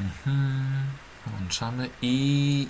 [0.00, 0.66] Mhm.
[1.26, 2.66] Włączamy i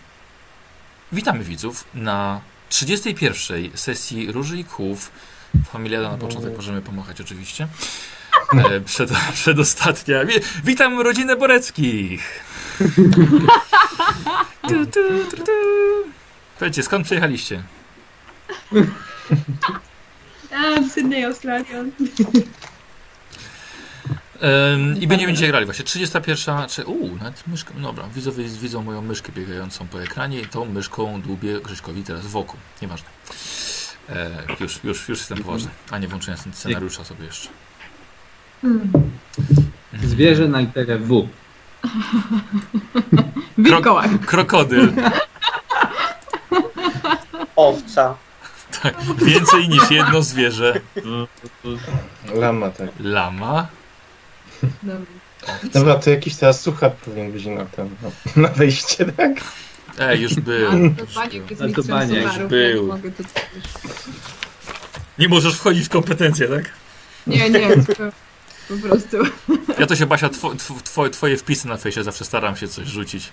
[1.13, 3.71] witamy widzów na 31.
[3.75, 5.11] sesji Róży i Kłów.
[5.73, 7.69] Familiada na początek możemy pomachać oczywiście.
[8.53, 10.25] E, przed, przedostatnia.
[10.25, 12.23] Wi- Witam rodzinę Boreckich.
[14.69, 15.01] Tu, tu,
[15.31, 15.53] tu, tu.
[16.59, 17.63] Powiedzcie, skąd przyjechaliście?
[20.55, 21.77] A, w Sydney, Australia.
[24.43, 26.69] Ym, I będziemy dzisiaj grali właśnie 31.
[26.69, 27.75] Czy, uu, nawet myszkę.
[27.77, 32.27] no Dobra, widzowie widzą moją myszkę biegającą po ekranie i tą myszką dłubię Grześkowi teraz
[32.27, 32.61] wokół.
[32.83, 33.09] Nieważne.
[34.09, 35.71] E, już, już, już jestem poważny.
[35.91, 37.49] A nie włączyłem scenariusza sobie jeszcze.
[38.63, 38.91] Hmm.
[40.03, 41.29] Zwierzę na literę W.
[43.59, 44.27] Wilkołak.
[44.27, 44.93] Krokodyl.
[47.57, 48.17] Owca.
[48.83, 50.81] Tak, więcej niż jedno zwierzę.
[52.35, 52.89] Lama, tak.
[53.01, 53.67] Lama.
[54.83, 55.07] Dobra.
[55.73, 58.11] Dobra, to jakiś teraz suchar powinien być na ten, no,
[58.43, 59.33] na wejście, tak?
[59.99, 60.69] E, już był.
[61.17, 62.99] A, to Baniek sucharów, był.
[65.19, 66.71] Nie możesz wchodzić w kompetencje, tak?
[67.27, 67.69] Nie, nie,
[68.69, 69.17] po prostu.
[69.79, 72.89] Ja to się Basia, two, tw, twoje, twoje wpisy na fejsie zawsze staram się coś
[72.89, 73.33] rzucić.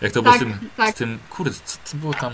[0.00, 0.94] Jak to było Tak, z tym, tak.
[0.94, 1.18] z tym.
[1.30, 2.32] Kurde, co, co było tam?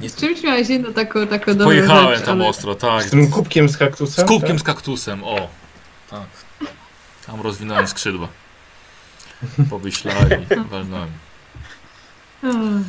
[0.00, 2.48] Nie, Z czymś miałeś jedno taką, taką dobrą Pojechałem rzecz, tam ale...
[2.48, 3.02] ostro, tak.
[3.02, 4.24] Z tym kubkiem z kaktusem?
[4.24, 4.60] Z kubkiem tak?
[4.60, 5.48] z kaktusem, o.
[6.14, 6.68] Tak.
[7.26, 8.28] Tam rozwinąłem skrzydła.
[9.70, 11.10] Pomyślałem i walnąłem.
[12.40, 12.84] Hmm.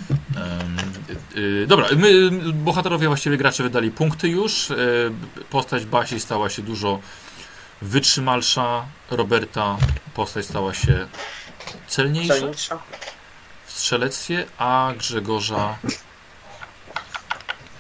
[1.36, 4.72] Y, y, dobra, my, bohaterowie, właściwie gracze wydali punkty już.
[4.72, 5.12] Y,
[5.50, 7.00] postać Basi stała się dużo
[7.82, 8.86] wytrzymalsza.
[9.12, 9.78] Roberta
[10.14, 11.08] postać stała się
[11.88, 12.78] celniejsza
[13.66, 15.78] w strzelectwie, a Grzegorza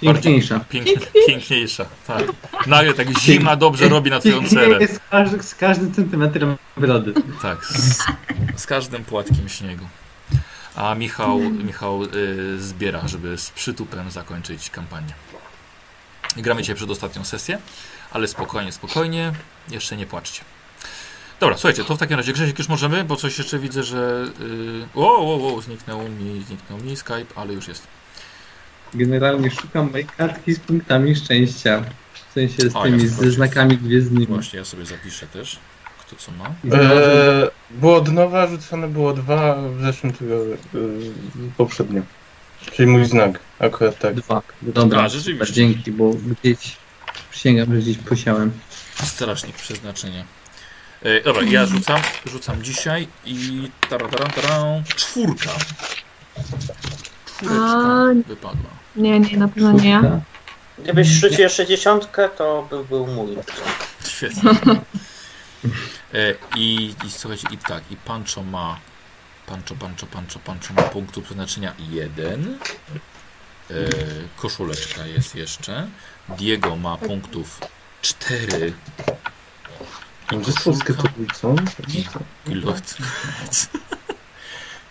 [0.02, 0.60] Piękniejsza.
[0.60, 0.94] pięknie,
[1.28, 1.86] piękniejsza.
[2.08, 2.24] Tak.
[2.68, 4.88] Nagle tak zima dobrze robi na twoją cerę.
[4.88, 7.14] Z, każdy, z każdym centymetrem brody.
[7.42, 8.04] Tak, z,
[8.56, 9.86] z każdym płatkiem śniegu.
[10.76, 12.08] A Michał, Michał y,
[12.62, 15.14] zbiera, żeby z przytupem zakończyć kampanię.
[16.38, 17.60] Gramy dzisiaj przedostatnią sesję,
[18.12, 19.34] ale spokojnie, spokojnie,
[19.72, 20.42] jeszcze nie płaczcie.
[21.40, 24.26] Dobra, słuchajcie, to w takim razie Grzesiek już możemy, bo coś jeszcze widzę, że...
[24.40, 27.88] Yy, o, o, o, zniknął mi, zniknął mi Skype, ale już jest.
[28.94, 31.84] Generalnie szukam mojej kartki z punktami szczęścia.
[32.30, 34.28] W sensie z A, tymi, ja ze znakami gwiezdnymi.
[34.28, 35.60] Właśnie, ja sobie zapiszę też,
[36.00, 36.46] kto co ma.
[36.46, 41.12] Eee, było od nowa, rzucone było dwa w zeszłym tygodniu, eee,
[41.58, 42.02] poprzednio.
[42.72, 44.16] Czyli mój znak, akurat tak.
[44.16, 44.42] Dwa.
[44.62, 45.54] Dobra, A, rzeczywiście.
[45.54, 46.78] dzięki, bo gdzieś
[47.32, 48.52] przysięgam, że gdzieś posiałem.
[49.04, 50.24] Strażnik przeznaczenia.
[51.04, 55.50] E, dobra, ja rzucam, rzucam dzisiaj i tara, tara, tara, czwórka.
[57.38, 58.06] Czwóreczka A.
[58.28, 58.70] wypadła.
[58.96, 60.02] Nie, nie, na pewno nie.
[60.78, 63.38] Gdybyś rzucił jeszcze dziesiątkę, to by był mój.
[64.08, 64.52] Świetnie.
[66.14, 68.80] E, i, I słuchajcie, i tak, i Pancho ma
[69.46, 72.58] Pancho, Pancho, Pancho, Pancho ma punktu przeznaczenia jeden.
[73.72, 73.74] E,
[74.38, 75.88] koszuleczka jest jeszcze.
[76.30, 77.60] Diego ma punktów
[78.02, 78.74] cztery.
[81.42, 81.50] Co?
[82.46, 82.82] Glo-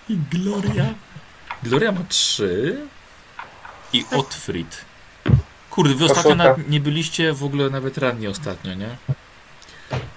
[0.08, 0.84] I Gloria.
[1.64, 2.76] Gloria ma trzy.
[3.92, 4.84] I Otfrid.
[5.70, 8.88] Kurde, wy ostatnio nawet nie byliście w ogóle nawet ranni ostatnio, nie?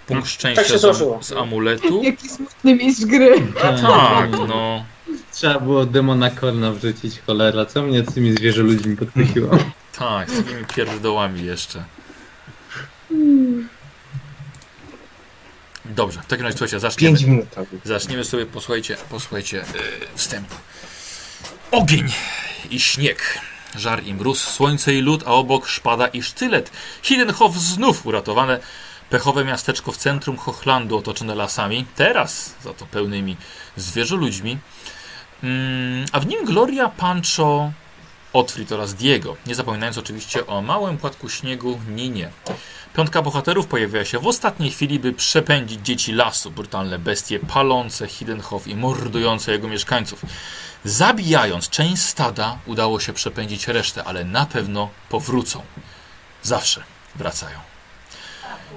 [0.08, 2.02] Punkt szczęścia Tak się z, z amuletu.
[2.04, 3.48] Jaki smutny mistrz gry.
[3.62, 4.86] Tak, no.
[5.32, 7.66] Trzeba było demona Korna wrzucić, cholera.
[7.66, 9.50] Co mnie tymi zwierzę ludźmi podkusiło?
[9.98, 11.84] Tak, z takimi pierdołami jeszcze.
[15.86, 17.18] Dobrze, w takim razie słuchajcie, zaczniemy.
[17.18, 17.50] Pięć minut.
[17.50, 17.66] tak.
[17.84, 19.64] Zaczniemy sobie, posłuchajcie, posłuchajcie yy,
[20.16, 20.56] wstępu.
[21.72, 22.14] Ogień
[22.70, 23.40] i śnieg,
[23.76, 26.72] żar i mróz, słońce i lód, a obok szpada i sztylet.
[27.04, 28.60] Hidenhof znów uratowane.
[29.10, 33.38] Pechowe miasteczko w centrum Hochlandu otoczone lasami, teraz za to pełnymi
[33.78, 34.58] zwierzoludźmi.
[35.44, 37.72] Mm, a w nim Gloria, Pancho,
[38.34, 39.38] Otfrid oraz Diego.
[39.46, 42.30] Nie zapominając oczywiście o małym płatku śniegu Ninie.
[42.98, 48.68] Piątka bohaterów pojawia się w ostatniej chwili, by przepędzić dzieci lasu, brutalne bestie palące Hidenhof
[48.68, 50.26] i mordujące jego mieszkańców.
[50.84, 55.62] Zabijając część stada, udało się przepędzić resztę, ale na pewno powrócą.
[56.44, 56.84] Zawsze
[57.16, 57.60] wracają.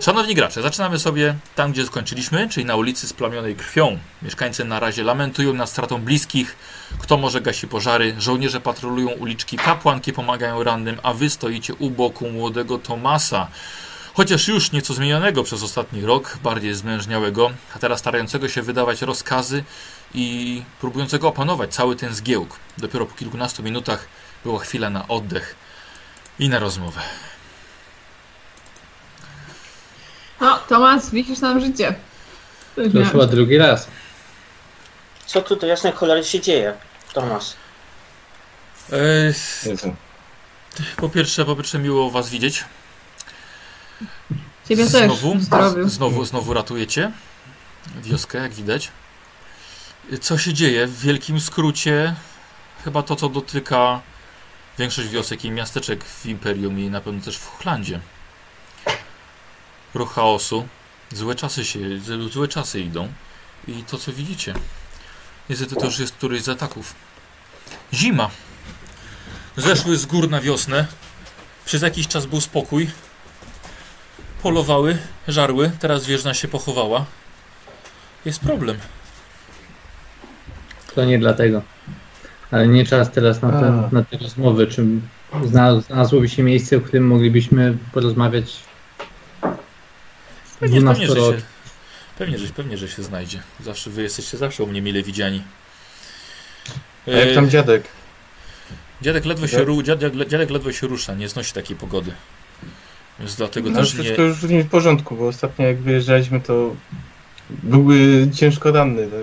[0.00, 3.98] Szanowni gracze, zaczynamy sobie tam, gdzie skończyliśmy, czyli na ulicy splamionej krwią.
[4.22, 6.56] Mieszkańcy na razie lamentują nad stratą bliskich.
[6.98, 8.14] Kto może gasi pożary?
[8.18, 13.48] Żołnierze patrolują uliczki, kapłanki pomagają rannym, a wy stoicie u boku młodego Tomasa.
[14.14, 19.64] Chociaż już nieco zmienionego przez ostatni rok, bardziej zmężniałego, a teraz starającego się wydawać rozkazy
[20.14, 22.56] i próbującego opanować cały ten zgiełk.
[22.78, 24.08] Dopiero po kilkunastu minutach
[24.44, 25.54] była chwila na oddech
[26.38, 27.00] i na rozmowę.
[30.40, 31.94] No, Tomas, wisisz nam życie.
[32.74, 33.88] To już chyba drugi raz.
[35.26, 36.74] Co tu do jasnej cholery się dzieje,
[37.12, 37.56] Tomas?
[38.92, 39.24] E,
[39.70, 39.94] Jezu.
[40.96, 42.64] po pierwsze, po pierwsze miło was widzieć.
[44.70, 45.42] Ciebie Znowu, też.
[45.42, 45.88] Zdrowiu.
[45.88, 47.12] znowu, znowu ratujecie
[48.02, 48.90] wioskę, jak widać.
[50.20, 50.86] Co się dzieje?
[50.86, 52.14] W wielkim skrócie,
[52.84, 54.00] chyba to, co dotyka
[54.78, 58.00] większość wiosek i miasteczek w Imperium i na pewno też w Hochlandzie.
[59.94, 60.68] Ruch chaosu.
[61.12, 61.80] Złe czasy się,
[62.32, 63.12] złe czasy idą.
[63.68, 64.54] I to, co widzicie.
[65.50, 66.94] Niestety to już jest któryś z ataków.
[67.94, 68.30] Zima.
[69.56, 70.86] Zeszły z gór na wiosnę.
[71.64, 72.90] Przez jakiś czas był spokój.
[74.42, 74.98] Polowały,
[75.28, 75.70] żarły.
[75.80, 77.04] Teraz wieżna się pochowała.
[78.24, 78.78] Jest problem.
[80.94, 81.62] To nie dlatego.
[82.50, 84.66] Ale nie czas teraz na te, na te rozmowy.
[84.66, 84.84] Czy
[85.44, 88.56] znalazł- znalazłoby się miejsce, w którym moglibyśmy porozmawiać
[90.60, 91.42] Pewnie, pewnie, że 12 się,
[92.18, 93.42] pewnie, że, pewnie, że się znajdzie.
[93.60, 95.42] Zawsze wy jesteście zawsze u mnie mile widziani.
[97.06, 97.84] A jak E, tam dziadek?
[99.02, 102.12] dziadek, ledwo się, ru, dziadek, dziadek ledwo się rusza, nie znosi takiej pogody.
[103.20, 104.00] Więc dlatego No, też nie...
[104.00, 106.76] wszystko już nie w porządku, bo ostatnio jak wyjeżdżaliśmy, to
[107.50, 109.20] byłby ciężko ranny tak,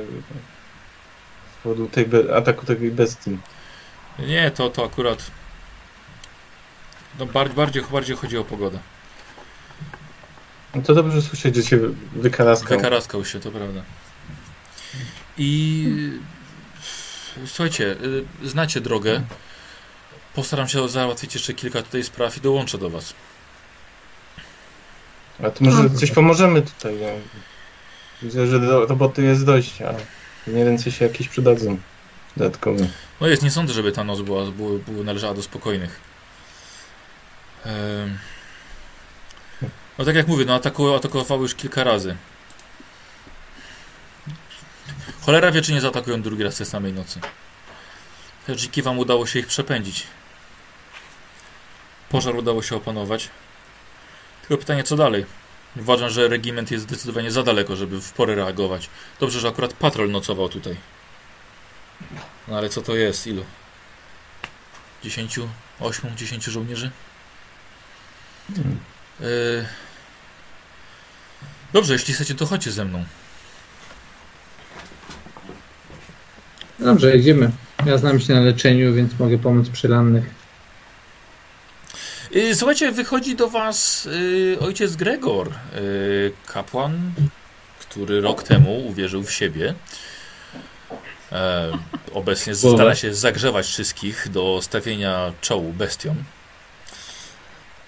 [1.59, 2.05] z powodu tej
[2.35, 3.37] ataku tej bestii.
[4.19, 5.31] Nie, to, to akurat...
[7.19, 8.79] No, bar, bardziej, bardziej chodzi o pogodę.
[10.75, 11.79] No to dobrze słyszeć, że się
[12.15, 12.77] wykaraskał.
[12.77, 13.81] Wykaraskał się, to prawda.
[15.37, 15.87] I
[17.45, 17.95] słuchajcie,
[18.43, 19.21] y, znacie drogę.
[20.35, 23.13] Postaram się załatwić jeszcze kilka tutaj spraw i dołączę do Was.
[25.43, 25.99] A to może Mhm.
[25.99, 26.95] coś pomożemy tutaj.
[27.01, 27.07] No.
[28.21, 29.93] Widzę, że do, roboty jest dość, a
[30.47, 31.77] nie ręce się jakieś przydadzą
[32.37, 32.85] dodatkowo.
[33.21, 35.99] No jest, nie sądzę, żeby ta noc była, była, była należała do spokojnych.
[37.65, 38.17] Em,
[39.99, 42.15] No tak jak mówię, no atakowały, atakowały już kilka razy.
[45.21, 47.19] Cholera wie, czy nie zaatakują drugi raz tej samej nocy.
[48.55, 50.03] Dziki wam udało się ich przepędzić.
[52.09, 53.29] Pożar udało się opanować.
[54.47, 55.25] Tylko pytanie, co dalej?
[55.75, 58.89] Uważam, że regiment jest zdecydowanie za daleko, żeby w porę reagować.
[59.19, 60.75] Dobrze, że akurat patrol nocował tutaj.
[62.47, 63.27] No ale co to jest?
[63.27, 63.45] Ilu?
[65.03, 65.39] 10,
[65.79, 66.91] 8, 10 żołnierzy?
[69.19, 69.65] Yy...
[71.73, 73.05] Dobrze, jeśli chcecie, to chodźcie ze mną.
[76.79, 77.51] Dobrze, idziemy.
[77.85, 80.36] Ja znam się na leczeniu, więc mogę pomóc przy rannych.
[82.37, 87.13] Yy, słuchajcie, wychodzi do was yy, ojciec Gregor, yy, kapłan,
[87.79, 89.73] który rok temu uwierzył w siebie.
[91.31, 91.71] E,
[92.13, 96.15] obecnie stara się zagrzewać wszystkich do stawienia czołu bestiom.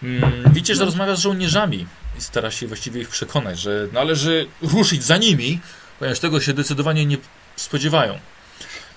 [0.04, 1.88] Mm, widzicie, że rozmawia z żołnierzami
[2.18, 5.60] i stara się właściwie ich przekonać, że należy ruszyć za nimi,
[6.00, 7.18] ponieważ tego się zdecydowanie nie
[7.56, 8.20] spodziewają.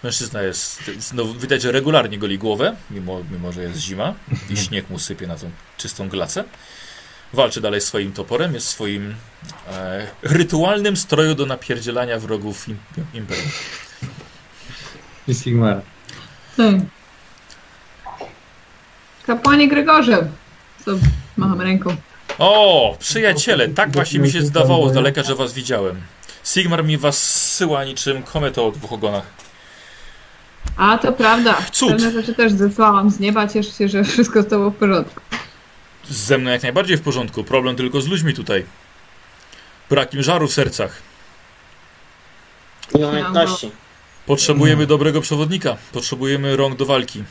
[0.02, 0.82] Mężczyzna jest,
[1.14, 4.14] no, widać, że regularnie goli głowę, mimo, mimo że jest zima
[4.50, 6.44] i śnieg mu sypie na tą czystą glacę.
[7.32, 9.14] Walczy dalej swoim toporem, jest w swoim
[9.68, 12.76] e, rytualnym stroju do napierdzielania wrogów im,
[13.14, 13.50] imperium.
[15.28, 15.80] I Sigmara.
[16.56, 16.74] Tak.
[19.26, 20.28] Kapłanie Gregorze.
[20.84, 20.90] Co?
[21.36, 21.96] Macham ręką.
[22.38, 26.00] O, przyjaciele, tak właśnie mi się zdawało z daleka, że was widziałem.
[26.44, 29.41] Sigmar mi was zsyła niczym kometa o dwóch ogonach.
[30.76, 31.56] A, to prawda.
[31.72, 31.90] Cud.
[31.90, 33.48] Pewne rzeczy też zesłałam z nieba.
[33.48, 35.20] Cieszę się, że wszystko z tobą w porządku.
[36.10, 37.44] Ze mną jak najbardziej w porządku.
[37.44, 38.64] Problem tylko z ludźmi tutaj.
[39.90, 41.02] Brak im żaru w sercach.
[42.94, 43.70] I umiejętności.
[44.26, 45.76] Potrzebujemy dobrego przewodnika.
[45.92, 47.24] Potrzebujemy rąk do walki.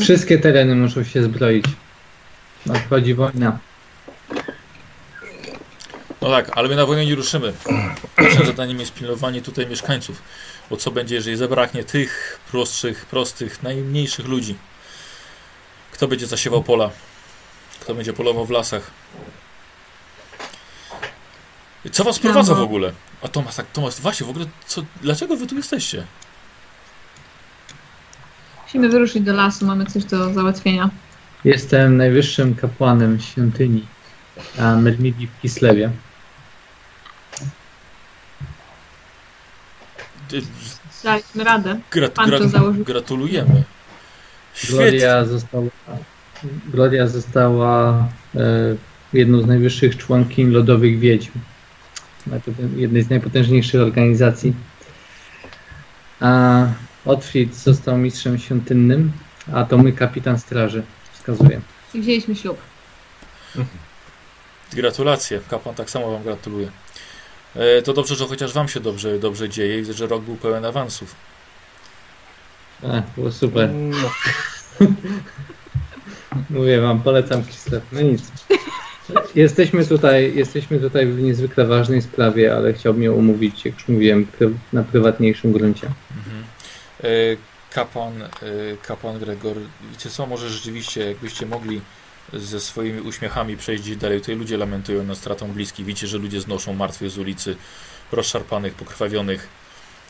[0.00, 1.64] Wszystkie tereny muszą się zbroić.
[2.66, 3.58] Nadchodzi wojna.
[6.24, 7.52] No tak, ale my na wojnę nie ruszymy.
[8.18, 10.22] Naszym zadaniem jest pilnowanie tutaj mieszkańców.
[10.70, 14.54] Bo co będzie, jeżeli zabraknie tych prostszych, prostych, najmniejszych ludzi?
[15.92, 16.90] Kto będzie zasiewał pola?
[17.80, 18.90] Kto będzie polował w lasach?
[21.92, 22.92] Co was prowadza w ogóle?
[23.22, 26.06] A Tomasz, tak, Tomasz, właśnie, w ogóle, co, dlaczego wy tu jesteście?
[28.62, 29.66] Musimy wyruszyć do lasu.
[29.66, 30.90] Mamy coś do załatwienia.
[31.44, 33.86] Jestem najwyższym kapłanem świątyni
[34.58, 35.90] a Mermidi w Kislewie.
[41.04, 41.80] Daliśmy radę.
[41.90, 42.84] Grat, Pan to założył.
[42.84, 43.62] gratulujemy.
[44.54, 44.76] Świetnie.
[44.76, 45.66] Gloria została,
[46.72, 48.40] Gloria została e,
[49.12, 51.32] jedną z najwyższych członkiń lodowych wiedźm.
[52.76, 54.54] Jednej z najpotężniejszych organizacji.
[56.20, 56.66] A
[57.04, 59.12] Otfrid został mistrzem świątynnym,
[59.52, 61.60] a to mój kapitan straży wskazuje.
[61.94, 62.58] I wzięliśmy ślub.
[64.72, 65.40] Gratulacje.
[65.50, 66.68] Kapłan tak samo wam gratuluje.
[67.56, 69.76] E, to dobrze, że chociaż wam się dobrze, dobrze dzieje.
[69.76, 71.14] Widzę, że rok był pełen awansów.
[72.82, 73.70] A, było super.
[73.72, 74.10] No,
[76.50, 77.82] Mówię wam, polecam Kislev.
[77.92, 78.22] No nic.
[79.34, 84.26] Jesteśmy tutaj, jesteśmy tutaj w niezwykle ważnej sprawie, ale chciałbym ją omówić, jak już mówiłem,
[84.40, 85.90] pry- na prywatniejszym gruncie.
[86.16, 86.44] Mhm.
[87.04, 87.08] E,
[87.70, 88.28] kapłan, e,
[88.86, 89.56] kapłan Gregor,
[89.92, 91.80] wiecie co, może rzeczywiście jakbyście mogli
[92.36, 94.20] ze swoimi uśmiechami przejść dalej.
[94.20, 95.86] Tutaj ludzie lamentują nad stratą bliskich.
[95.86, 97.56] Widzicie, że ludzie znoszą martwych z ulicy,
[98.12, 99.48] rozszarpanych, pokrwawionych.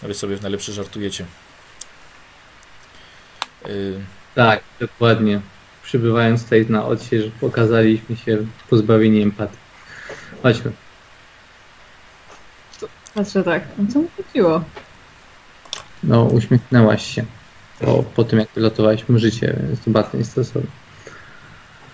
[0.05, 1.27] A wy sobie w najlepsze żartujecie.
[3.65, 3.69] E,
[4.35, 5.41] Tak, dokładnie.
[5.83, 8.39] Przybywając tutaj na odsiecz, pokazaliśmy się
[8.71, 9.57] pozbawieni empatii.
[10.43, 10.73] Chodźmy.
[13.15, 14.65] Patrzę tak, o co mu chodziło?
[16.03, 17.25] No, uśmiechnęłaś się.
[17.81, 20.71] Po, po tym, jak wylatowaliśmy życie, więc to bardzo niestosowne.
[20.71, 21.94] Kim to było?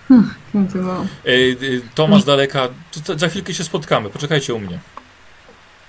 [1.95, 2.67] Tomasz daleka,
[3.17, 4.09] za chwilkę się spotkamy.
[4.09, 4.79] Poczekajcie u mnie.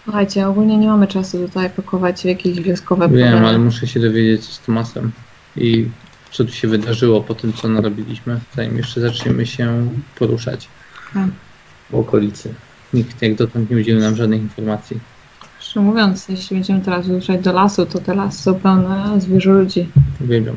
[0.04, 3.46] Słuchajcie, ogólnie nie mamy czasu tutaj pakować w jakieś wioskowe Wiem, problemy.
[3.48, 5.12] ale muszę się dowiedzieć z Tomasem
[5.56, 5.88] i
[6.30, 9.88] co tu się wydarzyło po tym, co narobiliśmy, zanim jeszcze zaczniemy się
[10.18, 10.68] poruszać
[11.14, 11.28] Tak.
[11.90, 12.54] po okolicy.
[12.94, 15.00] Nikt jak dotąd nie udzielił nam żadnych informacji.
[15.60, 19.88] Szczerze mówiąc, jeśli będziemy teraz ruszać do lasu, to te lasy są pełne zwierzę ludzi.
[20.20, 20.56] Uwielbiam.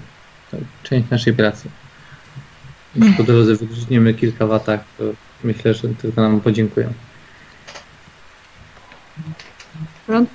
[0.51, 1.69] To część naszej pracy.
[3.17, 5.03] Po drodze wygrzniemy kilka watach, to
[5.43, 6.93] myślę, że tylko nam podziękują.
[10.07, 10.29] Prąd?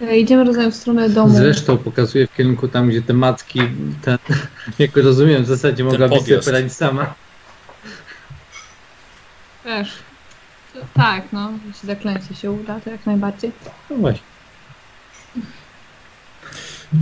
[0.00, 1.34] E, Idziemy rozumiem w stronę domu.
[1.36, 3.60] Zresztą pokazuję w kierunku tam, gdzie te matki,
[4.02, 4.18] ten,
[4.78, 6.44] jak rozumiem, w zasadzie mogłabyś sobie podjazd.
[6.48, 7.14] poradzić sama.
[9.64, 9.92] Wiesz,
[10.74, 13.52] to, tak, no, jeśli zaklęcie się uda, to jak najbardziej.
[13.90, 14.22] No właśnie.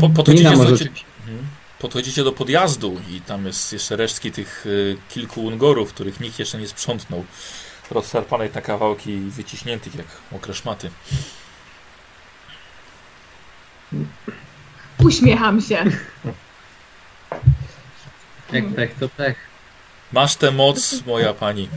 [0.01, 0.91] Po, podchodzicie, Nina może Mhm.
[1.83, 6.59] Podchodzicie do podjazdu i tam jest jeszcze resztki tych y, kilku ungorów, których nikt jeszcze
[6.59, 7.25] nie sprzątnął.
[7.91, 10.91] Rozszarpanych na kawałki i wyciśniętych jak mokre szmaty.
[14.99, 15.85] Uśmiecham się.
[18.53, 19.37] Jak pech, to pech.
[20.13, 21.69] Masz tę moc, moja pani.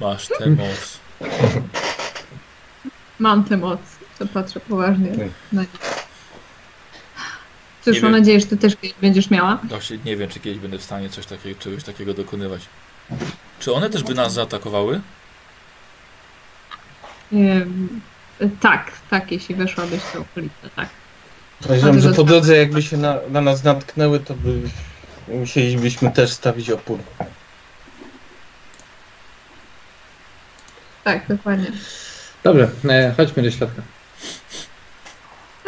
[0.00, 0.98] Masz tę moc.
[3.18, 3.80] Mam tę moc.
[4.18, 5.28] To patrzę poważnie Tak.
[5.52, 6.07] na nich.
[7.88, 8.20] Cóż, Nie mam wiem.
[8.20, 9.58] nadzieję, że ty też kiedyś będziesz miała.
[9.64, 12.62] Właśnie nie wiem, czy kiedyś będę w stanie coś takiego, czegoś takiego dokonywać.
[13.60, 15.00] Czy one też by nas zaatakowały?
[17.32, 18.00] Ym,
[18.60, 20.88] tak, tak, jeśli weszłabyś w tę okolicę, tak.
[21.62, 24.60] Podejrzewam, że po drodze jakby się na, na nas natknęły, to by
[25.28, 26.98] musielibyśmy też stawić opór.
[31.04, 31.66] Tak, dokładnie.
[32.44, 33.82] Dobrze, e, chodźmy do środka.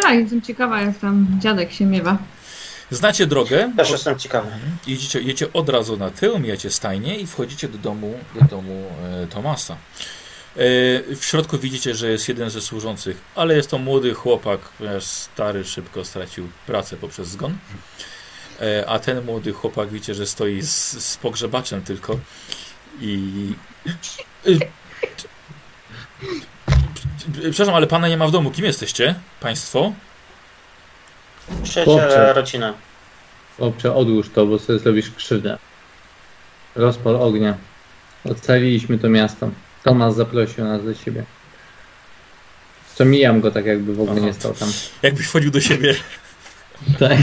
[0.03, 2.19] Tak, jestem ciekawa, jak tam dziadek się miewa.
[2.91, 3.73] Znacie drogę?
[3.77, 4.49] Też jestem ciekawy.
[4.87, 8.87] Jedziecie, jedziecie od razu na tył, mijacie stajnię i wchodzicie do domu, do domu
[9.23, 9.75] e, Tomasa.
[9.75, 9.79] E,
[11.15, 15.65] w środku widzicie, że jest jeden ze służących, ale jest to młody chłopak, ponieważ stary
[15.65, 17.59] szybko stracił pracę poprzez zgon.
[18.61, 22.19] E, a ten młody chłopak widzicie, że stoi z, z pogrzebaczem tylko
[23.01, 23.53] i...
[27.51, 28.51] Przepraszam, ale pana nie ma w domu.
[28.51, 29.15] Kim jesteście?
[29.41, 29.93] Państwo?
[31.63, 32.73] Przyjaciele rodziny.
[33.57, 35.59] Chłopcze, odłóż to, bo sobie zrobisz krzywdę.
[36.75, 37.55] Rozpal ognia.
[38.25, 39.51] Ocaliliśmy to miasto.
[39.85, 41.25] Tomas zaprosił nas do siebie.
[42.95, 44.27] Co mijam go tak jakby w ogóle Aha.
[44.27, 44.69] nie stał tam.
[45.03, 45.95] Jakbyś wchodził do siebie.
[46.99, 47.19] Tak.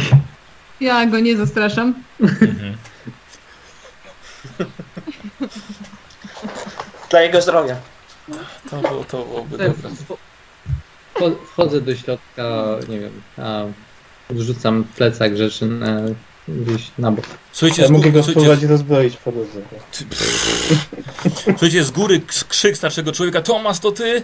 [0.82, 1.94] Ja go nie zastraszam.
[2.22, 2.78] Mhm.
[7.10, 7.76] Dla jego zdrowia.
[8.70, 9.90] To, było- to byłoby Tak, dobre.
[9.90, 10.18] wcho-
[11.52, 13.62] Wchodzę do środka, nie wiem, a
[14.30, 16.02] wrzucam plecak rzeczy na,
[16.48, 17.26] gdzieś na bok.
[17.52, 19.60] Słuchajcie, Ja z, mogę gó- go spróbować rozbroić po drodze.
[21.52, 23.42] słuchajcie, z góry krzyk starszego człowieka.
[23.42, 24.24] Tomas, to ty?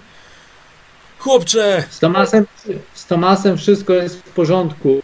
[1.20, 1.84] Chłopcze!
[1.90, 2.46] Z Tomasem,
[2.94, 5.02] z Tomasem wszystko jest w porządku.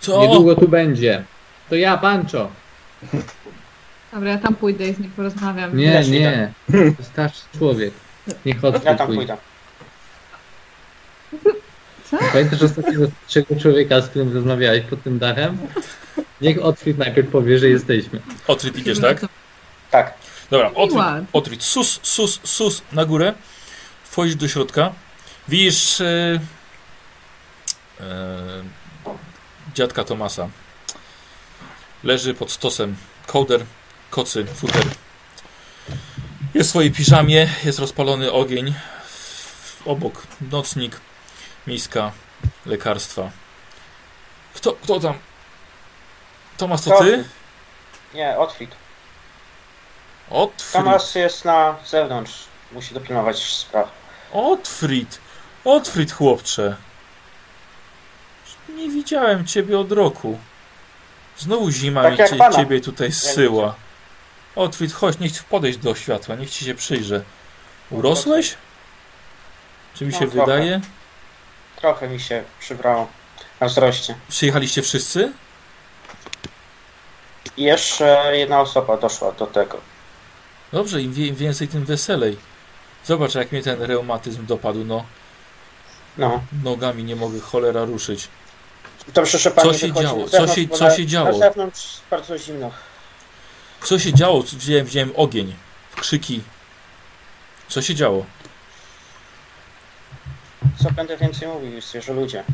[0.00, 0.20] Co?
[0.26, 1.24] Niedługo tu będzie.
[1.68, 2.48] To ja, Pancho.
[4.12, 5.76] Dobra, ja tam pójdę i z nim porozmawiam.
[5.76, 6.52] Nie, nie.
[6.98, 7.92] To starszy człowiek.
[8.44, 9.36] Niech Ja odkrył tam pójdę.
[12.32, 15.58] Pamiętasz ostatniego starszego człowieka, z którym rozmawiałeś pod tym dachem?
[16.40, 18.20] Niech Otwit najpierw powie, że jesteśmy.
[18.46, 19.26] Otryt idziesz, tak?
[19.90, 20.14] Tak.
[20.50, 20.70] Dobra.
[21.32, 23.34] Otryt, sus, sus, sus na górę.
[24.04, 24.92] Wchodzisz do środka.
[25.48, 26.40] Widzisz e,
[28.00, 28.62] e,
[29.74, 30.48] dziadka Tomasa.
[32.04, 33.60] Leży pod stosem kołder,
[34.10, 34.84] kocy, futer.
[36.54, 38.74] Jest w swojej piżamie, jest rozpalony ogień.
[39.86, 41.00] Obok nocnik,
[41.66, 42.12] miska,
[42.66, 43.30] lekarstwa.
[44.54, 45.14] Kto, kto tam?
[46.56, 47.24] Tomas, to ty?
[48.14, 48.70] Nie, Otwit.
[50.30, 52.44] Otfrid, Tomas jest na zewnątrz.
[52.72, 53.88] Musi dopilnować spraw.
[54.32, 55.18] Otfrid,
[55.64, 56.76] Otfrid chłopcze.
[58.68, 60.38] Nie widziałem ciebie od roku.
[61.38, 63.74] Znowu zima Tak mi cie, ciebie tutaj zsyła.
[64.56, 67.22] Otfrid, chodź, niech podejść do światła, niech ci się przyjrzę.
[67.90, 68.54] Urosłeś?
[69.94, 70.46] Czy mi No, się trochę.
[70.46, 70.80] wydaje?
[71.76, 73.08] Trochę mi się przybrało
[73.60, 74.14] na wzroście.
[74.28, 75.32] Przyjechaliście wszyscy?
[77.56, 79.78] I jeszcze jedna osoba doszła do tego.
[80.72, 82.36] Dobrze, im, więcej, tym weselej.
[83.04, 85.04] Zobacz, jak mnie ten reumatyzm dopadł, no.
[86.18, 86.42] No.
[86.64, 88.28] Nogami nie mogę cholera ruszyć.
[89.12, 90.24] To proszę pani Co się działo?
[90.24, 91.30] Co zewnątrz, się- co się działo?
[91.32, 92.70] Na zewnątrz bardzo zimno.
[93.84, 94.42] Co się działo?
[94.42, 95.54] Widziałem, widziałem ogień,
[95.96, 96.42] krzyki.
[97.68, 98.26] Co się działo?
[100.82, 102.44] Co będę więcej mówił, że ludzie.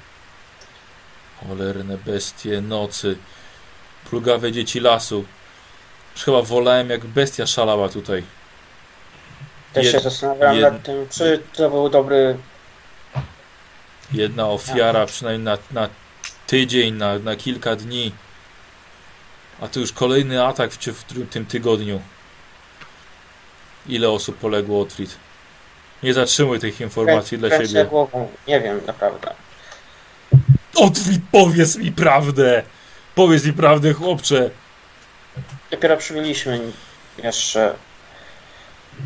[1.40, 3.18] Cholerne bestie nocy.
[4.10, 5.24] Plugawe dzieci lasu.
[6.14, 8.24] Już chyba wolałem, jak bestia szalała tutaj.
[9.72, 12.38] Też Jed- się zastanawiam jed- nad tym, czy to był dobry...
[14.12, 15.88] Jedna ofiara przynajmniej na, na
[16.46, 18.12] tydzień, na, na kilka dni.
[19.60, 22.00] A tu już kolejny atak w, w tym tygodniu.
[23.86, 24.96] Ile osób poległo od?
[26.02, 27.84] Nie zatrzymuj tych informacji dla siebie.
[27.84, 28.28] głową.
[28.48, 29.34] Nie wiem, naprawdę.
[30.74, 32.62] Otwit, powiedz mi prawdę!
[33.14, 34.50] Powiedz mi prawdę, chłopcze!
[35.70, 36.60] Dopiero przybyliśmy.
[37.22, 37.74] Jeszcze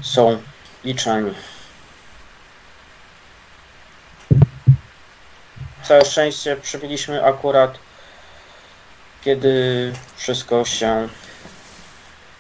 [0.02, 0.42] są
[0.84, 1.34] liczeni.
[5.82, 7.78] Całe szczęście przybyliśmy akurat
[9.24, 11.08] kiedy wszystko się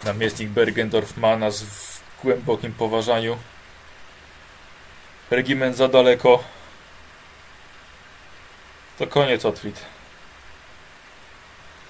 [0.04, 3.38] Namiestnik Bergendorf ma nas w głębokim poważaniu.
[5.30, 6.44] Regiment za daleko.
[8.98, 9.80] To koniec, Otwit.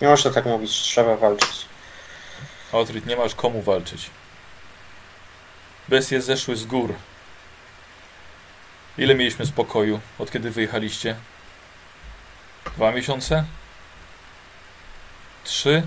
[0.00, 1.66] nie można tak mówić, trzeba walczyć.
[2.72, 4.10] Otwit, nie masz komu walczyć.
[5.88, 6.94] Bestie zeszły z gór.
[8.98, 11.16] Ile mieliśmy spokoju, od kiedy wyjechaliście?
[12.76, 13.44] Dwa miesiące?
[15.44, 15.82] Trzy?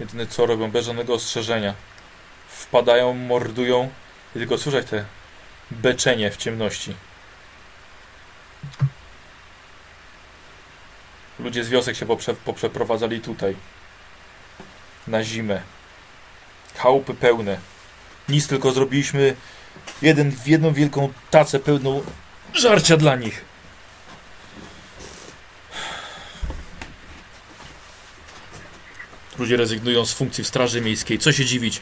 [0.00, 1.74] Jedyne co robią, bez żadnego ostrzeżenia.
[2.48, 3.90] Wpadają, mordują
[4.36, 5.04] i tylko słyszeć te
[5.70, 6.94] beczenie w ciemności.
[11.38, 13.56] Ludzie z wiosek się poprze, poprzeprowadzali tutaj.
[15.06, 15.62] Na zimę.
[16.76, 17.58] Chałupy pełne.
[18.28, 19.36] Nic tylko zrobiliśmy
[20.02, 22.02] jeden jedną wielką tacę pełną
[22.54, 23.45] żarcia dla nich.
[29.38, 31.18] Ludzie rezygnują z funkcji w Straży Miejskiej.
[31.18, 31.80] Co się dziwić?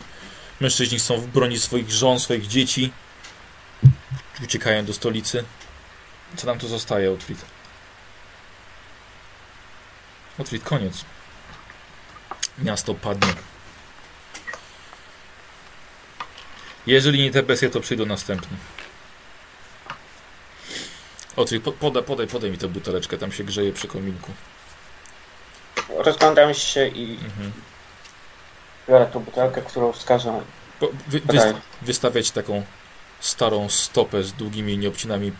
[0.60, 2.92] Mężczyźni chcą bronić swoich żon, swoich dzieci.
[4.44, 5.44] Uciekają do stolicy.
[6.36, 7.44] Co nam tu zostaje, Outfit?
[10.38, 11.04] Outfit, koniec.
[12.58, 13.32] Miasto padnie.
[16.86, 18.56] Jeżeli nie te bestie, to przyjdą następni.
[21.36, 24.32] Outfit, po- podaj, podaj, podaj mi tę buteleczkę, tam się grzeje przy kominku.
[25.88, 27.52] Rozglądam się i Mhm.
[28.88, 30.40] biorę tą butelkę, którą wskażę.
[31.08, 32.62] Wy, wyst- wystawiać taką
[33.20, 34.78] starą stopę z długimi,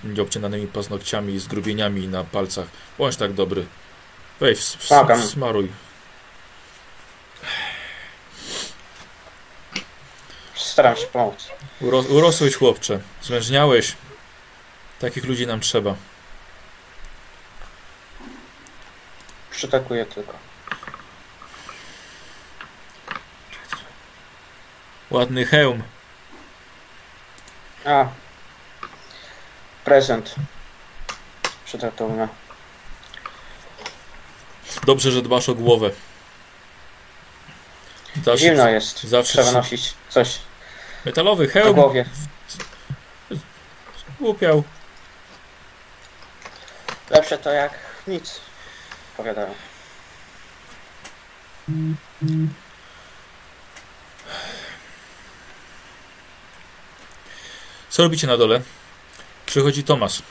[0.05, 2.67] nieobcinanymi paznokciami i zgrubieniami na palcach.
[2.99, 3.67] Bądź tak dobry.
[4.41, 5.69] Weź, ws- smaruj.
[10.55, 11.49] Staram się pomóc.
[11.81, 13.01] Uro, urosłeś, chłopcze.
[13.23, 13.97] Zmężniałeś.
[15.01, 15.95] Takich ludzi nam trzeba.
[19.55, 20.33] Przytakuję tylko.
[25.11, 25.83] Ładny hełm.
[27.85, 28.07] A.
[29.85, 30.35] Prezent.
[31.65, 32.29] Przytakuję.
[34.87, 35.91] Dobrze, że dbasz o głowę.
[38.25, 39.05] Zawsze- Zimno jest.
[39.05, 40.39] zawsze Trzeba nosić coś
[41.05, 41.75] Metalowy hełm.
[41.75, 42.05] głowie.
[44.21, 44.63] Głupiał.
[47.11, 47.73] Lepsze to jak
[48.07, 48.41] nic.
[49.17, 49.55] Powiadają.
[57.91, 58.61] Co robicie na dole?
[59.47, 60.23] Przychodzi Tomasz.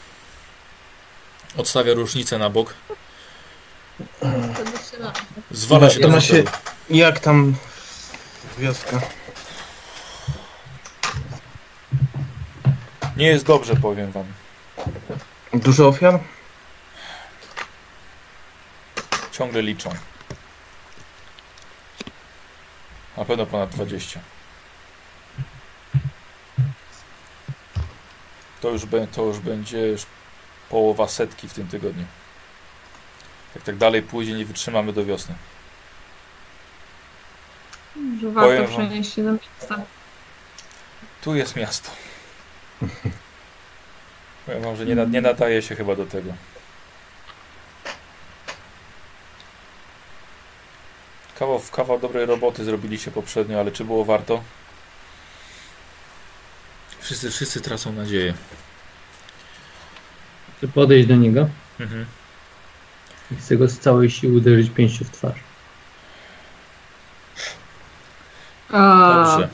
[1.57, 2.73] Odstawia różnicę na bok.
[5.51, 6.57] Zwala się do Tomasie, fotelu.
[6.89, 7.55] jak tam
[8.57, 9.01] wioska?
[13.17, 14.25] Nie jest dobrze, powiem wam.
[15.53, 16.19] Dużo ofiar?
[19.33, 19.89] Ciągle liczą.
[23.17, 24.19] Na pewno ponad 20.
[28.61, 30.05] To już, be, to już będzie już
[30.69, 32.05] połowa setki w tym tygodniu.
[33.55, 35.35] Jak tak dalej pójdzie, nie wytrzymamy do wiosny.
[37.95, 38.87] Że Powiem warto wam.
[38.87, 39.81] przenieść się do miasta.
[41.21, 41.91] Tu jest miasto.
[44.45, 46.33] Powiem wam, że nie, nie nadaje się chyba do tego.
[51.39, 54.43] Kawał, kawał dobrej roboty zrobiliście poprzednio, ale czy było warto?
[56.99, 58.33] Wszyscy, wszyscy tracą nadzieję.
[60.57, 62.05] Chcę podejść do niego Mhm.
[63.31, 65.39] i chcę go z całej siły uderzyć pięścią w twarz.
[68.71, 69.49] Dobrze.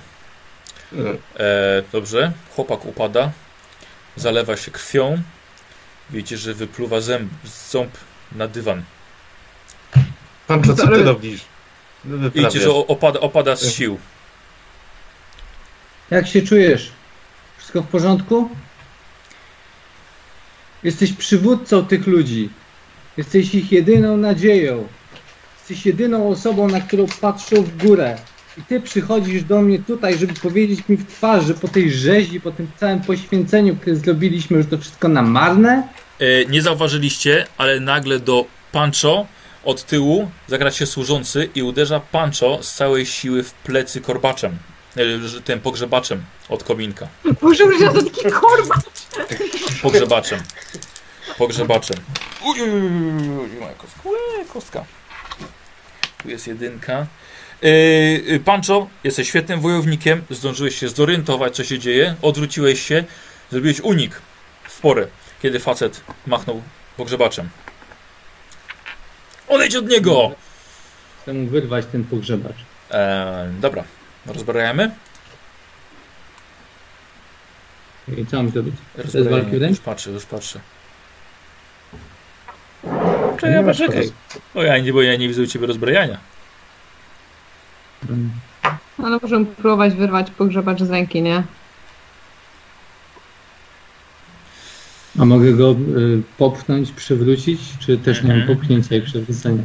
[1.39, 2.31] E, dobrze.
[2.55, 3.31] Chłopak upada.
[4.15, 5.21] Zalewa się krwią.
[6.09, 7.31] Widzicie, że wypluwa zęb,
[7.69, 7.91] ząb
[8.31, 8.83] na dywan.
[10.47, 11.03] Pancho, co ty
[12.35, 13.97] Widzicie, że opada, opada z sił.
[16.09, 16.91] Jak się czujesz?
[17.57, 18.49] Wszystko w porządku?
[20.83, 22.49] Jesteś przywódcą tych ludzi.
[23.17, 24.87] Jesteś ich jedyną nadzieją.
[25.59, 28.17] Jesteś jedyną osobą, na którą patrzą w górę.
[28.57, 32.41] I ty przychodzisz do mnie tutaj, żeby powiedzieć mi w twarz, że po tej rzezi,
[32.41, 35.87] po tym całym poświęceniu, które zrobiliśmy, już to wszystko na marne?
[36.19, 39.25] E, nie zauważyliście, ale nagle do Pancho
[39.63, 44.57] od tyłu zagra się służący i uderza Pancho z całej siły w plecy korbaczem.
[44.97, 47.07] E, tym pogrzebaczem od kominka.
[47.41, 48.75] Boże, że to taki korba!
[49.81, 50.39] Pogrzebaczem.
[51.37, 51.97] Pogrzebaczem.
[52.45, 54.01] Uj, uj, uj, uj, uj, moja kostka.
[54.03, 54.85] Ue, kostka.
[56.23, 57.07] Tu jest jedynka.
[57.61, 60.23] Yy, Pancho, jesteś świetnym wojownikiem.
[60.29, 62.15] Zdążyłeś się zorientować, co się dzieje.
[62.21, 63.03] Odwróciłeś się.
[63.51, 64.21] Zrobiłeś unik
[64.63, 65.07] w porę,
[65.41, 66.61] kiedy facet machnął
[66.97, 67.49] pogrzebaczem.
[69.49, 70.31] Odejdź od niego!
[71.21, 72.55] Chcę mu wyrwać ten pogrzebacz.
[72.91, 73.83] Eee, dobra,
[74.25, 74.91] rozbrajamy.
[78.17, 78.75] I co mam zrobić?
[78.97, 79.69] Rozbrajamy.
[79.69, 80.59] Już patrzę, już patrzę.
[83.39, 84.11] Czekaj, masz poczekaj.
[84.55, 86.17] O ja nie, bo ja nie widzę u ciebie rozbrajania.
[88.09, 88.31] Mm.
[89.03, 91.43] Ale możemy próbować wyrwać pogrzebacz z ręki, nie?
[95.19, 95.75] A mogę go y,
[96.37, 98.57] popchnąć, przywrócić, czy też nie mam Mhm.
[98.57, 99.63] popchnięcia i przewrócenia?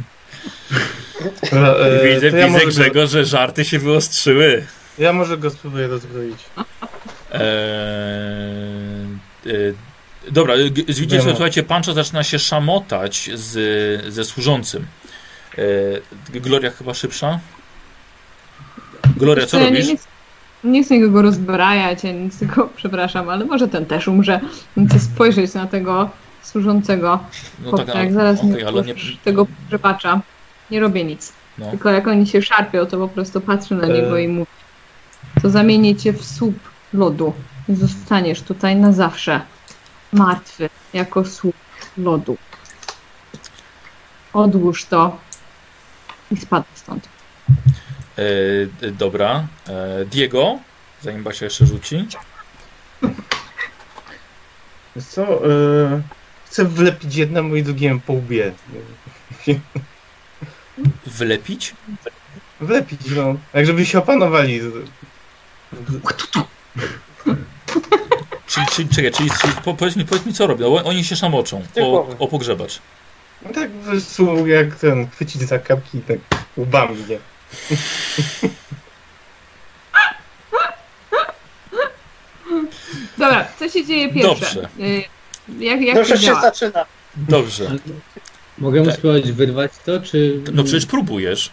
[1.43, 4.65] Dobra, e, widzę, ja widzę Grzegorz, że żarty się wyostrzyły.
[4.97, 6.37] Ja może go spróbuję rozbroić.
[7.31, 7.41] Eee,
[9.47, 10.53] e, dobra,
[10.87, 14.85] widzicie, słuchajcie, Pancho zaczyna się szamotać z, ze służącym.
[16.33, 17.39] E, Gloria chyba szybsza?
[19.17, 19.87] Gloria, co robisz?
[20.65, 24.39] Nie, chcę- nie chcę go rozbrajać, ja nic tylko, przepraszam, ale może ten też umrze.
[24.89, 26.09] Chcę spojrzeć na tego
[26.43, 27.19] służącego
[27.63, 30.21] No chłopca, ale- jak zaraz okej, mi ale nie, tego pogrzebacza.
[30.71, 31.33] Nie robię nic.
[31.57, 31.71] no.
[31.71, 33.89] Tylko jak oni się szarpią, to po prostu patrzę na E.
[33.89, 34.45] niego i mówię,
[35.41, 36.55] to zamienię cię w słup
[36.93, 37.33] lodu.
[37.69, 39.41] Zostaniesz tutaj na zawsze.
[40.13, 41.55] Martwy, jako słup
[41.97, 42.37] lodu.
[44.33, 45.17] Odłóż to
[46.31, 47.09] i spadł stąd.
[48.17, 49.47] E, dobra.
[49.69, 50.59] E, Diego,
[51.01, 52.07] zanim Basia jeszcze rzuci.
[54.95, 55.23] Wiesz co?
[55.23, 56.01] E,
[56.45, 58.53] chcę wlepić jednemu i drugiemu po łbie.
[61.05, 61.75] Wlepić?
[62.61, 63.35] Wlepić, no.
[63.53, 64.61] Jak żeby się opanowali.
[68.47, 70.75] Czyli, czyli, czekaj, czyli, czyli po, powiedz, mi, powiedz mi, co robią.
[70.75, 72.79] Oni się szamoczą o, o pogrzebacz.
[73.41, 76.17] No tak po jak ten, chwycić za kapki i tak
[76.57, 77.34] łbami, nie?
[83.17, 84.61] Dobra, co się dzieje pierwsze?
[84.61, 84.69] Dobrze.
[84.79, 85.03] Y,
[85.59, 86.85] Jak, jak już się zaczyna.
[87.15, 87.71] Dobrze.
[88.57, 88.95] Mogę mu Tak.
[88.95, 90.41] spróbować wyrwać to, czy...
[90.53, 91.51] No przecież próbujesz.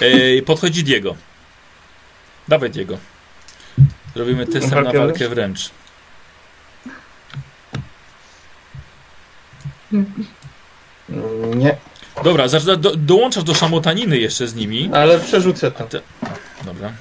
[0.00, 1.16] E, podchodzi Diego.
[2.48, 2.98] Dawaj Diego.
[4.14, 5.70] Zrobimy testem na Walkę wręcz.
[11.56, 11.76] Nie,
[12.24, 14.90] Dobra, zaczyna- do, dołączasz do szamotaniny jeszcze z nimi.
[14.94, 15.84] ale przerzucę to.
[16.64, 16.92] Dobra.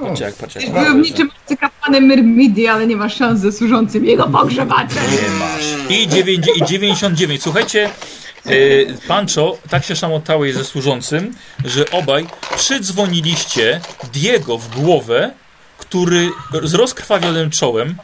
[0.00, 0.72] Patrzcie jak, patrzcie jak.
[0.72, 5.02] Wojowniczym arcykapłanem Myrmidii, ale nie masz szans ze służącym jego pogrzebaczem.
[5.12, 5.90] Nie masz.
[5.98, 7.42] I, dziewięć, I 99.
[7.42, 7.90] Słuchajcie,
[8.46, 8.50] e,
[9.08, 11.34] Pancho tak się szamotałeś ze służącym,
[11.64, 13.80] że obaj przydzwoniliście
[14.12, 15.30] Diego w głowę,
[15.78, 16.30] który
[16.62, 17.94] z rozkrwawionym czołem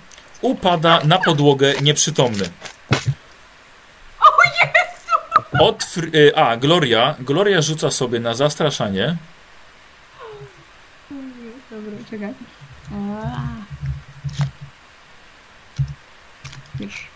[0.40, 2.44] upada na podłogę nieprzytomny.
[5.60, 7.14] Otwr e, a, Gloria.
[7.20, 9.16] Gloria rzuca sobie na zastraszanie.
[11.70, 12.34] Dobra, czekaj.
[16.80, 17.06] Już.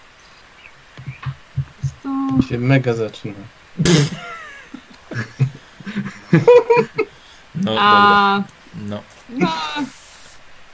[1.85, 2.09] Sto...
[2.49, 3.35] Się mega zaczyna.
[7.55, 7.83] No dobra.
[7.83, 8.43] A,
[8.89, 9.03] No.
[9.29, 9.49] no,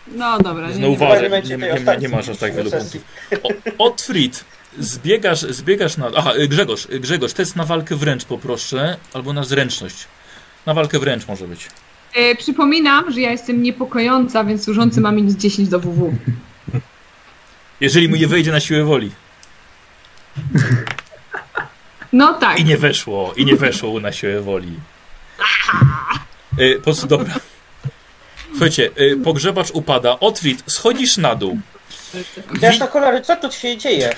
[0.06, 0.68] no dobra.
[0.68, 3.02] nie- No nie- uważaj, nie, nie nie, nie, masz aż tak wielu punktów.
[3.42, 4.44] O- Otfrid,
[4.78, 6.10] zbiegasz, zbiegasz na...
[6.16, 10.06] Aha, y, Grzegorz, y, Grzegorz, test na walkę wręcz poproszę, albo na zręczność.
[10.66, 11.68] Na walkę wręcz może być.
[12.14, 16.14] E, przypominam, że ja jestem niepokojąca, więc służący ma minus 10 do WW.
[17.80, 19.10] Jeżeli mu nie wejdzie na siłę woli.
[22.12, 22.60] No tak.
[22.60, 24.80] I nie weszło, i nie weszło na siłę woli.
[26.58, 27.34] Y, po prostu, dobra.
[28.50, 30.20] Słuchajcie, y, pogrzebacz upada.
[30.20, 31.58] Otwit, schodzisz na dół.
[32.60, 34.14] Jasne kolory, co tu się dzieje?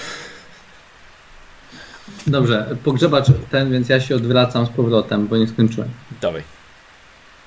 [2.27, 5.89] Dobrze, pogrzebacz ten, więc ja się odwracam z powrotem, bo nie skończyłem.
[6.21, 6.43] Dawaj.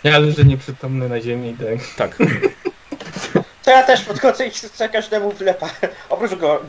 [0.04, 1.96] Ja leżę nieprzytomny na ziemi i tak.
[1.98, 2.18] Tak.
[3.64, 5.70] To ja też podchodzę i chcę każdemu wlepa.
[6.10, 6.62] Oprócz go.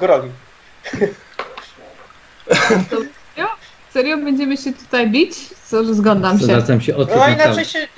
[2.49, 3.49] Serio?
[3.92, 5.35] Serio będziemy się tutaj bić?
[5.64, 6.44] Co, zgadzam się.
[6.44, 7.88] Zwracam się No odwrót a na inaczej się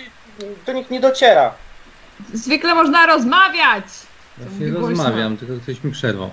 [0.67, 1.55] do nikt nie dociera.
[2.33, 3.85] Zwykle można rozmawiać!
[4.39, 4.89] Mówi głośno.
[4.89, 6.31] rozmawiam, tylko ktoś mi przerwał.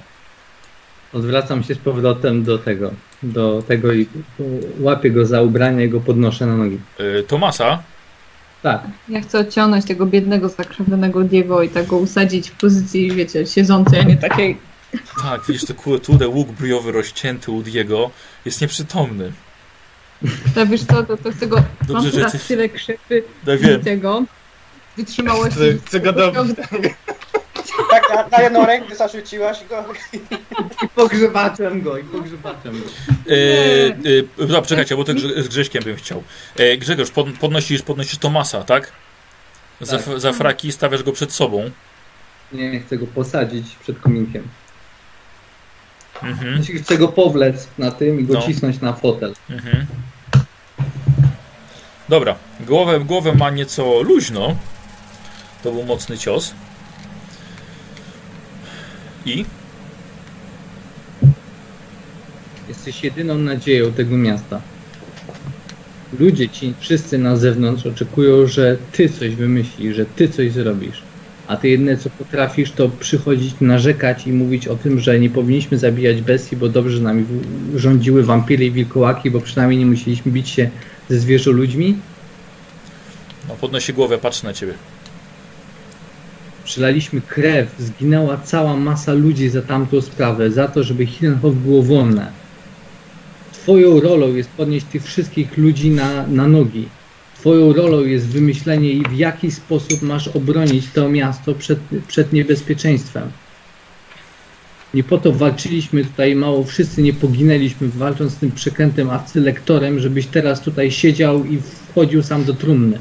[1.14, 2.92] Odwracam się z powrotem do tego,
[3.24, 4.08] do tego i
[4.80, 6.80] łapię go za ubranie i go podnoszę na nogi.
[7.00, 7.84] Y, Tomasa,
[8.62, 13.46] Tak, Ja chcę odciągnąć tego biednego, zakrzywionego Diego i tak go usadzić w pozycji, wiecie,
[13.46, 14.58] siedzącej, a nie takiej.
[15.22, 18.12] tak, widzisz, to kurde, łuk bryjowy rozcięty u Diego
[18.46, 19.32] jest nieprzytomny.
[20.56, 21.56] To wiesz co, to, to chcę go...
[21.56, 23.24] Dobrze, mam że teraz jesteś- tyle krzepy
[23.62, 23.82] wiem.
[23.82, 24.24] tego.
[24.98, 25.60] Wytrzymałości.
[25.86, 26.14] Chcę, go.
[27.92, 29.86] Tak, na, na jedną rękę zarzuciłaś go.
[30.14, 30.20] i
[30.96, 32.86] pogrzebaczem go, i pogrzebaczem go.
[33.30, 36.24] E, e, dobra, czekajcie, bo to grze, z Grześkiem bym chciał.
[36.58, 38.92] E, Grzegorz, pod, podnosisz, podnosisz Tomasa, tak?
[39.82, 40.20] Za, Tak.
[40.20, 41.72] za fraki stawiasz go przed sobą.
[42.52, 44.48] Nie, chcę go posadzić przed kominkiem.
[46.24, 48.42] Mhm, Znaczy, Chcę go powlec na tym i go No.
[48.42, 49.34] cisnąć na fotel.
[49.50, 49.86] mhm.
[52.10, 54.56] Dobra, głowę, głowę ma nieco luźno.
[55.64, 56.54] To był mocny cios.
[59.28, 59.46] I?
[62.70, 64.62] Jesteś jedyną nadzieją tego miasta.
[66.20, 71.02] Ludzie ci wszyscy na zewnątrz oczekują, że ty coś wymyślisz, że ty coś zrobisz.
[71.48, 75.78] A ty jedyne co potrafisz to przychodzić, narzekać i mówić o tym, że nie powinniśmy
[75.78, 77.26] zabijać bestii, bo dobrze nami
[77.76, 80.70] rządziły wampiry i wilkołaki, bo przynajmniej nie musieliśmy bić się
[81.10, 81.98] ze zwierzę ludźmi.
[83.48, 84.74] No, podnosi głowę, patrzy na ciebie.
[86.68, 92.32] Przelaliśmy krew, zginęła cała masa ludzi za tamtą sprawę, za to, żeby Hillenhof było wolne.
[93.52, 96.90] Twoją rolą jest podnieść tych wszystkich ludzi na, na nogi.
[97.36, 103.32] Twoją rolą jest wymyślenie, w jaki sposób masz obronić to miasto przed, przed niebezpieczeństwem.
[104.94, 110.28] Nie po to walczyliśmy tutaj mało, wszyscy nie poginęliśmy walcząc z tym przekrętym arcylektorem, żebyś
[110.28, 111.60] teraz tutaj siedział i
[111.92, 113.00] wchodził sam do trumny.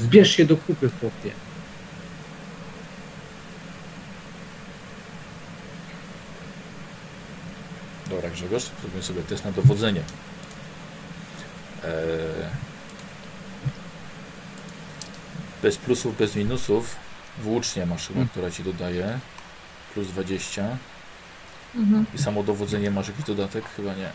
[0.00, 1.30] Zbierz się do kupy, chłopie.
[8.10, 10.00] Dobra, Grzegorz, zrobimy sobie test na dowodzenie.
[11.84, 11.90] Eee,
[15.62, 16.96] bez plusów, bez minusów.
[17.42, 19.18] Włócznie masz chyba, która ci dodaje.
[19.94, 20.76] Plus 20.
[21.74, 22.06] Mhm.
[22.14, 23.64] I samo dowodzenie masz jakiś dodatek?
[23.76, 24.10] Chyba nie.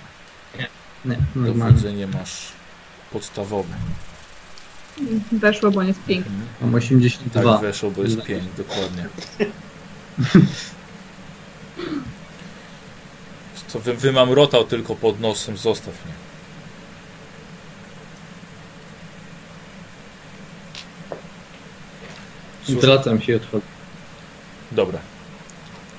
[1.05, 1.73] Nie, normalnie.
[1.73, 2.51] Dowodzenie masz
[3.11, 3.73] podstawowe.
[5.31, 6.31] Weszło, bo nie jest piękne.
[6.31, 6.49] Mhm.
[6.61, 7.53] Mam 82.
[7.53, 9.07] Tak weszło, bo jest 5, dokładnie.
[13.67, 16.13] Co wy, wymamrotał tylko pod nosem, zostaw mnie.
[22.65, 23.65] Słuchaj, Zwracam się i odchodzę.
[24.71, 24.99] dobra.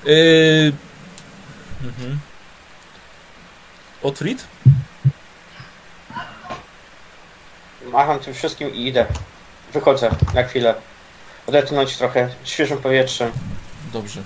[0.05, 0.73] Yy...
[1.85, 2.19] Mhm.
[4.03, 4.45] Otwit?
[7.93, 9.07] Macham tym wszystkim i idę.
[9.73, 10.75] Wychodzę na chwilę.
[11.47, 13.33] Odetchnąć trochę świeżym powietrzem.
[13.93, 14.23] Dobrze.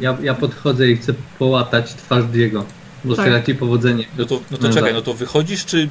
[0.00, 2.64] Ja, ja podchodzę i chcę połatać twarz Diego,
[3.04, 3.26] bo Tak.
[3.26, 4.04] straci powodzenie.
[4.18, 4.94] No to, no to czekaj, tak.
[4.94, 5.88] no to wychodzisz, czy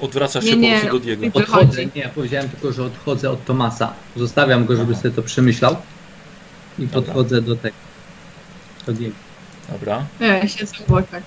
[0.00, 1.38] odwracasz Nie, się nie, po prostu do Diego?
[1.38, 3.92] Odchodzę, nie, ja powiedziałem tylko, że odchodzę od Tomasa.
[4.16, 5.76] Zostawiam go, żeby sobie to przemyślał
[6.78, 7.00] i Dobra.
[7.00, 7.76] podchodzę do tego.
[8.86, 9.14] Do Diego.
[9.72, 10.06] Dobra.
[10.20, 11.22] Nie, siedzę obok, tak.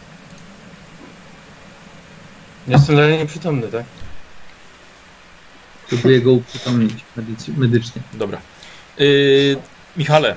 [2.67, 3.84] Jestem dalej nieprzytomny, tak?
[5.89, 6.93] Próbuję go uprzytomnić
[7.58, 8.01] medycznie.
[8.13, 8.41] Dobra.
[8.97, 9.58] Yy,
[9.97, 10.36] Michale,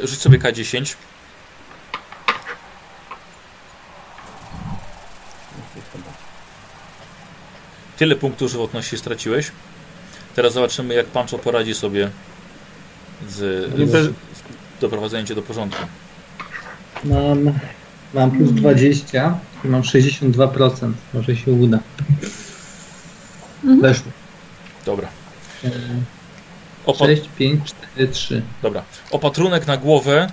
[0.00, 0.94] yy, rzuć sobie K10.
[7.96, 9.52] Tyle punktów żywotności straciłeś.
[10.34, 12.10] Teraz zobaczymy, jak Pancho poradzi sobie
[13.28, 14.10] z, z, bez- z
[14.80, 15.82] doprowadzeniem cię do porządku.
[17.04, 17.52] Mam,
[18.14, 20.92] mam plus 20 i mam 62%.
[21.14, 21.78] Może się uda.
[23.62, 23.80] Mhm.
[23.80, 24.12] Weszło.
[24.86, 25.08] Dobra.
[26.86, 27.60] Opa 6, 5,
[27.94, 28.42] 4, 3.
[28.62, 28.82] dobra.
[29.10, 30.30] Opatrunek na głowę.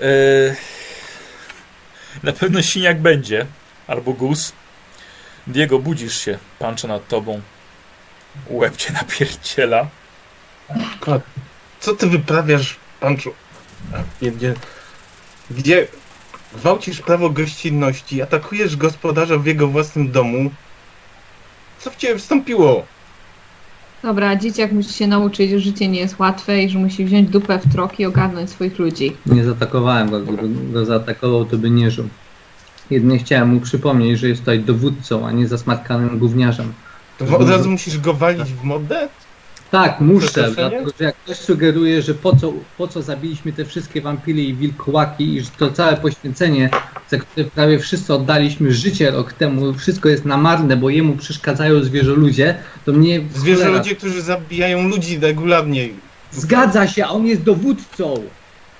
[0.00, 0.56] Yy,
[2.22, 3.46] na pewno siniak będzie.
[3.86, 4.52] Albo guz.
[5.46, 6.38] Diego, budzisz się.
[6.58, 7.40] Pancho nad tobą.
[8.50, 9.88] Łeb cię napierdziela.
[11.80, 13.34] Co ty wyprawiasz, Panczu?
[14.20, 14.54] Pierdzie-
[15.50, 15.86] Gdzie
[16.52, 20.50] gwałcisz prawo gościnności, atakujesz gospodarza w jego własnym domu?
[21.78, 22.86] Co w ciebie wstąpiło?
[24.02, 27.58] Dobra, dzieciak musi się nauczyć, że życie nie jest łatwe i że musi wziąć dupę
[27.58, 29.16] w trok i ogarnąć swoich ludzi.
[29.26, 32.08] Nie zaatakowałem go, gdybym go zaatakował, to by nie żył.
[32.90, 36.72] Jedynie chciałem mu przypomnieć, że jest tutaj dowódcą, a nie zasmarkanym gówniarzem.
[37.18, 39.08] To od razu musisz go walić w mordę?
[39.70, 44.00] Tak, muszę, dlatego że jak ktoś sugeruje, że po co, po co zabiliśmy te wszystkie
[44.00, 46.70] wampiry i wilkołaki i że to całe poświęcenie,
[47.10, 51.82] za które prawie wszyscy oddaliśmy życie rok temu, wszystko jest na marne, bo jemu przeszkadzają
[51.82, 53.20] zwierzoludzie, to mnie...
[53.34, 55.88] Zwierzę cholera- ludzie, którzy zabijają ludzi regularnie.
[56.32, 58.22] Zgadza się, a on jest dowódcą,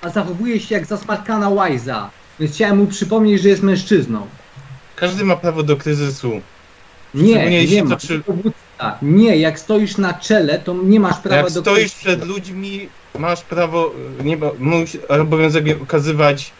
[0.01, 2.09] a zachowuje się jak zasmarkana łajza.
[2.39, 4.27] Więc chciałem mu przypomnieć, że jest mężczyzną.
[4.95, 6.41] Każdy ma prawo do kryzysu.
[7.13, 7.97] Nie, nie to ma.
[9.01, 12.89] Nie, jak stoisz na czele, to nie masz prawa Jak do stoisz przed ludźmi,
[13.19, 13.91] masz prawo,
[14.23, 16.51] nie, ma- musisz obowiązek okazywać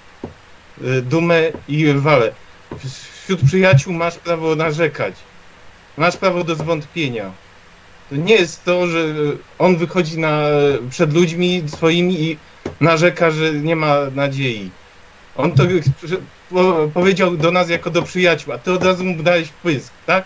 [0.83, 2.31] y, dumę i walę.
[3.23, 5.15] Wśród przyjaciół masz prawo narzekać.
[5.97, 7.31] Masz prawo do zwątpienia.
[8.09, 9.05] To nie jest to, że
[9.59, 10.41] on wychodzi na,
[10.89, 12.37] przed ludźmi swoimi i
[12.81, 14.71] narzeka, że nie ma nadziei.
[15.35, 15.63] On to
[16.49, 20.25] po, powiedział do nas jako do przyjaciół, a ty od razu mu dałeś pysk, tak?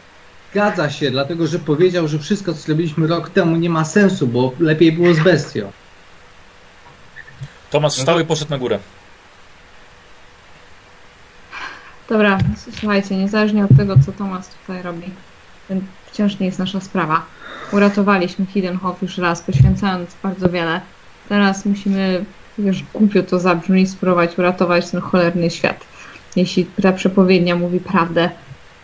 [0.52, 4.52] Zgadza się, dlatego że powiedział, że wszystko, co zrobiliśmy rok temu, nie ma sensu, bo
[4.60, 5.72] lepiej było z bestią.
[7.70, 8.80] Tomasz wstał i poszedł na górę.
[12.10, 12.38] Dobra,
[12.80, 15.08] słuchajcie, niezależnie od tego, co Tomas tutaj robi,
[15.68, 15.74] to
[16.06, 17.26] wciąż nie jest nasza sprawa.
[17.72, 20.82] Uratowaliśmy Hiddenhof już raz, poświęcając bardzo wiele.
[21.30, 22.26] Teraz musimy,
[22.58, 25.86] wiesz, głupio to zabrzmi, spróbować uratować ten cholerny świat.
[26.36, 28.30] Jeśli ta przepowiednia mówi prawdę,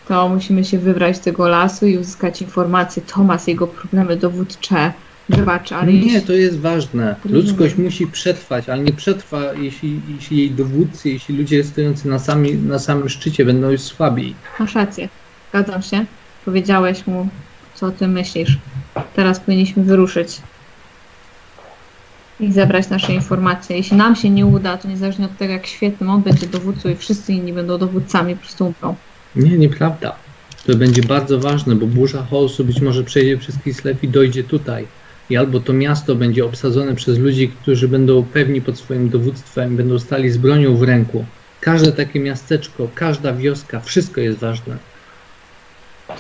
[0.07, 3.01] to musimy się wybrać z tego lasu i uzyskać informacje.
[3.01, 4.93] Tomas, jego problemy dowódcze.
[5.29, 7.15] Wybacz, ale Nie, jeśli- to jest ważne.
[7.25, 12.53] Ludzkość musi przetrwać, ale nie przetrwa, jeśli, jeśli jej dowódcy, jeśli ludzie stojący na, sami,
[12.53, 14.35] na samym szczycie będą już słabi.
[14.59, 15.09] Masz rację.
[15.49, 16.05] Zgadzam się.
[16.45, 17.27] Powiedziałeś mu,
[17.75, 18.57] co o tym myślisz.
[19.15, 20.41] Teraz powinniśmy wyruszyć
[22.39, 23.77] i zebrać nasze informacje.
[23.77, 26.95] Jeśli nam się nie uda, to niezależnie od tego, jak świetnym on będzie dowódcą i
[26.95, 28.95] wszyscy inni będą dowódcami, po prostu umrą.
[29.37, 30.15] Nie, nieprawda.
[30.65, 34.87] To będzie bardzo ważne, bo burza chaosu być może przejdzie przez Kislev i dojdzie tutaj.
[35.29, 39.99] I albo to miasto będzie obsadzone przez ludzi, którzy będą pewni pod swoim dowództwem, będą
[39.99, 41.25] stali z bronią w ręku.
[41.61, 44.77] Każde takie miasteczko, każda wioska, wszystko jest ważne.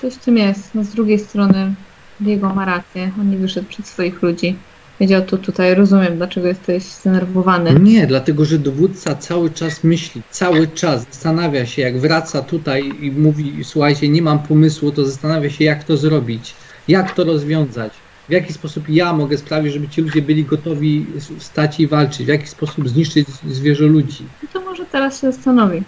[0.01, 0.75] Coś w tym jest.
[0.75, 1.73] No z drugiej strony
[2.19, 3.11] Diego ma rację.
[3.19, 4.55] On nie wyszedł przed swoich ludzi.
[4.99, 5.75] Wiedział to tutaj.
[5.75, 7.79] Rozumiem, dlaczego jesteś zdenerwowany.
[7.79, 13.11] Nie, dlatego że dowódca cały czas myśli, cały czas zastanawia się, jak wraca tutaj i
[13.11, 16.55] mówi, słuchajcie, nie mam pomysłu, to zastanawia się, jak to zrobić,
[16.87, 17.93] jak to rozwiązać,
[18.29, 21.05] w jaki sposób ja mogę sprawić, żeby ci ludzie byli gotowi
[21.39, 24.25] stać i walczyć, w jaki sposób zniszczyć zwierzę ludzi.
[24.43, 25.83] No to może teraz się zastanowi.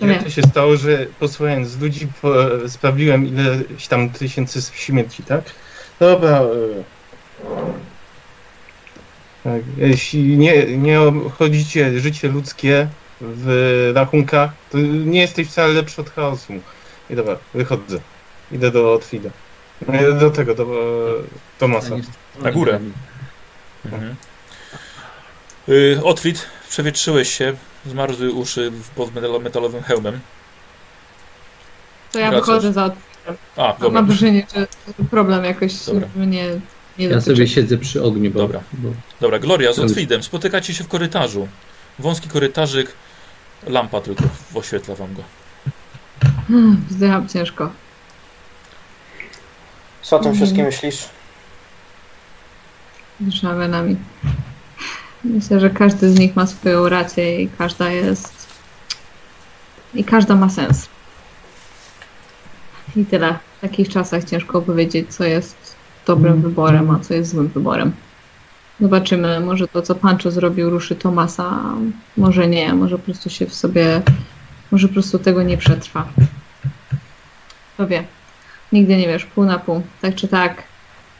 [0.00, 2.34] Jak to się stało, że posłuchając ludzi po,
[2.68, 5.44] sprawiłem ileś tam tysięcy śmierci, tak?
[6.00, 6.42] Dobra.
[9.44, 12.88] Tak, jeśli nie, nie obchodzicie życie ludzkie
[13.20, 16.52] w rachunkach, to nie jesteś wcale lepszy od chaosu.
[17.10, 17.98] I dobra, wychodzę.
[18.52, 19.30] Idę do Otwida.
[19.88, 21.94] No, Do tego, do e, Tomasa.
[22.38, 22.80] Na górę.
[23.84, 24.16] Mhm.
[25.68, 27.52] Y, Otwit, przewietrzyłeś się,
[27.86, 30.20] zmarzły uszy w- pod metal- metalowym hełmem.
[32.12, 32.46] To ja Wracasz.
[32.46, 32.90] wychodzę za...
[33.56, 34.66] A, Mam dobra, wrażenie, że
[35.10, 36.08] problem jakoś Dobra.
[36.16, 36.46] mnie
[36.98, 38.60] nie Ja sobie siedzę przy ogniu, bo, Dobra.
[38.72, 38.88] bo
[39.20, 39.38] dobra.
[39.38, 41.48] Gloria z Otwidem, spotykacie się w korytarzu.
[41.98, 42.92] Wąski korytarzyk,
[43.66, 45.22] lampa tylko w- oświetla wam go.
[46.48, 47.70] Hmm, Wzdycham ciężko.
[50.02, 50.36] Co o tym Mhm.
[50.46, 51.08] wszystkim myślisz?
[53.20, 53.96] Drzemę nami.
[55.24, 58.46] Myślę, że każdy z nich ma swoją rację i każda jest.
[59.94, 60.88] I każda ma sens.
[62.96, 63.38] I tyle.
[63.58, 65.71] W takich czasach ciężko powiedzieć, co jest
[66.06, 67.92] dobrym wyborem, a co jest złym wyborem.
[68.80, 71.62] Zobaczymy, może to, co Pancho zrobił, ruszy Tomasa,
[72.16, 74.02] może nie, może po prostu się w sobie,
[74.70, 76.08] może po prostu tego nie przetrwa.
[77.74, 78.04] Kto wie.
[78.72, 80.62] Nigdy nie wiesz, pół na pół, tak czy tak.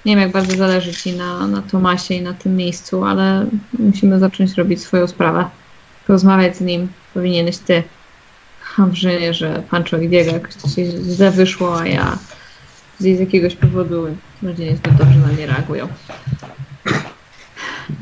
[0.05, 3.47] Nie wiem, jak bardzo zależy Ci na, na Tomasie i na tym miejscu, ale
[3.78, 5.45] musimy zacząć robić swoją sprawę.
[6.07, 7.83] Porozmawiać z nim powinieneś Ty.
[8.78, 12.18] Mam wrażenie, że Pancho i Diego jakoś to się źle wyszło, a ja
[13.03, 14.07] z jakiegoś powodu
[14.42, 15.88] ludzie niezbyt dobrze na nie reagują.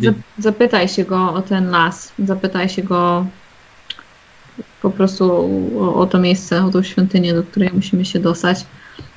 [0.01, 2.13] Zap- Zapytaj się go o ten las.
[2.19, 3.27] Zapytaj się go,
[4.83, 8.67] po prostu o, o to miejsce, o tą świątynię, do której musimy się dostać.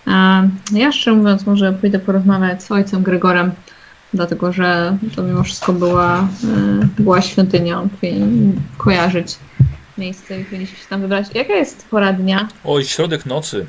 [0.06, 3.52] A ja szczerze mówiąc, może pójdę porozmawiać z ojcem Gregorem,
[4.14, 9.36] dlatego że to mimo wszystko była, e, była świątynia, on powinien kojarzyć
[9.98, 11.28] miejsce i powinniśmy się tam wybrać.
[11.36, 12.48] Jaka jest pora dnia?
[12.64, 13.66] Oj, środek nocy.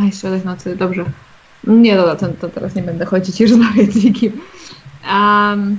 [0.00, 1.04] Aj, środek nocy, dobrze.
[1.64, 4.40] Nie, dobra, to, to teraz nie będę chodzić i rozmawiać z nikim.
[5.10, 5.78] Um,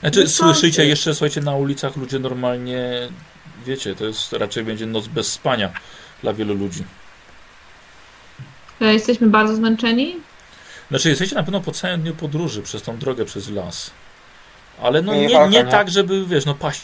[0.00, 3.08] Znaczy, No to- słyszycie jeszcze, słuchajcie, na ulicach ludzie normalnie,
[3.66, 5.72] wiecie, to jest raczej będzie noc bez spania
[6.22, 6.84] dla wielu ludzi.
[8.80, 10.16] e, jesteśmy bardzo zmęczeni.
[10.90, 13.90] Znaczy, jesteście na pewno po całym dniu podróży przez tą drogę przez las.
[14.82, 16.82] Ale no Nie, nie, tak, żeby, wiesz, no paść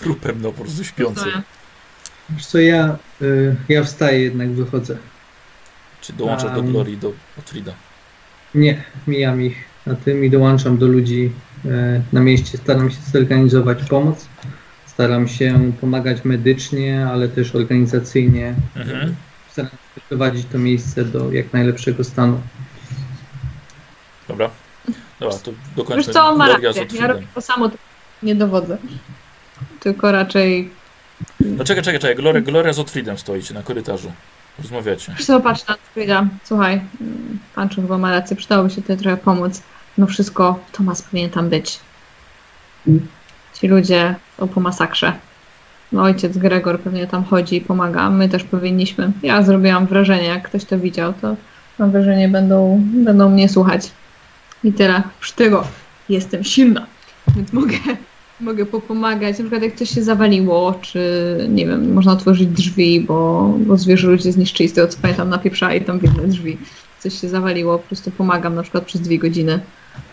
[0.00, 1.24] trupem, no po prostu śpiący.
[2.30, 4.96] Wiesz co, ja, y, ja wstaję, jednak wychodzę.
[6.08, 6.62] Czy dołączasz do.
[6.62, 7.72] Glorii, do Otfrida.
[8.54, 11.32] Nie, mijam ich na tym i dołączam do ludzi
[11.64, 12.58] e, na mieście.
[12.58, 14.28] Staram się zorganizować pomoc.
[14.86, 18.54] Staram się pomagać medycznie, ale też organizacyjnie.
[18.76, 19.14] Mhm.
[19.50, 22.40] Staram się doprowadzić to miejsce do jak najlepszego stanu.
[24.28, 24.50] Dobra.
[25.20, 26.86] Dobra, to Wiesz dokończmy co, on ma rację.
[26.92, 27.70] Ja robię to samo,
[28.22, 28.78] nie dowodzę.
[29.80, 30.70] Tylko raczej...
[31.40, 32.16] No czekaj, czekaj, czekaj.
[32.16, 34.12] Gloria, Gloria z Otfridem stoicie na korytarzu.
[34.58, 35.14] Rozmawiacie.
[35.42, 36.26] Patrz na Frida.
[36.44, 36.80] Słuchaj,
[37.54, 39.62] Panczu chyba ma rację, przydałoby się tutaj trochę pomóc.
[39.98, 41.80] No wszystko, Tomas powinien tam być.
[43.54, 45.12] Ci ludzie są po masakrze.
[45.92, 48.10] No ojciec Gregor pewnie tam chodzi i pomaga.
[48.10, 49.12] My też powinniśmy.
[49.22, 51.36] Ja zrobiłam wrażenie, jak ktoś to widział, to
[51.78, 53.90] mam wrażenie, będą, będą mnie słuchać.
[54.64, 55.02] I tyle.
[55.20, 55.64] Przy tego
[56.08, 56.86] jestem silna,
[57.36, 57.76] więc mogę,
[58.40, 59.38] mogę popomagać.
[59.38, 61.00] Na przykład jak coś się zawaliło, czy
[61.48, 65.80] nie wiem, można otworzyć drzwi, bo, bo zwierzę ludzie zniszczyli, z tego co pamiętam, napieprzali
[65.80, 66.58] tam w jedne drzwi.
[66.98, 69.60] Coś się zawaliło, po prostu pomagam na przykład przez dwie godziny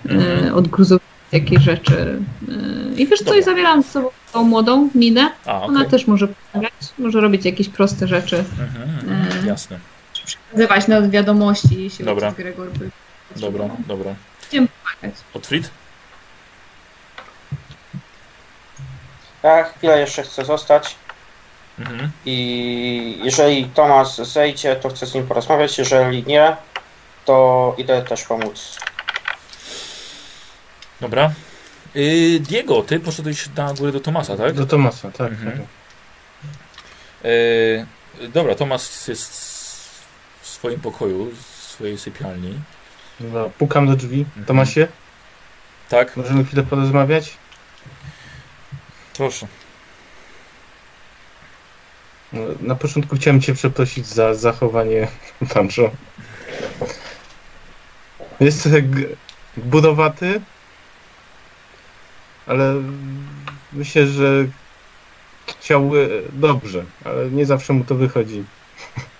[0.05, 0.45] Mhm.
[0.47, 1.01] e, odgruzować
[1.31, 2.19] jakieś rzeczy.
[2.49, 3.39] E, I wiesz co, Dobra.
[3.39, 5.31] i zabieram z sobą tą młodą Ninę.
[5.45, 5.91] A, Ona okej.
[5.91, 8.37] też może pomagać, może robić jakieś proste rzeczy.
[8.37, 9.47] Mhm, mhm, E.
[9.47, 9.79] jasne.
[10.25, 12.31] Przekazywać nawet wiadomości, jeśli Dobra.
[12.31, 12.89] Gregor by
[13.41, 14.15] Dobra, dobra.
[14.51, 15.19] pomagać.
[15.33, 15.69] Otfrid?
[19.45, 20.95] Ja chwilę jeszcze chcę zostać
[21.79, 22.11] Mhm.
[22.25, 26.55] i jeżeli Tomas zejdzie, to chcę z nim porozmawiać, jeżeli nie,
[27.25, 28.77] to idę też pomóc.
[31.01, 31.31] Dobra.
[31.95, 34.53] Y, Diego, ty poszedłeś na górę do Tomasa, tak?
[34.53, 35.31] Do Tomasa, tak.
[35.31, 35.51] Mhm.
[35.57, 35.65] tak.
[37.25, 37.85] Y,
[38.29, 39.31] dobra, Tomas jest
[40.41, 42.59] w swoim pokoju, w swojej sypialni.
[43.19, 44.19] Dobra, pukam do drzwi.
[44.21, 44.45] Mhm.
[44.45, 44.87] Tomasie,
[45.89, 46.17] Tak?
[46.17, 47.37] możemy chwilę porozmawiać?
[49.17, 49.47] Proszę.
[52.33, 55.07] No, Na początku chciałem Cię przeprosić za zachowanie
[55.53, 55.91] Pancho.
[58.39, 58.81] Jest trochę
[59.57, 60.41] budowaty,
[62.47, 62.75] ale
[63.73, 64.47] myślę, że
[65.47, 65.91] chciał
[66.33, 68.43] dobrze, ale nie zawsze mu to wychodzi.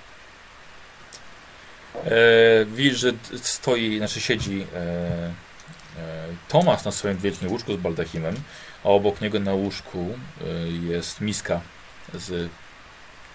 [2.06, 8.36] E, widzisz, że stoi, znaczy siedzi e, e, Tomas na swoim wielkim łóżku z baldachimem,
[8.86, 11.62] a obok niego na łóżku e, jest miska
[12.14, 12.52] z,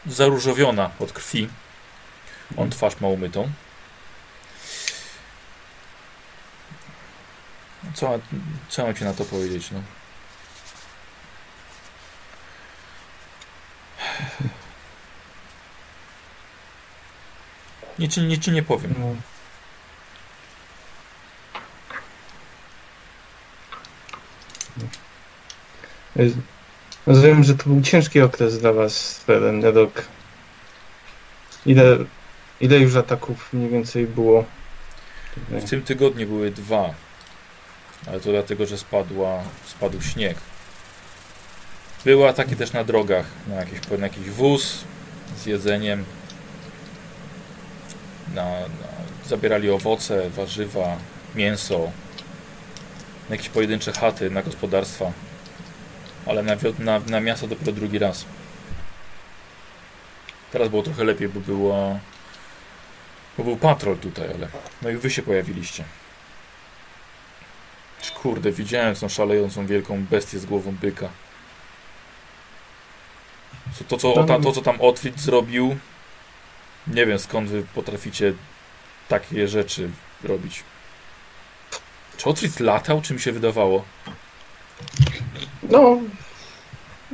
[0.06, 1.48] zaróżowiona od krwi.
[2.56, 3.50] On twarz ma umytą.
[7.94, 8.18] Co,
[8.68, 9.70] co mam ci na to powiedzieć?
[9.70, 9.82] No?
[17.98, 18.94] Nic, nic ci nie powiem.
[18.98, 19.16] No.
[26.16, 26.36] Jest-
[27.06, 30.04] Rozumiem, że to był ciężki okres dla Was, ten rok.
[31.66, 31.96] Ile,
[32.60, 34.44] ile już ataków mniej więcej było?
[35.50, 36.94] W tym tygodniu były dwa,
[38.06, 40.36] ale to dlatego, że spadła, spadł śnieg.
[42.04, 44.84] Były ataki też na drogach, na jakiś, na jakiś wóz
[45.36, 46.04] z jedzeniem.
[48.34, 48.66] Na, na,
[49.28, 50.96] zabierali owoce, warzywa,
[51.34, 51.90] mięso.
[53.28, 55.12] Na jakieś pojedyncze chaty, na gospodarstwa.
[56.26, 58.24] Ale na, na, na miasto dopiero drugi raz.
[60.52, 61.98] Teraz było trochę lepiej, bo była
[63.38, 64.48] bo był patrol tutaj, ale...
[64.82, 65.84] No i wy się pojawiliście.
[68.22, 71.08] Kurde, widziałem tą szalejącą wielką bestię z głową byka.
[73.88, 75.76] To, co, ta, to, co tam Otwit zrobił,
[76.86, 78.32] nie wiem skąd wy potraficie
[79.08, 79.90] takie rzeczy
[80.24, 80.64] robić.
[82.16, 83.84] Czy Otwit latał, czy mi się wydawało?
[85.70, 85.98] No,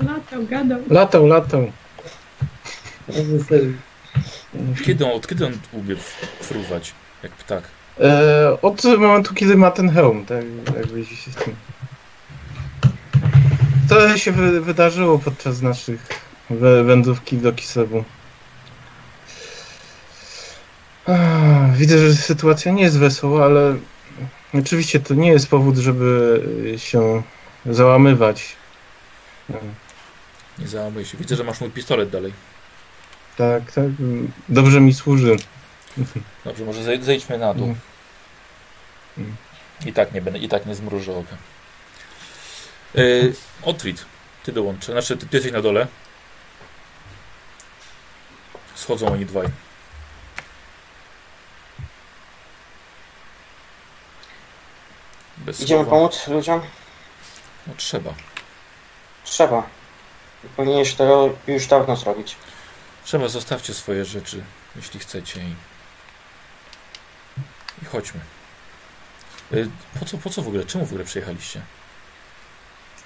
[0.02, 0.78] Latał, gadał.
[0.90, 1.72] latał, latał.
[4.84, 5.96] Kiedy on, od kiedy on umie
[6.40, 6.92] fruwać,
[7.22, 7.62] jak ptak?
[8.00, 10.44] E, od momentu, kiedy ma ten hełm, tak
[10.76, 11.54] jakbyś się z tym...
[13.88, 16.06] To się wy, wydarzyło podczas naszych
[16.84, 18.04] wędrówki do Kisewu.
[21.06, 23.76] Ah, Widzę, że sytuacja nie jest wesoła, ale
[24.54, 26.42] oczywiście to nie jest powód, żeby
[26.76, 27.22] się
[27.70, 28.56] załamywać.
[30.58, 31.18] Nie załamuj się.
[31.18, 32.32] Widzę, że masz mój pistolet dalej.
[33.36, 33.84] Tak, tak.
[34.48, 35.36] Dobrze mi służy.
[36.44, 37.74] Dobrze, może zej- zejdźmy na dół.
[39.18, 39.36] Mm.
[39.86, 41.36] I tak nie będę, i tak nie zmrużę oka.
[42.94, 44.04] Yy, Otwit,
[44.44, 44.92] ty dołączę.
[44.92, 45.86] Znaczy, ty, ty jesteś na dole.
[48.74, 49.46] Schodzą oni dwaj.
[55.36, 55.90] Bez Idziemy słowa.
[55.96, 56.60] pomóc ludziom?
[57.66, 58.14] No trzeba.
[59.24, 59.66] Trzeba.
[60.56, 62.36] Powinieneś to już dawno zrobić.
[63.04, 64.42] Trzeba, zostawcie swoje rzeczy,
[64.76, 65.54] jeśli chcecie i,
[67.82, 68.20] i chodźmy.
[69.52, 69.68] Y,
[70.00, 71.60] Po co, po co w ogóle, czemu w ogóle przyjechaliście?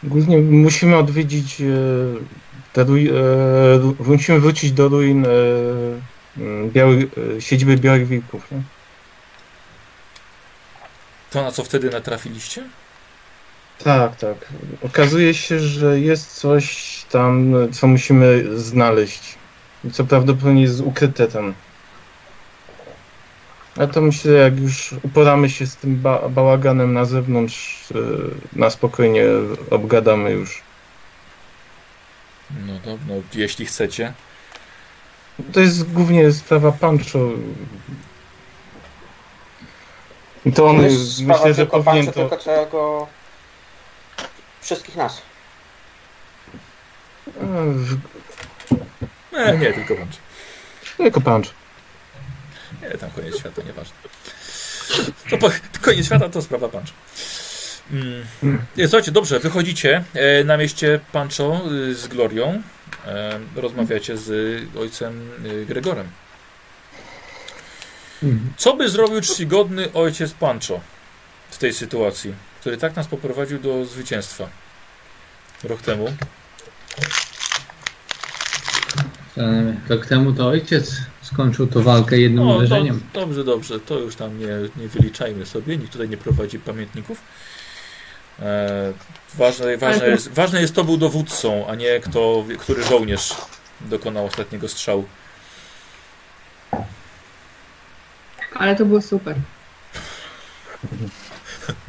[0.02, 1.64] Głównie musimy odwiedzić e,
[2.72, 5.28] te ruin, e, musimy wrócić do ruin e,
[6.36, 7.04] m, białych,
[7.36, 8.50] e, siedziby Białych Wilków.
[8.50, 8.62] Nie?
[11.30, 12.64] To, na co wtedy natrafiliście?
[13.84, 14.36] Tak, tak.
[14.82, 19.34] Okazuje się, że jest coś tam, co musimy znaleźć.
[19.84, 21.54] I co prawdopodobnie jest ukryte tam.
[23.78, 27.96] A to myślę, jak już uporamy się z tym ba bałaganem na zewnątrz, e,
[28.58, 29.24] na spokojnie
[29.70, 30.62] obgadamy już.
[32.66, 34.12] No, no, no jeśli chcecie.
[35.52, 37.18] To jest głównie sprawa Pancho.
[40.44, 42.28] I to on, jest myślę, że tylko powinien Pancho, to...
[42.28, 43.06] tylko całego...
[44.60, 45.22] Wszystkich nas.
[49.32, 50.18] E, Nie, nie, tylko bądź.
[50.98, 51.52] Jako Pancho.
[52.82, 53.94] Nie, tam koniec świata, nieważne.
[55.30, 55.50] To po,
[55.80, 56.92] koniec świata to sprawa Pancho.
[57.92, 58.26] Mm.
[58.76, 62.62] Nie, Słuchajcie, dobrze, wychodzicie e, na mieście Pancho y, z Glorią.
[63.06, 66.08] E, rozmawiacie z ojcem y, Gregorem.
[68.22, 68.52] Mhm.
[68.56, 70.80] Co by zrobił czcigodny ojciec Pancho
[71.50, 74.48] w tej sytuacji, który tak nas poprowadził do zwycięstwa
[75.64, 76.06] rok temu?
[79.38, 83.00] E, Rok temu to ojciec skończył tą walkę jednym No, do, uderzeniem.
[83.12, 84.46] dobrze, dobrze, to już tam nie,
[84.76, 87.22] nie wyliczajmy sobie, nikt tutaj nie prowadzi pamiętników.
[88.40, 88.92] E,
[89.34, 93.34] ważne, ważne, to- jest, ważne jest, kto był dowódcą, a nie kto, który żołnierz
[93.80, 95.04] dokonał ostatniego strzału.
[98.54, 99.36] Ale to było super.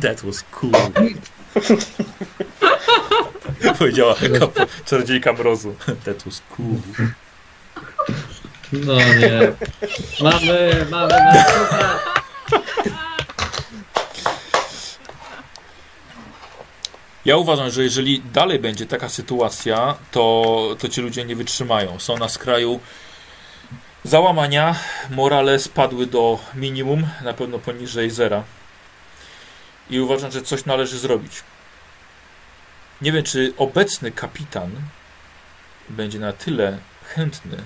[0.01, 0.71] That was cool.
[3.79, 5.75] Powiedziała kapo, czarodziejka mrozu.
[6.05, 6.75] That was cool.
[8.73, 9.53] No nie.
[10.21, 11.99] Mamy, mamy na
[17.25, 21.99] Ja uważam, że jeżeli dalej będzie taka sytuacja, to, to ci ludzie nie wytrzymają.
[21.99, 22.79] Są na skraju
[24.03, 24.75] załamania,
[25.09, 28.43] morale spadły do minimum, na pewno poniżej zera.
[29.91, 31.43] I uważam, że coś należy zrobić.
[33.01, 34.71] Nie wiem, czy obecny kapitan
[35.89, 36.77] będzie na tyle
[37.15, 37.57] chętny,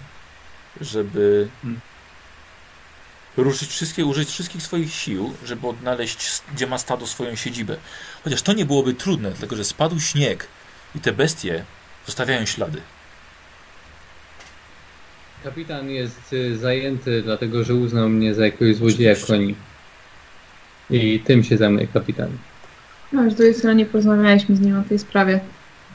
[0.82, 1.82] żeby Hmm.
[3.38, 7.78] ruszyć wszystkie, użyć wszystkich swoich sił, żeby odnaleźć, gdzie ma stado swoją siedzibę.
[8.24, 10.48] Chociaż to nie byłoby trudne, dlatego że spadł śnieg
[10.96, 11.66] i te bestie
[12.06, 12.82] zostawiają ślady.
[15.44, 19.56] Kapitan jest y, zajęty, dlatego że uznał mnie za jakiegoś złodzieja koni.
[20.90, 22.30] I tym się zajmuje kapitan.
[23.14, 25.40] No, z drugiej strony nie porozmawialiśmy z nim o tej sprawie.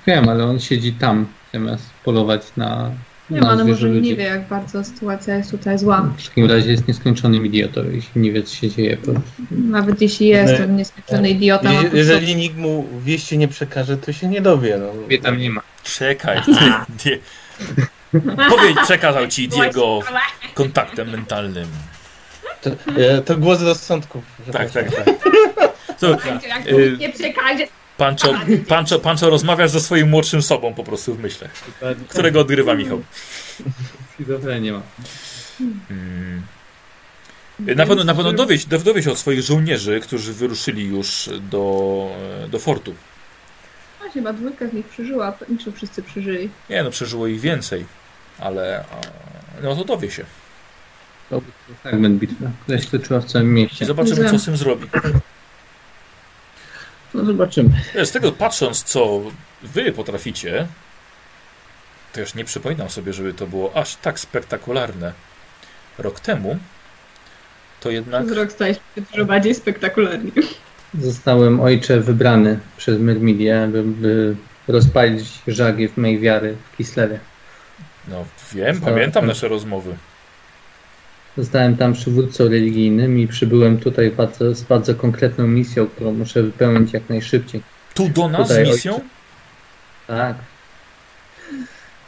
[0.07, 2.91] Wiem, ale on siedzi tam, zamiast polować na,
[3.31, 4.09] Nie ale zwierzę może ludzi.
[4.09, 6.11] nie wie, jak bardzo sytuacja jest tutaj zła.
[6.19, 8.97] W takim razie jest nieskończonym idiotą, jeśli nie wie, co się dzieje.
[9.51, 11.73] Nawet jeśli jest, to nieskończony idiota.
[11.73, 14.79] ma Je, jeżeli nikt mu wieści nie przekaże, to się nie dowie.
[14.79, 15.09] No.
[15.09, 15.61] Wie tam nie ma.
[15.83, 16.41] Czekaj.
[18.51, 20.01] Powiedz, przekazał ci Diego
[20.55, 21.67] kontaktem mentalnym.
[22.63, 24.25] To, e, to głos rozsądków.
[24.53, 25.05] Tak, przepraszam.
[25.05, 25.19] tak,
[25.57, 25.71] tak.
[26.01, 26.17] To,
[26.71, 28.35] Y- nie przekaże, Pancho,
[28.69, 31.51] Pancho, Pancho rozmawiasz ze swoim młodszym sobą po prostu w myślach,
[32.09, 33.03] którego odgrywa Michał.
[34.15, 34.83] Schizofrenię ma.
[35.91, 36.43] Mm.
[37.59, 42.07] Na pewno, na pewno dowie, dowie się od swoich żołnierzy, którzy wyruszyli już do,
[42.49, 42.95] do fortu.
[44.07, 46.51] A chyba dwójka z nich przeżyła, niż wszyscy przeżyli.
[46.71, 47.85] Nie no, przeżyło ich więcej,
[48.39, 48.85] ale
[49.63, 50.25] no to dowie się.
[51.31, 53.87] To był fragment bitwy, która się toczyła w całym I mieście.
[53.87, 54.87] zobaczymy, co z tym zrobi.
[57.15, 57.71] No zobaczymy.
[58.05, 59.21] Z tego patrząc, co
[59.63, 60.67] wy potraficie,
[62.13, 65.13] to już nie przypominam sobie, żeby to było aż tak spektakularne.
[65.99, 66.59] Rok temu
[67.81, 70.33] to jednak Z rok staliśmy się dużo bardziej spektakularni.
[71.01, 74.37] Zostałem ojcze wybrany przez Myrmidię, by, by
[74.69, 77.21] rozpalić żagiew mej wiary w Kislewie.
[78.09, 78.87] No wiem, Co?
[78.87, 79.97] pamiętam nasze rozmowy.
[81.41, 86.93] Zostałem tam przywódcą religijnym i przybyłem tutaj bardzo, z bardzo konkretną misją, którą muszę wypełnić
[86.93, 87.63] jak najszybciej.
[87.95, 89.01] Tu do nas Tutaj z misją?
[90.07, 90.37] Tak.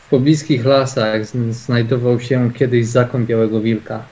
[0.07, 4.05] W pobliskich lasach znajdował się kiedyś zakon Białego Wilka.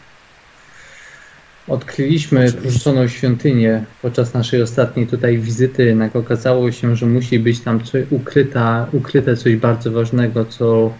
[1.69, 7.81] Odkryliśmy porzuconą świątynię podczas naszej ostatniej tutaj wizyty, jednak okazało się, że musi być tam
[8.11, 10.93] ukryta, ukryte coś bardzo ważnego, co,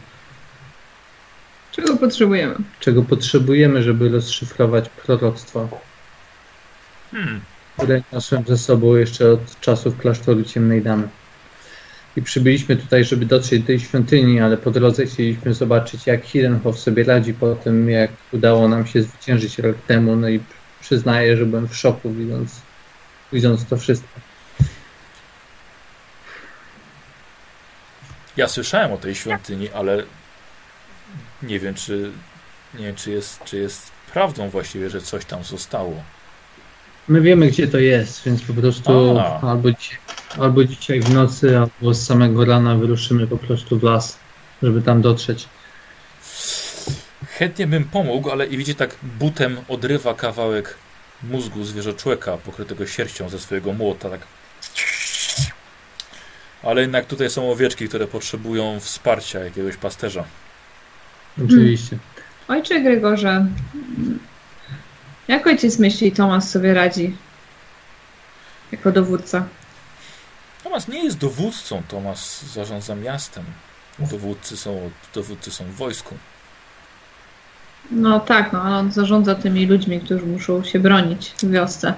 [1.73, 2.55] Czego potrzebujemy?
[2.81, 5.69] czego potrzebujemy, żeby rozszyfrować proroctwo,
[7.11, 7.41] Hmm.
[7.77, 11.09] które niosłem ze sobą jeszcze od czasów klasztoru Ciemnej Damy.
[12.17, 16.79] I przybyliśmy tutaj, żeby dotrzeć do tej świątyni, ale po drodze chcieliśmy zobaczyć, jak Hirenhof
[16.79, 20.17] sobie radzi po tym, jak udało nam się zwyciężyć rok temu.
[20.17, 20.41] No i
[20.81, 22.61] przyznaję, że byłem w szoku, widząc,
[23.33, 24.21] widząc to wszystko.
[28.37, 30.03] Ja słyszałem o tej świątyni, ale
[31.43, 32.11] nie wiem, czy
[32.75, 36.03] nie wiem, czy jest, czy jest prawdą właściwie, że coś tam zostało.
[37.09, 39.41] My wiemy, gdzie to jest, więc po prostu A.
[39.51, 39.97] albo, dzi-
[40.39, 44.19] albo dzisiaj w nocy, albo z samego rana wyruszymy po prostu w las,
[44.63, 45.49] żeby tam dotrzeć.
[47.29, 50.75] Chętnie bym pomógł, ale i widzicie, tak butem odrywa kawałek
[51.23, 54.21] mózgu zwierzoczłeka pokrytego sierścią ze swojego młota, tak.
[56.63, 60.25] Ale jednak tutaj są owieczki, które potrzebują wsparcia jakiegoś pasterza.
[61.45, 61.99] Oczywiście.
[62.49, 63.47] Ojcze Gregorze,
[65.29, 67.17] jak ojciec myśli, Tomasz sobie radzi
[68.73, 69.45] jako dowódca?
[70.65, 73.45] Tomas nie jest dowódcą, Tomas zarządza miastem.
[73.99, 76.15] Dowódcy są, dowódcy są w wojsku.
[77.91, 81.95] No tak, no ale on zarządza tymi ludźmi, którzy muszą się bronić w wiosce.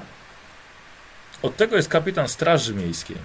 [1.42, 3.16] Od tego jest kapitan Straży Miejskiej.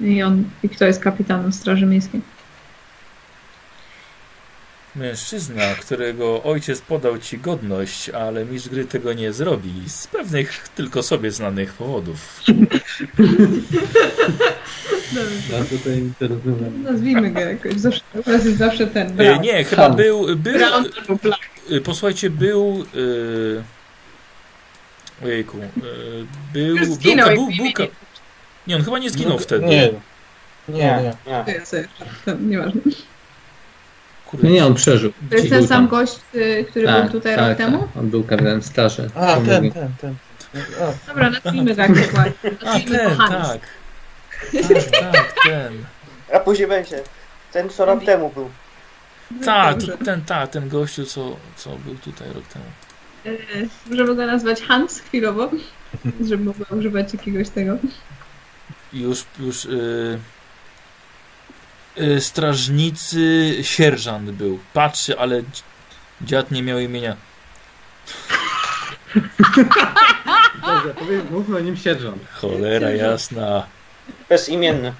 [0.00, 2.20] I on, i kto jest kapitanem Straży Miejskiej?
[4.98, 11.02] Mężczyzna, którego ojciec podał ci godność, ale mistrz gry tego nie zrobi z pewnych tylko
[11.02, 12.40] sobie znanych powodów.
[15.52, 16.72] Ja tutaj interesuję.
[16.82, 17.74] Nazwijmy go jakoś.
[17.74, 19.06] Zawsze, teraz jest zawsze ten.
[19.06, 19.42] E, Brown.
[19.42, 20.36] nie, chyba był.
[20.36, 21.42] był Brown albo Black.
[21.70, 22.84] e, posłuchajcie, był.
[25.22, 25.58] E, ojejku.
[26.52, 26.84] Był.
[26.84, 27.86] Zginął, był, był, był,
[28.66, 29.66] nie, on chyba nie zginął wtedy.
[29.66, 29.90] Nie,
[30.68, 31.14] nie, nie.
[31.26, 31.44] Nie.
[32.40, 32.80] Nieważne.
[34.30, 35.12] Kurde, No nie, on przeżył.
[35.30, 37.78] To jest ten sam gość, y, który był tutaj rok temu?
[37.78, 37.88] Tak.
[37.96, 39.10] On był kapitanem straży.
[39.14, 40.14] A, ten, ten, ten.
[40.82, 42.32] A, Dobra, nazwijmy go jak dokładnie.
[42.64, 43.48] Nazwijmy go ten, Hans.
[43.48, 43.60] tak.
[44.68, 45.72] Tak, tak, ten.
[46.34, 47.00] A później będzie.
[47.52, 48.50] Ten co rok temu był.
[49.44, 49.98] Tak, Dobrze.
[50.04, 52.64] ten, tak, ten gościu, co, co był tutaj rok temu.
[53.26, 55.50] Y, Możemy go nazwać Hans chwilowo,
[56.28, 57.78] żeby mogła używać jakiegoś tego.
[58.92, 60.18] Już, już y,
[62.20, 64.58] strażnicy sierżant był.
[64.74, 65.62] Patrzcie, ale dzi-
[66.22, 67.16] dziad nie miał imienia.
[70.66, 72.22] Dobrze, powiem, mówmy o nim sierżant.
[72.32, 73.66] Cholera jasna.
[74.28, 74.92] Bezimienny.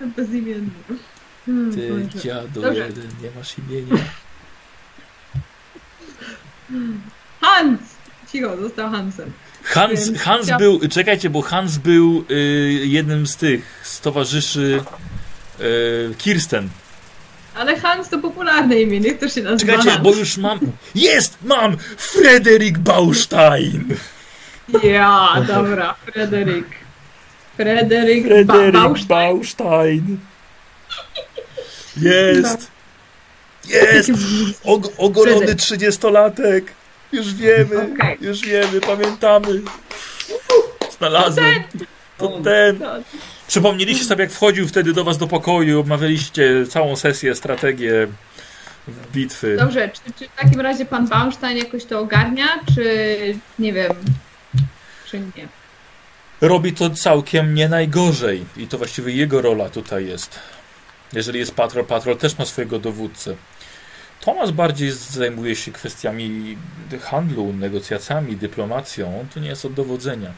[0.00, 0.70] Bezimienny.
[1.46, 2.22] Hmm, Ty Boże.
[2.24, 2.78] dziadu Dobrze.
[2.86, 3.96] jeden, nie masz imienia.
[7.40, 7.80] Hans!
[8.32, 9.32] Cicho, został Hansem.
[9.62, 12.34] Hans, Hans był, czekajcie, bo Hans był y,
[12.84, 14.84] jednym z tych, z towarzyszy y,
[16.18, 16.68] Kirsten.
[17.54, 20.02] Ale Hans to popularne imię, niech to się nazywa Czekajcie, Hans.
[20.02, 20.60] bo już mam,
[20.94, 23.96] jest, mam, Frederik Baustein.
[24.82, 25.94] Ja, dobra.
[26.12, 29.08] Fryderyk ba Frederik Bausztajn.
[29.08, 30.18] Baustein.
[31.96, 32.70] Jest,
[33.68, 34.10] jest,
[34.64, 36.72] Og ogolony trzydziestolatek.
[37.12, 38.18] Już wiemy, Okej.
[38.20, 39.62] już wiemy, pamiętamy.
[40.98, 41.54] Znalazłem.
[42.18, 42.78] To ten.
[42.78, 42.98] To-
[43.48, 48.06] Przypomnieliście sobie, jak wchodził wtedy do was do pokoju, omawialiście całą sesję, strategię
[49.12, 49.56] bitwy.
[49.56, 52.84] Dobrze, czy, czy w takim razie pan Baumstein jakoś to ogarnia, czy
[53.58, 53.92] nie wiem,
[55.10, 55.48] czy nie?
[56.40, 60.38] Robi to całkiem nie najgorzej i to właściwie jego rola tutaj jest.
[61.12, 63.36] Jeżeli jest patrol, patrol też ma swojego dowódcę.
[64.20, 66.56] Tomasz bardziej zajmuje się kwestiami
[67.02, 69.26] handlu, negocjacjami, dyplomacją.
[69.34, 70.32] Tu nie jest od dowodzenia.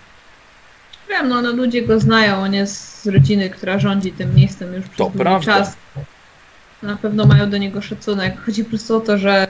[1.09, 4.85] Wiem, no, no ludzie go znają, on jest z rodziny, która rządzi tym miejscem już
[4.85, 5.45] przez To długi prawda.
[5.59, 5.77] czas.
[6.83, 8.35] Na pewno mają do niego szacunek.
[8.47, 9.47] Chodzi po prostu o to, że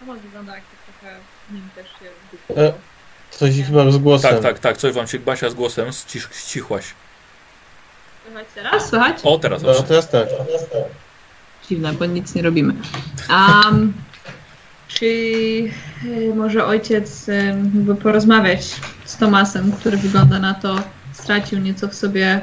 [0.00, 0.64] Tomasz wygląda jak
[1.00, 1.16] trochę
[1.50, 2.62] w nim też się...
[2.62, 2.72] E,
[3.30, 4.32] Coś chyba z głosem.
[4.32, 4.76] Tak, tak, tak.
[4.76, 6.84] Coś wam się Basia z głosem ścisz, ścichłaś.
[8.24, 8.88] Słychać teraz?
[8.88, 9.16] Słychać?
[9.22, 10.28] O, teraz No, teraz tak.
[11.68, 12.74] Dziwne, bo nic nie robimy.
[13.30, 13.92] Um,
[14.88, 15.06] czy
[16.04, 18.74] y, może ojciec y, mógłby porozmawiać
[19.04, 20.76] z Tomasem, który wygląda na to,
[21.12, 22.40] stracił nieco w sobie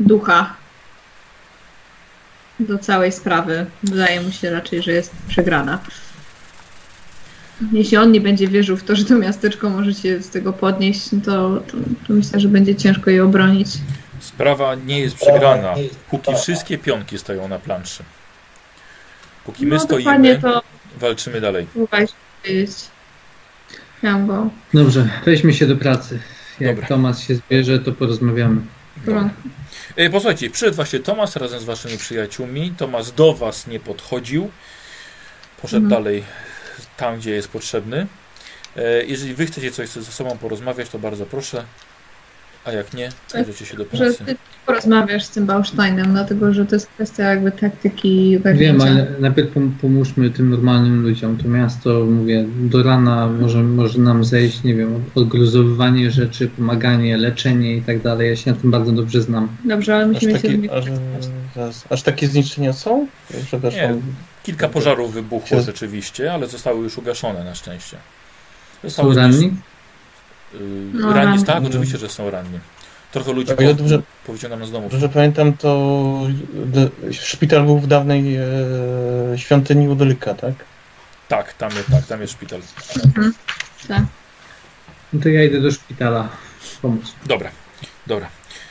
[0.00, 0.54] ducha?
[2.60, 3.66] do całej sprawy.
[3.82, 5.78] Wydaje mu się raczej, że jest przegrana.
[7.72, 11.12] Jeśli on nie będzie wierzył w to, że to miasteczko może się z tego podnieść,
[11.12, 11.76] no to, to,
[12.06, 13.68] to myślę, że będzie ciężko je obronić.
[14.20, 15.74] Sprawa nie jest przegrana,
[16.10, 18.02] póki wszystkie pionki stoją na planszy.
[19.44, 20.62] Póki my no stoimy, to
[20.96, 21.66] walczymy dalej.
[24.02, 24.50] Miałam go.
[24.74, 26.18] Dobrze, weźmy się do pracy.
[26.60, 26.88] Jak Dobra.
[26.88, 28.60] Tomas się zbierze, to porozmawiamy.
[28.96, 29.48] W porządku.
[29.96, 32.74] E, Posłuchajcie, przyszedł właśnie Tomas razem z waszymi przyjaciółmi.
[32.78, 34.50] Tomas do was nie podchodził.
[35.62, 36.02] Poszedł Mhm.
[36.02, 36.24] dalej
[36.96, 38.06] tam, gdzie jest potrzebny.
[38.76, 41.64] E, Jeżeli wy chcecie coś ze sobą porozmawiać, to bardzo proszę.
[42.64, 44.24] A jak nie, bierzecie się do Że pracy.
[44.24, 44.36] ty
[44.66, 49.70] porozmawiasz z tym Bausteinem, dlatego że to jest kwestia jakby taktyki Wiem, ale najpierw pom-
[49.80, 51.36] pomóżmy tym normalnym ludziom.
[51.38, 57.76] To miasto, mówię, do rana może, może nam zejść, nie wiem, odgruzowywanie rzeczy, pomaganie, leczenie
[57.76, 58.28] i tak dalej.
[58.30, 59.48] Ja się na tym bardzo dobrze znam.
[59.64, 60.84] Dobrze, ale Aż, musimy się takie, aż,
[61.54, 63.06] zaraz, aż takie zniszczenia są?
[63.46, 63.80] Przepraszam.
[63.80, 64.02] Nie,
[64.42, 67.96] Kilka pożarów wybuchło rzeczywiście, ale zostały już ugaszone na szczęście.
[67.96, 69.52] Są Zostały ranni?
[70.92, 71.44] No, ranni, ranni.
[71.44, 72.58] tak, oczywiście, że są ranni.
[73.12, 74.02] Trochę ludzi O ile dobrze,
[74.66, 74.88] z domu.
[74.88, 76.20] dobrze pamiętam, to
[76.54, 78.44] d- szpital był w dawnej e,
[79.36, 80.54] świątyni Udolika, tak?
[81.28, 82.60] Tak, tam jest, tak, tam jest szpital.
[83.04, 83.34] Mhm.
[83.88, 84.02] Tak.
[85.12, 86.28] No to ja idę do szpitala
[86.82, 87.14] pomóc.
[87.26, 87.50] Dobra,
[88.06, 88.28] dobra.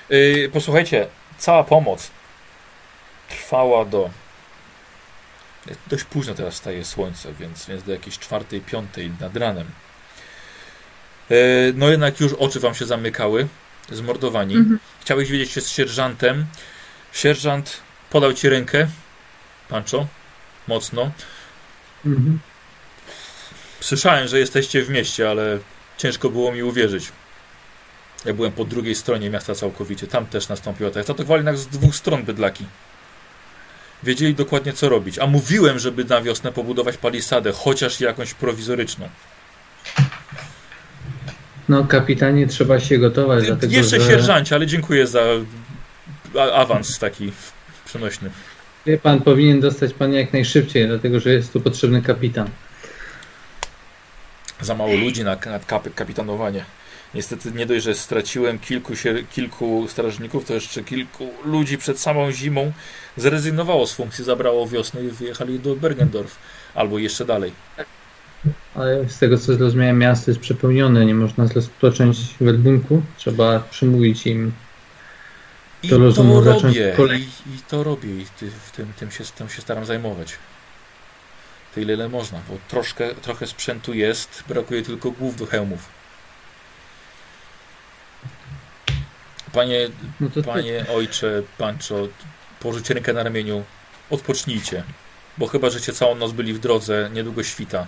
[0.09, 1.07] Yy, posłuchajcie,
[1.37, 2.11] cała pomoc
[3.29, 4.09] trwała do.
[5.87, 9.67] Dość późno teraz staje słońce, więc, więc do jakiejś czwartej, piątej nad ranem.
[11.29, 11.37] Yy,
[11.75, 13.47] no jednak już oczy wam się zamykały,
[13.91, 14.55] zmordowani.
[14.55, 14.79] Mhm.
[15.01, 16.45] Chciałeś wiedzieć się z sierżantem.
[17.13, 18.87] Sierżant podał ci rękę.
[19.69, 20.07] Pancho,
[20.67, 21.11] mocno.
[22.05, 22.39] Mhm.
[23.79, 25.59] Słyszałem, że jesteście w mieście, ale
[25.97, 27.11] ciężko było mi uwierzyć.
[28.25, 30.07] Ja byłem po drugiej stronie miasta całkowicie.
[30.07, 31.03] Tam też nastąpiła ta.
[31.03, 32.65] Zaatakowali nas z dwóch stron bydlaki.
[34.03, 35.19] Wiedzieli dokładnie co robić.
[35.19, 39.09] A mówiłem, żeby na wiosnę pobudować palisadę, chociaż jakąś prowizoryczną.
[41.69, 44.07] No kapitanie, trzeba się gotować, dlatego Jeszcze że...
[44.07, 45.23] sierżancie, ale dziękuję za
[46.53, 47.31] awans taki
[47.85, 48.29] przenośny.
[48.85, 52.49] Wie pan, powinien dostać pan jak najszybciej, dlatego że jest tu potrzebny kapitan.
[54.61, 56.65] Za mało ludzi na, na kap, kapitanowanie.
[57.13, 58.93] Niestety nie dość, że straciłem kilku,
[59.31, 62.71] kilku strażników, to jeszcze kilku ludzi przed samą zimą
[63.17, 66.35] zrezygnowało z funkcji, zabrało wiosnę i wyjechali do Bergendorf.
[66.75, 67.51] Albo jeszcze dalej.
[68.75, 73.01] Ale z tego co zrozumiałem, miasto jest przepełnione, nie można rozpocząć werbunku.
[73.17, 74.51] Trzeba przemówić im.
[75.83, 76.93] I To to, rozumiem, zacząć robię.
[76.97, 77.21] kolej.
[77.21, 78.09] I, I to robię.
[78.09, 80.33] I ty, w tym, tym, się, tym się staram zajmować.
[81.75, 85.89] Tyle ile można, bo troszkę, trochę sprzętu jest, brakuje tylko głów do hełmów.
[89.53, 92.07] Panie, No to Panie ojcze, Pancho,
[92.59, 93.63] położycie rękę na ramieniu,
[94.09, 94.83] odpocznijcie.
[95.37, 97.87] Bo chyba, żeście całą noc byli w drodze, niedługo świta.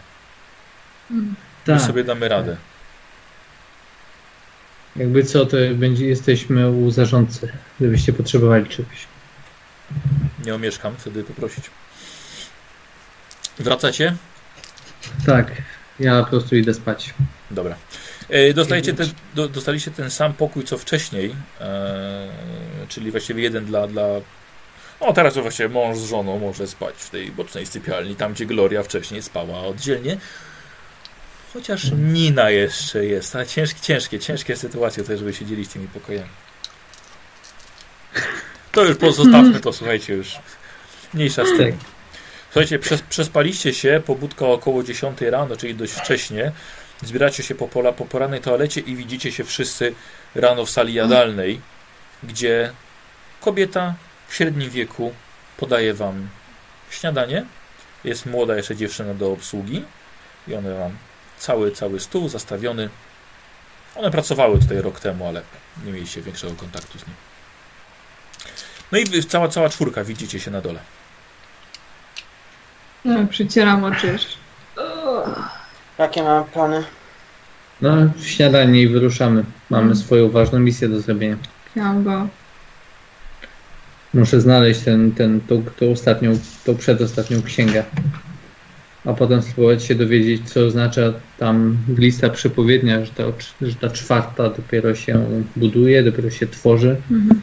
[1.09, 1.35] My
[1.65, 2.57] tak, sobie damy radę.
[4.95, 9.07] jakby co, to będzie, jesteśmy u zarządcy, gdybyście potrzebowali czegoś.
[10.45, 11.69] Nie omieszkam wtedy poprosić.
[13.59, 14.15] Wracacie?
[15.25, 15.51] Tak,
[15.99, 17.13] ja po prostu idę spać.
[17.51, 17.75] Dobra.
[18.29, 22.27] E, dostajecie ten, do, dostaliście ten sam pokój co wcześniej, e,
[22.89, 24.03] czyli właściwie jeden dla, dla.
[24.99, 28.45] O, teraz to właściwie mąż z żoną może spać w tej bocznej sypialni, tam gdzie
[28.45, 30.17] Gloria wcześniej spała oddzielnie.
[31.55, 36.29] Chociaż Nina jeszcze jest, ale ciężkie, ciężkie, ciężkie sytuacje też, żeby się dzielić tymi pokojami.
[38.71, 40.39] To już pozostawmy to, słuchajcie, już
[41.13, 41.77] mniejsza z tym.
[42.51, 46.51] Słuchajcie, przes, przespaliście się, pobudka około 10 rano, czyli dość wcześnie.
[47.03, 49.93] Zbieracie się po, pola, po porannej toalecie i widzicie się wszyscy
[50.35, 51.61] rano w sali jadalnej,
[52.23, 52.71] gdzie
[53.41, 53.95] kobieta
[54.27, 55.13] w średnim wieku
[55.57, 56.29] podaje wam
[56.89, 57.45] śniadanie.
[58.03, 59.83] Jest młoda jeszcze dziewczyna do obsługi
[60.47, 60.91] i one wam
[61.37, 62.89] cały, cały stół zastawiony.
[63.95, 65.41] One pracowały tutaj rok temu, ale
[65.85, 67.15] nie mieliście większego kontaktu z nim.
[68.91, 70.79] No i wy- cała, cała czwórka widzicie się na dole.
[73.05, 74.17] No, przycieram oczy.
[75.97, 76.83] Jakie mamy plany?
[77.81, 77.89] No,
[78.23, 79.43] śniadanie i wyruszamy.
[79.69, 79.99] Mamy Mhm.
[80.05, 81.37] swoją ważną misję do zrobienia.
[81.75, 82.27] Miałam go.
[84.13, 87.83] Muszę znaleźć ten, ten, tą, tą ostatnią, tą przedostatnią księgę.
[89.05, 93.23] A potem spróbować się dowiedzieć, co oznacza tam lista przepowiednia, że ta,
[93.61, 95.25] że ta czwarta dopiero się
[95.55, 96.95] buduje, dopiero się tworzy.
[97.11, 97.41] Mhm.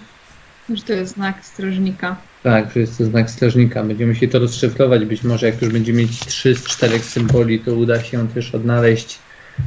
[0.71, 2.17] Że to jest znak strażnika.
[2.43, 3.85] Tak, że jest to znak strażnika.
[3.85, 5.05] Będziemy się to rozszyfrować.
[5.05, 9.19] Być może jak już będziemy mieć trzy z czterech symboli, to uda się też odnaleźć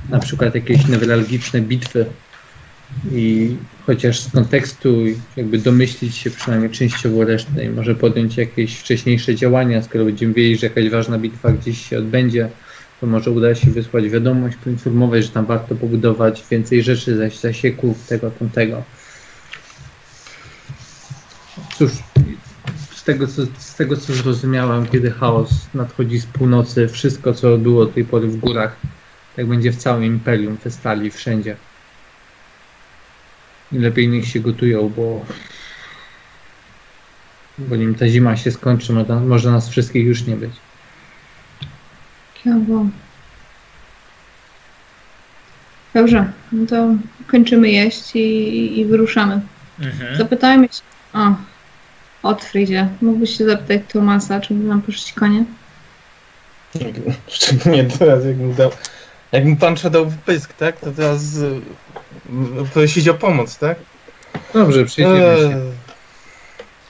[0.10, 2.06] na przykład jakieś newralgiczne bitwy
[3.12, 3.56] i
[3.86, 5.04] chociaż z kontekstu
[5.36, 10.60] jakby domyślić się przynajmniej częściowo resztę i może podjąć jakieś wcześniejsze działania, skoro będziemy wiedzieć,
[10.60, 12.50] że jakaś ważna bitwa gdzieś się odbędzie,
[13.02, 18.08] to może uda się wysłać wiadomość, poinformować, że tam warto pobudować więcej rzeczy, zaś zasieków,
[18.08, 18.84] tego, tamtego.
[21.78, 21.92] Cóż,
[22.96, 27.86] z tego, co, z tego co zrozumiałem, kiedy chaos nadchodzi z północy, wszystko co było
[27.86, 28.76] do tej pory w górach,
[29.36, 31.56] tak będzie w całym imperium, w Estali, wszędzie.
[33.72, 35.26] I lepiej niech się gotują, bo
[37.58, 40.52] bo nim ta zima się skończy, może, może nas wszystkich już nie być.
[42.46, 42.86] Brawo.
[45.94, 46.96] Dobrze, no to
[47.28, 49.42] kończymy jeść i, i wyruszamy.
[49.80, 50.16] Mhm.
[50.16, 50.82] Zapytajmy się.
[51.14, 51.36] O,
[52.24, 55.46] Otfridzie, mógłbyś się zapytać Tomasa, czy by nam poszli konie?
[57.28, 58.72] Szczególnie teraz, jak mu dał.
[59.36, 60.80] Jak pan dał wypysk, tak?
[60.80, 61.62] To teraz y,
[62.30, 63.78] m, prosić o pomoc, tak?
[64.54, 65.48] Dobrze, przyjdziemy się.
[65.48, 65.72] Eee,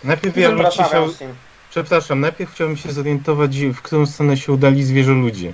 [0.03, 1.27] Najpierw ja bym się Przepraszam, chciał,
[1.69, 5.53] przepraszam, najpierw chciałbym się zorientować, w którą stronę się udali zwierzę ludzie.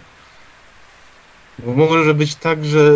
[1.59, 2.91] Bo może być tak, że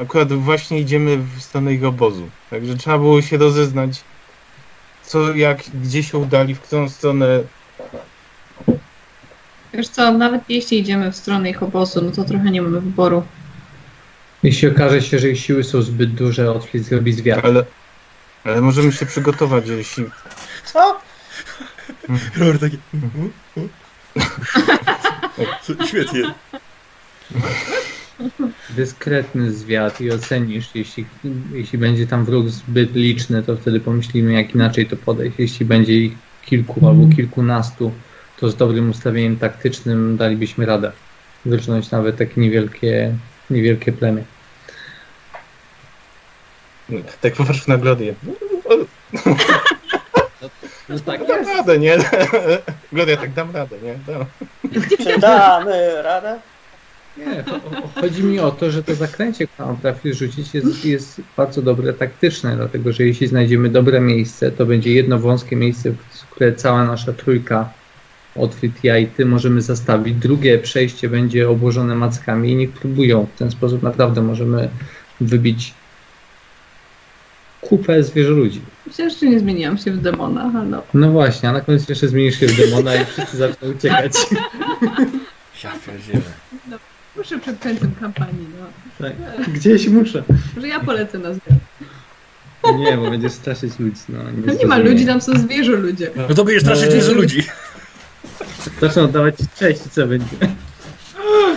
[0.00, 2.28] akurat właśnie idziemy w stronę ich obozu.
[2.50, 4.00] Także trzeba było się rozeznać,
[5.02, 7.40] co, jak, gdzie się udali, w którą stronę.
[9.74, 13.22] Wiesz co, nawet jeśli idziemy w stronę ich obozu, no to trochę nie mamy wyboru.
[14.42, 17.44] Jeśli okaże się, że ich siły są zbyt duże, Otfrid zrobi zwiat.
[17.44, 17.64] Ale,
[18.44, 20.04] ale możemy się przygotować, jeśli.
[20.64, 21.00] Co?
[22.36, 22.78] Robert taki...
[25.88, 26.34] Świetnie.
[28.70, 31.06] Dyskretny zwiat i ocenisz, jeśli,
[31.52, 35.38] jeśli będzie tam wróg zbyt liczny, to wtedy pomyślimy, jak inaczej to podejść.
[35.38, 36.12] Jeśli będzie ich
[36.46, 37.92] kilku albo kilkunastu,
[38.40, 40.92] to z dobrym ustawieniem taktycznym dalibyśmy radę
[41.44, 43.14] wyrządzić nawet takie niewielkie,
[43.50, 44.24] niewielkie plemię.
[47.20, 48.14] Tak popatrz na Glodię.
[50.88, 51.96] No tak Dam radę, nie?
[52.92, 53.98] Glodia, tak dam radę, nie?
[54.06, 54.24] Dam.
[55.04, 56.40] Czy damy radę?
[57.16, 60.84] Nie, cho- cho- chodzi mi o to, że to zakręcie, które on trafi rzucić jest,
[60.84, 65.90] jest bardzo dobre taktyczne, dlatego że jeśli znajdziemy dobre miejsce, to będzie jedno wąskie miejsce,
[65.90, 67.72] w które cała nasza trójka,
[68.38, 70.14] Otwit, ja i ty możemy zastawić.
[70.14, 73.26] Drugie przejście będzie obłożone mackami i niech próbują.
[73.34, 74.68] W ten sposób naprawdę możemy
[75.20, 75.74] wybić
[77.60, 78.60] kupę zwierzę ludzi.
[78.98, 80.82] Jeszcze nie zmieniłam się w demona, no.
[80.94, 84.12] No właśnie, a na koniec jeszcze zmienisz się w demona i wszyscy zaczną uciekać.
[85.64, 86.20] Ja pierdzielę.
[87.16, 88.66] Muszę przed końcem kampanii, no.
[89.08, 89.50] Tak.
[89.52, 90.22] Gdzieś muszę.
[90.56, 91.58] Może ja polecę na zwiat.
[92.78, 94.00] Nie, bo będzie straszyć ludzi.
[94.08, 96.10] No, No nie ma ludzi, tam są zwierzę ludzie.
[96.28, 97.42] No to będziesz straszyć dużo ludzi.
[98.80, 100.36] Zaczną oddawać cześć i co będzie.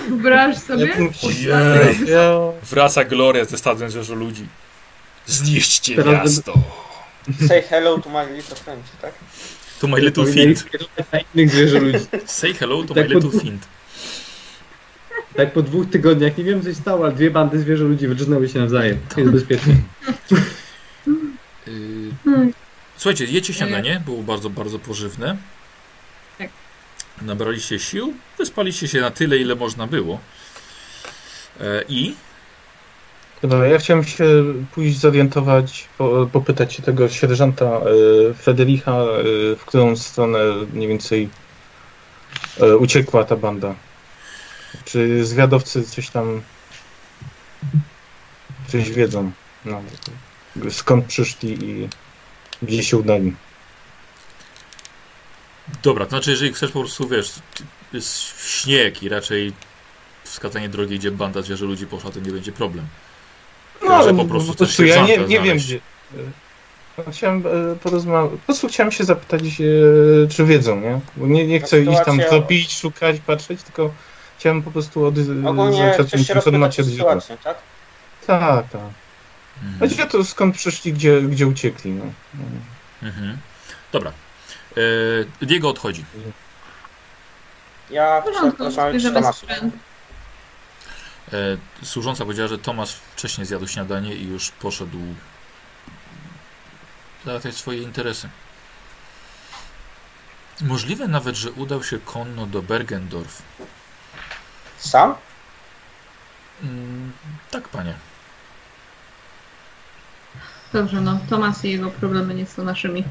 [0.09, 0.93] Wyobraź sobie?
[2.63, 4.47] Wraca Gloria ze stadem zwierzę ludzi.
[5.27, 6.53] Zniszczcie Teraz miasto.
[7.47, 9.13] Say hello to my little friend, tak?
[9.79, 10.25] To my little
[11.79, 12.05] ludzi.
[12.25, 13.67] Say hello to Tak my little fiend.
[15.35, 18.49] Tak po dwóch tygodniach, nie wiem co się stało, ale dwie bandy zwierzę ludzi wyrżnęły
[18.49, 18.97] się nawzajem.
[19.17, 19.75] Jest bezpiecznie.
[21.65, 22.53] Hmm.
[22.97, 25.37] Słuchajcie, jecie śniadanie, było bardzo, bardzo pożywne.
[27.21, 30.19] Nabraliście sił, wyspaliście się na tyle, ile można było.
[31.61, 32.15] E, I
[33.41, 34.25] Dobra, ja chciałem się
[34.75, 37.81] pójść zorientować, po, popytać się tego sierżanta
[38.41, 39.05] Federicha, e,
[39.55, 40.39] w którą stronę
[40.73, 41.29] mniej więcej
[42.61, 43.75] e, uciekła ta banda.
[44.85, 46.41] Czy zwiadowcy coś tam
[48.67, 49.31] coś wiedzą?
[49.65, 49.81] No,
[50.69, 51.89] skąd przyszli i
[52.61, 53.33] gdzie się udali?
[55.83, 57.33] Dobra, to znaczy, jeżeli chcesz po prostu, wiesz,
[57.93, 59.53] jest śnieg i raczej
[60.23, 62.85] wskazanie drogi, gdzie banda zwierzę ludzi poszła, to nie będzie problem.
[63.79, 65.79] Chyba, że po prostu też ja nie, nie wiem gdzie.
[66.17, 68.31] E, Chciałem e, porozmawiać.
[68.31, 70.99] Po prostu chciałem się zapytać, e, czy wiedzą, nie?
[71.17, 73.93] Bo nie, nie chcę iść tam Sytuacja- tropić, szukać, patrzeć, tylko
[74.39, 77.21] chciałem po prostu od, Ogólnie chcesz się rozpytać informację o od źródła.
[77.21, 77.57] sytuację, tak?
[78.27, 78.81] Tak, tak.
[79.63, 79.79] Mhm.
[79.79, 81.91] Chodzi o to, skąd przyszli, gdzie, gdzie uciekli.
[81.91, 82.05] No.
[83.03, 83.37] Mhm.
[83.91, 84.11] Dobra.
[84.77, 86.05] E, Diego odchodzi.
[87.89, 88.23] Ja
[89.33, 89.75] sprzęt.
[91.33, 94.97] E, służąca powiedziała, że Tomasz wcześniej zjadł śniadanie i już poszedł
[97.25, 98.29] załatwiać swoje interesy.
[100.61, 103.41] Możliwe nawet, że udał się konno do Bergendorf.
[104.77, 105.15] Sam?
[106.63, 107.11] Mm,
[107.51, 107.93] tak, panie.
[110.73, 111.19] Dobrze, no.
[111.29, 113.03] Tomas i jego problemy nie są naszymi.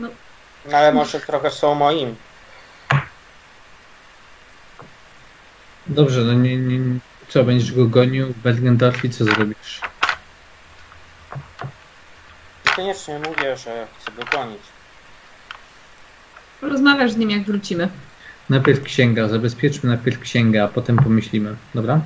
[0.00, 2.16] No ale może trochę są moim.
[5.86, 6.98] Dobrze, no nie, nie,
[7.28, 9.80] co, będziesz go gonił w Bergendorf i co zrobisz?
[12.80, 14.62] niekoniecznie mówię, że chcę go gonić.
[16.62, 17.88] Rozmawiasz z nim, jak wrócimy.
[18.50, 21.56] Najpierw księga, zabezpieczmy najpierw księgę, a potem pomyślimy.
[21.74, 22.00] Dobra?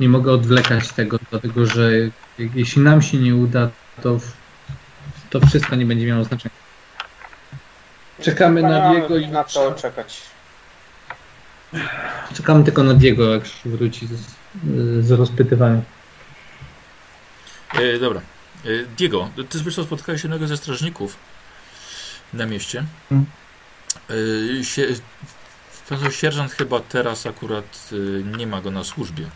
[0.00, 1.90] Nie mogę odwlekać tego, dlatego że
[2.38, 3.70] jeśli nam się nie uda,
[4.02, 4.18] to,
[5.30, 6.54] to wszystko nie będzie miało znaczenia.
[8.20, 10.22] Czekamy na Diego i na to czekać.
[12.34, 14.10] czekamy tylko na Diego, jak wróci z,
[15.06, 15.82] z rozpytywania.
[17.74, 18.20] E, dobra.
[18.64, 21.16] E, Diego, ty zresztą spotkałeś jednego ze strażników
[22.32, 22.84] na mieście.
[23.08, 23.26] Hmm.
[24.60, 24.86] E, sie,
[26.10, 29.26] sierżant chyba teraz akurat e, nie ma go na służbie.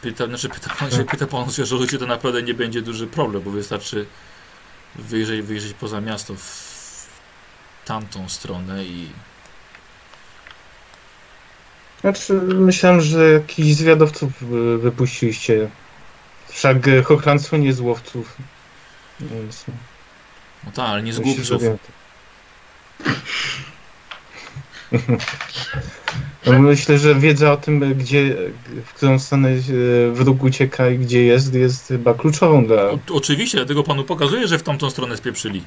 [0.00, 3.42] Pyta, znaczy pyta pan się, pyta pan się, że to naprawdę nie będzie duży problem,
[3.42, 4.06] bo wystarczy
[4.94, 6.70] wyjrzeć, wyjrzeć poza miasto w
[7.84, 9.10] tamtą stronę i
[12.00, 15.70] Znaczy, myślałem, że jakichś zwiadowców y, wypuściliście.
[16.48, 18.36] Wszak Hochland słynie z łowców.
[19.20, 19.64] Więc
[20.64, 21.62] no tak, ale nie z głupców.
[26.46, 28.36] No, Myślę, że wiedza o tym, gdzie,
[28.84, 32.82] w którą stronę y, wróg ucieka i gdzie jest, jest chyba kluczową dla...
[32.82, 35.62] O, oczywiście, dlatego panu pokazuję, że w tamtą stronę spieprzyli.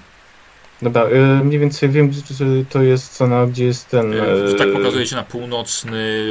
[0.81, 4.13] Dobra, y, mniej więcej wiem, że to jest strona, gdzie jest ten...
[4.13, 6.25] E, tak pokazuje się na północny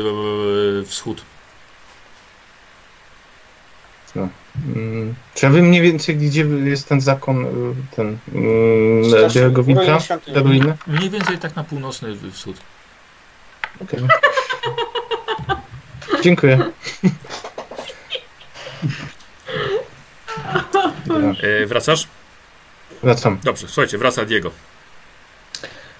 [0.80, 1.22] e, wschód.
[4.16, 7.46] Mm, Czy ja wiem mniej więcej, gdzie jest ten zakon,
[7.96, 9.98] ten mm, Białego Wilka?
[10.86, 12.56] Mniej więcej tak na północny wschód.
[13.80, 14.00] Okej.
[16.22, 16.58] Dziękuję.
[21.42, 22.08] E, wracasz?
[23.02, 23.38] Wracam.
[23.44, 24.50] Dobrze, słuchajcie, wraca Diego.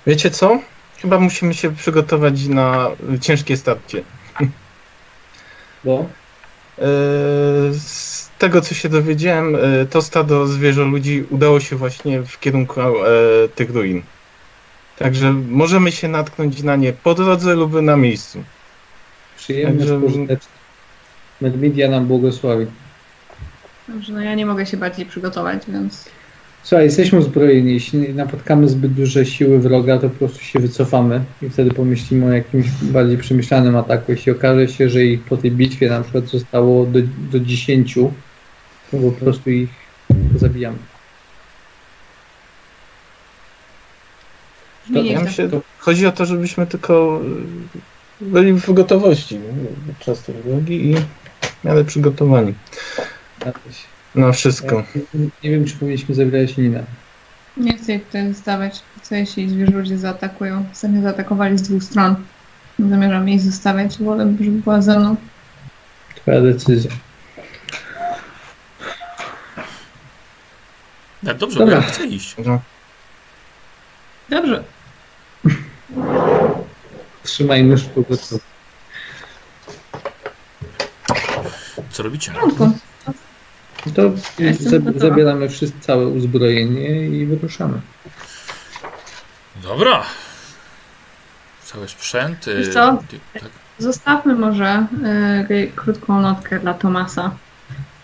[0.06, 0.60] Wiecie co?
[0.98, 4.02] Chyba musimy się przygotować na ciężkie starcie.
[5.84, 6.06] Bo
[6.78, 12.40] Eee, Z tego co się dowiedziałem, e, to stado zwierzę ludzi udało się właśnie w
[12.40, 12.84] kierunku e,
[13.54, 14.02] tych ruin.
[14.98, 18.44] Także możemy się natknąć na nie po drodze lub na miejscu.
[19.42, 20.52] Przyjemność Także- pożyteczna.
[21.40, 22.66] Medmedia nam błogosławi.
[23.88, 26.08] Dobrze, no ja nie mogę się bardziej przygotować, więc
[26.62, 27.72] Słuchaj, jesteśmy uzbrojeni.
[27.72, 32.32] Jeśli napotkamy zbyt duże siły wroga, to po prostu się wycofamy i wtedy pomyślimy o
[32.32, 34.12] jakimś bardziej przemyślanym ataku.
[34.12, 36.98] Jeśli okaże się, że ich po tej bitwie na przykład zostało do,
[37.32, 37.94] do 10,
[38.90, 39.68] to po prostu ich
[40.36, 40.76] zabijamy.
[44.94, 47.20] To- Ja myślę, chodzi o to, żebyśmy tylko
[48.22, 49.40] byli w gotowości
[49.86, 50.96] podczas tej drogi i
[51.64, 52.54] miarę przygotowani
[54.14, 54.82] na wszystko.
[55.14, 56.84] Nie, nie wiem, czy powinniśmy zabierać Ninę.
[57.56, 58.82] Nie chcę ich tutaj zostawiać.
[59.02, 60.64] Co jeśli zwierzę ludzie zaatakują?
[60.72, 62.14] Sami zaatakowali z dwóch stron.
[62.78, 63.98] Nie zamierzam jej zostawiać.
[63.98, 65.16] Wolę, żeby była ze mną.
[66.16, 66.90] Twoja decyzja.
[71.22, 71.76] No, dobrze, Dobra.
[71.76, 72.36] bo ja chcę iść.
[72.44, 72.60] No.
[74.28, 74.64] Dobrze.
[77.22, 78.38] Trzymajmy szkło gotowe.
[81.90, 82.32] Co robicie?
[83.94, 84.10] To
[84.96, 87.80] zabieramy wszystko, całe uzbrojenie i wyruszamy.
[89.62, 90.02] Dobra.
[91.64, 92.48] Cały sprzęt.
[92.48, 92.98] e, Wiesz co?
[93.34, 93.42] Tak.
[93.78, 94.86] Zostawmy może
[95.50, 97.30] y, krótką notkę dla Tomasa,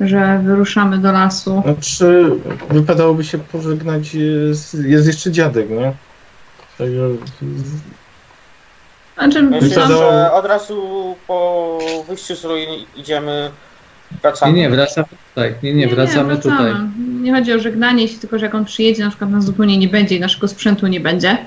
[0.01, 1.63] że wyruszamy do lasu.
[1.65, 2.31] Znaczy,
[2.71, 5.93] wypadałoby się pożegnać, jest, jest jeszcze dziadek, nie?
[6.79, 7.09] Także
[9.19, 13.51] Znaczy, Myślę, Wypadało- że od razu po wyjściu z ruin idziemy,
[14.23, 14.53] wracamy.
[14.53, 15.55] Nie, nie, wracamy tutaj.
[15.63, 16.73] Nie, nie, wracamy tutaj.
[17.23, 19.89] Nie chodzi o żegnanie się, tylko że jak on przyjedzie, na przykład nas zupełnie nie
[19.89, 21.39] będzie i naszego sprzętu nie będzie,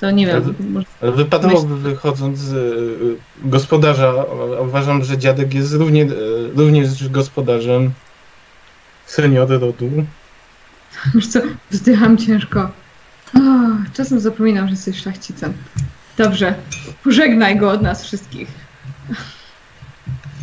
[0.00, 3.16] to nie wiem, może ale wypadałoby wychodząc z y,
[3.48, 4.14] gospodarza,
[4.60, 6.08] uważam, że dziadek jest równie, y,
[6.56, 7.92] również gospodarzem
[9.06, 9.90] senior rodu.
[11.14, 12.70] Wiesz co, wzdycham ciężko.
[13.34, 13.38] O,
[13.96, 15.52] czasem zapominam, że jesteś szlachcicem.
[16.16, 16.54] Dobrze,
[17.04, 18.48] pożegnaj go od nas wszystkich.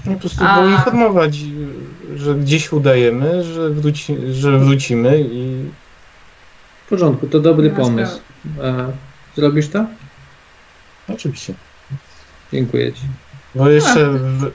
[0.05, 1.38] Po prostu A- go informować,
[2.15, 5.65] że gdzieś udajemy, że, wróci, że wrócimy i
[6.86, 8.19] W porządku, to dobry pomysł.
[8.61, 8.91] E,
[9.36, 9.86] zrobisz to?
[11.07, 11.53] oczywiście.
[12.53, 13.01] Dziękuję Ci.
[13.55, 14.51] Bo jeszcze w,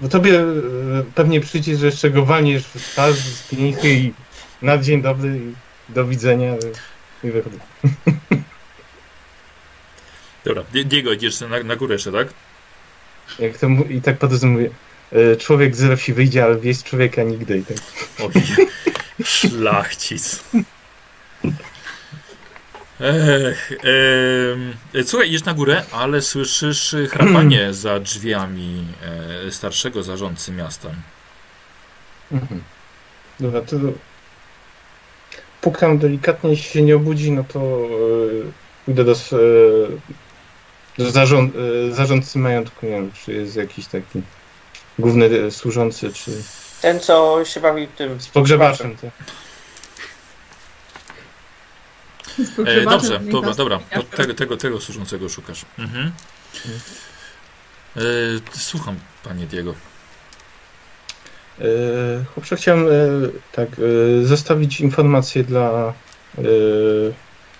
[0.00, 4.12] bo tobie y, pewnie przyjdzie, że jeszcze go walniesz w twarz z pięchy i
[4.62, 7.56] na dzień dobry i do widzenia y, i wychodzę.
[10.48, 12.28] Dobra, Di- Diego, idziesz na, na górę jeszcze, tak?
[13.38, 14.70] Jak to I tak po mówię,
[15.12, 17.58] y, człowiek z wsi wyjdzie, ale wieść człowieka nigdy.
[17.58, 17.76] I tak.
[18.24, 18.42] Oj,
[19.24, 20.44] szlachcic.
[23.00, 24.74] Ech, em,
[25.04, 28.84] słuchaj, idziesz na górę, ale słyszysz chrapanie za drzwiami
[29.46, 30.88] e, starszego zarządcy miasta.
[32.32, 32.62] Mhm.
[33.40, 33.76] Dobra, to
[35.60, 38.52] pukam delikatnie, jeśli się nie obudzi, no to yy,
[38.84, 39.18] pójdę do, do
[40.98, 44.22] zarząd, yy, zarządcy majątku, nie wiem, czy jest jakiś taki
[44.98, 46.30] główny yy, służący, czy
[46.82, 48.20] Ten, co się bawi tym...
[48.20, 48.96] z pogrzebaczem.
[48.96, 49.10] Tak.
[52.66, 53.78] E, dobrze, dobra, dobra.
[53.94, 55.64] To tego, tego, tego służącego szukasz.
[55.78, 56.12] Mhm.
[57.96, 58.00] E,
[58.52, 59.74] słucham, panie Diego.
[61.58, 65.92] Yy, Chłopcze, chciałem yy, tak, yy, zostawić informację dla.
[66.38, 67.14] Yy,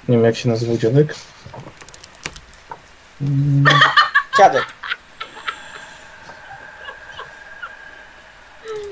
[0.09, 1.15] nie wiem, jak się nazywał dziadek.
[3.21, 3.65] Mm,
[4.39, 4.67] Dziadek.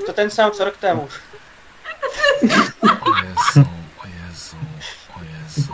[0.06, 1.08] To ten sam co rok temu.
[3.00, 3.64] O Jezu,
[4.02, 4.56] o Jezu,
[5.16, 5.72] o Jezu.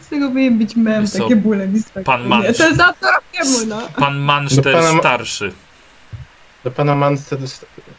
[0.00, 2.58] Z tego powinien być mem, Wiesz co, takie bóle mi pan Mansz.
[2.58, 3.88] To jest za co rokiemu, no.
[3.96, 5.52] Pan Manszter Do pana starszy.
[6.64, 7.38] Do pana Manster,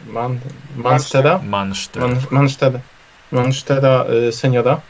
[0.07, 0.39] Man,
[0.75, 1.39] Manstera?
[1.43, 2.79] Manszter.
[3.31, 3.51] Man,
[4.09, 4.81] yy, seniora.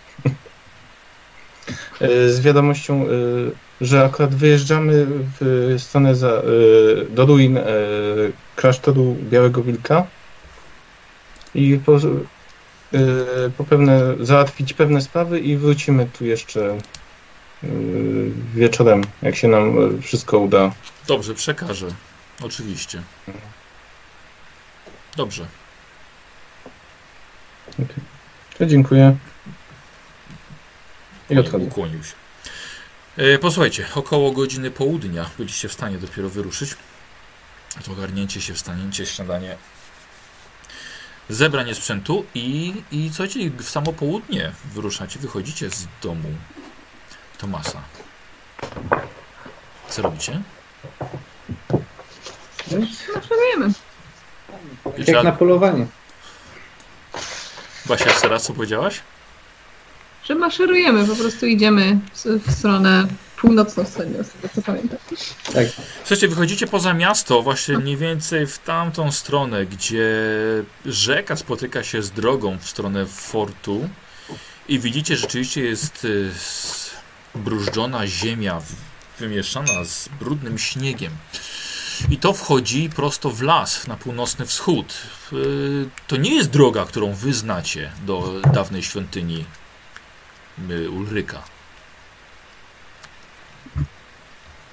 [2.01, 3.51] Yy, z wiadomością, yy,
[3.82, 5.05] że akurat wyjeżdżamy
[5.39, 7.59] w stronę za, yy, do ruin
[8.55, 10.07] klasztoru Białego Wilka
[11.55, 11.99] i po,
[13.57, 16.78] po pewne, załatwić pewne sprawy i wrócimy tu jeszcze
[18.55, 20.72] wieczorem, jak się nam wszystko uda.
[21.07, 21.88] Dobrze, przekażę.
[22.41, 23.01] Oczywiście.
[25.18, 25.45] Dobrze.
[28.57, 29.16] To dziękuję.
[31.30, 31.65] I odchodzę.
[31.65, 32.13] Ukłonił się.
[33.17, 36.76] E, posłuchajcie, około godziny południa byliście w stanie dopiero wyruszyć.
[37.86, 39.57] To ogarnięcie się, wstanięcie, śniadanie,
[41.30, 46.30] zebranie sprzętu i, i słuchajcie, w samo południe wyruszacie, wychodzicie z domu
[47.38, 47.82] Tomasa.
[49.89, 50.41] Co robicie?
[53.15, 53.74] Maszerujemy.
[54.97, 55.88] Wiecie, Jak na polowanie.
[57.86, 59.01] Basia, jeszcze raz co powiedziałaś?
[60.24, 63.07] Że maszerujemy, po prostu idziemy w, w stronę
[63.38, 64.99] północną wschodnią, z tego co pamiętam.
[65.53, 65.67] Tak.
[65.99, 70.09] Słuchajcie, wychodzicie poza miasto, właśnie mniej więcej w tamtą stronę, gdzie
[70.86, 73.89] rzeka spotyka się z drogą w stronę fortu
[74.67, 76.32] i widzicie, rzeczywiście jest y,
[77.36, 78.61] brużdżona ziemia,
[79.19, 81.11] wymieszana z brudnym śniegiem.
[82.09, 84.93] I to wchodzi prosto w las, na północny wschód.
[85.34, 89.45] Y, To nie jest droga, którą wy znacie do dawnej świątyni
[90.91, 91.41] Ulryka.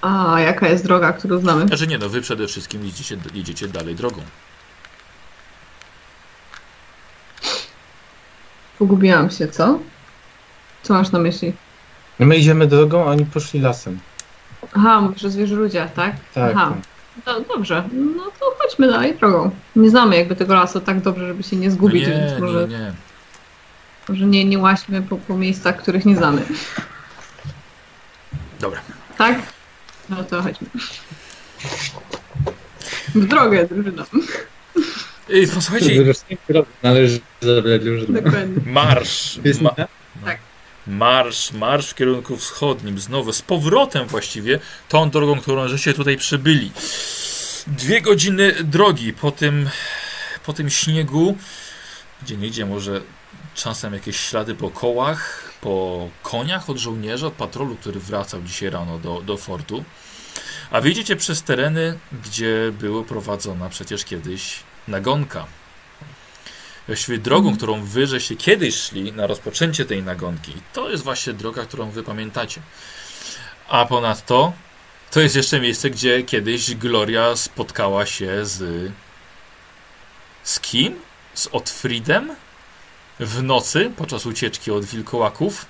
[0.00, 1.66] A jaka jest droga, którą znamy?
[1.66, 4.22] Znaczy nie, no wy przede wszystkim jedziecie, jedziecie dalej drogą.
[8.78, 9.78] Pogubiłam się, co?
[10.82, 11.52] Co masz na myśli?
[12.18, 13.98] My idziemy drogą, a oni poszli lasem.
[14.76, 16.16] Aha, mówisz o zwierzoludziach, tak?
[16.34, 16.52] Tak.
[16.56, 16.74] Aha.
[17.26, 17.84] No, dobrze,
[18.16, 19.50] no to chodźmy dalej drogą.
[19.76, 22.68] Nie znamy jakby tego lasu tak dobrze, żeby się nie No zgubić, nie, więc może
[22.68, 22.92] nie, nie.
[24.10, 26.42] Może nie, nie łaźmy po, po miejscach, których nie znamy.
[28.60, 28.80] Dobra.
[29.18, 29.38] Tak?
[30.08, 30.68] No to chodźmy.
[33.14, 34.04] W drogę, drużyna.
[35.32, 36.04] Ej, posłuchajcie,
[36.82, 38.22] Należy zabrać drużynę.
[38.22, 38.62] Dokładnie.
[38.66, 39.40] marsz.
[39.60, 39.88] Ma, tak?
[40.24, 40.38] Tak.
[40.86, 42.98] marsz, marsz w kierunku wschodnim.
[42.98, 44.58] Znowu, z powrotem właściwie,
[44.88, 46.72] tą drogą, którą żeście tutaj przybyli.
[47.66, 49.68] Dwie godziny drogi po tym,
[50.46, 51.36] po tym śniegu,
[52.22, 53.00] gdzie nie idzie może
[53.54, 58.98] czasem jakieś ślady po kołach, po koniach od żołnierza, od patrolu, który wracał dzisiaj rano
[58.98, 59.84] do, do fortu.
[60.70, 64.56] A wyjdziecie przez tereny, gdzie była prowadzona przecież kiedyś
[64.88, 65.46] nagonka.
[66.86, 70.50] Właściwie drogą, którą wy żeście kiedyś szli na rozpoczęcie tej nagonki.
[70.50, 72.60] I to jest właśnie droga, którą wy pamiętacie.
[73.68, 74.52] A ponadto
[75.10, 78.92] to jest jeszcze miejsce, gdzie kiedyś Gloria spotkała się z.
[80.42, 81.00] Z kim?
[81.34, 82.36] Z Otfriedem?
[83.20, 85.66] W nocy podczas ucieczki od wilkołaków?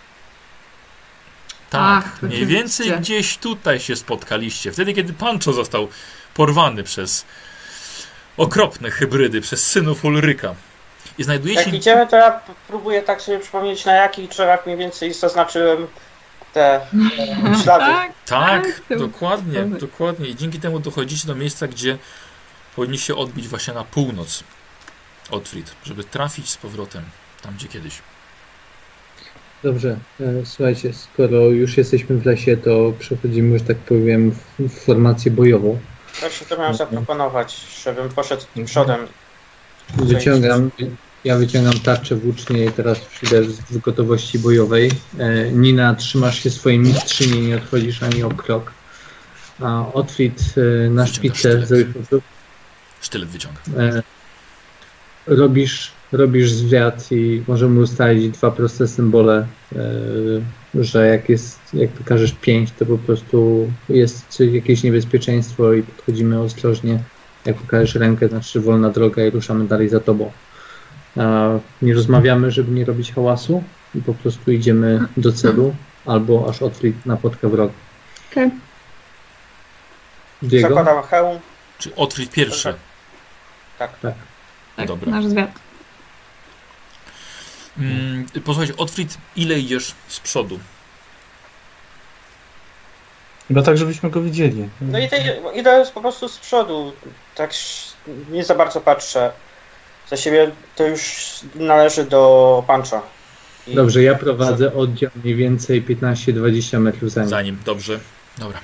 [1.71, 4.73] Tak, Tak, mniej więcej gdzieś tutaj się spotkaliście.
[4.73, 5.89] Wtedy, kiedy Pancho został
[6.35, 7.25] porwany przez
[8.37, 10.55] okropne hybrydy, przez synów Ulryka.
[11.19, 15.15] I znajdujecie Jak idziemy, to ja próbuję tak sobie przypomnieć, na jakich drzewach mniej więcej
[15.15, 15.87] zaznaczyłem
[16.53, 16.83] te e,
[17.63, 17.85] ślady.
[17.85, 20.29] Tak, Tak, Tak, dokładnie, to- dokładnie.
[20.29, 21.99] I dzięki temu dochodzicie do miejsca, gdzie
[22.77, 24.45] powinniście odbić właśnie na północ
[25.31, 27.05] Otfrid, żeby trafić z powrotem
[27.41, 28.03] tam, gdzie kiedyś.
[29.63, 35.31] Dobrze, e, słuchajcie, skoro już jesteśmy w lesie, to przechodzimy, że tak powiem, w, formację
[35.31, 35.79] bojową.
[36.21, 39.07] Właśnie to miałem zaproponować, żebym poszedł przodem.
[39.95, 40.71] Wyciągam,
[41.25, 44.91] ja wyciągam tarczę włócznie i teraz przyjdę w gotowości bojowej.
[45.19, 48.73] E, Nina, trzymasz się swojej mistrzyni, nie odchodzisz ani o krok.
[49.61, 51.89] A Otwit e, na szpicę sztylet.
[53.01, 53.61] Sztylet wyciąga.
[55.27, 59.47] Robisz, robisz zwiat i możemy ustalić dwa proste symbole,
[59.77, 66.41] e, że jak jest, jak pokażesz pięć, to po prostu jest jakieś niebezpieczeństwo i podchodzimy
[66.41, 66.99] ostrożnie.
[67.47, 70.33] Jak pokażesz rękę, znaczy wolna droga i ruszamy dalej za tobą.
[71.83, 73.63] Nie rozmawiamy, żeby nie robić hałasu
[73.95, 75.75] i po prostu idziemy do celu
[76.07, 77.73] albo aż Otfrid napotka wroga.
[78.33, 78.51] Okej.
[80.43, 80.69] Diego?
[80.69, 81.39] Zakładam hełm.
[81.79, 82.75] Czy Otwit pierwszy?
[83.79, 84.01] Tak.
[84.01, 84.15] Tak.
[84.77, 85.11] Tak, Dobra.
[85.11, 85.70] nasz zwiat.
[87.79, 90.59] Mm, posłuchajcie, Otwit, ile idziesz z przodu?
[93.49, 94.69] Chyba tak, żebyśmy go widzieli.
[94.81, 96.93] No i te, idę po prostu z przodu.
[97.35, 97.55] Tak
[98.31, 99.33] nie za bardzo patrzę.
[100.09, 103.03] Za siebie to już należy do pancza.
[103.67, 107.31] I- Dobrze, ja prowadzę oddział mniej więcej 15-20 metrów za nim.
[107.31, 108.01] Za nim, dobrze.
[108.39, 108.61] Dobra.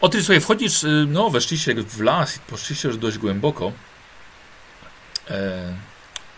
[0.00, 3.72] Otwit, słuchaj, wchodzisz, y, no weszliście w las i poszliście już dość głęboko.
[5.30, 5.74] E,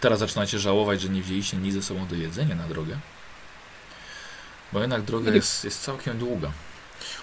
[0.00, 2.98] teraz zaczynacie żałować, że nie wzięliście nic ze sobą do jedzenia na drogę.
[4.72, 6.52] Bo jednak droga jest, jest całkiem długa.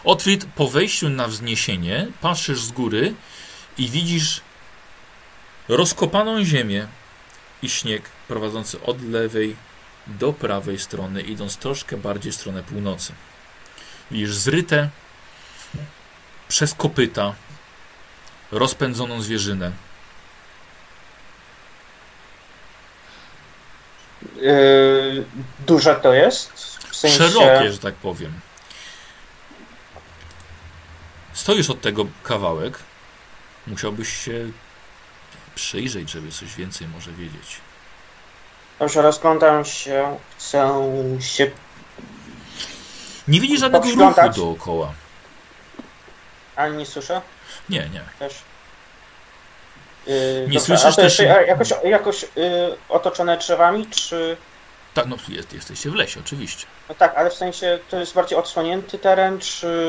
[0.03, 3.13] Otwit, po wejściu na wzniesienie, patrzysz z góry
[3.77, 4.41] i widzisz
[5.67, 6.87] rozkopaną ziemię
[7.61, 9.55] i śnieg prowadzący od lewej
[10.07, 13.13] do prawej strony, idąc troszkę bardziej w stronę północy.
[14.11, 14.89] Widzisz zryte
[16.47, 17.35] przez kopyta
[18.51, 19.71] rozpędzoną zwierzynę.
[24.35, 25.25] Yy,
[25.59, 26.53] duże to jest.
[26.91, 28.33] W sensie, Szerokie, że tak powiem.
[31.33, 32.79] Stoisz od tego kawałek.
[33.67, 34.51] Musiałbyś się
[35.55, 37.61] przyjrzeć, żeby coś więcej może wiedzieć.
[38.79, 40.17] Dobrze, rozglądam się.
[40.37, 40.69] Chcę
[41.19, 41.51] się.
[43.27, 44.93] Nie widzisz żadnego ruchu dookoła.
[46.55, 47.21] Ale nie słyszę
[47.69, 48.01] Nie, nie.
[48.19, 48.33] też.
[50.07, 52.29] Yy, Nie dobra, słyszysz a to też- jakoś, jakoś yy,
[52.89, 54.37] otoczone drzewami, czy.
[54.93, 56.65] Tak, no jest, jesteście w lesie, oczywiście.
[56.89, 59.87] No tak, ale w sensie to jest bardziej odsłonięty teren, czy.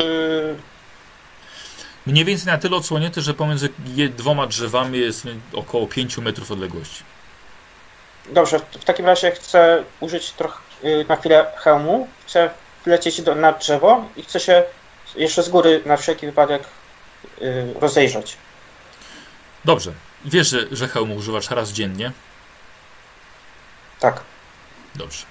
[2.07, 3.69] Mniej więcej na tyle odsłonięty, że pomiędzy
[4.17, 7.03] dwoma drzewami jest około 5 metrów odległości.
[8.29, 12.09] Dobrze, w w takim razie chcę użyć trochę yy, na chwilę hełmu.
[12.27, 12.51] Chcę
[12.87, 14.63] lecieć do, na drzewo i chcę się
[15.17, 16.63] jeszcze z góry na wszelki wypadek
[17.41, 18.37] yy, rozejrzeć.
[19.65, 19.93] Dobrze.
[20.25, 22.13] Wiesz, że, że hełmu używasz raz dziennie?
[24.01, 24.21] Tak.
[24.95, 25.25] Dobrze.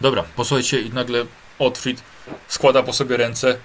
[0.00, 1.24] Dobra, posłuchajcie i nagle
[1.58, 2.02] Otfrid
[2.48, 3.56] składa po sobie ręce.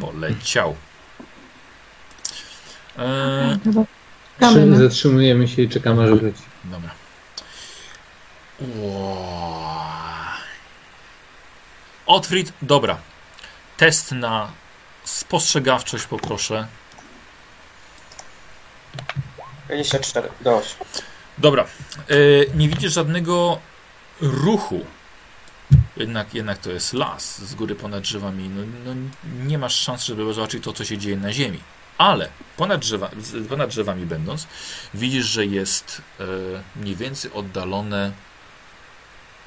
[0.00, 0.76] Poleciał.
[2.98, 3.58] Eee,
[4.40, 6.42] Czekamy Zatrzymujemy się i czekamy, aż wróci.
[6.64, 6.90] dobra.
[12.06, 12.98] Otfrid, dobra.
[13.84, 14.52] Test na
[15.04, 16.66] spostrzegawczość poproszę.
[19.66, 20.86] 24 do 8.
[21.38, 21.66] Dobra.
[22.08, 23.58] Yy, nie widzisz żadnego
[24.20, 24.86] ruchu.
[25.96, 28.48] Jednak, jednak to jest las z góry ponad drzewami.
[28.48, 29.00] No, no,
[29.46, 31.60] nie masz szans, żeby zobaczyć to, co się dzieje na ziemi.
[31.98, 33.10] Ale ponad, drzewa,
[33.48, 34.46] ponad drzewami będąc,
[34.94, 36.24] widzisz, że jest e,
[36.76, 38.12] mniej więcej oddalone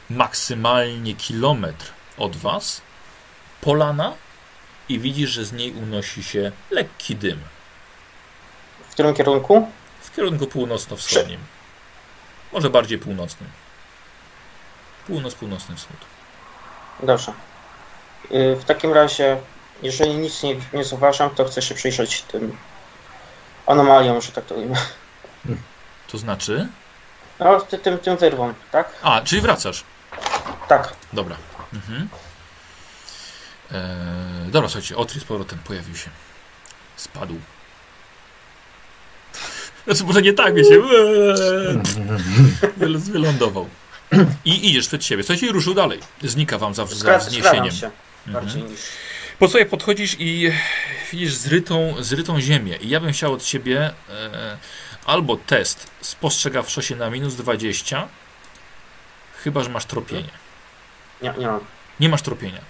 [0.10, 1.86] maksymalnie kilometr
[2.18, 2.82] od was
[3.62, 4.27] polana
[4.90, 7.40] i widzisz, że z niej unosi się lekki dym
[8.90, 9.72] W którym kierunku?
[10.02, 11.40] w kierunku północno-wschodnim.
[12.54, 13.50] Może bardziej północnym.
[15.08, 15.98] Północ-północny wschód.
[17.04, 17.34] Dobrze.
[18.30, 19.38] Yy, W takim razie,
[19.84, 22.58] jeżeli nic nie, nie zauważam, to chcę się przyjrzeć tym
[23.66, 24.76] anomaliom, że tak to ujmę.
[26.08, 26.68] To znaczy?
[27.40, 28.90] No, ty, tym, tym wyrwą, tak?
[29.04, 29.84] A, czyli wracasz.
[30.68, 30.94] Tak.
[31.14, 31.36] Dobra.
[31.74, 32.10] Mhm.
[33.72, 36.10] Eee, dobra, słuchajcie, Otri z powrotem pojawił się.
[36.96, 37.36] Spadł.
[39.86, 40.82] Znaczy, może nie tak, się
[42.78, 43.70] wyl- wylądował.
[44.46, 45.24] I idziesz przed siebie.
[45.24, 46.00] Słuchajcie, i ruszył dalej.
[46.24, 47.72] Znika wam za, za wzniesieniem.
[47.72, 47.92] się
[48.28, 48.80] bardziej niż...
[49.40, 50.52] Po co podchodzisz i
[51.12, 52.76] widzisz zrytą, zrytą ziemię.
[52.82, 54.58] I ja bym chciał od ciebie e,
[55.06, 58.08] albo test spostrzegawczości na minus 20,
[59.44, 60.30] chyba że masz tropienie.
[61.22, 61.60] Nie, nie mam.
[62.00, 62.62] Nie masz tropienia.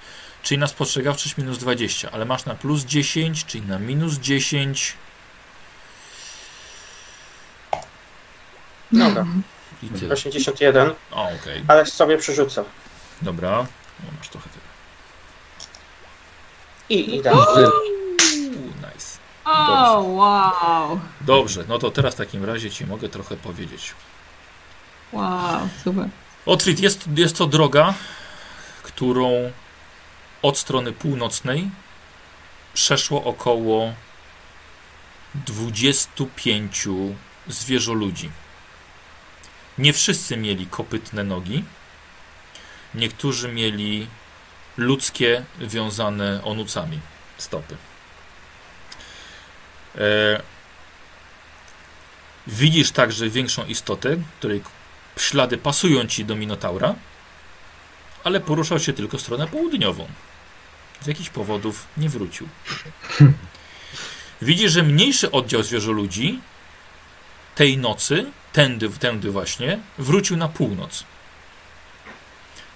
[0.43, 4.93] Czyli na spostrzegawczość minus 20, ale masz na plus 10, czyli na minus 10.
[8.91, 9.25] Dobra.
[9.83, 10.13] I tyle.
[10.13, 11.63] 81, O, okej.
[11.67, 12.63] ale sobie przerzucę.
[13.21, 13.65] Dobra.
[13.99, 14.65] No, masz trochę tego.
[16.89, 17.31] I idę.
[17.33, 17.43] Uuu,
[18.77, 19.17] nice.
[19.45, 20.99] O, wow.
[21.21, 23.93] Dobrze, no to teraz w takim razie ci mogę trochę powiedzieć.
[25.13, 26.09] Wow, super.
[26.45, 27.93] Otwit, jest, jest to droga,
[28.83, 29.51] którą
[30.41, 31.69] od strony północnej
[32.73, 33.93] przeszło około
[35.35, 36.87] 25
[37.47, 38.29] zwierzoludzi.
[39.77, 41.63] Nie wszyscy mieli kopytne nogi.
[42.95, 44.07] Niektórzy mieli
[44.77, 46.99] ludzkie, wiązane onucami
[47.37, 47.77] stopy.
[49.95, 50.41] E,
[52.47, 54.61] widzisz także większą istotę, której
[55.17, 56.95] ślady pasują ci do Minotaura,
[58.27, 60.07] ale poruszał się tylko w stronę południową.
[61.01, 62.47] Z jakichś powodów nie wrócił.
[64.41, 66.39] Widzisz, że mniejszy oddział zwierzoludzi
[67.55, 71.03] tej nocy, tędy, tędy właśnie, wrócił na północ.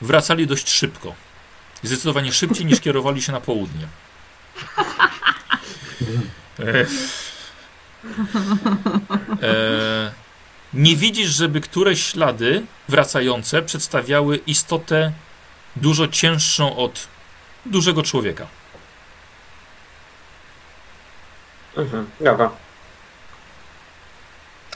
[0.02, 1.16] Wracali dość szybko.
[1.84, 3.88] Zdecydowanie szybciej niż kierowali się na południe.
[6.60, 6.86] E,
[9.48, 10.12] e,
[10.74, 15.12] nie widzisz, żeby któreś ślady wracające przedstawiały istotę
[15.76, 17.08] dużo cięższą od
[17.66, 18.48] dużego człowieka.
[21.78, 22.52] Mhm, dobra.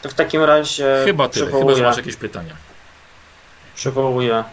[0.01, 2.55] To w takim razie Chyba tyle, chyba przywołuję, że masz jakieś pytania.
[3.75, 4.43] przywołuję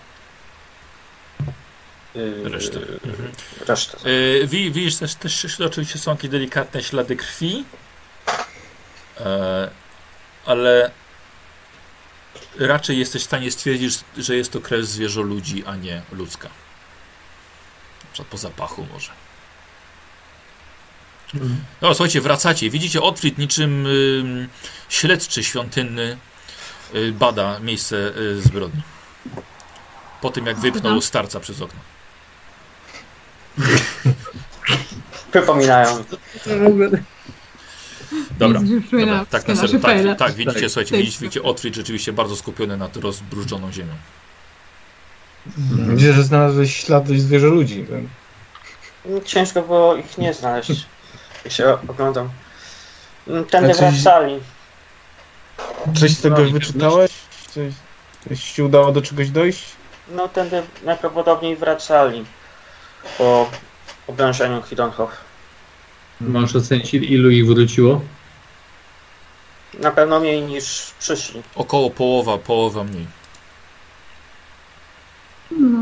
[2.15, 2.79] yy, Resztę.
[2.79, 3.33] Mhm.
[3.69, 3.99] resztę.
[4.47, 7.65] Wi- widzisz też, też oczywiście są jakieś delikatne ślady krwi,
[9.21, 9.71] e,
[10.47, 10.91] ale
[12.59, 16.49] raczej jesteś w stanie stwierdzić, że jest to krew zwierzoludzi, a nie ludzka.
[18.05, 19.11] Na przykład po zapachu może.
[21.83, 22.71] No słuchajcie, wracacie.
[22.71, 24.49] Widzicie Otwit niczym ym,
[24.89, 26.19] śledczy świątynny
[26.95, 28.83] y, bada miejsce y, zbrodni.
[30.21, 31.81] Po tym jak wypnął starca przez okno.
[35.31, 36.05] Przypominają
[38.39, 38.61] Dobra.
[38.91, 40.71] Dobra, tak, na serio, tak, tak, widzicie, Tak.
[40.71, 43.95] słuchajcie, widzicie, widzicie Otwit rzeczywiście bardzo skupiony nad rozbrużoną ziemią.
[45.89, 47.87] Widzę, że znalazłeś ślady zwierzoludzi.
[49.25, 50.87] Ciężko było ich nie znaleźć,
[51.45, 52.31] jak się oglądam.
[53.51, 54.41] Tędy A coś- wracali.
[56.01, 57.11] Coś z tego No wyczytałeś?
[57.51, 57.73] Coś,
[58.29, 59.65] coś ci udało do czegoś dojść?
[60.09, 62.25] No tędy najprawdopodobniej wracali
[63.19, 63.51] po
[64.07, 65.11] oblężeniu Hidonhof.
[66.29, 68.01] Możesz ocenić, il- ilu ich wróciło?
[69.81, 71.43] Na pewno mniej niż przyszli.
[71.55, 73.07] Około połowa, połowa mniej.
[75.51, 75.79] No.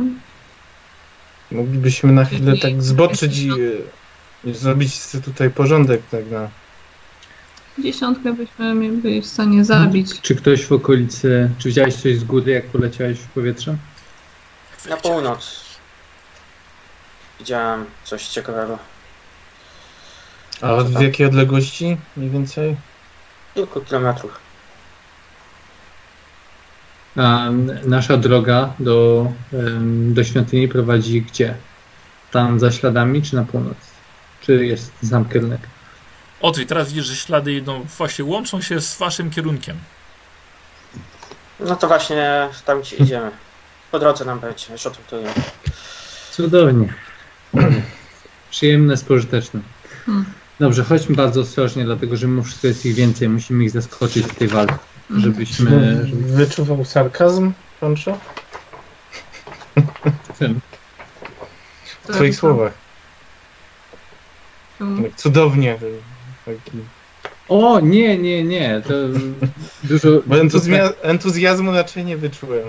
[1.51, 3.51] Moglibyśmy na chwilę tak zboczyć i
[4.47, 6.49] e, zrobić sobie tutaj porządek tak na...
[7.79, 10.21] Dziesiątkę byśmy byli w stanie zabić.
[10.21, 13.77] Czy ktoś w okolicy, czy widziałeś coś z góry, jak poleciałeś w powietrze?
[14.89, 15.61] Na północ.
[17.39, 18.79] Widziałem coś ciekawego.
[20.61, 22.77] A w jakiej odległości mniej więcej?
[23.55, 24.39] Kilku kilometrów.
[27.16, 27.49] A
[27.85, 29.27] nasza droga do,
[30.09, 31.55] do świątyni prowadzi gdzie?
[32.31, 33.77] Tam za śladami, czy na północ?
[34.41, 35.61] Czy jest sam kierunek?
[36.41, 39.77] Otwit, teraz widzisz, że ślady idą, właśnie łączą się z waszym kierunkiem.
[41.61, 43.31] No to właśnie tam gdzie idziemy.
[43.91, 45.16] Po drodze nam będzie, już o tym tu.
[46.31, 46.95] Cudownie.
[48.51, 49.61] Przyjemne, spożyteczne.
[50.07, 50.40] Hmm.
[50.61, 53.28] Dobrze, chodźmy bardzo ostrożnie, dlatego że mimo wszystko jest ich więcej.
[53.28, 54.78] Musimy ich zaskoczyć w tej walce,
[55.16, 55.70] żebyśmy...
[56.07, 58.19] żeby- Wyczuwał sarkazm, Pancho?
[60.39, 60.61] Czym?
[62.05, 62.73] W twoich słowach.
[64.81, 65.05] Mm.
[65.05, 65.78] Tak cudownie.
[66.45, 66.78] Taki...
[67.49, 68.82] O, nie, nie, nie.
[68.89, 68.95] To
[69.85, 70.09] dużo...
[70.27, 72.62] Bo entuzja- entuzjazmu raczej nie wyczułem.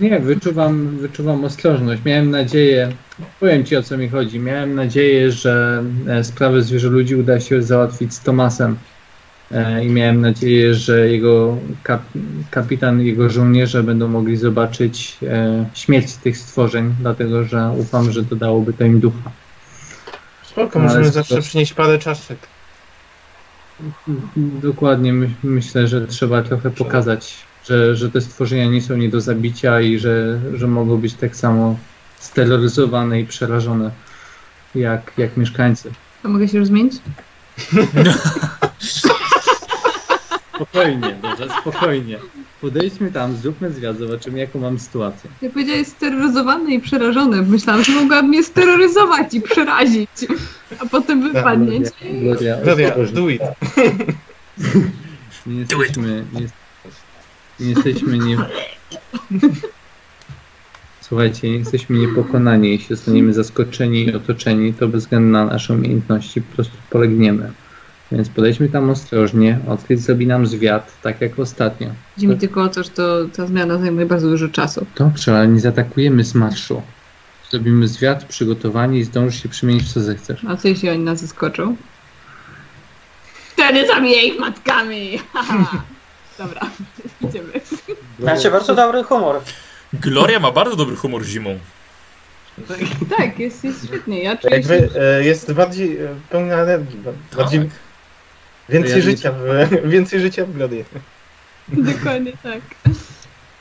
[0.00, 2.02] Nie, wyczuwam, wyczuwam ostrożność.
[2.04, 2.92] Miałem nadzieję,
[3.40, 8.14] powiem Ci o co mi chodzi, miałem nadzieję, że e, sprawę zwierzoludzi uda się załatwić
[8.14, 8.76] z Tomasem
[9.52, 12.02] E, i miałem nadzieję, że jego kap,
[12.50, 18.22] kapitan i jego żołnierze będą mogli zobaczyć e, śmierć tych stworzeń, dlatego że ufam, że
[18.22, 19.30] dodałoby to im ducha.
[20.42, 22.38] Spoko, Ale możemy to- zawsze przynieść parę czaszek.
[24.62, 27.34] Dokładnie, my, myślę, że trzeba trochę pokazać,
[27.70, 31.36] że, że te stworzenia nie są nie do zabicia i że, że mogą być tak
[31.36, 31.76] samo
[32.18, 33.90] steroryzowane i przerażone
[34.74, 35.90] jak, jak mieszkańcy.
[36.22, 36.94] To mogę się już zmienić?
[40.54, 42.18] Spokojnie, dobrze, spokojnie.
[42.60, 45.30] Podejdźmy tam, zróbmy zwiat, zobaczymy jaką mam sytuację.
[45.42, 47.42] Ja powiedziałeś steroryzowany i przerażony.
[47.42, 50.10] Myślałam, że mogłaby mnie steroryzować i przerazić.
[50.80, 51.84] A potem wypadnieć.
[52.22, 52.56] Gloria,
[53.12, 53.42] do it.
[55.46, 56.48] Nie jesteśmy, nie, nie
[57.60, 58.36] jesteśmy nie...
[61.00, 62.70] Słuchajcie, jesteśmy niepokonani.
[62.70, 67.52] Jeśli zostaniemy zaskoczeni i otoczeni, to bez względu na nasze umiejętności po prostu polegniemy.
[68.12, 71.88] Więc podejdźmy tam ostrożnie, odkryć zrobi nam zwiat, tak jak ostatnio.
[72.14, 74.86] Chodzi mi tylko o to, że to, ta zmiana zajmuje bardzo dużo czasu.
[74.96, 76.82] Dobrze, ale nie zaatakujemy z marszu.
[77.50, 80.44] Zrobimy zwiat, przygotowanie i zdążysz się przemienić w co zechcesz.
[80.48, 81.76] A co jeśli oni nas zaskoczą?
[83.52, 85.18] Wtedy zabiję ich matkami!
[86.40, 86.60] Dobra,
[87.28, 87.52] idziemy.
[88.18, 89.40] Macie bardzo dobry humor.
[89.92, 91.58] Gloria ma bardzo dobry humor zimą.
[93.18, 94.22] Tak, jest, jest świetnie.
[94.22, 95.00] Ja Jakby czuję się...
[95.00, 96.98] e, jest bardziej e, pełna energii.
[96.98, 97.68] ba- Bardziej, Tak.
[98.68, 99.44] więcej, Ja nie- życia w,
[99.94, 100.84] więcej życia w Glorii.
[101.92, 102.60] Dokładnie tak.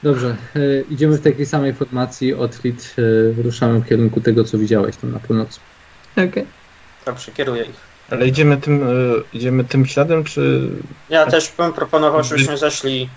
[0.03, 2.33] Dobrze, e, idziemy w takiej samej formacji.
[2.33, 2.95] Otwit,
[3.39, 5.59] e, ruszamy w kierunku tego, co widziałeś tam na północy.
[6.17, 6.45] Okej.
[7.05, 7.88] Dobrze, kieruję ich.
[8.11, 10.69] Ale idziemy tym, e, idziemy tym śladem, czy...
[11.09, 13.09] Ja też bym proponował, żebyśmy zeszli.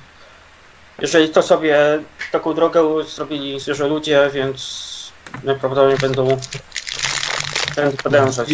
[0.98, 1.98] Jeżeli to sobie
[2.32, 4.92] taką drogę zrobili zwierzę ludzie, więc
[5.44, 6.38] najprawdopodobniej będą,
[7.76, 8.48] będą podążać.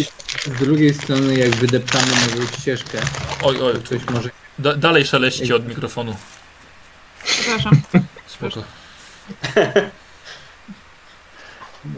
[0.45, 2.97] Z drugiej strony, jak wydeptamy nową ścieżkę,
[3.43, 4.29] Oj, oj, ktoś może
[4.59, 6.15] da, dalej szeleści od mikrofonu.
[7.23, 7.81] Przepraszam.
[8.27, 8.63] Spoko.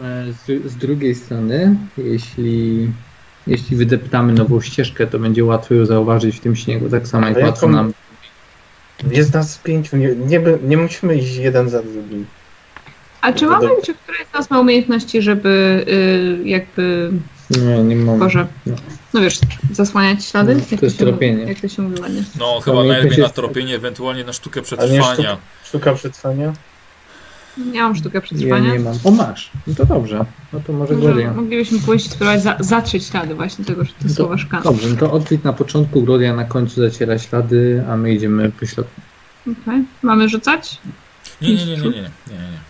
[0.02, 2.88] E, Z, z drugiej strony, jeśli,
[3.46, 7.36] jeśli wydeptamy nową ścieżkę, to będzie łatwo ją zauważyć w tym śniegu, tak samo jak
[7.36, 7.92] łatwo jaką- nam.
[9.10, 12.26] Jest nas pięciu, nie, nie, by- nie musimy iść jeden za drugim.
[13.20, 15.84] A czy mamy, czy któryś z nas ma umiejętności, żeby
[16.44, 17.10] y, jakby,
[17.50, 18.18] Nie, nie mam.
[18.18, 18.74] Boże, No.
[19.14, 19.38] no wiesz,
[19.72, 20.54] zasłaniać ślady?
[20.54, 21.42] No, Jak to jest tropienie.
[21.44, 22.22] Jak to się mówi ładnie?
[22.38, 25.36] No, chyba najlepiej na tropienie, ewentualnie na sztukę przetrwania.
[25.64, 26.52] Szuka przetrwania?
[27.72, 28.72] Ja mam sztukę Ja przetrwania.
[28.72, 28.94] nie mam.
[29.04, 29.50] O, masz.
[29.66, 30.24] No to dobrze.
[30.52, 31.32] No to może Może Gloria.
[31.34, 34.62] moglibyśmy pójść spróbować za, zatrzeć ślady właśnie tego, że te No słowa szkana.
[34.62, 38.66] dobrze, no to Otwit na początku, Gloria na końcu zaciera ślady, a my idziemy po
[38.66, 39.00] środku.
[39.62, 39.84] Okej.
[40.02, 40.78] Mamy rzucać?
[41.42, 42.60] Nie, nie, nie, nie, nie, nie, nie, nie.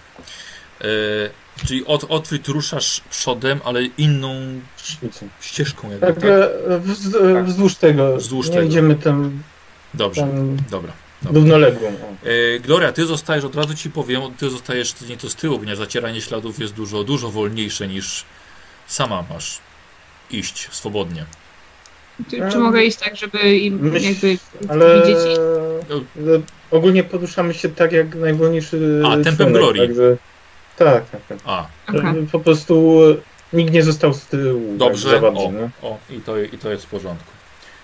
[0.80, 1.30] E,
[1.66, 4.34] czyli od, odwrót ruszasz przodem, ale inną
[5.40, 6.24] ścieżką jakby, Tak, tak?
[7.22, 8.16] e, wzdłuż tego.
[8.16, 8.66] Wzdłuż nie tego.
[8.66, 9.42] idziemy tam,
[9.94, 10.92] Dobrze, tam dobra.
[11.22, 11.40] Dobra.
[11.40, 11.88] równoległą.
[11.88, 12.26] o.
[12.28, 16.20] E, Gloria, ty zostajesz, od razu ci powiem, ty zostajesz nieco z tyłu, ponieważ zacieranie
[16.20, 18.24] śladów jest dużo, dużo wolniejsze niż
[18.86, 19.58] sama masz
[20.30, 21.24] iść swobodnie.
[22.30, 24.38] Czy, czy mogę iść tak, żeby im myśl- jakby
[24.68, 25.38] Ale widzieć ich?
[25.90, 26.40] ale
[26.70, 29.82] ogólnie poruszamy się tak jak najwolniejszy A, tempem członek, Glorii.
[29.82, 30.16] Także,
[30.76, 31.38] tak, tak, tak.
[31.44, 32.26] A, Okej.
[32.32, 33.00] Po prostu
[33.52, 34.76] nikt nie został z tyłu.
[34.76, 35.52] Dobrze, tak za bardzo, o.
[35.52, 35.70] no.
[35.82, 37.31] o, i to, i to jest w porządku.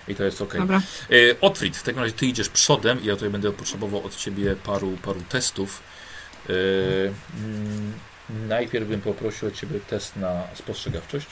[0.09, 0.57] I to jest ok.
[0.57, 0.81] Dobra.
[1.11, 4.55] E, Otwit, w takim razie ty idziesz przodem i ja tutaj będę potrzebował od ciebie
[4.55, 5.83] paru, paru testów.
[6.49, 6.53] E,
[7.37, 7.93] mm,
[8.47, 11.27] najpierw bym poprosił od ciebie test na spostrzegawczość.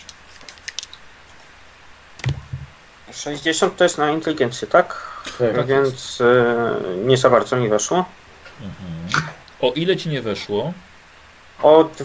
[3.13, 5.11] 60 to jest na inteligencję, tak?
[5.39, 5.67] Tak.
[5.67, 6.75] Więc e,
[7.05, 8.05] nie za bardzo mi weszło.
[8.61, 9.27] Mhm.
[9.61, 10.73] O ile ci nie weszło?
[11.61, 12.03] Od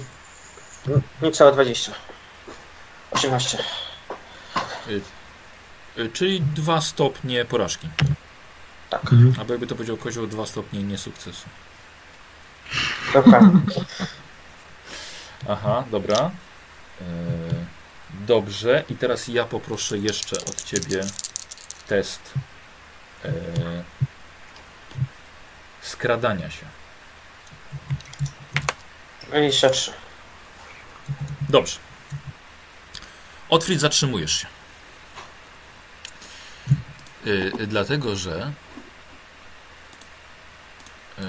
[1.23, 1.93] niecałe 20.
[3.11, 3.59] 18.
[5.97, 7.89] E, czyli dwa stopnie porażki.
[8.91, 9.03] Tak.
[9.39, 11.49] Albo jakby to powiedział kozioł, dwa stopnie niesukcesu.
[13.13, 13.41] Dobra.
[15.49, 16.31] Aha, dobra.
[17.01, 17.05] E,
[18.27, 18.85] dobrze.
[18.89, 21.01] I teraz ja poproszę jeszcze od ciebie
[21.87, 22.33] test
[23.25, 23.33] e,
[25.83, 26.67] skradania się.
[29.29, 29.93] 23.
[31.49, 31.79] Dobrze.
[33.49, 34.47] Otwit zatrzymujesz się.
[37.25, 38.53] Yy, dlatego, że.
[41.19, 41.25] Yy,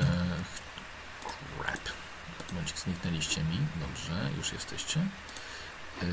[1.64, 1.80] crap.
[2.52, 3.58] Momencik, zniknęliście mi.
[3.76, 5.00] Dobrze, już jesteście.
[6.02, 6.08] Yy,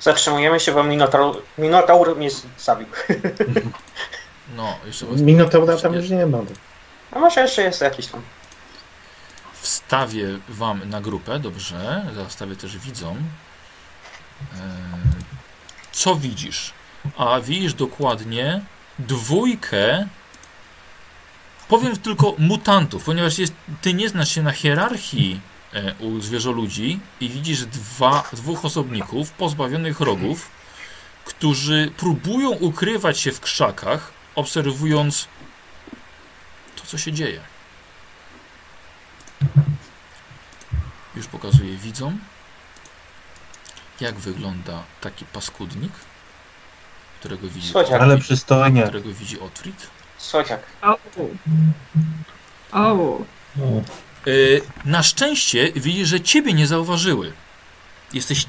[0.00, 2.28] Zatrzymujemy się, bo Minotaur, Minotaur mnie
[2.58, 2.86] zabił.
[4.56, 6.38] no, jeszcze was Minotaura tam już nie ma.
[7.12, 8.22] A może jeszcze jest jakiś tam.
[9.52, 12.06] wstawię wam na grupę, dobrze.
[12.14, 13.16] Zastawię też widzom.
[14.52, 14.58] Yy,
[15.92, 16.72] co widzisz?
[17.16, 18.60] A widzisz dokładnie
[18.98, 20.08] dwójkę.
[21.68, 23.52] Powiem tylko mutantów, ponieważ jest,
[23.82, 25.40] ty nie znasz się na hierarchii
[25.72, 30.50] e, u zwierzoludzi i widzisz dwa, dwóch osobników pozbawionych rogów,
[31.24, 35.28] którzy próbują ukrywać się w krzakach, obserwując
[36.76, 37.40] to, co się dzieje.
[41.16, 42.18] Już pokazuję widzom,
[44.00, 45.92] jak wygląda taki paskudnik,
[47.24, 48.02] którego widzi, Słodziak.
[48.02, 48.82] Ale przystojnie.
[48.82, 49.86] którego widzi Otwit.
[50.18, 50.60] Słodziak.
[50.82, 50.98] O.
[52.72, 53.18] O.
[54.26, 57.32] Yy, na szczęście widzi, że ciebie nie zauważyły.
[58.12, 58.46] Jesteś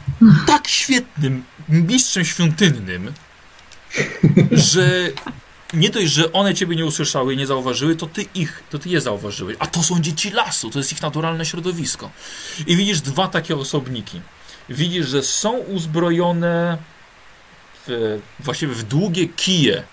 [0.47, 3.13] tak świetnym mistrzem świątynnym,
[4.51, 4.89] że
[5.73, 8.89] nie dość, że one ciebie nie usłyszały i nie zauważyły, to ty ich, to ty
[8.89, 9.55] je zauważyłeś.
[9.59, 12.09] A to są dzieci lasu, to jest ich naturalne środowisko.
[12.67, 14.21] I widzisz dwa takie osobniki.
[14.69, 16.77] Widzisz, że są uzbrojone
[17.87, 19.83] w, właściwie w długie kije.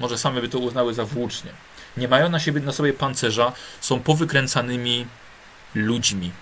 [0.00, 1.50] Może same by to uznały za włócznie.
[1.96, 5.06] Nie mają na, siebie, na sobie pancerza, są powykręcanymi
[5.74, 6.32] ludźmi.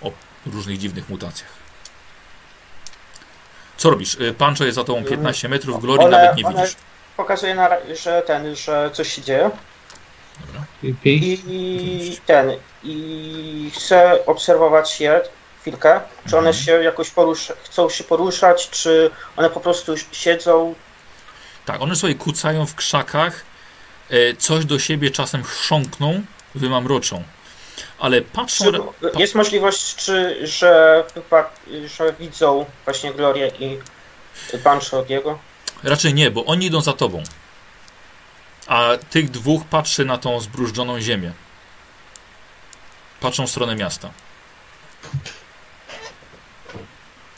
[0.00, 0.12] o
[0.46, 1.50] różnych dziwnych mutacjach.
[3.76, 4.14] Co robisz?
[4.14, 6.76] Y, Pancho jest za tobą 15 metrów, Glory One- nawet nie one- widzisz.
[7.16, 7.70] Pokazuje, na,
[8.02, 9.50] że ten, że coś się dzieje.
[10.46, 10.64] Dobra.
[11.02, 11.38] Pi.
[11.46, 12.50] I ten,
[12.82, 15.20] i chcę obserwować je
[15.62, 16.64] chwilkę, czy one Mhm.
[16.64, 20.74] się jakoś porusza, chcą się poruszać, czy one po prostu siedzą.
[21.64, 23.44] Tak, one sobie kucają w krzakach,
[24.10, 26.22] e, coś do siebie czasem chrząkną,
[26.54, 27.22] wymamroczą.
[27.98, 28.64] Ale patrzą...
[28.64, 28.80] Czy
[29.20, 31.04] jest możliwość, czy, że,
[31.98, 33.78] że widzą właśnie Glorię i
[34.64, 35.38] Panchodiego?
[35.82, 37.22] Raczej nie, bo oni idą za tobą.
[38.66, 41.32] A tych dwóch patrzy na tą zbrużdżoną ziemię.
[43.20, 44.10] Patrzą w stronę miasta.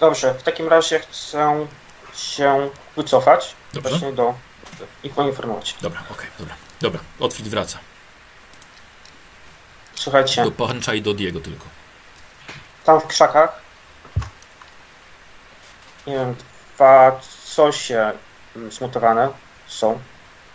[0.05, 1.67] Dobrze, w takim razie chcę
[2.15, 3.91] się wycofać Dobrze?
[3.91, 4.35] właśnie do
[5.03, 5.75] i poinformować.
[5.83, 6.55] Dobra, okej, dobra.
[6.81, 7.79] Dobra, Otwit wraca.
[9.95, 11.65] Słuchajcie, Do Pancza i do Diego tylko.
[12.85, 13.61] tam w krzakach
[16.07, 16.35] nie wiem,
[16.75, 17.21] dwa
[17.57, 18.13] cosie
[18.57, 19.29] mm, zmutowane
[19.67, 20.01] są.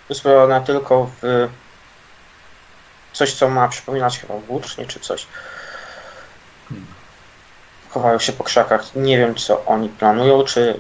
[0.10, 1.50] Uzbrojone tylko w
[3.14, 5.28] coś, co ma przypominać chyba włócznie czy coś.
[7.90, 8.96] Chowają się po krzakach.
[8.96, 10.80] Nie wiem, co oni planują, czy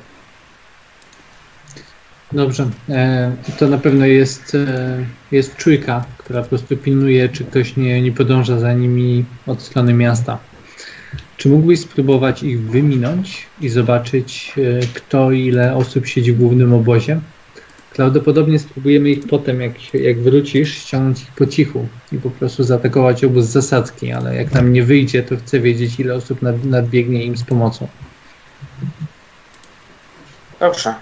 [2.31, 2.69] Dobrze.
[2.89, 8.01] E, to na pewno jest, e, jest czujka, która po prostu pilnuje, czy ktoś nie,
[8.01, 10.37] nie podąża za nimi od strony miasta.
[11.37, 17.19] Czy mógłbyś spróbować ich wyminąć i zobaczyć, e, kto ile osób siedzi w głównym obozie?
[17.95, 22.63] Prawdopodobnie spróbujemy ich potem, jak, się- jak wrócisz, ściągnąć ich po cichu i po prostu
[22.63, 26.63] zaatakować obóz z zasadzki, ale jak nam nie wyjdzie, to chcę wiedzieć, ile osób nad,
[26.65, 27.87] nadbiegnie im z pomocą.
[30.59, 30.93] dobrze.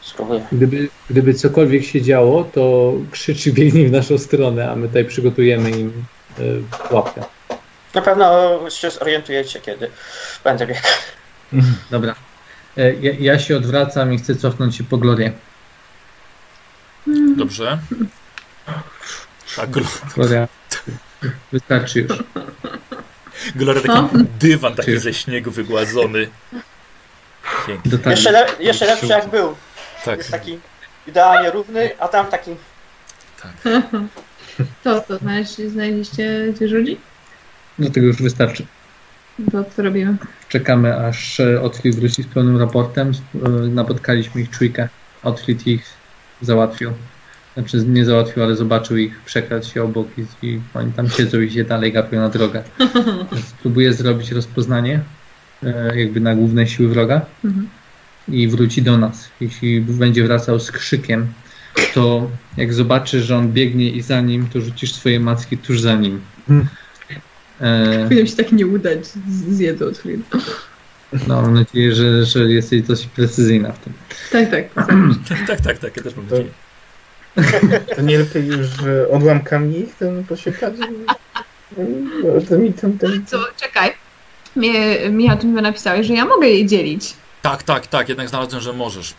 [0.00, 0.46] Spróbuję.
[0.52, 5.70] Gdyby, gdyby cokolwiek się działo, to krzyczy biegnij w naszą stronę, a my tutaj przygotujemy
[5.70, 6.04] im
[6.38, 7.22] y, łapkę.
[7.94, 9.90] Na pewno się zorientujecie, kiedy
[10.44, 10.80] będę biegł.
[11.90, 12.14] Dobra.
[12.76, 15.32] E, Ja, ja się odwracam i chcę cofnąć się po Glorię.
[17.36, 17.78] Dobrze?
[19.56, 20.48] Tak, Gl- Gloria,
[21.52, 22.18] wystarczy już.
[23.56, 26.28] Gloria taki dywan taki ze śniegu wygładzony.
[27.66, 27.98] Pięknie.
[28.06, 29.54] Jeszcze, le, jeszcze lepszy jak był.
[30.04, 30.58] Tak, Jest taki
[31.06, 32.50] idealnie równy, a tam taki
[33.42, 33.52] tak.
[34.84, 37.00] To, to znaleźli, znaleźliście gdzie ludzi?
[37.78, 38.66] Do tego już wystarczy.
[39.52, 40.16] To co robimy?
[40.48, 43.12] Czekamy, aż e, Otfrid wróci z pełnym raportem.
[43.34, 44.88] E, Napotkaliśmy ich czujkę.
[45.22, 45.84] Otfrid ich
[46.42, 46.90] załatwił.
[47.54, 51.50] Znaczy nie załatwił, ale zobaczył ich, przekradł się obok i, i oni tam siedzą i
[51.50, 52.62] się dalej gapią na drogę.
[53.58, 55.00] Spróbuję zrobić rozpoznanie
[55.62, 57.68] e, jakby na główne siły wroga Mhm.
[58.28, 59.28] i wróci do nas.
[59.40, 61.26] Jeśli będzie wracał z krzykiem,
[61.94, 65.94] to jak zobaczysz, że on biegnie i za nim, to rzucisz swoje macki tuż za
[65.94, 66.20] nim.
[67.60, 70.22] E, Powinno się tak nie udać z, od chwili.
[71.12, 73.92] No, mam nadzieję, że, że jesteś dosyć precyzyjna w tym.
[74.32, 74.66] Tak, tak.
[75.46, 76.50] tak, tak, tak, ja też mam nadzieję.
[77.96, 78.68] To nie lepiej już
[79.10, 80.74] odłamkami ich ten posiekać?
[81.78, 83.26] E, Tymi, tym, tym.
[83.26, 83.92] Co, czekaj.
[84.56, 87.14] Mnie, Michał, ty mi napisałeś, że ja mogę je dzielić.
[87.42, 89.14] Tak, tak, tak, jednak znalazłem, że możesz.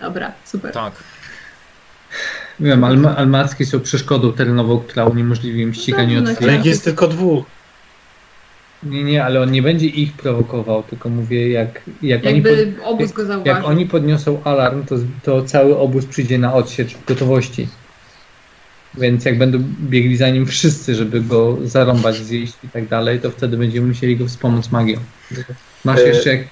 [0.00, 0.72] Dobra, super.
[0.72, 0.92] Tak.
[2.60, 6.64] Wiem, alma, almacki są przeszkodą terenową, która uniemożliwi im ściganie No, no, od Ale jak
[6.64, 7.44] jest tylko dwóch.
[8.82, 12.84] Nie, nie, ale on nie będzie ich prowokował, tylko mówię, jak, jak, oni, pod, Jakby
[12.84, 17.68] obóz go jak oni podniosą alarm, to, to cały obóz przyjdzie na odsiecz w gotowości.
[18.94, 23.30] Więc jak będą biegli za nim wszyscy, żeby go zarąbać, zjeść i tak dalej, to
[23.30, 25.00] wtedy będziemy musieli go wspomóc magią.
[25.84, 26.46] Masz E, jeszcze jak...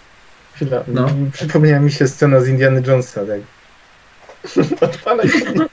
[0.55, 0.85] Chwila.
[0.89, 1.09] No.
[1.33, 3.41] Przypomniała mi się scena z Indiana Jonesa, tak.
[4.91, 5.73] Odpalaj silnik.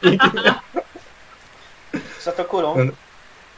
[2.23, 2.89] za to kulą.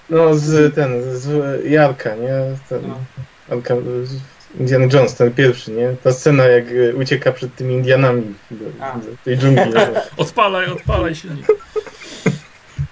[0.10, 1.30] No z ten, z
[1.66, 2.32] Jarka, nie?
[2.70, 2.98] Ten, No.
[3.50, 4.16] Jarka, z
[4.60, 5.96] Indiana Jones, ten pierwszy, nie?
[6.04, 9.64] Ta scena jak e, ucieka przed tymi Indianami do, do tej dżungli.
[9.74, 9.82] no.
[10.24, 11.48] Odpalaj, odpalaj silnik.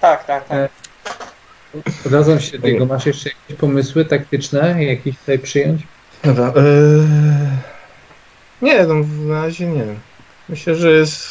[0.02, 0.58] Tak, tak, tak.
[0.58, 0.70] E,
[2.06, 2.86] Zgadzam się do tego.
[2.86, 5.82] Masz jeszcze jakieś pomysły taktyczne, jakieś tutaj przyjąć?
[6.24, 6.48] Dobra.
[6.48, 7.48] Eee...
[8.62, 8.94] Nie, no
[9.34, 9.84] na razie nie.
[10.50, 11.28] Myślę, że jest.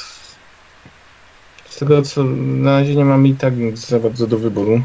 [1.68, 4.80] Z tego co na razie nie mamy i tak nic za bardzo do wyboru.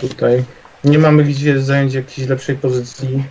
[0.00, 0.44] Tutaj.
[0.84, 3.24] Nie mamy gdzie zająć jakiejś lepszej pozycji.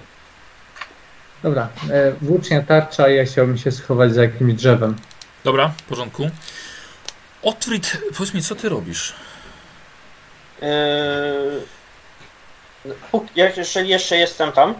[1.43, 4.95] Dobra, e, włócznia tarcza, ja chciałbym się schować za jakimś drzewem.
[5.43, 6.29] Dobra, w porządku.
[7.43, 9.13] Otwit, powiedz mi, co ty robisz?
[10.61, 10.67] Yy,
[13.11, 14.75] póki- jak- jeżeli jeszcze jestem tam,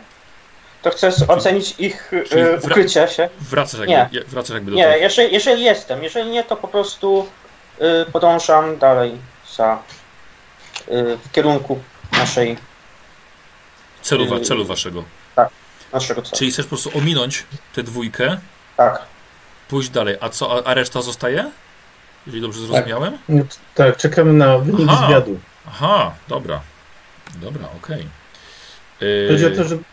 [0.81, 3.29] to chcę z- ocenić ich Czyli yy, wra- ukrycie się.
[3.41, 4.09] Wracasz jakby, Nie.
[4.11, 4.97] je- wracasz jakby do Nie, tego.
[4.97, 6.03] jeżeli, jeżeli jestem.
[6.03, 7.27] Jeżeli nie, to po prostu
[7.79, 9.11] yy, podążam dalej
[9.57, 9.79] za
[11.26, 11.80] w kierunku
[12.11, 12.57] naszej,
[14.01, 14.41] Celu, wa- Yy.
[14.45, 15.03] celu waszego.
[15.93, 16.38] naszego celu.
[16.38, 17.43] Czyli chcesz po prostu ominąć
[17.76, 18.38] tę dwójkę,
[18.77, 19.01] Tak.
[19.69, 20.15] pójść dalej.
[20.22, 21.51] A co, a, reszta zostaje?
[22.26, 23.18] Jeżeli dobrze zrozumiałem?
[23.30, 25.07] No, t- tak, czekamy na wynik Aha.
[25.07, 25.39] zwiadu.
[25.68, 26.61] Aha, dobra.
[27.41, 28.07] Dobra, okej.
[29.01, 29.84] Yy, Chodzi o to, żeby,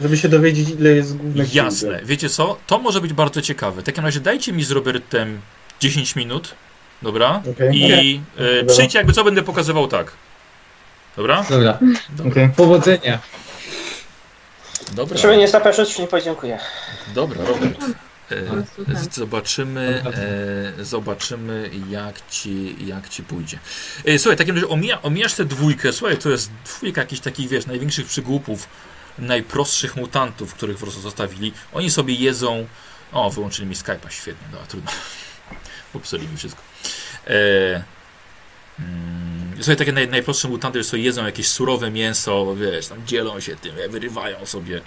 [0.00, 1.54] żeby się dowiedzieć, ile jest głównych.
[1.54, 2.00] Jasne.
[2.04, 2.56] Wiecie co?
[2.66, 3.82] To może być bardzo ciekawe.
[3.82, 5.40] W takim razie dajcie mi z Robertem
[5.80, 6.54] 10 minut.
[7.02, 7.42] Dobra?
[7.52, 7.70] Okej.
[7.76, 8.74] I Dobra.
[8.74, 10.12] przyjdźcie, jakby co będę pokazywał tak.
[11.18, 11.44] Dobra?
[11.50, 11.78] Dobra.
[12.30, 12.48] Okej.
[12.56, 13.18] Powodzenia.
[14.92, 15.18] Dobra.
[15.18, 16.58] Żeby nie zapraszać, nie podziękuję.
[17.14, 17.84] Dobra, Robert.
[18.30, 18.36] E,
[19.12, 20.02] zobaczymy,
[20.78, 23.58] e, zobaczymy jak ci, jak ci pójdzie.
[24.04, 25.92] E, słuchaj, w takim razie omija, omijasz tę dwójkę.
[25.92, 28.68] Słuchaj, to jest dwójka jakichś takich, wiesz, największych przygłupów,
[29.18, 31.52] najprostszych mutantów, których po prostu zostawili.
[31.72, 32.66] Oni sobie jedzą.
[33.12, 34.90] O, wyłączyli mi Skype'a, świetnie, dobra, trudno.
[35.92, 36.62] Popsuli mi wszystko.
[37.26, 37.97] E,
[39.56, 43.74] Słuchaj, takie naj, najprostsze mutanty sobie jedzą jakieś surowe mięso, wiesz, tam dzielą się tym,
[43.88, 44.80] wyrywają sobie.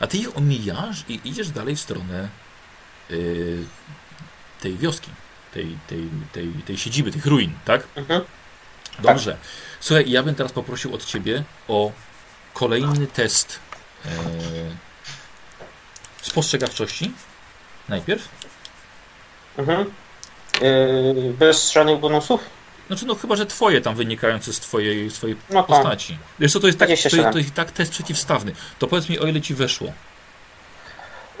[0.00, 2.28] A ty ich omijasz i idziesz dalej w stronę
[3.10, 3.64] y,
[4.60, 5.10] tej wioski,
[5.54, 7.82] tej, tej, tej, tej siedziby, tych ruin, tak?
[7.96, 8.22] Mhm.
[8.98, 9.36] Dobrze.
[9.80, 11.92] Słuchaj, ja bym teraz poprosił od ciebie o
[12.54, 13.58] kolejny test
[14.04, 14.08] e,
[16.22, 17.12] spostrzegawczości.
[17.88, 18.28] Najpierw.
[19.58, 19.90] Mhm.
[20.60, 22.40] Yy, bez żadnych bonusów?
[22.92, 26.18] Znaczy, no chyba, że twoje tam wynikające z twojej, z twojej No to postaci.
[26.38, 27.32] Wiesz co, to jest, tak, to, 27.
[27.32, 28.52] to jest tak test przeciwstawny.
[28.78, 29.92] To powiedz mi, o ile ci weszło.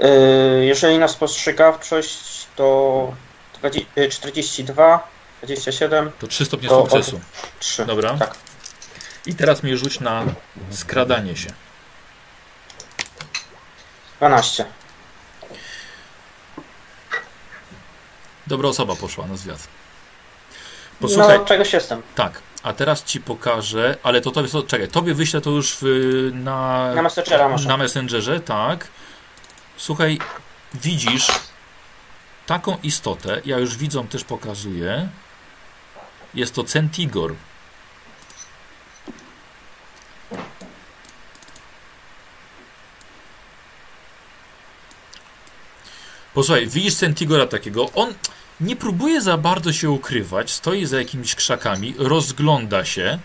[0.00, 3.14] Yy, jeżeli na spostrzegawczość to
[3.58, 5.08] 20, yy, 42,
[5.42, 7.20] 27, To 3 stopnie To sukcesu.
[7.58, 7.86] 3.
[7.86, 8.18] Dobra.
[8.18, 8.34] Tak.
[9.26, 10.24] I teraz mi rzuć na
[10.70, 11.50] skradanie się.
[14.18, 14.64] 12.
[18.46, 19.81] Dobra osoba poszła na zwiat.
[21.02, 22.02] Posłuchaj, No, czegoś jestem.
[22.14, 25.84] tak, a teraz ci pokażę, ale to tobie, to, czekaj, tobie wyślę to już w,
[26.34, 27.68] na, Na Messengera może.
[27.68, 28.88] na Messengerze, tak.
[29.76, 30.18] Słuchaj,
[30.74, 31.26] widzisz
[32.46, 35.08] taką istotę, ja już widzom też pokazuję.
[36.34, 37.34] Jest to Centigor.
[46.34, 48.14] Posłuchaj, widzisz Centigora takiego, on
[48.62, 53.18] nie próbuje za bardzo się ukrywać, stoi za jakimiś krzakami, rozgląda się,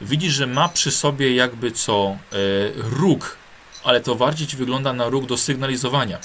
[0.00, 2.36] widzisz, że ma przy sobie jakby co e,
[2.74, 3.36] róg,
[3.84, 6.18] ale to bardziej ci wygląda na róg do sygnalizowania.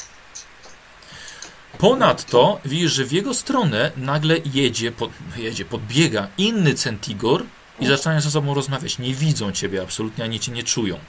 [1.77, 7.43] Ponadto widzisz, że w jego stronę nagle jedzie, pod, jedzie podbiega inny Centigor
[7.79, 8.99] i zaczynają ze sobą rozmawiać.
[8.99, 10.99] Nie widzą ciebie absolutnie, ani cię nie czują.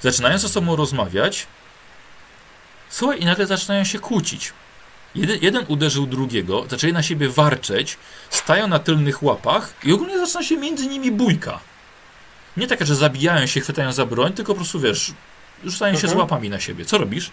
[0.00, 1.46] Zaczynają ze sobą rozmawiać,
[2.90, 4.52] słuchaj, i nagle zaczynają się kłócić.
[5.14, 7.96] Jeden, jeden uderzył drugiego, zaczęli na siebie warczeć,
[8.30, 11.60] stają na tylnych łapach i ogólnie zaczyna się między nimi bójka.
[12.56, 15.12] Nie taka, że zabijają się, chwytają za broń, tylko po prostu wiesz,
[15.64, 16.20] rzucają się z Mhm.
[16.20, 16.84] łapami na siebie.
[16.84, 17.30] Co robisz?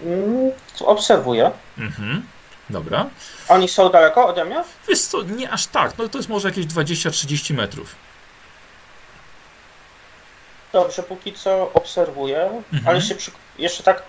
[0.00, 0.50] Mm,
[0.80, 1.50] Obserwuję.
[1.78, 2.22] Mhm.
[2.70, 3.06] Dobra.
[3.48, 4.64] Oni są daleko ode mnie?
[4.88, 5.98] Wiesz co, nie aż tak.
[5.98, 7.94] No to jest może jakieś 20-30 metrów.
[10.72, 12.42] Dobrze, póki co obserwuję,
[12.72, 12.88] Mhm.
[12.88, 13.30] ale się przy...
[13.58, 14.02] jeszcze tak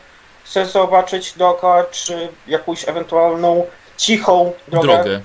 [0.45, 3.65] chcę zobaczyć dookoła, czy jakąś ewentualną
[3.97, 5.21] cichą drogę, Drogę.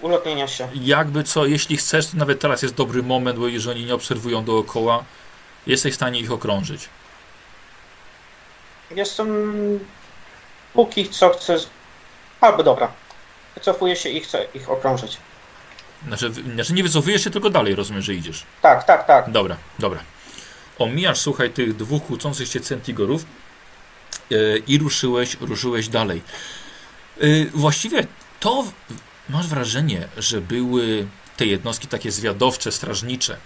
[0.00, 0.68] ulotnienia się.
[0.74, 4.44] Jakby co, jeśli chcesz, to nawet teraz jest dobry moment, bo jeżeli oni nie obserwują
[4.44, 5.04] dookoła,
[5.66, 6.88] jesteś w stanie ich okrążyć.
[8.90, 9.80] Jestem...
[10.74, 11.56] Póki co chcę...
[12.40, 12.92] Albo dobra.
[13.54, 15.16] Wycofuję się i chcę ich okrążyć.
[16.06, 18.42] Znaczy, znaczy nie wycofujesz się, tylko dalej rozumiem, że idziesz.
[18.62, 19.30] Tak, tak, tak.
[19.30, 20.00] Dobra, dobra.
[20.78, 23.24] Omijasz, słuchaj, tych dwóch kłócących się centigorów
[24.66, 26.22] i ruszyłeś, ruszyłeś dalej.
[27.20, 28.06] Yy, właściwie
[28.40, 28.64] to
[29.28, 33.36] masz wrażenie, że były te jednostki takie zwiadowcze, strażnicze.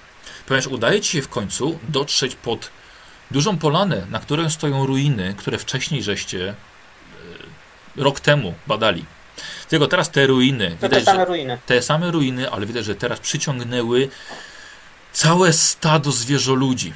[0.47, 2.71] Ponieważ udaje ci się w końcu dotrzeć pod
[3.31, 9.05] dużą polanę, na której stoją ruiny, które wcześniej żeście yy, rok temu badali.
[9.69, 11.59] Tylko teraz te ruiny, te widać, same że ruiny.
[11.67, 14.09] te same ruiny, ale widać, że teraz przyciągnęły
[15.13, 16.93] całe stado zwierzoludzi.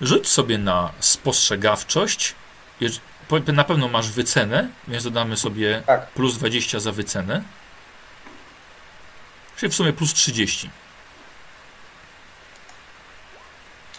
[0.00, 2.34] Rzuć sobie na spostrzegawczość.
[3.52, 6.08] Na pewno masz wycenę, więc dodamy sobie Tak.
[6.10, 7.42] plus 20 za wycenę.
[9.56, 10.70] Czyli w sumie plus 30.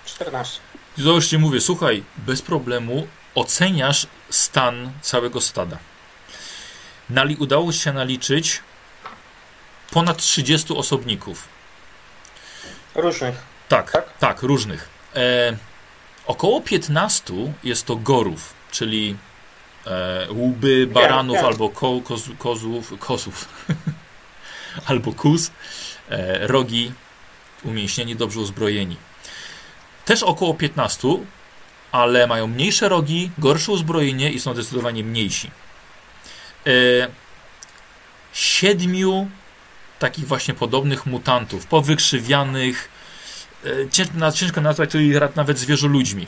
[0.06, 0.60] 14.
[0.98, 5.78] Zobaczcie, mówię, słuchaj, bez problemu oceniasz stan całego stada.
[7.10, 8.62] Nali udało się naliczyć
[9.92, 11.48] ponad 30 osobników.
[12.96, 13.36] Różnych.
[13.68, 14.42] Tak, tak, Tak?
[14.42, 14.90] różnych.
[15.16, 15.58] E,
[16.30, 17.34] około 15
[17.64, 19.16] jest to gorów, czyli
[19.88, 22.24] e, łby baranów albo ko, koz,
[23.00, 23.48] kozłów,
[24.90, 25.52] albo kóz,
[26.10, 26.92] e, rogi,
[27.64, 28.96] Umięśnieni, dobrze uzbrojeni.
[30.06, 31.08] Też około 15,
[31.92, 35.52] ale mają mniejsze rogi, gorsze uzbrojenie i są zdecydowanie mniejsi.
[36.68, 36.72] E,
[38.34, 39.30] siedmiu
[40.00, 42.90] takich właśnie podobnych mutantów, powykrzywianych,
[43.66, 46.28] e, ciężko nazwać to ich nawet zwierzoludźmi.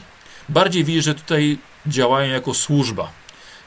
[0.49, 3.11] Bardziej widzisz, że tutaj działają jako służba.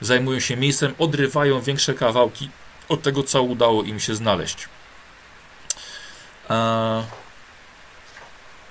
[0.00, 2.50] Zajmują się miejscem, odrywają większe kawałki
[2.88, 4.68] od tego, co udało im się znaleźć.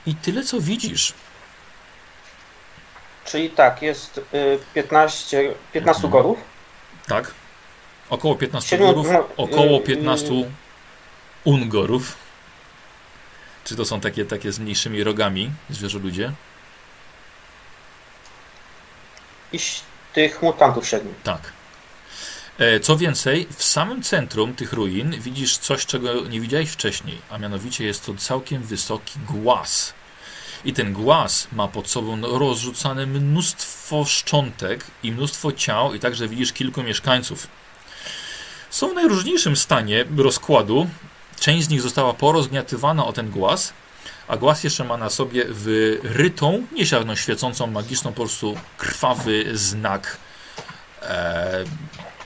[0.06, 1.14] I tyle, co widzisz.
[3.26, 6.12] Czyli tak, jest y, 15, 15 Mhm.
[6.12, 6.40] gorów.
[7.08, 7.32] Tak?
[8.10, 10.52] Około 15 Siedmiu- gorów, no, około y, 15 y,
[11.44, 12.16] ungorów.
[13.66, 16.32] Czy to są takie, takie z mniejszymi rogami zwierzoludzie?
[19.52, 19.82] I ś-
[20.14, 21.14] tych mutantów siedmiu.
[21.24, 21.54] Tak.
[22.60, 27.38] E, Co więcej, w samym centrum tych ruin widzisz coś, czego nie widziałeś wcześniej, a
[27.38, 29.94] mianowicie jest to całkiem wysoki głaz.
[30.66, 36.28] I ten głaz ma pod sobą no, rozrzucane mnóstwo szczątek i mnóstwo ciał, i także
[36.28, 37.48] widzisz kilku mieszkańców.
[38.70, 40.90] Są w najróżniejszym stanie rozkładu.
[41.44, 43.74] Część z nich została porozgniatywana o ten głaz,
[44.28, 50.18] a głaz jeszcze ma na sobie wyrytą, niesiarną, świecącą, magiczną, po prostu krwawy znak
[51.02, 51.64] e,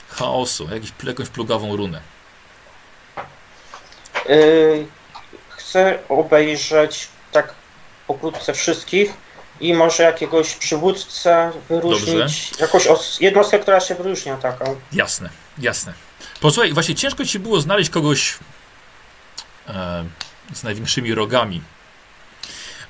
[0.10, 2.02] chaosu, jakiś, jakąś plugawą runę.
[4.30, 4.86] Y,
[5.50, 7.54] chcę obejrzeć tak
[8.08, 9.14] pokrótce wszystkich
[9.60, 12.60] i może jakiegoś przywódcę wyróżnić.
[12.60, 14.76] Jakąś os- jednostkę, która się wyróżnia taką.
[14.94, 15.94] Jasne, jasne.
[16.42, 18.38] Posłuchaj, właśnie ciężko ci było znaleźć kogoś
[20.54, 21.62] z największymi rogami,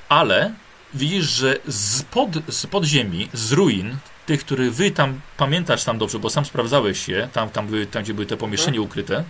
[0.10, 0.54] ale
[0.94, 6.20] widzisz, że z pod, z podziemi, z ruin, tych, które wy tam pamiętasz tam dobrze,
[6.20, 9.24] bo sam sprawdzałeś je, tam, tam, były, tam gdzie były te pomieszczenia ukryte,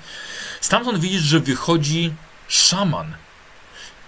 [0.61, 2.13] stamtąd widzisz, że wychodzi
[2.47, 3.15] szaman.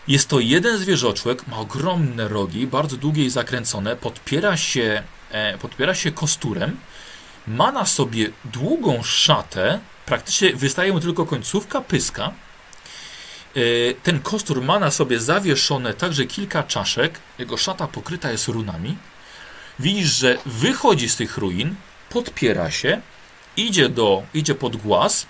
[0.08, 5.96] Jest to jeden zwierzoczłek, ma ogromne rogi, bardzo długie i zakręcone, podpiera się, e, podpiera
[5.96, 6.78] się kosturem,
[7.48, 12.32] ma na sobie długą szatę, praktycznie wystaje mu tylko końcówka pyska.
[13.56, 18.98] E, Ten kostur ma na sobie zawieszone także kilka czaszek, jego szata pokryta jest runami.
[19.80, 21.76] Widzisz, że wychodzi z tych ruin,
[22.10, 23.02] podpiera się,
[23.58, 25.26] idzie, do, idzie pod głaz,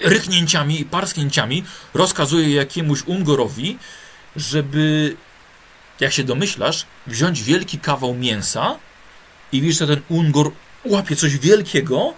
[0.00, 1.64] ryknięciami i parsknięciami
[1.94, 3.78] rozkazuje jakiemuś Ungorowi,
[4.36, 5.16] żeby,
[6.00, 8.78] jak się domyślasz, wziąć wielki kawał mięsa
[9.52, 10.52] i widzisz, że ten Ungor
[10.84, 12.14] łapie coś wielkiego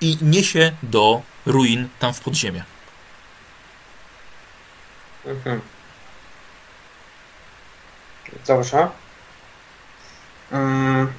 [0.00, 2.75] i niesie do ruin tam w podziemie.
[5.26, 5.60] Mhm.
[8.46, 8.88] Dobrze.
[10.52, 11.12] Mm,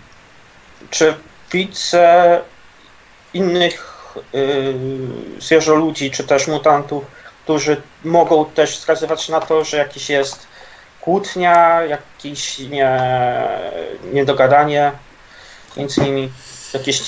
[0.90, 1.14] czy
[1.52, 2.42] widzę
[3.34, 3.98] innych
[4.34, 4.76] yy,
[5.40, 7.06] zwierzoludzi, czy też mutantów,
[7.44, 10.48] którzy mogą też wskazywać na to, że jakiś jest
[11.02, 13.00] kłótnia, jakieś nie,
[14.14, 14.92] niedogadanie
[15.78, 16.32] między nimi,
[16.74, 17.02] jakieś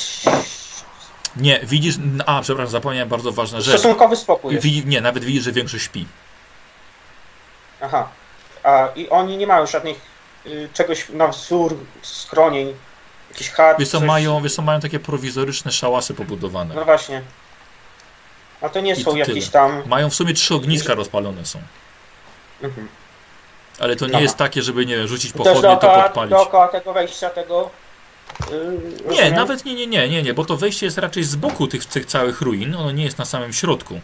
[1.36, 1.96] Nie, widzisz,
[2.26, 3.80] a przepraszam, zapomniałem bardzo ważna rzecz.
[3.80, 4.60] stosunkowy spokój.
[4.60, 6.06] Widzi, nie, nawet widzisz, że większość śpi.
[7.82, 8.10] Aha.
[8.64, 9.98] A, I oni nie mają żadnych
[10.46, 12.74] y, czegoś na wzór skronień,
[13.32, 13.78] jakichś chat.
[13.80, 16.76] Wiesz co, coś- mają, wiesz co, mają takie prowizoryczne szałasy pobudowane.
[16.76, 17.22] No właśnie.
[18.62, 19.52] A to nie I są to jakieś tyle.
[19.52, 19.84] tam.
[19.86, 21.60] Mają w sumie trzy ogniska rozpalone są.
[22.62, 22.88] Mhm.
[23.80, 24.22] Ale to nie Aha.
[24.22, 26.30] jest takie, żeby, nie wiem, rzucić pochodnie, to podpalić.
[26.32, 27.70] dookoła tego wejścia tego.
[28.52, 31.68] Yy, Nie, nawet nie, nie, nie, nie, nie, bo to wejście jest raczej z boku
[31.68, 34.00] tych, tych całych ruin, ono nie jest na samym środku.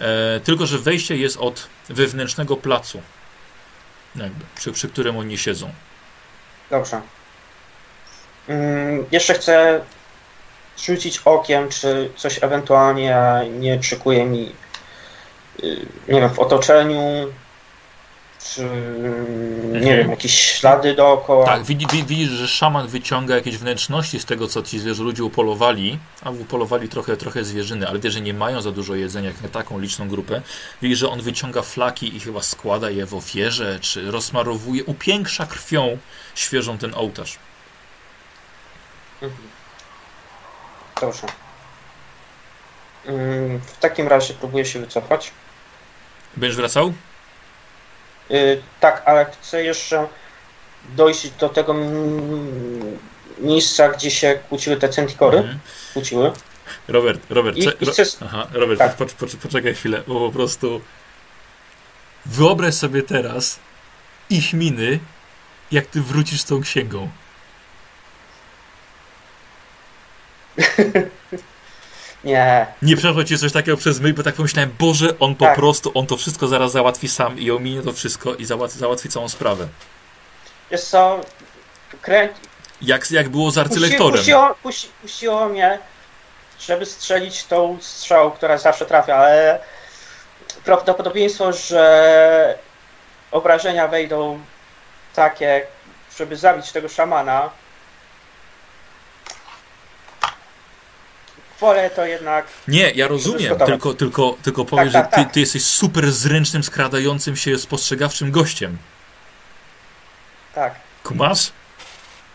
[0.00, 3.02] E, tylko, że wejście jest od wewnętrznego placu,
[4.16, 5.70] jakby, przy, przy którym oni siedzą.
[6.70, 7.00] Dobrze.
[8.48, 9.80] Mm, jeszcze chcę
[10.78, 13.16] rzucić okiem, czy coś ewentualnie
[13.58, 14.52] nie szykuje mi,
[15.62, 17.32] yy, nie wiem, w otoczeniu,
[18.44, 18.68] czy
[19.72, 21.46] nie wiem, jakieś ślady dookoła.
[21.46, 25.24] Tak, widzi, wi- widzisz, że szaman wyciąga jakieś wnętrzności z tego, co ci zwierzę ludzie
[25.24, 29.40] upolowali, a upolowali trochę, trochę zwierzyny, ale wiesz, że nie mają za dużo jedzenia jak
[29.42, 30.42] na taką liczną grupę.
[30.82, 35.98] Widzisz, że on wyciąga flaki i chyba składa je w ofierze, czy rozmarowuje, upiększa krwią
[36.34, 37.38] świeżą ten ołtarz.
[39.22, 39.42] Mhm.
[41.00, 41.26] Dobrze.
[43.06, 45.30] Mm, W takim razie próbuję się wycofać.
[46.36, 46.92] Będziesz wracał?
[48.30, 50.08] Yy, tak, ale chcę jeszcze
[50.96, 51.74] dojść do tego
[53.38, 55.38] miejsca, gdzie się kłóciły te centikory.
[55.38, 55.58] Mhm.
[55.92, 56.32] Kłóciły.
[56.88, 58.94] Robert, Robert, I- i chcę- Aha, Robert, Tak.
[58.96, 60.80] po, po, poczekaj chwilę, bo po prostu
[62.26, 63.58] wyobraź sobie teraz
[64.30, 64.98] ich miny,
[65.72, 67.08] jak ty wrócisz z tą księgą.
[72.24, 75.56] Nie, Nie przeszło ci coś takiego przez myśl, bo tak pomyślałem, Boże, on po Tak.
[75.56, 79.28] prostu, on to wszystko zaraz załatwi sam i ominie to wszystko i załatwi, załatwi całą
[79.28, 79.68] sprawę.
[80.70, 81.20] jest co,
[82.02, 82.28] krę...
[82.82, 84.24] Jak, jak było z arcylektorem.
[85.02, 85.78] puściło mnie,
[86.60, 89.60] żeby strzelić tą strzałą, która zawsze trafia, ale
[90.64, 92.58] prawdopodobieństwo, że
[93.30, 94.38] obrażenia wejdą
[95.14, 95.66] takie,
[96.18, 97.50] żeby zabić tego szamana,
[101.60, 105.32] wolę to jednak Nie, ja rozumiem, tylko, tylko, tylko powiem, tak, że ty, tak.
[105.32, 108.78] ty jesteś super zręcznym, skradającym się, spostrzegawczym gościem.
[110.54, 110.74] tak,
[111.04, 111.52] Kumasz?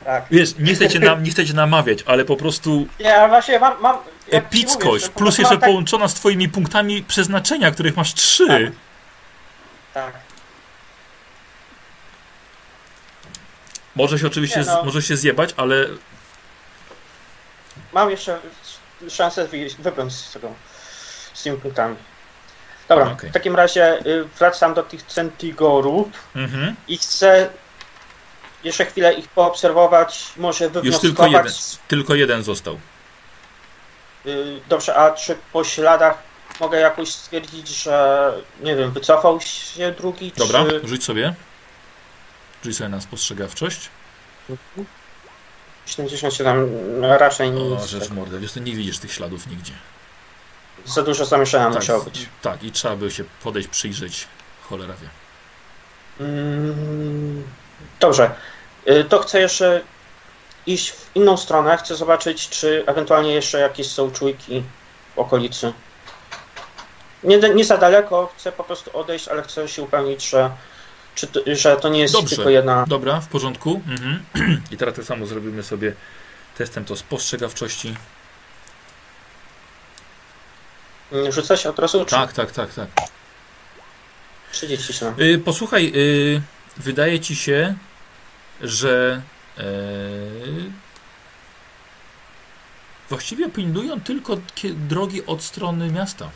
[0.05, 0.25] tak.
[0.31, 3.59] Wiesz, nie chcę cię, nam, nie chcę cię namawiać, ale po prostu Nie, ale właśnie
[3.59, 8.13] mam, mam mówię, epickość, po plus jeszcze tak- połączona z twoimi punktami przeznaczenia, których masz
[8.13, 8.71] trzy.
[9.93, 10.13] Tak.
[13.95, 14.83] Może się oczywiście Nie, no.
[14.83, 15.87] może się zjebać, ale
[17.93, 18.39] Mam jeszcze
[19.09, 19.47] szansę
[19.79, 20.53] wybrnąć z tego,
[21.33, 21.95] z tymi punktami.
[22.89, 23.29] Dobra, Okej.
[23.29, 26.75] w takim razie y, wracam do tych centigorów mhm.
[26.87, 27.49] i chcę
[28.63, 31.15] jeszcze chwilę ich poobserwować, może już wywnioskować.
[31.15, 31.53] tylko jeden,
[31.87, 32.79] tylko jeden został.
[34.25, 36.17] Y, dobrze, a czy po śladach
[36.59, 40.87] mogę jakoś stwierdzić, że nie wiem, wycofał się drugi, Dobra, czy...
[40.87, 41.33] rzuć sobie.
[42.63, 43.89] Rzuć sobie na spostrzegawczość.
[45.85, 47.85] 77, no raczej O, nic.
[47.85, 49.73] rzecz mordę, wiesz, to nie widzisz tych śladów nigdzie.
[50.85, 52.29] Za dużo zamieszania Tak, musiało być.
[52.41, 54.27] tak, i trzeba by się podejść, przyjrzeć.
[54.69, 55.07] Cholera wie.
[56.25, 57.43] Mm,
[57.99, 58.31] Dobrze.
[58.89, 59.81] Y, To chcę jeszcze
[60.67, 61.77] iść w inną stronę.
[61.77, 64.63] Chcę zobaczyć, czy ewentualnie jeszcze jakieś są czujki
[65.15, 65.73] w okolicy.
[67.23, 70.49] Nie, nie za daleko, chcę po prostu odejść, ale chcę się upewnić, że,
[71.15, 72.35] to, że to nie jest Dobrze.
[72.35, 72.85] tylko jedna.
[72.87, 73.81] Dobra, w porządku.
[73.87, 74.23] Mhm.
[74.71, 75.93] I teraz tak samo zrobimy sobie
[76.57, 77.95] testem to spostrzegawczości.
[81.29, 82.05] Rzuca się od razu?
[82.05, 82.87] Czy Tak, tak, tak, tak.
[84.51, 85.13] 37.
[85.19, 86.41] Y, posłuchaj, y,
[86.77, 87.75] wydaje ci się,
[88.61, 89.21] że
[89.57, 89.63] y,
[93.09, 94.37] właściwie pilnują tylko
[94.89, 96.29] drogi od strony miasta.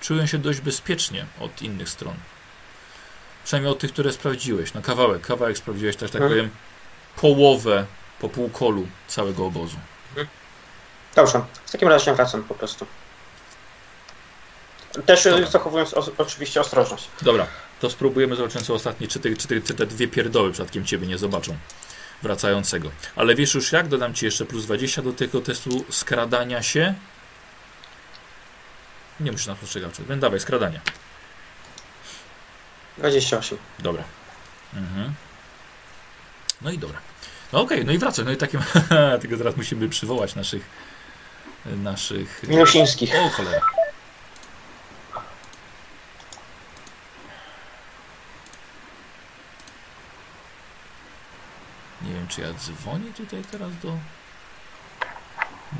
[0.00, 2.14] Czują się dość bezpiecznie od innych stron.
[3.44, 4.74] Przynajmniej od tych, które sprawdziłeś.
[4.74, 6.30] Na kawałek, kawałek sprawdziłeś też, tak Mhm.
[6.40, 6.50] powiem,
[7.20, 7.86] połowę
[8.20, 9.76] po półkolu całego obozu.
[11.14, 12.86] Dobrze, w takim razie wracam po prostu.
[15.06, 15.46] Też y, Dobra.
[15.46, 17.08] zachowując os- oczywiście ostrożność.
[17.22, 17.46] Dobra,
[17.80, 21.06] to spróbujemy zobaczyć co ostatnie, czy te, czy, te, czy te dwie pierdoły przypadkiem ciebie
[21.06, 21.56] nie zobaczą
[22.22, 22.90] wracającego.
[23.16, 23.88] Ale wiesz już jak?
[23.88, 26.94] Dodam ci jeszcze plus 20 do tego testu skradania się.
[29.20, 30.08] Nie musisz na postrzegawczość.
[30.08, 30.80] Będę dawaj, skradania.
[32.98, 33.58] 28.
[33.78, 34.04] Dobra.
[34.74, 35.14] Mhm.
[36.62, 36.98] No i dobra.
[37.52, 38.24] No okej, no i wracaj.
[38.24, 38.60] No i takim.
[39.20, 40.64] Tylko teraz musimy przywołać naszych.
[41.66, 42.42] Naszych.
[42.48, 43.14] Minusińskich.
[43.14, 43.60] O cholera.
[52.02, 53.98] Nie wiem, czy ja dzwonię tutaj teraz do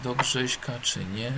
[0.02, 1.32] do Grześka, czy nie.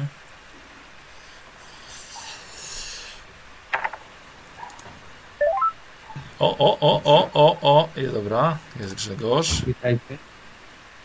[6.39, 9.65] O, o, o, o, o, o, jest dobra, jest Grzegorz.
[9.65, 10.19] Witajcie.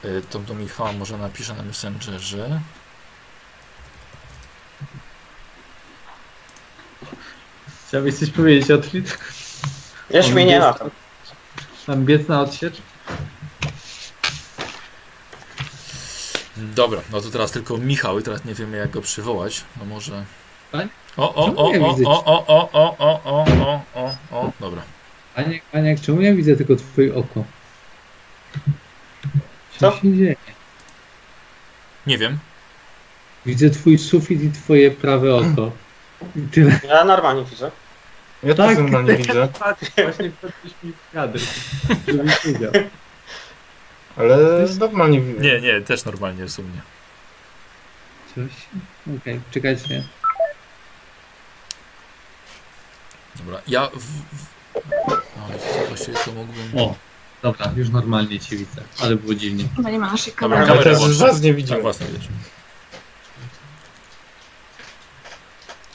[0.06, 2.62] Y, To do Michała może napiszę na Messengerze.
[7.88, 9.18] Chciałbyś coś powiedzieć o Trit?
[10.10, 10.90] Jeszcze mnie nie ma tam.
[11.88, 12.82] Mam biec na odsiecz?
[16.58, 19.64] Dobra, no to teraz tylko Michał i teraz nie wiemy jak go przywołać.
[19.80, 20.26] No może.
[20.72, 20.88] Tak?
[21.18, 24.82] O, o, o, o, widzę o, o, o, o, o, o, o, o, o, dobra.
[25.36, 27.44] Aniek, Aniek, czemu ja widzę tylko twoje oko?
[29.80, 29.92] Co?
[29.92, 30.36] Co się dzieje?
[32.08, 32.40] Nie wiem.
[33.46, 35.72] Widzę twój sufit i twoje prawe oko.
[36.36, 36.80] I tyle.
[36.88, 37.72] Ja normalnie widzę.
[38.44, 41.40] Ja Tak, też normalnie widzę, Patrz, właśnie wpadłeś mi w kadr.
[42.08, 42.72] Żebyś wiedział.
[44.18, 44.38] ale
[44.80, 45.42] normalnie widzę.
[45.42, 46.82] Nie, nie, też normalnie jest u mnie.
[48.36, 48.52] Coś?
[49.22, 50.04] Okej, czekajcie.
[53.36, 54.00] Dobra, ja w...
[54.00, 54.61] w...
[54.76, 56.72] O, właściwie to mógłbym...
[56.78, 56.96] O,
[57.42, 59.66] dobra, już normalnie cię widzę, ale było dziwnie.
[59.76, 60.62] Chyba nie ma naszej Dobra, kamery.
[60.62, 61.18] Ale kamerę teraz włączę.
[61.34, 61.82] was nie Tak, widziałem.
[61.82, 62.28] własne widać.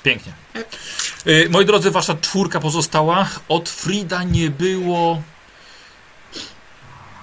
[0.02, 0.32] Pięknie.
[1.26, 3.28] Y, moi drodzy, wasza czwórka pozostała.
[3.48, 5.22] Od Frida nie było.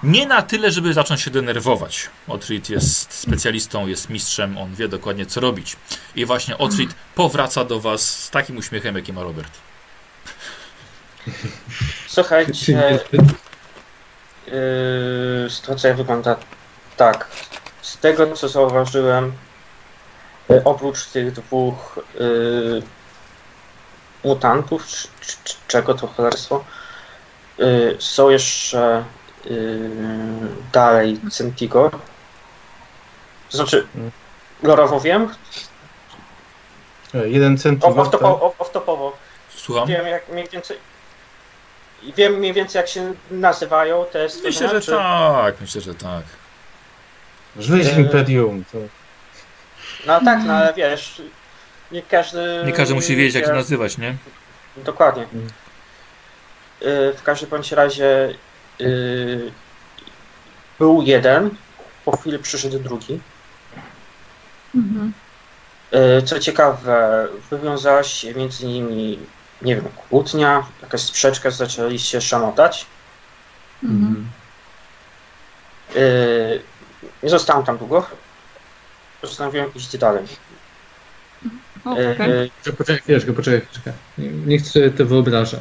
[0.02, 2.10] Nie na tyle, żeby zacząć się denerwować.
[2.28, 5.76] Otfrid jest specjalistą, jest mistrzem, on wie dokładnie co robić.
[6.16, 9.50] I właśnie Otfrid powraca do was z takim uśmiechem, jaki ma Robert.
[12.08, 12.98] Słuchajcie,
[14.46, 16.36] yy, sytuacja wygląda
[16.96, 17.28] tak.
[17.82, 19.32] Z tego co zauważyłem,
[20.50, 22.82] Y, Oprócz tych dwóch y,
[24.24, 26.64] mutantów, czy, czy, czy czego to cholerstwo,
[27.60, 29.04] y, są jeszcze
[29.46, 29.90] y,
[30.72, 31.90] dalej Centigor.
[33.50, 34.10] To znaczy, Mm.
[34.62, 35.28] lorowo wiem,
[37.14, 38.00] E, Jeden o- centymetr.
[38.00, 39.12] off-topowo, off-topowo.
[39.56, 39.86] Słucham?
[39.88, 40.78] Wiem jak mniej więcej.
[42.16, 45.60] Wiem mniej więcej jak się nazywają te Myślę, że czy- tak.
[45.60, 46.22] Myślę, że tak.
[47.58, 48.64] Żyć E, Imperium.
[48.72, 48.78] To...
[50.06, 51.22] No tak, no ale wiesz,
[51.92, 52.62] nie każdy.
[52.66, 54.16] Nie każdy musi wiedzieć, jak się nazywać, nie?
[54.76, 55.26] Dokładnie.
[55.32, 55.46] Mm.
[56.82, 58.34] Y, W każdym bądź razie
[58.80, 59.52] y,
[60.78, 61.50] był jeden,
[62.04, 63.20] po chwili przyszedł drugi.
[64.74, 65.12] Mhm.
[66.24, 69.18] Co ciekawe, wywiązała się między nimi,
[69.64, 72.86] nie wiem, kłótnia, jakaś sprzeczka, zaczęli się szamotać.
[73.84, 74.28] Mhm.
[75.96, 76.60] Y,
[77.22, 78.06] Nie zostałem tam długo.
[79.20, 80.24] Postanowiłem iść dalej.
[82.66, 83.92] Y, Poczekaj chwileczkę, poczekaj chwileczkę.
[84.46, 85.60] Niech sobie to wyobrażę.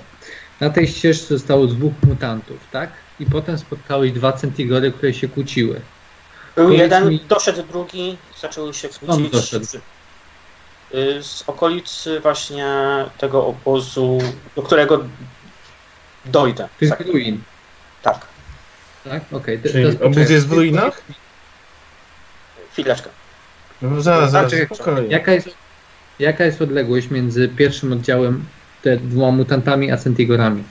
[0.59, 2.89] Na tej ścieżce zostało dwóch mutantów, tak?
[3.19, 5.81] I potem spotkałeś dwa centigory, które się kłóciły.
[6.55, 9.29] Był Powiedz jeden, mi- doszedł drugi, zaczęły się kłócić.
[9.29, 9.65] doszedł?
[10.93, 12.67] Y, Z okolicy właśnie
[13.17, 14.17] tego obozu,
[14.55, 15.03] do którego
[16.25, 16.69] dojdę.
[16.79, 17.07] Tych Tak.
[17.07, 17.41] ruin,
[18.01, 18.25] tak.
[19.03, 19.23] tak?
[19.31, 19.61] Okej.
[19.61, 21.01] Czyli teraz obóz jest w ruinach?
[22.71, 23.09] Chwileczkę.
[23.81, 25.09] No zaraz, zaraz, spokojnie.
[25.09, 25.49] Jaka jest,
[26.19, 28.45] jaka jest odległość między pierwszym oddziałem,
[28.81, 30.63] te dwoma mutantami, a centigorami?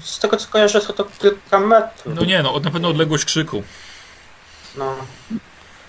[0.00, 2.14] Z tego co kojarzę, to to kilka metrów.
[2.14, 3.62] No nie, no na pewno odległość krzyku.
[4.76, 4.96] No.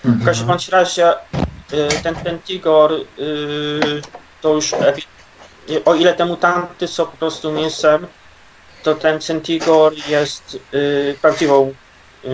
[0.04, 1.12] W każdym bądź razie
[2.02, 4.02] ten Pentigor y,
[4.42, 4.72] to już
[5.70, 8.06] y, o ile te mutanty są po prostu mięsem,
[8.82, 11.74] to ten Centigor jest y, prawdziwą
[12.24, 12.28] y,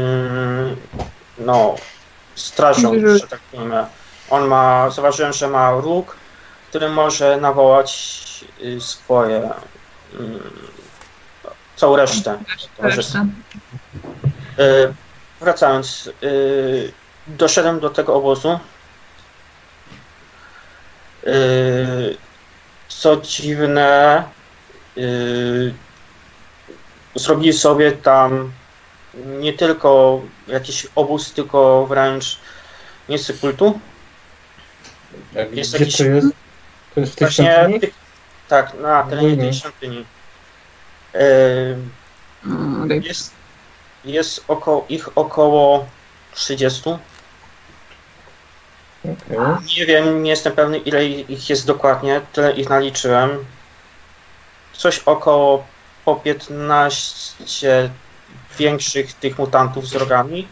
[1.38, 1.74] no,
[2.34, 3.72] strażą, Że- że tak powiem.
[4.30, 6.16] On ma, zauważyłem, że ma róg,
[6.68, 8.24] który może nawołać
[8.62, 9.50] y, swoje
[10.14, 10.18] y,
[11.76, 12.38] całą resztę.
[12.78, 13.24] Reszta.
[15.40, 16.10] Wracając,
[17.26, 18.58] doszedłem do tego obozu.
[21.26, 21.30] E,
[22.88, 24.24] Co dziwne,
[24.96, 25.00] e,
[27.14, 28.52] zrobili sobie tam
[29.40, 32.38] nie tylko jakiś obóz, tylko wręcz
[33.08, 33.80] miejsce kultu.
[35.32, 36.26] Jak, jest gdzie jakiś- to jest?
[36.94, 37.92] To jest w tych Właśnie, świątyni?
[38.48, 39.48] tak, na terenie Mhm.
[39.50, 40.04] tej świątyni.
[41.14, 41.18] E,
[42.46, 43.02] Mm, okej.
[43.04, 43.32] Jest,
[44.04, 45.86] jest około, ich około
[46.34, 46.82] 30.
[49.12, 49.38] Okej.
[49.78, 53.44] Nie wiem, nie jestem pewny ile ich jest dokładnie, tyle ich naliczyłem.
[54.72, 55.66] Coś około
[56.04, 57.90] po 15
[58.58, 60.48] większych tych mutantów z rogami.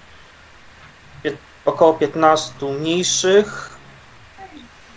[1.25, 3.71] Pie- Około 15 mniejszych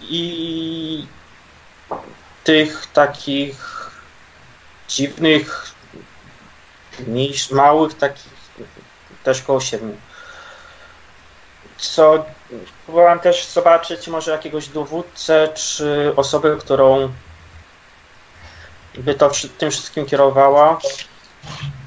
[0.02, 1.08] i
[2.44, 3.90] tych takich
[4.90, 5.72] dziwnych,
[7.08, 8.28] mniejsz, małych, takich
[9.24, 9.98] też koło 7.
[11.78, 12.26] Co
[12.86, 17.14] próbowałem też zobaczyć może jakiegoś dowódcę, czy osobę, którą
[18.98, 20.80] by to tym wszystkim kierowała.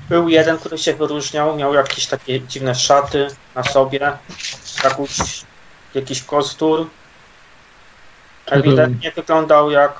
[0.09, 4.13] Był jeden, który się wyróżniał, miał jakieś takie dziwne szaty na sobie,
[4.85, 5.11] jakąś,
[5.95, 6.87] jakiś kostur.
[8.47, 9.93] Ewidentnie wyglądał jak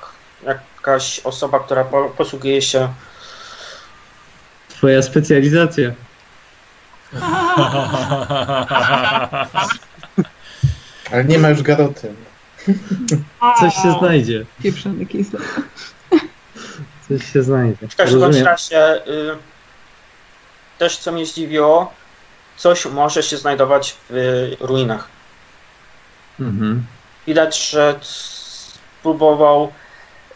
[0.47, 2.89] jakaś osoba, która po, posługuje się
[4.69, 5.91] Twoja specjalizacja.
[11.13, 12.15] Ale nie ma już garoty.
[13.61, 14.45] Coś się znajdzie.
[14.63, 15.41] Pieprzony kisle.
[17.09, 17.89] Coś się znajdzie.
[17.89, 18.47] W każdym Rozumiem.
[18.47, 19.37] razie y,
[20.79, 21.93] też co mnie zdziwiło,
[22.57, 25.09] coś może się znajdować w y, ruinach.
[26.41, 26.87] Mhm.
[27.27, 29.73] Widać, że c- próbował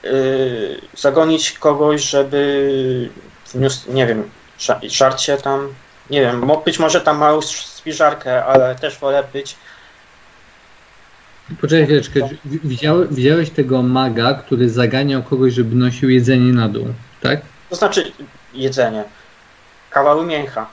[0.05, 3.11] y, zagonić kogoś, żeby
[3.55, 4.31] wniósł, nie wiem,
[4.61, 5.75] ża- żarcie tam,
[6.11, 9.57] nie wiem, być może tam małą spiżarkę, ale też wolę być
[11.61, 12.21] Poczekaj chwileczkę.
[12.45, 16.87] Wi- Widziałeś, widziałeś tego maga, który zaganiał kogoś, żeby nosił jedzenie na dół,
[17.21, 17.41] tak?
[17.71, 18.13] To znaczy
[18.55, 19.05] jedzenie.
[19.91, 20.67] Kawały mięcha.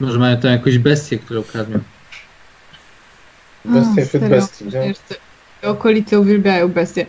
[0.00, 1.78] Może mają tam jakąś bestię, którą kradną.
[3.64, 4.64] Bestia A, wśród bestii,
[5.60, 7.06] te okolice uwielbiają bestie.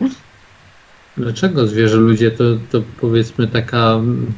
[1.18, 4.34] Dlaczego zwierzę ludzie to, to powiedzmy taka mm,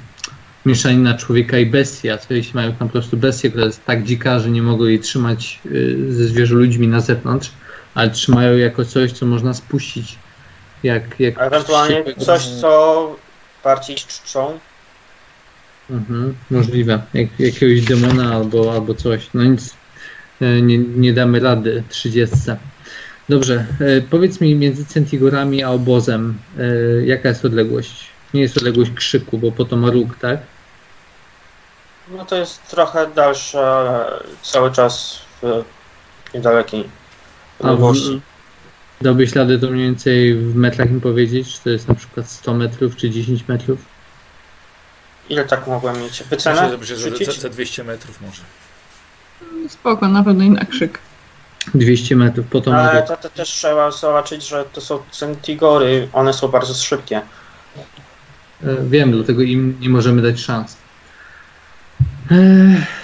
[0.66, 4.04] mieszanina człowieka i bestii, a co jeśli mają tam po prostu bestię, która jest tak
[4.04, 7.52] dzika, że nie mogą jej trzymać y, ze zwierzę ludźmi na zewnątrz,
[7.96, 10.18] ale trzymają jako coś, co można spuścić.
[10.84, 13.16] Jak, jak A ewentualnie coś, co
[13.64, 14.60] bardziej czczą.
[15.90, 17.02] Mhm, możliwe.
[17.14, 19.30] Jak, jakiegoś demona albo, albo coś.
[19.34, 19.76] No nic,
[20.42, 22.36] e, nie, nie damy rady 30.
[23.30, 28.08] Dobrze, e, powiedz mi między Centigorami a obozem, e, jaka jest odległość?
[28.34, 30.40] Nie jest odległość krzyku, bo po to ma róg, tak?
[32.18, 34.06] No to jest trochę dalsza,
[34.42, 35.64] cały czas w
[36.34, 37.01] niedalekiej
[37.64, 37.94] A w,
[39.02, 42.54] dałbyś radę to mniej więcej w metrach im powiedzieć, czy to jest na przykład 100
[42.54, 43.86] metrów, czy 10 metrów?
[45.30, 46.24] Ile tak mogłem mieć?
[46.30, 46.62] Wycenę?
[46.62, 48.42] Myślę, myślę, że za, za 200 metrów może.
[49.70, 51.00] Spoko, na pewno i na krzyk.
[51.76, 56.34] 200 metrów, po to Ale to, to też trzeba zobaczyć, że to są centigory, one
[56.34, 57.18] są bardzo szybkie.
[57.18, 57.24] E,
[58.90, 60.78] Wiem, dlatego im nie możemy dać szans.
[62.32, 63.02] Ech,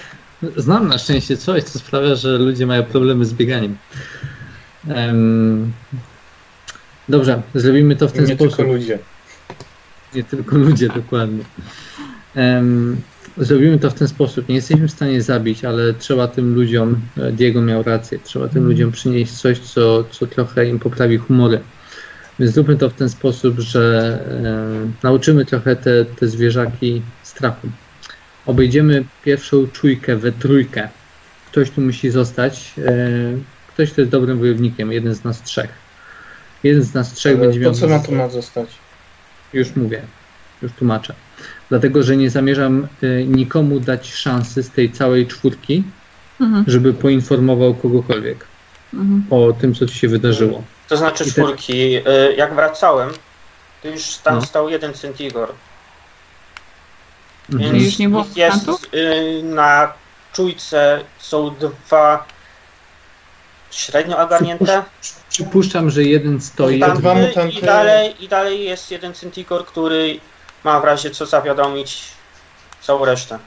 [0.56, 3.78] Znam na szczęście coś, co sprawia, że ludzie mają problemy z bieganiem.
[7.10, 8.56] Dobrze, zrobimy to w ten Nie sposób.
[8.56, 9.00] tylko ludzie.
[10.16, 11.44] Nie tylko ludzie, dokładnie.
[13.38, 14.50] Zrobimy to w ten sposób.
[14.50, 18.66] Nie jesteśmy w stanie zabić, ale trzeba tym ludziom, e, Diego miał rację, trzeba tym
[18.66, 21.60] ludziom przynieść coś, co, co trochę im poprawi humory.
[22.40, 27.68] Więc zróbmy to w ten sposób, że e, nauczymy trochę te, te zwierzaki strachu.
[28.46, 30.90] Obejdziemy pierwszą czujkę we trójkę.
[31.52, 32.74] Ktoś tu musi zostać.
[32.78, 32.92] E,
[33.78, 35.70] ktoś, kto jest dobrym wojownikiem, jeden z nas trzech.
[36.64, 37.72] Jeden z nas trzech będzie Ale miał.
[37.72, 38.68] po co na to ma zostać?
[39.54, 40.02] Już mówię,
[40.62, 41.14] już tłumaczę.
[41.70, 45.84] Dlatego, że nie zamierzam y, nikomu dać szansy z tej całej czwórki,
[46.42, 48.46] Mhm, żeby poinformował kogokolwiek
[48.94, 49.24] mhm.
[49.30, 50.64] o tym, co ci się wydarzyło.
[50.88, 51.96] To znaczy I te- czwórki.
[51.98, 52.02] Y,
[52.38, 53.10] Jak wracałem,
[53.84, 54.42] to już tam No.
[54.42, 55.50] stał jeden centigor.
[57.54, 57.72] Mhm.
[57.74, 59.94] Więc Już nie było jest y, na
[60.34, 62.26] czujce są dwa
[63.78, 64.84] średnio ogarnięte
[65.30, 66.74] Przypuszczam, że jeden stoi.
[66.80, 67.02] Mutanty.
[67.02, 67.60] dwa mutanty mutanty.
[67.60, 70.20] i dalej, i dalej jest jeden centigor, który
[70.64, 72.02] ma w razie co zawiadomić
[72.82, 73.40] całą resztę.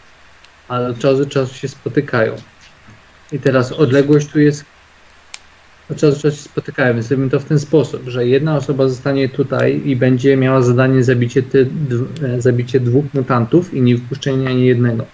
[0.69, 2.37] ale od czasu do czasu się spotykają.
[3.33, 4.65] I teraz odległość tu jest.
[5.91, 8.89] Od czasu do czasu się spotykają, więc zrobimy to w ten sposób, że jedna osoba
[8.89, 13.97] zostanie tutaj i będzie miała zadanie zabicie, ty, dw, e, zabicie dwóch mutantów i nie
[13.97, 15.05] wpuszczenie ani jednego.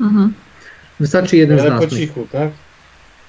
[0.00, 0.34] Mhm.
[1.00, 1.84] Wystarczy jeden z Ale nas.
[1.84, 2.50] po cichu, tak?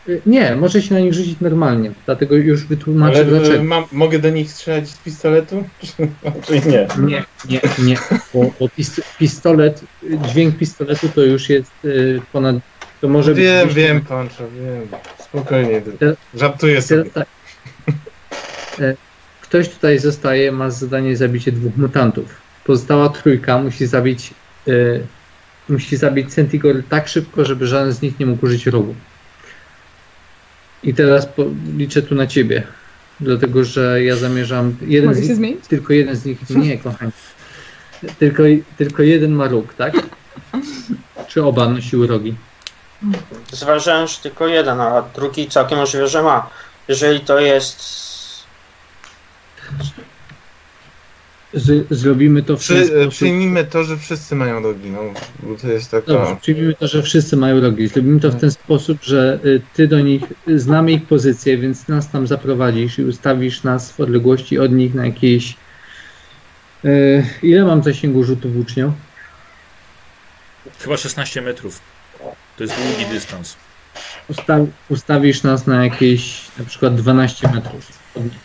[0.10, 3.56] Y, Nie, może się na nich rzucić normalnie, dlatego już wytłumaczę Ale dlaczego.
[3.56, 5.64] e, mam, mogę do nich strzelać z pistoletu?
[6.48, 6.88] Czy nie?
[7.00, 7.96] Nie, nie, nie,
[8.34, 9.82] bo, bo pist pistolet,
[10.28, 12.56] dźwięk pistoletu to już jest y, ponad,
[13.02, 13.76] to może Wiem, być...
[13.76, 14.88] wiem, Pancho, wiem.
[15.20, 15.82] Spokojnie.
[15.82, 17.04] Te- Żartuję sobie.
[17.06, 17.28] Tak.
[19.42, 22.42] Ktoś tutaj zostaje, ma zadanie zabicie dwóch mutantów.
[22.66, 24.34] Pozostała trójka musi zabić
[24.68, 25.08] y,
[25.70, 28.96] musi zabić Centigory tak szybko, żeby żaden z nich nie mógł użyć rogu.
[30.84, 31.46] I teraz po,
[31.78, 32.64] liczę tu na ciebie,
[33.20, 35.68] dlatego że ja zamierzam jeden Mogę się nich, zmienić?
[35.68, 37.12] tylko jeden z nich, nie kochani,
[38.20, 38.44] tylko,
[38.78, 39.94] tylko jeden ma róg, tak?
[41.28, 42.36] Czy oba nosiły rogi?
[43.52, 46.50] Zważałem, że tylko jeden, a drugi całkiem możliwe, że ma.
[46.88, 48.04] Jeżeli to jest
[51.54, 53.12] Z, zrobimy to w ten Przy, e, sposób.
[53.12, 55.00] przyjmijmy to, że wszyscy mają rogi, no.
[55.40, 56.08] Bo to jest taka...
[56.08, 57.88] Dobrze, przyjmijmy to, że wszyscy mają rogi.
[57.88, 61.88] Zrobimy to w ten sposób, że y, ty do nich, y, znamy ich pozycję, więc
[61.88, 65.56] nas tam zaprowadzisz i ustawisz nas w odległości od nich na jakieś...
[67.44, 68.94] Ile mam zasięgu rzutu włócznią?
[70.80, 71.80] Chyba 16 metrów.
[72.58, 73.56] To jest długi dystans.
[74.28, 74.58] Usta
[74.90, 77.88] ustawisz nas na jakieś na przykład 12 metrów.
[78.16, 78.43] od nich.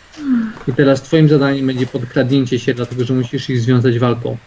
[0.69, 4.37] I teraz twoim zadaniem będzie podkradnięcie się, dlatego że musisz ich związać walką.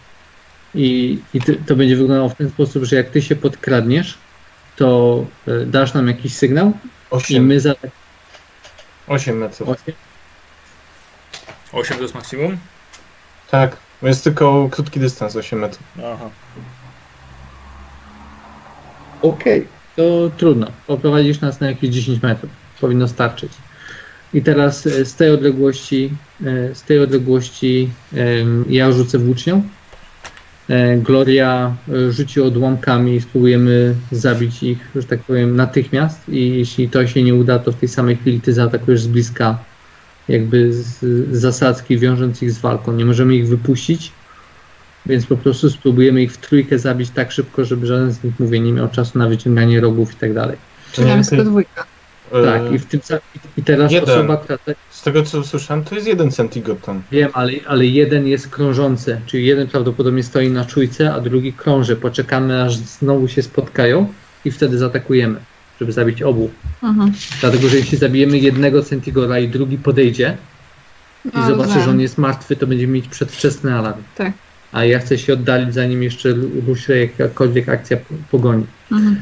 [0.75, 4.17] I, i ty, to będzie wyglądało w ten sposób, że jak ty się podkradniesz,
[4.75, 7.75] to y, dasz nam jakiś sygnał i 8, my za
[9.07, 9.69] 8 metrów.
[11.71, 12.57] 8 to jest maksimum?
[13.51, 15.83] Tak, bo jest tylko krótki dystans, 8 metrów.
[15.97, 16.29] Aha.
[19.21, 20.67] Okej, to trudno.
[20.87, 22.51] Poprowadzisz nas na jakieś 10 metrów.
[22.81, 23.51] Powinno starczyć.
[24.33, 26.09] I teraz e, z tej odległości,
[26.45, 27.89] e, z tej odległości
[28.69, 29.63] ja rzucę włócznią.
[30.69, 31.75] E, Gloria
[32.09, 36.29] rzuci odłamkami i spróbujemy zabić ich, że tak powiem, natychmiast.
[36.29, 39.57] I jeśli to się nie uda, to w tej samej chwili ty zaatakujesz z bliska,
[40.27, 40.99] jakby z
[41.31, 42.93] zasadzki, wiążąc ich z walką.
[42.93, 44.11] Nie możemy ich wypuścić,
[45.05, 48.59] więc po prostu spróbujemy ich w trójkę zabić tak szybko, żeby żaden z nich, mówię,
[48.59, 50.57] nie miał czasu na wyciąganie rogów i tak dalej.
[51.17, 51.92] Jest tylko dwójka.
[52.45, 52.99] Tak, i, w tym,
[53.57, 54.09] i teraz jeden.
[54.09, 57.01] osoba, która te- Z tego co usłyszałem, to jest jeden centigot tam.
[57.11, 61.95] wiem, ale, ale jeden jest krążący, czyli jeden prawdopodobnie stoi na czujce, a drugi krąży.
[61.95, 64.13] Poczekamy, aż znowu się spotkają
[64.45, 65.39] i wtedy zaatakujemy,
[65.79, 66.49] żeby zabić obu.
[66.83, 67.11] Mhm.
[67.41, 70.37] Dlatego, że jeśli zabijemy jednego Centigora i drugi podejdzie
[71.25, 74.01] i No, zobaczy, że on jest martwy, to będziemy mieć przedwczesny alarm.
[74.15, 74.31] Tak.
[74.71, 76.29] A ja chcę się oddalić, zanim jeszcze
[76.67, 77.97] ruszy jakakolwiek akcja
[78.31, 78.65] pogoni.
[78.91, 79.21] Mhm.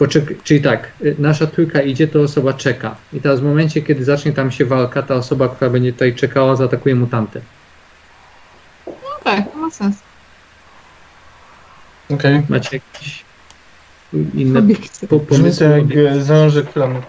[0.00, 2.96] Poczek- czyli tak, y, nasza trójka idzie, to osoba czeka.
[3.12, 6.56] I teraz w momencie, kiedy zacznie tam się walka, ta osoba, która będzie tutaj czekała,
[6.56, 7.40] zaatakuje mutanty.
[8.86, 8.92] No
[9.24, 9.96] tak, to ma sens.
[12.10, 12.42] Okej.
[12.48, 13.24] Macie jakieś
[14.34, 14.62] inne
[15.08, 15.66] po- pomysły?
[15.66, 17.02] jak e, zalążek planu.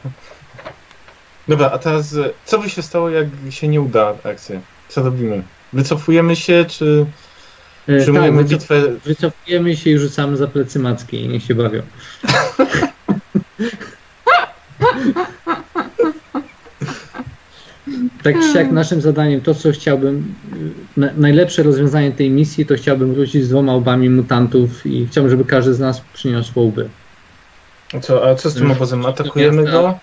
[1.48, 4.60] Dobra, a teraz e, co by się stało, jak się nie uda akcja?
[4.90, 5.44] Co robimy?
[5.74, 7.06] Wycofujemy się, czy
[7.88, 8.82] E, tak, przyjmujemy wycof- bitwę?
[9.06, 11.82] wycofujemy się i rzucamy za plecy macki i niech się bawią.
[18.24, 20.34] Tak naszym zadaniem, to co chciałbym,
[20.98, 25.46] na, najlepsze rozwiązanie tej misji, to chciałbym wrócić z dwoma łbami mutantów i chciałbym, żeby
[25.46, 26.90] każdy z nas przyniósł łby.
[28.02, 29.06] Co, a co z tym obozem?
[29.06, 30.00] Atakujemy go?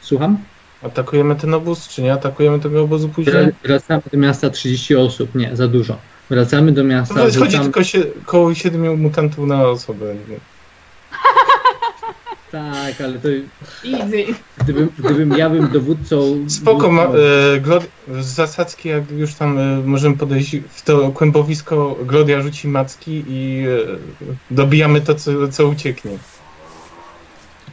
[0.00, 0.38] Słucham?
[0.82, 3.34] Atakujemy ten obóz, czy nie atakujemy tego obozu później?
[3.36, 5.98] Wra- Wracamy do miasta 30 osób, nie, za dużo.
[6.30, 10.06] Wracamy do miasta, To jest, chodzi wracamy- tylko się, koło 7 mutantów na osobę.
[12.52, 13.28] tak, ale to
[13.88, 14.34] Easy.
[14.58, 16.44] gdybym, gdybym ja bym dowódcą...
[16.48, 17.86] Spoko, ma, e, Glod,
[18.20, 23.64] z zasadzki jak już tam e, możemy podejść w to kłębowisko, Glodia rzuci macki i
[23.68, 23.96] e,
[24.50, 26.10] dobijamy to, co, co ucieknie.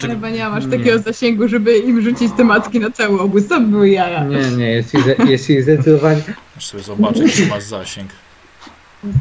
[0.02, 0.78] Chyba nie masz Nie.
[0.78, 3.48] takiego zasięgu, żeby im rzucić te macki na cały obóz.
[3.48, 4.24] To były jaja.
[4.24, 4.94] Nie, nie, jest
[5.28, 6.22] jest ich zdecydowanie...
[6.56, 8.10] Muszę sobie zobaczyć, czy masz zasięg.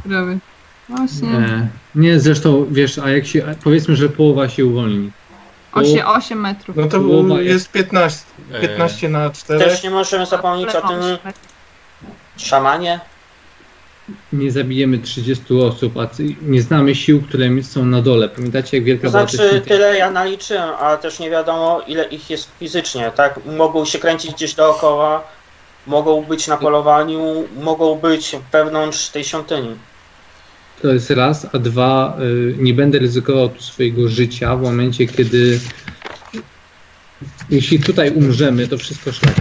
[0.04, 0.38] Sprawy.
[0.88, 1.28] Właśnie.
[1.28, 5.10] E, nie, zresztą, wiesz, a jak się, powiedzmy, że połowa się uwolni.
[5.72, 6.76] 8, 8 metrów.
[6.76, 9.64] No to Połowa jest 15, E, 15 na 4.
[9.64, 11.00] Też nie możemy zapomnieć o tym
[12.36, 13.00] szamanie.
[14.32, 16.08] Nie zabijemy 30 osób, a
[16.42, 18.28] nie znamy sił, które są na dole.
[18.28, 22.30] Pamiętacie, jak wielka To była znaczy tyle ja naliczyłem, ale też nie wiadomo ile ich
[22.30, 23.40] jest fizycznie, tak?
[23.56, 25.24] Mogą się kręcić gdzieś dookoła,
[25.90, 29.74] mogą być na polowaniu, mogą być wewnątrz tej świątyni.
[30.82, 35.60] To jest raz, a dwa, y, nie będę ryzykował tu swojego życia w momencie, kiedy
[37.50, 39.34] jeśli tutaj umrzemy, to wszystko szlak.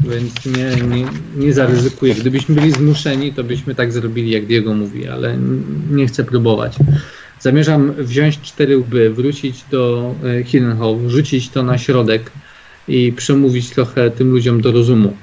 [0.00, 1.06] Więc nie, nie,
[1.36, 2.14] nie zaryzykuję.
[2.14, 5.36] Gdybyśmy byli zmuszeni, to byśmy tak zrobili, jak Diego mówi, ale
[5.90, 6.76] nie chcę próbować.
[7.40, 10.14] Zamierzam wziąć cztery łby, wrócić do
[10.44, 12.30] Hidden Hall, rzucić to na środek
[12.88, 15.16] i przemówić trochę tym ludziom do rozumu.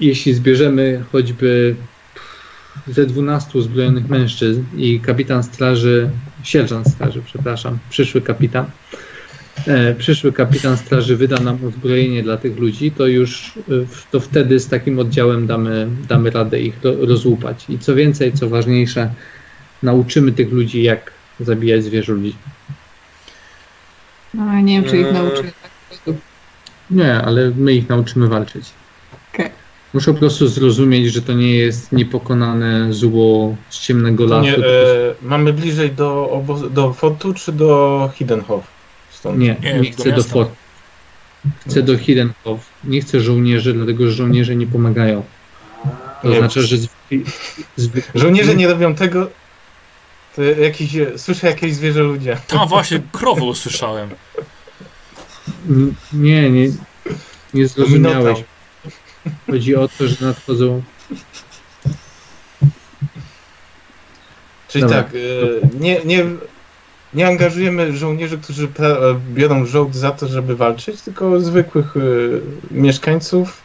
[0.00, 1.76] Jeśli zbierzemy choćby
[2.88, 6.10] ze 12 uzbrojonych mężczyzn i kapitan straży,
[6.42, 8.66] sierżant straży, przepraszam, przyszły kapitan,
[9.66, 13.60] e, przyszły kapitan straży wyda nam uzbrojenie dla tych ludzi, to już e,
[14.10, 17.64] to wtedy z takim oddziałem damy, damy radę ich ro, rozłupać.
[17.68, 19.14] I co więcej, co ważniejsze,
[19.82, 22.34] nauczymy tych ludzi, jak zabijać zwierzę ludzi.
[24.34, 25.14] No, nie wiem, czy ich po
[25.88, 26.16] prostu.
[26.90, 28.64] Nie, ale my ich nauczymy walczyć.
[29.94, 34.44] Muszą po prostu zrozumieć, że to nie jest niepokonane zło z ciemnego lasu.
[34.44, 38.64] nie, e, mamy bliżej do, obozu, do fortu czy do Hiddenhof?
[39.10, 39.38] Stąd.
[39.38, 40.32] Nie, Nie, nie, chcę do miasta.
[40.32, 40.50] fort.
[41.66, 42.60] Chcę do Hiddenhof.
[42.84, 45.22] Nie chcę żołnierzy, dlatego że żołnierze nie pomagają.
[46.22, 46.38] To Nie.
[46.38, 47.24] znaczy, że zwykli,
[47.76, 49.30] zwykli, Żołnierze nie robią tego.
[50.36, 52.36] To jakiś, słyszę jakieś zwierzę ludzie.
[52.58, 54.08] A właśnie, krowę usłyszałem.
[56.12, 56.68] Nie, nie,
[57.54, 58.44] nie zrozumiałeś.
[59.50, 60.82] Chodzi o to, że nadchodzą.
[64.68, 65.02] Czyli Dobra.
[65.02, 66.24] tak, e, nie, nie,
[67.14, 72.00] nie angażujemy żołnierzy, którzy pra- e, biorą żołd za to, żeby walczyć, tylko zwykłych e,
[72.70, 73.60] mieszkańców.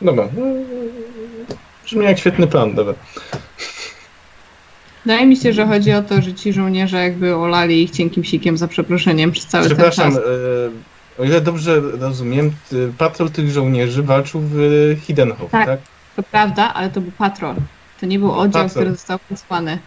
[0.00, 0.28] Dobra.
[0.36, 0.44] no,
[1.84, 2.94] Brzmi jak świetny plan, dobra.
[5.04, 8.56] Wydaje mi się, że chodzi o to, że ci żołnierze jakby olali ich cienkim sikiem
[8.56, 10.22] za przeproszeniem przez cały ten Przepraszam, czas.
[10.24, 10.91] e,
[11.22, 12.52] o ile dobrze rozumiem,
[12.98, 15.66] patrol tych żołnierzy walczył w e, Hiddenhof, tak?
[15.66, 15.80] Tak.
[16.16, 17.54] To prawda, ale to był patrol.
[18.00, 18.68] To nie był oddział, Patrol.
[18.70, 19.78] który został posłany.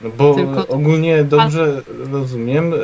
[0.00, 1.82] No bo Tylko- ogólnie dobrze
[2.12, 2.76] rozumiem, e,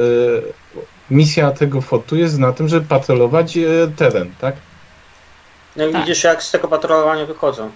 [1.11, 3.63] misja tego fortu jest na tym, żeby patrolować e,
[3.97, 4.57] teren, tak?
[5.77, 6.01] No i Tak.
[6.03, 7.71] widzisz jak z tego patrolowania wychodzą.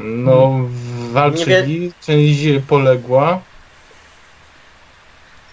[0.00, 0.60] No,
[1.12, 3.40] walczyli, część poległa.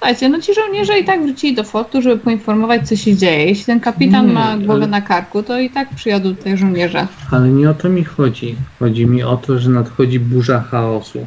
[0.03, 3.45] Słuchajcie, no ci żołnierze i tak wrócili do fortu, żeby poinformować, co się dzieje.
[3.45, 7.07] Jeśli ten kapitan Nie, ma głowę ale- na karku, to i tak przyjadą tutaj żołnierze.
[7.31, 8.55] Ale nie o to mi chodzi.
[8.79, 11.25] Chodzi mi o to, że nadchodzi burza chaosu.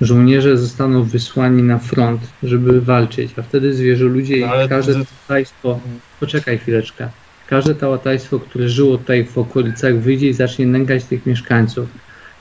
[0.00, 4.92] Żołnierze zostaną wysłani na front, żeby walczyć, a wtedy zwierzę ludzie i No, ale każde
[4.94, 5.80] to- tałataństwo.
[6.20, 7.08] Poczekaj chwileczkę.
[7.46, 11.88] Każde tałataństwo, które żyło tutaj w okolicach, wyjdzie i zacznie nękać tych mieszkańców.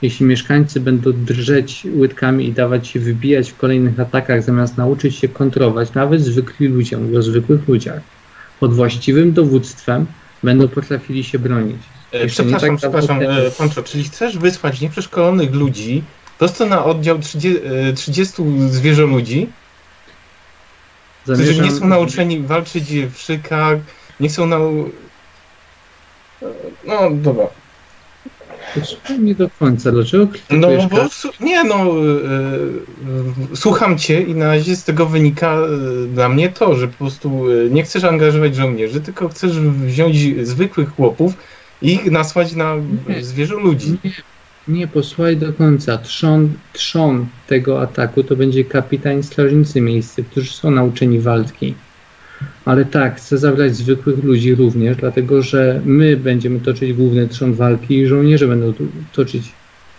[0.02, 5.28] Jeśli mieszkańcy będą drżeć łydkami i dawać się wybijać w kolejnych atakach, zamiast nauczyć się
[5.28, 8.02] kontrować, nawet zwykli ludzie, mówię o zwykłych ludziach,
[8.60, 10.06] pod właściwym dowództwem
[10.44, 11.78] będą potrafili się bronić.
[12.12, 16.04] E, przepraszam, tak przepraszam, e, Pancho, czyli chcesz wysłać nieprzeszkolonych ludzi
[16.38, 17.60] prosto na oddział 30,
[17.90, 19.48] e, 30 zwierzoludzi?
[21.24, 23.80] którzy nie są nauczeni walczyć w szykach,
[24.20, 24.90] nie są nau...
[26.86, 27.48] No, dobra.
[29.20, 30.98] Mnie do końca, dlaczego No, bo
[31.46, 35.68] nie no, e, słucham cię i na razie z tego wynika e,
[36.08, 41.34] dla mnie to, że po prostu nie chcesz angażować żołnierzy, tylko chcesz wziąć zwykłych chłopów
[41.82, 42.76] i ich nasłać na
[43.10, 43.24] Nie.
[43.24, 43.98] zwierzę ludzi.
[44.04, 44.12] Nie,
[44.68, 45.98] nie, posłuchaj do końca.
[45.98, 51.76] Trzon, trzon tego ataku to będzie kapitan strażnicy miejscy, którzy są nauczeni walki.
[52.66, 57.98] Ale tak, chcę zabrać zwykłych ludzi również, dlatego że my będziemy toczyć główny trzon walki
[57.98, 58.74] i żołnierze będą
[59.14, 59.44] toczyć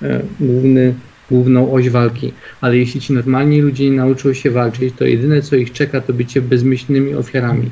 [0.03, 0.95] e, główny,
[1.31, 2.33] główną oś walki.
[2.61, 6.13] Ale jeśli ci normalni ludzie nie nauczą się walczyć, to jedyne co ich czeka to
[6.13, 7.71] bycie bezmyślnymi ofiarami.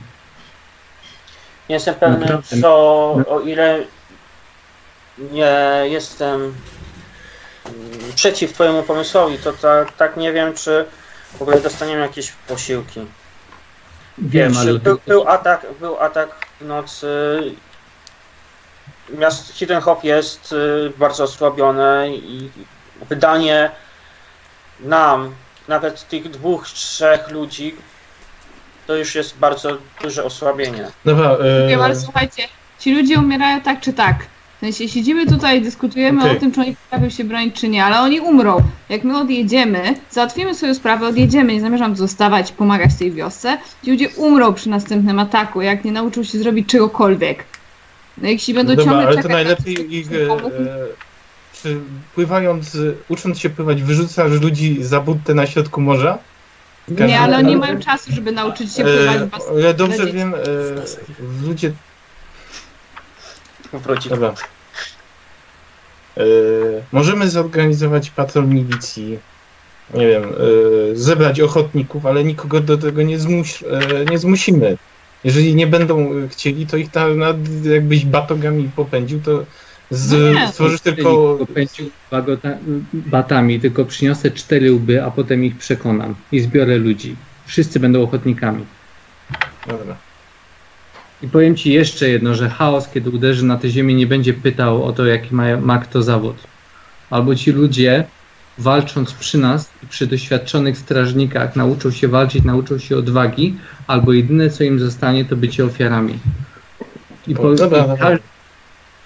[1.69, 2.61] Jestem pewny, Naprawdę.
[2.61, 2.69] co
[3.29, 3.85] o ile
[5.33, 6.55] nie jestem mm,
[8.15, 10.85] przeciw Twojemu pomysłowi, to tak, tak nie wiem, czy
[11.39, 13.01] w ogóle dostaniemy jakieś posiłki.
[14.19, 17.07] Wiem, ale był, był, atak, był atak w nocy.
[19.19, 22.51] Miasto Hiddenhop jest y, bardzo osłabione i
[23.09, 23.71] wydanie
[24.81, 25.35] nam,
[25.69, 27.77] nawet tych dwóch, trzech ludzi,
[28.87, 30.91] to już jest bardzo duże osłabienie.
[31.05, 32.43] Dobra, e, Wiem, ale słuchajcie,
[32.79, 34.17] ci ludzie umierają tak czy tak.
[34.57, 36.37] W sensie siedzimy tutaj dyskutujemy Okej.
[36.37, 38.57] o tym, czy oni potrafią się bronić, czy nie, ale oni umrą.
[38.89, 44.09] Jak my odjedziemy, załatwimy swoją sprawę, odjedziemy, nie zamierzam zostawać, pomagać tej wiosce, ci ludzie
[44.09, 47.45] umrą przy następnym ataku, jak nie nauczą się zrobić czegokolwiek.
[48.19, 50.27] No jeśli będą Dobra, ciągle ale to na najlepiej to, ich, e,
[51.63, 51.81] czy
[52.15, 52.79] pływając, e,
[53.09, 56.19] ucząc się pływać, wyrzucasz ludzi za budtę na środku morza?
[56.89, 60.13] Nie, ale oni nie ale- mają czasu, żeby nauczyć się pływać w E, ale dobrze
[60.13, 60.39] wiem, e,
[61.47, 61.73] ludzie
[63.73, 64.09] Wróci.
[64.09, 64.35] Dobra.
[66.17, 66.23] E,
[66.93, 69.19] możemy zorganizować patrol milicji.
[69.95, 74.77] Nie wiem, e, zebrać ochotników, ale nikogo do tego nie, zmus, e, nie zmusimy.
[75.25, 79.45] Jeżeli nie będą chcieli, to ich tam nad, jakbyś batogami popędził, to
[79.91, 80.49] z, No nie.
[80.49, 81.37] stworzysz tylko.
[81.39, 82.59] Popędził bagota-
[82.93, 87.17] batami, tylko przyniosę cztery łby, a potem ich przekonam i zbiorę ludzi.
[87.47, 88.65] Wszyscy będą ochotnikami.
[89.67, 89.97] Dobra.
[91.27, 94.85] I powiem Ci jeszcze jedno, że chaos, kiedy uderzy na tę ziemię, nie będzie pytał
[94.85, 96.37] o to, jaki ma, ma kto zawód.
[97.11, 98.05] Albo ci ludzie,
[98.59, 103.55] walcząc przy nas i przy doświadczonych strażnikach, nauczą się walczyć, nauczą się odwagi,
[103.87, 106.19] albo jedyne, co im zostanie, to bycie ofiarami.
[107.27, 107.57] I, po, i,
[107.99, 108.19] każ-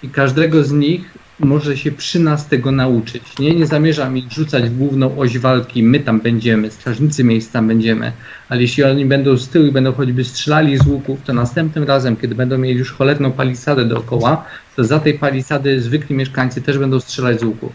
[0.03, 3.23] I każdego z nich może się przy nas tego nauczyć.
[3.39, 7.67] Nie, nie zamierzam ich rzucać w główną oś walki, my tam będziemy, strażnicy miejsc tam
[7.67, 8.11] będziemy,
[8.49, 12.17] ale jeśli oni będą z tyłu i będą choćby strzelali z łuków, to następnym razem,
[12.17, 14.45] kiedy będą mieli już cholerną palisadę dookoła,
[14.75, 17.71] to za tej palisady zwykli mieszkańcy też będą strzelać z łuków.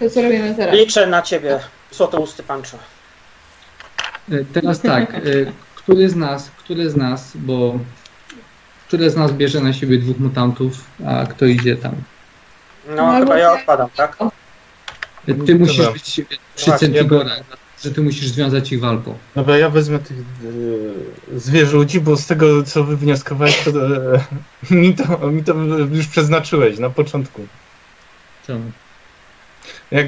[0.00, 0.74] To co robimy teraz?
[0.74, 1.60] Liczę na ciebie,
[1.90, 2.78] złotousty panczo.
[4.32, 5.20] E, Teraz tak, e,
[5.88, 7.78] który z nas, który z nas, bo
[8.88, 11.94] który z nas bierze na siebie dwóch mutantów, a kto idzie tam?
[12.88, 14.16] No, No, chyba ja odpadam, tak?
[15.26, 15.54] Ty Dobra.
[15.58, 16.20] musisz być
[16.56, 17.42] przy ja Centigorach,
[17.84, 19.18] że ty musisz związać ich walką.
[19.34, 24.20] Dobra, ja wezmę tych e, zwierzę ludzi, bo z tego, co wy wnioskowałeś, to, e,
[24.74, 25.54] mi, to mi to
[25.92, 27.46] już przeznaczyłeś na początku.
[28.46, 28.70] Czemu?
[29.90, 30.06] Jak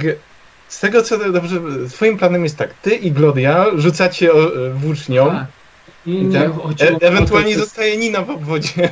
[0.68, 5.59] z tego co dobrze, twoim planem jest tak, ty i Gloria rzucacie e, włócznią, Tak.
[6.06, 6.50] I tak,
[6.80, 8.88] e, to, ewentualnie że- zostaje Nina w obwodzie.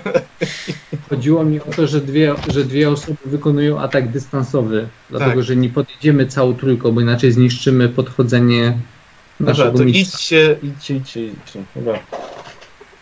[1.11, 5.43] chodziło mi o to, że dwie, że dwie osoby wykonują atak dystansowy, dlatego Tak.
[5.43, 8.79] że nie podjedziemy całą trójką, bo inaczej zniszczymy podchodzenie
[9.41, 10.17] Dobra, naszego to mistrza.
[10.19, 11.63] idźcie, idźcie, idźcie, idźcie.
[11.77, 11.99] Dobra.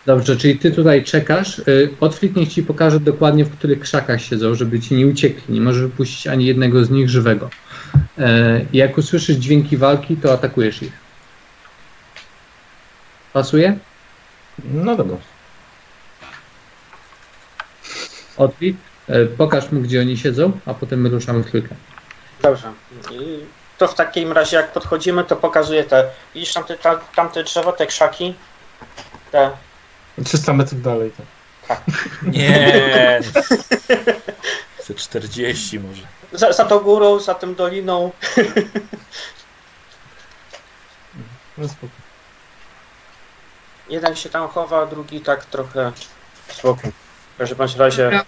[0.05, 1.59] Dobrze, czyli ty tutaj czekasz.
[1.59, 5.53] Y, Otwit niech ci pokaże dokładnie, w których krzakach siedzą, żeby ci nie uciekli.
[5.53, 7.49] Nie możesz wypuścić ani jednego z nich żywego.
[8.73, 10.91] I Jak usłyszysz dźwięki walki, to atakujesz ich.
[13.33, 13.77] Pasuje?
[14.63, 15.17] No dobra.
[18.37, 18.77] Otwit,
[19.07, 21.75] e, pokaż mu, gdzie oni siedzą, a potem my ruszamy w trójkę.
[22.41, 22.73] Dobrze.
[23.11, 23.45] I
[23.77, 26.09] to w takim razie, jak podchodzimy, to pokazuję te.
[26.33, 28.33] Widzisz tamte, ta, tamte drzewo, te krzaki?
[29.31, 29.51] Te.
[30.25, 31.11] 300 metrów dalej.
[31.11, 31.23] To.
[32.31, 33.19] Nie.
[34.79, 36.01] Chcę 40 może.
[36.31, 38.11] Za, za tą górą, za tym doliną.
[41.57, 42.06] No spoko.
[43.89, 45.91] Jeden się tam chowa, drugi tak trochę
[46.51, 46.91] z boku.
[47.35, 48.21] W każdym bądź razie.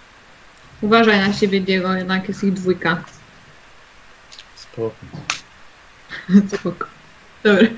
[0.80, 3.04] Uważaj na siebie, Diego, jednak jest ich dwójka.
[4.54, 4.94] Spoko.
[6.54, 6.86] Spoko.
[7.44, 7.68] Dobra,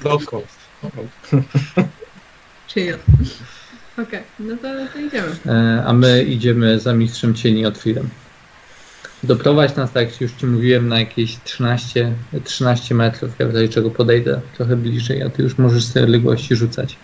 [0.00, 0.42] Spoko.
[2.68, 2.98] chill.
[4.02, 5.36] Okej, no to, to idziemy.
[5.46, 8.10] E, a my idziemy za mistrzem cieni Otwirem.
[9.24, 12.12] Doprowadź nas, tak jak już Ci mówiłem, na jakieś 13,
[12.44, 16.56] 13 metrów, ja w razie czego podejdę trochę bliżej, a Ty już możesz sobie odległości
[16.56, 16.96] rzucać.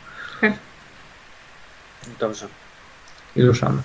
[2.18, 2.48] Dobrze.
[3.36, 3.82] I ruszamy.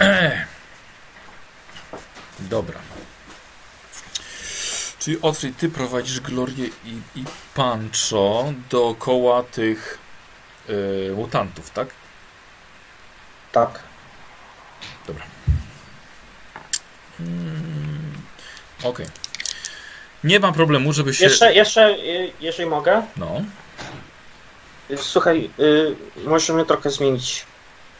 [2.40, 2.78] Dobra.
[4.98, 7.24] Czyli Otfrid, ty prowadzisz Glorię i, i
[7.54, 9.98] Pancho dookoła tych
[10.68, 11.88] y, mutantów, tak?
[13.52, 13.91] Tak.
[17.22, 18.12] Mm,
[18.82, 19.06] Okej.
[20.24, 21.24] Nie mam problemu, żeby się...
[21.24, 23.02] Jeszcze, jeszcze, y, jeżeli mogę.
[23.16, 23.40] No.
[24.90, 27.46] Y, Słuchaj, y, możemy trochę zmienić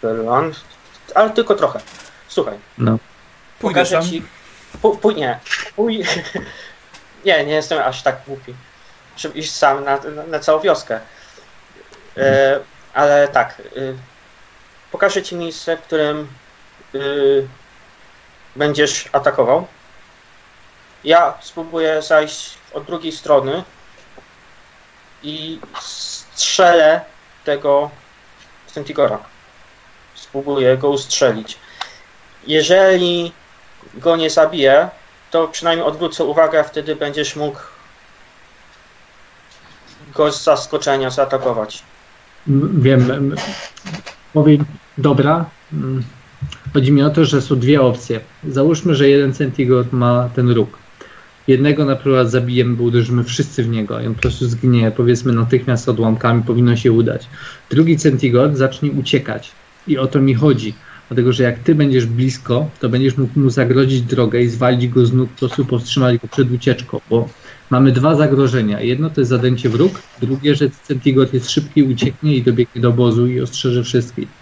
[0.01, 0.53] plan,
[1.15, 1.81] ale tylko trochę.
[2.29, 2.99] Słuchaj, No.
[3.59, 4.23] Pójdę pokażę ci.
[4.83, 5.39] Pój, pój, nie,
[5.77, 6.05] pój,
[7.25, 8.55] nie, nie jestem aż tak głupi,
[9.17, 11.01] żeby iść sam na, na, na całą wioskę.
[12.17, 12.61] E,
[12.95, 13.95] ale tak, y,
[14.93, 16.29] pokażę ci miejsce, w którym
[16.95, 17.49] y,
[18.57, 19.67] będziesz atakował.
[21.05, 23.63] Ja spróbuję zajść od drugiej strony
[25.23, 27.01] i strzelę
[27.45, 27.91] tego
[28.67, 29.19] Centigora.
[30.15, 31.59] Spróbuję go ustrzelić.
[32.47, 33.33] Jeżeli
[33.95, 34.89] go nie zabiję,
[35.31, 37.59] to przynajmniej odwrócę uwagę, a wtedy będziesz mógł
[40.15, 41.83] go z zaskoczenia zaatakować.
[42.47, 43.35] Wiem.
[44.33, 44.65] Powiem,
[44.99, 45.45] dobra.
[46.73, 48.21] Chodzi mi o to, że są dwie opcje.
[48.49, 50.79] Załóżmy, że jeden Centigod ma ten róg.
[51.49, 55.33] Jednego na przykład zabijemy, bo uderzymy wszyscy w niego i on po prostu zginie, powiedzmy
[55.33, 57.27] natychmiast odłamkami, powinno się udać.
[57.71, 59.53] Drugi Centigod zacznie uciekać
[59.87, 60.75] i o to mi chodzi.
[61.09, 65.07] Dlatego, że jak ty będziesz blisko, to będziesz mógł mu zagrodzić drogę i zwalić go
[65.07, 67.29] z nóg, po prostu powstrzymać go przed ucieczką, bo
[67.71, 68.81] mamy dwa zagrożenia.
[68.81, 73.27] Jedno to jest zadęcie wróg, drugie, że Centigod jest szybki, ucieknie i dobiegnie do obozu
[73.27, 74.42] i ostrzeże wszystkich.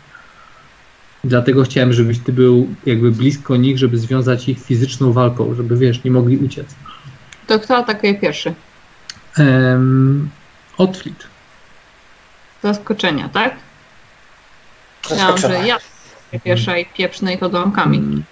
[1.24, 6.04] Dlatego chciałem, żebyś ty był jakby blisko nich, żeby związać ich fizyczną walką, żeby wiesz,
[6.04, 6.74] nie mogli uciec.
[7.46, 8.54] To kto atakuje pierwszy?
[9.38, 10.28] Um.
[12.62, 13.56] Zaskoczenia, tak?
[15.10, 15.78] Myślałam, że ja
[16.44, 18.22] pierwsza i pieprznę ich odłamkami.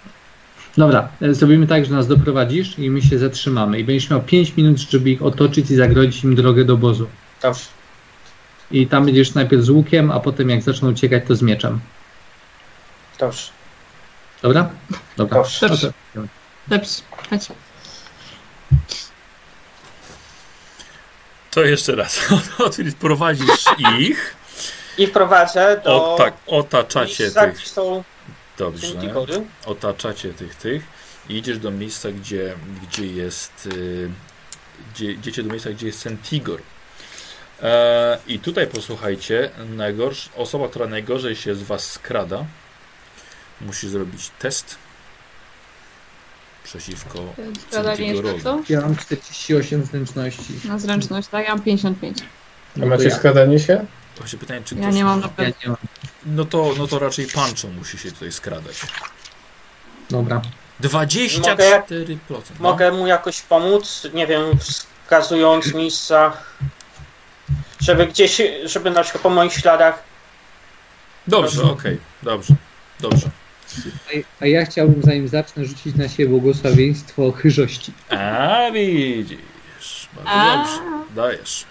[0.76, 3.78] Dobra, e, zrobimy tak, że nas doprowadzisz i my się zatrzymamy.
[3.78, 7.06] I będziesz miał 5 minut, żeby ich otoczyć i zagrodzić im drogę do obozu.
[7.42, 7.64] Dobrze.
[8.70, 11.80] I tam będziesz najpierw z łukiem, a potem jak zaczną uciekać, to z mieczem.
[13.18, 13.50] Dobrze.
[14.42, 14.70] Dobra?
[15.16, 15.42] Dobra.
[15.60, 15.92] Dobrze.
[16.14, 16.28] Okej.
[16.68, 17.48] Dobrze, chodź.
[21.50, 22.20] To jeszcze raz.
[23.00, 23.64] Prowadzisz
[24.00, 24.36] ich.
[24.98, 27.68] I wprowadzę do O, tak, otaczacie tych.
[27.68, 28.04] są
[28.58, 28.86] Dobrze.
[29.66, 30.82] Otaczacie tych, tych.
[31.28, 33.66] I idziesz do miejsca, gdzie, gdzie jest.
[33.72, 34.10] y,
[34.94, 36.60] Gdzie, idziecie do miejsca, gdzie jest Centigor.
[37.62, 42.44] E, I tutaj posłuchajcie, najgorsz, osoba, która najgorzej się z Was skrada,
[43.60, 44.78] musi zrobić test
[46.64, 47.18] przeciwko
[47.68, 48.62] Skradanie co?
[48.68, 50.60] Ja mam 48 zręczności.
[50.64, 51.44] Na zręczność, tak?
[51.44, 52.18] Ja mam 55.
[52.76, 53.16] A to macie ja.
[53.16, 53.86] składanie się?
[54.18, 54.94] Właśnie pytanie, czy Ja ktoś...
[54.94, 55.54] nie mam na Ja pewno.
[55.64, 55.76] nie mam.
[56.26, 58.80] No to, no to raczej Pancho musi się tutaj skradać.
[60.10, 60.42] Dobra.
[60.80, 62.10] 24%.
[62.30, 62.40] No.
[62.60, 66.32] Mogę mu jakoś pomóc, nie wiem, wskazując miejsca,
[67.80, 70.02] żeby gdzieś, żeby na przykład po moich śladach.
[71.26, 72.54] Dobrze, okej, dobrze,
[73.00, 73.30] dobrze.
[74.08, 77.92] A, a ja chciałbym, zanim zacznę, rzucić na siebie błogosławieństwo chyżości.
[78.10, 80.56] A widzisz, bardzo A.
[80.56, 80.80] dobrze,
[81.16, 81.64] dajesz.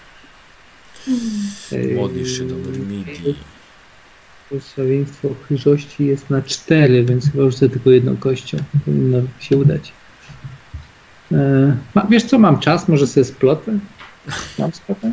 [1.95, 3.35] Modlisz się do Myrmidii.
[4.49, 8.57] Błogosławieństwo chyżości jest na 4, więc chyba rzucę tylko jedną kością.
[8.85, 9.91] Powinno się udać.
[11.31, 13.79] E, ma, wiesz co, mam czas, może sobie splotę?
[14.59, 15.11] Mam splotę?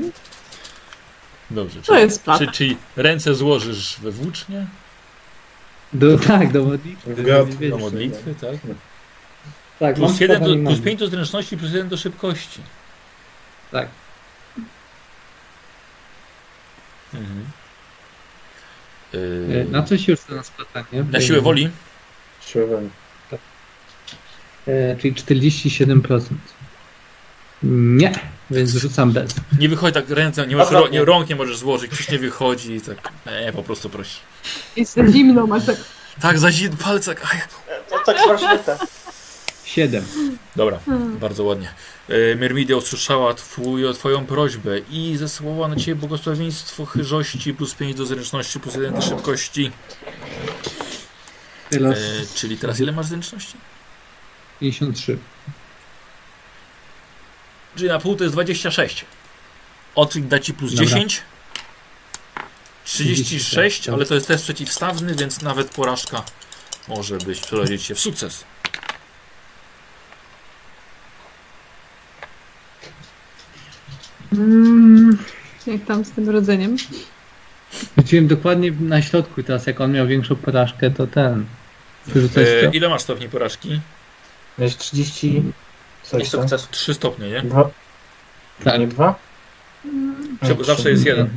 [1.51, 2.47] Dobrze, To czyli, jest plata.
[2.47, 4.67] czy, czyli ręce złożysz we włócznie
[5.95, 7.15] Do, tak, do modlitwy.
[7.71, 8.57] Do modlitwy, tak?
[9.79, 10.85] Tak, Plus, mam 1 splotę, do, nie plus mam.
[10.85, 12.61] 5 do zręczności, plus 1 do szybkości.
[13.71, 13.89] Tak.
[17.15, 17.45] Mhm.
[19.13, 21.05] Yy, Na co się rzuca na splatanie?
[21.13, 21.71] na siłę woli?
[22.41, 22.91] Siłowani.
[24.67, 26.21] E, czyli 47%.
[27.63, 28.13] Nie,
[28.51, 29.35] więc rzucam bez.
[29.59, 32.19] Nie wychodzi tak ręce, nie możesz, Dobra, ro- nie, rąk nie możesz złożyć, coś nie
[32.19, 33.13] wychodzi i tak.
[33.47, 34.17] Nie, po prostu prosi.
[34.77, 35.77] Jest za zimno, masz tak...
[36.21, 37.11] Tak, zazik palce.
[37.33, 37.41] Aj.
[37.91, 38.59] To tak zważne.
[39.65, 40.05] 7.
[40.57, 40.79] Dobra,
[41.21, 41.69] bardzo ładnie.
[42.09, 48.07] E, Myrmidia usłyszała twój, twoją prośbę i zesłała na ciebie błogosławieństwo chyżości plus 5 do
[48.07, 49.71] zręczności plus 1 do szybkości.
[51.71, 51.97] Tyle E,
[52.35, 53.55] czyli teraz ile masz zręczności?
[54.61, 55.19] 53.
[57.77, 59.05] Czyli na pół to jest 26.
[59.95, 60.87] Otrik da ci plus Dobra.
[60.87, 61.23] 10.
[62.85, 66.23] 36, ale to jest też przeciwstawny, więc nawet porażka
[66.89, 68.45] może być, przerodzić się w sukces.
[74.33, 75.19] Mm,
[75.67, 76.77] jak tam z tym rodzeniem?
[77.99, 81.45] Rzuciłem dokładnie na środku teraz, jak on miał większą porażkę, to ten.
[82.37, 83.81] E, ile masz stopni porażki?
[84.59, 85.43] Miałeś 30.
[86.23, 86.41] Tam?
[86.41, 86.69] sukces.
[86.71, 87.43] 3 stopnie, nie?
[87.43, 87.71] Dwa?
[88.65, 88.81] Tak.
[88.81, 89.15] Nie dwa?
[90.47, 91.29] Czy- Zawsze jest jeden.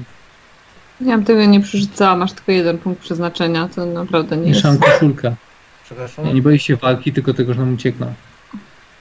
[1.01, 4.57] Ja bym tego nie przerzucała, masz tylko jeden punkt przeznaczenia, to naprawdę nie jest.
[4.63, 5.35] Mieszam koszulka.
[5.85, 6.25] Przepraszam.
[6.25, 8.13] Ja nie boję się walki, tylko tego, że nam uciekną.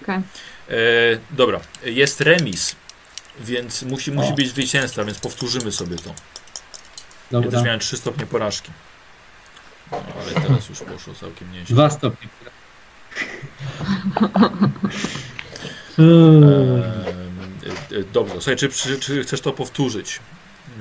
[0.03, 0.17] Okej.
[0.17, 0.23] E,
[1.31, 2.77] dobra, jest remis,
[3.41, 4.35] więc musi, musi O.
[4.35, 6.09] być zwycięzca, więc powtórzymy sobie to.
[6.11, 6.15] Ja
[7.31, 7.51] Dobra.
[7.51, 8.71] też miałem 3 stopnie porażki.
[9.93, 11.75] No, ale teraz już poszło całkiem nieźle.
[11.75, 12.29] Dwa stopnie.
[15.99, 16.03] E,
[17.97, 20.21] e, dobrze, słuchaj, czy, czy, czy chcesz to powtórzyć?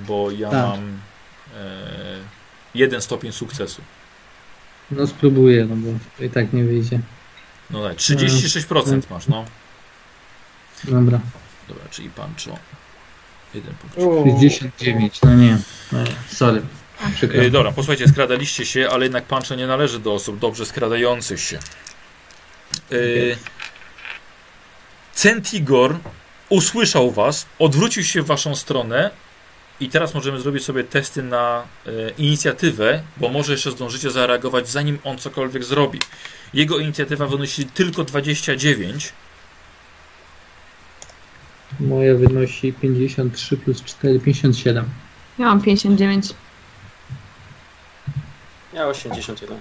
[0.08, 0.66] Bo ja Tak.
[0.70, 1.78] mam e,
[2.76, 3.82] jeden stopień sukcesu.
[4.92, 7.00] No spróbuję, no bo i tak nie wyjdzie.
[7.70, 9.46] No tak, 36% masz, no.
[10.84, 11.20] Dobra.
[11.68, 12.58] Dobra, czyli pancho.
[13.54, 13.98] Jeden punkt.
[13.98, 14.26] Uuu.
[14.40, 15.58] 69, no nie.
[15.92, 16.00] No.
[16.28, 16.62] Sorry.
[17.34, 21.60] E, dobra, posłuchajcie, skradaliście się, ale jednak pancho nie należy do osób dobrze skradających się.
[22.92, 22.98] E,
[25.16, 25.98] Centigor
[26.50, 29.12] usłyszał was, odwrócił się w waszą stronę
[29.80, 35.00] i teraz możemy zrobić sobie testy na e, inicjatywę, bo może jeszcze zdążycie zareagować zanim
[35.04, 36.00] on cokolwiek zrobi.
[36.54, 39.14] Jego inicjatywa wynosi tylko 29.
[41.80, 44.86] Moja wynosi 53 plus 4, 57.
[45.40, 46.34] Ja mam 59.
[48.74, 49.58] Ja 81.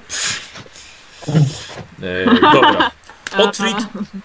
[2.03, 2.91] E, dobra.
[3.37, 3.77] Otwit,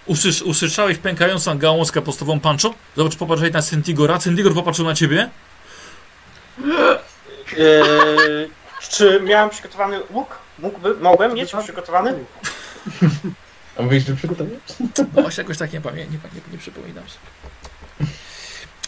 [0.06, 2.74] usłysz, usłyszałeś pękającą gałązkę kapustową pancho?
[2.96, 4.18] Zobacz, popatrzaj na Centigora.
[4.18, 5.30] Centigor popatrzył na ciebie.
[7.56, 8.50] Yy,
[8.90, 10.38] czy miałem przygotowany łuk?
[10.58, 12.14] Mógłby, mogłem mieć przygotowany?
[13.78, 14.60] A mówisz, że przygotowałeś?
[14.98, 18.10] No właśnie jakoś tak nie pamiętam, nie, nie, nie przypominam sobie.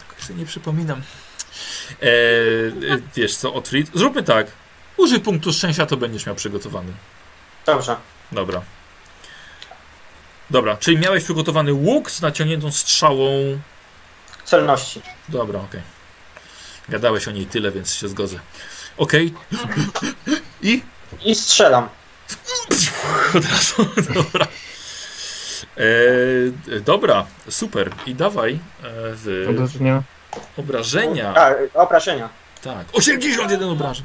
[0.09, 1.03] Jakoś sobie nie przypominam.
[2.03, 3.91] E, e, wiesz co, Otwit?
[3.95, 4.47] Zróbmy tak.
[4.97, 6.93] Użyj punktu szczęścia, to będziesz miał przygotowany.
[7.67, 7.97] Dobrze.
[8.33, 8.63] Dobra.
[10.53, 13.59] Dobra, czyli miałeś przygotowany łuk z naciągniętą strzałą.
[14.45, 15.03] Celności.
[15.29, 15.81] Dobra, okej.
[16.89, 18.39] Gadałeś o niej tyle, więc się zgodzę.
[18.97, 19.35] Okej.
[20.63, 20.83] I
[21.25, 21.89] I strzelam.
[23.37, 24.47] od razu, dobra.
[25.77, 27.91] E, dobra, super.
[28.07, 28.59] I dawaj e,
[28.93, 30.03] w Obrażenia.
[30.57, 31.35] obrażenia.
[31.37, 31.51] A,
[31.83, 32.29] obrażenia.
[32.63, 34.05] Tak, 81 obrażeń.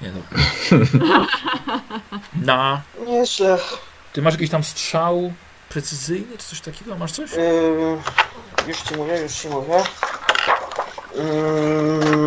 [0.00, 0.38] Nie, dobra.
[2.52, 2.82] Na.
[3.06, 3.58] Nieźle.
[4.12, 5.32] Ty masz jakiś tam strzał
[5.68, 6.96] precyzyjny, czy coś takiego?
[6.96, 7.30] Masz coś?
[7.32, 7.98] Yy,
[8.66, 9.82] już ci mówię, już ci mówię.
[11.14, 12.26] Yy,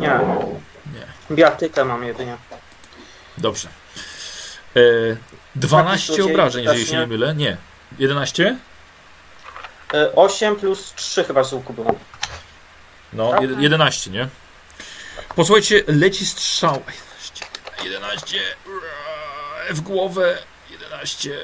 [0.00, 0.20] nie.
[0.94, 1.06] Nie.
[1.36, 2.36] Biatykę mam jedynie.
[3.38, 3.68] Dobrze.
[4.76, 4.80] E,
[5.56, 7.34] 12 Taki obrażeń, jeżeli się nie mylę.
[7.34, 7.56] Nie.
[7.98, 8.56] 11?
[9.92, 11.94] Yy, 8 plus 3 chyba z łuku było.
[13.12, 13.40] No, Tak.
[13.40, 14.28] jed- 11, nie?
[15.36, 16.82] Posłuchajcie, leci strzał.
[16.82, 17.46] 11,
[17.84, 18.38] 11
[19.70, 20.38] w głowę.
[20.70, 21.30] 11.
[21.30, 21.42] Yy.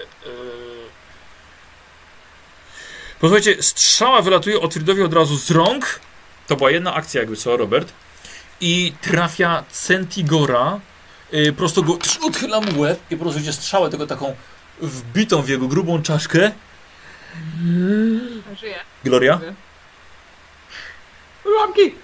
[3.21, 6.01] Posłuchajcie, strzała wylatuje Otwierdowi od razu z rąk.
[6.47, 7.93] To była jedna akcja, jakby co, Robert.
[8.61, 10.81] I trafia Centigora.
[11.33, 14.37] Yy, prosto go odchyla mu łeb i po prostu widzicie strzałę, tego taką
[14.81, 16.53] wbitą w jego grubą czaszkę.
[18.61, 18.77] Żyję.
[19.05, 19.41] Gloria?
[21.59, 21.95] Łapki!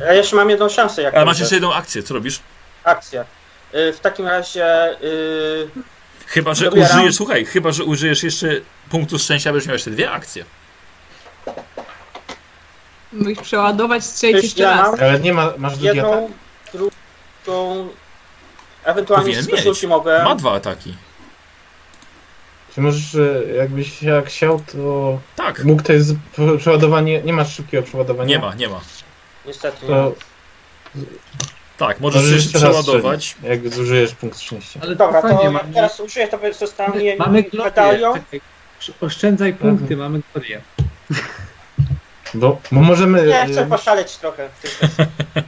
[0.00, 2.40] Ja jeszcze mam jedną szansę, jak Ale masz jeszcze jedną akcję, co robisz?
[2.84, 3.24] akcję.
[3.72, 5.68] Yy, w takim razie yy,
[6.26, 6.90] Chyba, że Dobieram.
[6.98, 8.48] użyjesz, słuchaj, chyba, że użyjesz jeszcze
[8.90, 10.44] punktu szczęścia, będziesz miał jeszcze dwie akcje.
[13.12, 14.90] Musisz przeładować, strzelić jeszcze ja raz.
[14.90, 16.10] mam Ale nie ma, masz drugi atak?
[16.12, 16.30] jedną,
[16.74, 17.88] drugą,
[18.84, 20.24] ewentualnie Powinien koszulki mogę.
[20.24, 20.94] Ma dwa ataki.
[22.74, 25.64] Czy możesz, e, jakbyś jak chciał, to Tak.
[25.64, 26.14] mógł to jest
[26.58, 28.28] przeładowanie, nie masz szybkiego przeładowania?
[28.28, 28.80] Nie ma, nie ma.
[29.46, 29.88] Niestety nie.
[29.88, 30.12] To
[31.78, 33.24] Tak, możesz Możesz raz przeładować.
[33.24, 34.80] strzelić, jak zużyjesz punkt szczęścia.
[34.82, 37.64] Ale Dobra, to fajnie, jak mamy, teraz użyję, to zostanie mamy mi glorię.
[37.70, 38.14] medalion.
[38.14, 38.40] Czekaj,
[39.00, 40.60] Oszczędzaj punkty, mamy glorię.
[42.34, 43.26] Bo, bo możemy...
[43.26, 44.48] Nie, e, chcę poszaleć trochę.
[44.48, 45.02] w tej kwestii.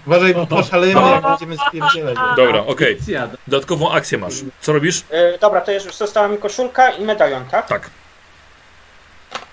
[0.07, 1.11] Uważaj, bo poszalejemy, No.
[1.11, 2.17] jak będziemy spierdzielać.
[2.37, 2.97] Dobra, okej.
[3.01, 4.35] Akcja, Dodatkową akcję masz.
[4.61, 5.03] Co robisz?
[5.11, 7.67] Yy, dobra, to już została mi koszulka i medalion, tak?
[7.69, 7.91] Tak.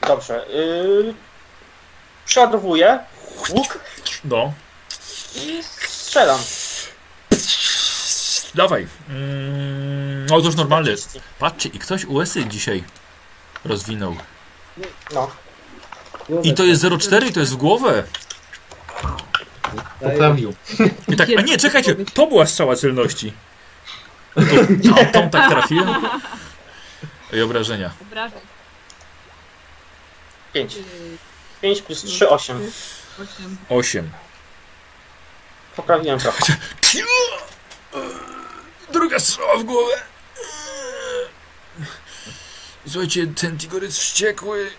[0.08, 0.46] Dobrze.
[0.54, 1.14] Yy,
[2.26, 3.00] przeładowuję
[3.50, 3.80] łuk
[4.26, 4.54] No.
[5.36, 6.40] i strzelam.
[8.56, 8.88] Dawaj.
[9.10, 10.96] Mm, o, to już normalny.
[11.40, 12.84] Patrzcie, i ktoś USy dzisiaj
[13.66, 14.16] rozwinął.
[15.14, 15.32] No.
[16.44, 18.04] I to jest 0,4 i to jest w głowę.
[20.00, 20.54] Poprawił.
[21.08, 23.34] I tak, a nie, czekajcie, to była strzała celności.
[24.36, 24.42] To,
[24.96, 26.08] tą, tą tak trafiłem.
[27.34, 27.92] I obrażenia.
[28.02, 28.40] Obrażeń.
[30.54, 30.76] 5.
[31.62, 32.72] 5 plus 3, 8.
[33.20, 33.58] Osiem.
[33.70, 34.10] 8.
[35.76, 36.56] Poprawiłem trochę.
[38.94, 39.94] Druga strzała w głowę.
[42.88, 44.70] Słuchajcie, ten Tigor jest wściekły.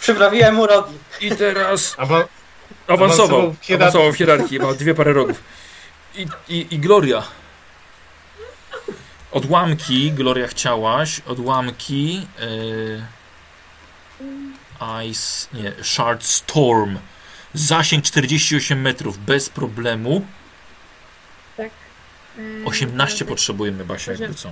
[0.00, 0.98] Przyprawiłem mu rogi.
[1.20, 2.28] I teraz Awa-
[2.88, 3.54] awansował.
[3.74, 4.58] Awansował w hierarchii.
[4.58, 5.42] Ma dwie pary rogów.
[6.14, 7.22] I, i, i Gloria.
[9.32, 12.26] Odłamki, Gloria chciałaś, odłamki.
[12.38, 13.02] Yy,
[15.04, 16.98] ice, nie, Shard Storm.
[17.54, 20.26] Zasięg 48 metrów, bez problemu.
[22.36, 22.44] Tak.
[22.68, 24.50] 18 potrzebujemy, Basia, jakby co.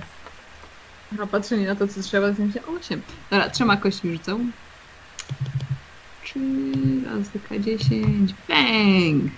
[1.23, 3.01] A patrzenie na to, co trzeba, to się 8.
[3.31, 4.39] Dobra, trzema kośćmi rzucę.
[6.23, 6.39] 3
[7.05, 8.33] razy K10.
[8.49, 9.31] Bang!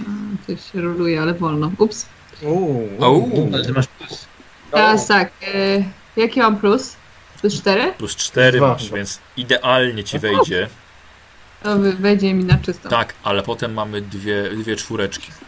[0.00, 0.02] A,
[0.46, 1.72] coś się roluje, ale wolno.
[1.78, 2.06] Ups.
[2.42, 3.50] Uuu.
[3.54, 4.26] Ale ty masz plus.
[4.70, 5.30] Teraz tak.
[5.54, 5.84] E,
[6.16, 6.96] jaki mam plus?
[7.40, 7.92] Plus 4?
[7.98, 8.68] Plus 4 Dwa.
[8.68, 10.68] masz, więc idealnie ci wejdzie.
[11.62, 12.88] To wy- wejdzie mi na czysto.
[12.88, 15.28] Tak, ale potem mamy dwie, dwie czwóreczki.
[15.40, 15.46] No,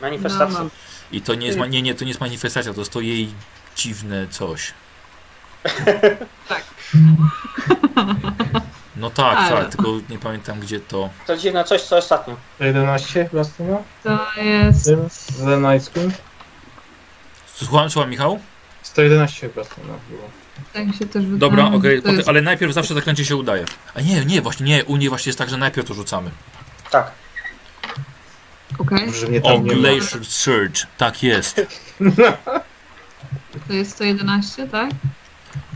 [0.00, 0.58] Manifestacja.
[0.58, 0.70] mam.
[1.12, 3.28] I to nie jest, ma- nie, nie, to nie jest manifestacja, to jest to jej
[3.76, 4.72] dziwne coś.
[6.48, 6.64] Tak.
[8.96, 11.10] No tak, Ale- tak, tylko nie pamiętam gdzie to.
[11.26, 12.36] To dziwne coś, co ostatnio.
[12.60, 13.76] 11 Bastyna?
[14.04, 14.84] To jest.
[15.36, 15.92] Za Night?
[17.54, 18.38] Słucham, słucham Michał?
[18.82, 20.22] 111 Bastyna było.
[20.72, 21.38] Tak się też wydaje.
[21.38, 23.64] Dobra, okej, To potem- jest- ale najpierw zawsze zaklęcie się udaje.
[23.94, 26.30] A nie, nie, właśnie nie, u niej właśnie jest tak, że najpierw to rzucamy.
[26.90, 27.10] Tak.
[28.78, 29.64] Okej, Może mnie O, tam.
[29.64, 31.56] Glacier Surge, tak jest.
[33.68, 34.90] to jest 111, tak?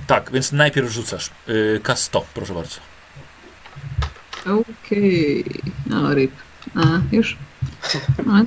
[0.06, 1.30] Tak, więc najpierw rzucasz.
[1.46, 2.76] Yy, K100, proszę bardzo.
[4.46, 5.44] Okej.
[5.86, 6.32] No, rip.
[6.74, 6.80] A,
[7.12, 7.36] już?
[8.26, 8.40] No.
[8.40, 8.46] Y,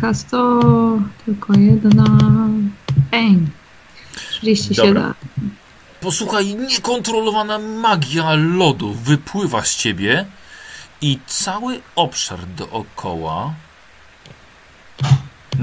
[0.00, 2.04] K100, tylko jedna.
[3.10, 3.38] Bang.
[4.30, 4.94] 37.
[4.94, 5.14] Dobra.
[6.00, 10.26] Posłuchaj, niekontrolowana magia lodu wypływa z ciebie
[11.00, 13.54] i cały obszar dookoła.
[15.52, 15.58] Się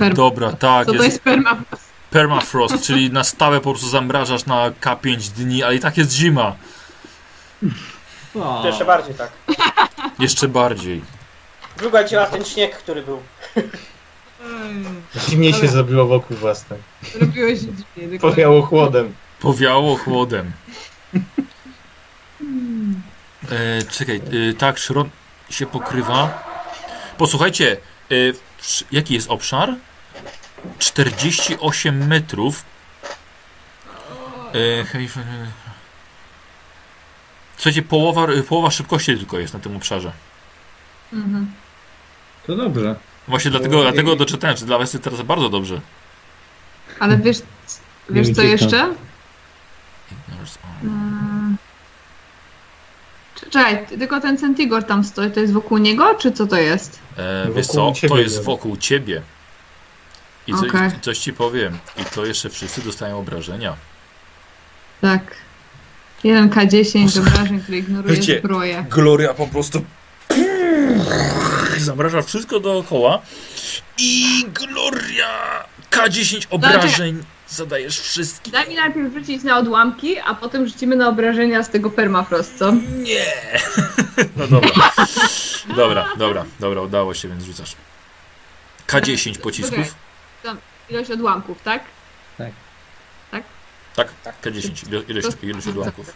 [0.00, 1.56] perma- dobra, tak, Co to jest jest perma?
[2.10, 6.56] permafrost, czyli na stałe po prostu zamrażasz na K5 dni, ale i tak jest zima.
[8.32, 9.30] To jeszcze bardziej tak.
[10.18, 11.02] Jeszcze bardziej.
[11.76, 13.22] Druga działa ten śnieg, który był.
[15.28, 16.78] Zimniej się zrobiło wokół własnej.
[17.20, 17.78] Robiłeś dziwnie.
[17.96, 18.18] dokładnie.
[18.18, 19.14] Powiało chłodem.
[19.40, 20.52] Powiało chłodem.
[23.50, 24.16] E, czekaj,
[24.50, 25.10] e, tak, szron
[25.50, 26.44] się pokrywa.
[27.18, 27.76] Posłuchajcie,
[28.10, 28.14] e,
[28.92, 29.74] jaki jest obszar?
[30.78, 32.64] 48 metrów.
[34.54, 35.06] E, e,
[37.56, 40.12] Słuchajcie, połowa, połowa szybkości tylko jest na tym obszarze.
[41.12, 41.52] Mhm.
[42.46, 42.96] To dobrze.
[43.28, 45.80] Właśnie dlatego, dlatego doczytałem, że dla was jest teraz bardzo dobrze.
[47.00, 47.38] Ale wiesz,
[48.10, 48.94] wiesz co jeszcze?
[50.12, 51.15] Ignores all.
[53.50, 56.98] Czekaj, tylko ten Centigor tam stoi, to jest wokół niego, czy co to jest?
[57.16, 59.22] E, wiesz Wokół co, ciebie to jest wokół ciebie.
[60.46, 61.78] I co, i coś ci powiem.
[61.96, 63.76] I to jeszcze wszyscy dostają obrażenia.
[65.00, 65.22] Tak.
[66.24, 67.32] 1K10 Posłuchaj.
[67.32, 68.84] obrażeń, które ignoruje Wiecie, zbroję.
[68.90, 69.84] Gloria po prostu
[71.78, 73.22] zamraża wszystko dookoła
[73.98, 78.52] i Gloria K10 obrażeń zadajesz wszystkim.
[78.52, 82.72] Daj mi najpierw rzucić na odłamki, a potem rzucimy na obrażenia z tego permafrost, co?
[83.02, 83.24] Nie!
[84.36, 84.70] No dobra.
[85.76, 87.76] Dobra, dobra, dobra, udało się, więc rzucasz.
[88.86, 89.94] K10 pocisków.
[90.90, 91.84] Ilość odłamków, tak?
[93.96, 94.08] Tak,
[94.42, 96.12] K10, ilo- ilość, ilość odłamków.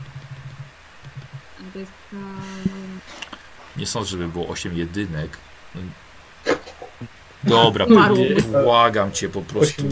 [3.77, 5.37] Nie sądzę, żeby było 8 jedynek.
[5.75, 5.81] No.
[7.45, 7.87] Dobra,
[8.65, 9.83] błagam cię po prostu.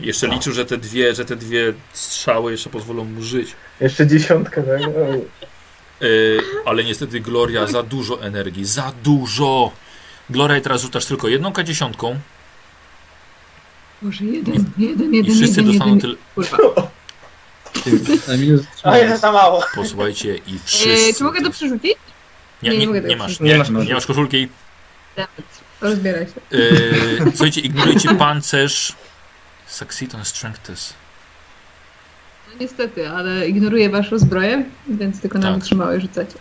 [0.00, 3.54] Jeszcze liczył, że te dwie, że te dwie strzały jeszcze pozwolą mu żyć.
[3.80, 4.80] Jeszcze dziesiątka, tak?
[6.00, 9.72] Yy, ale niestety Gloria za dużo energii, za dużo.
[10.30, 12.16] Gloria teraz rzucasz tylko jedną K10
[14.02, 16.00] Może jeden, jeden, i jeden, wszyscy jeden, dostaną jeden.
[16.00, 16.14] tyle.
[16.34, 16.90] Kurwa.
[18.28, 19.62] Na minus A jeden za mało.
[19.74, 21.14] Posłuchajcie i E, wszyscy.
[21.18, 21.94] czy mogę to przerzucić?
[22.62, 23.70] Nie, nie, nie, nie mogę nie, masz, przerzucić.
[23.70, 24.06] nie, Nie masz.
[24.06, 24.48] koszulki.
[25.80, 26.58] Rozbieraj się.
[26.58, 28.92] Yy, słuchajcie, ignorujecie pancerz.
[29.66, 30.94] Succeed on strength test.
[32.48, 35.58] No niestety, ale ignoruję waszą zbroję, więc tylko na Tak.
[35.60, 36.34] wytrzymałe rzucacie.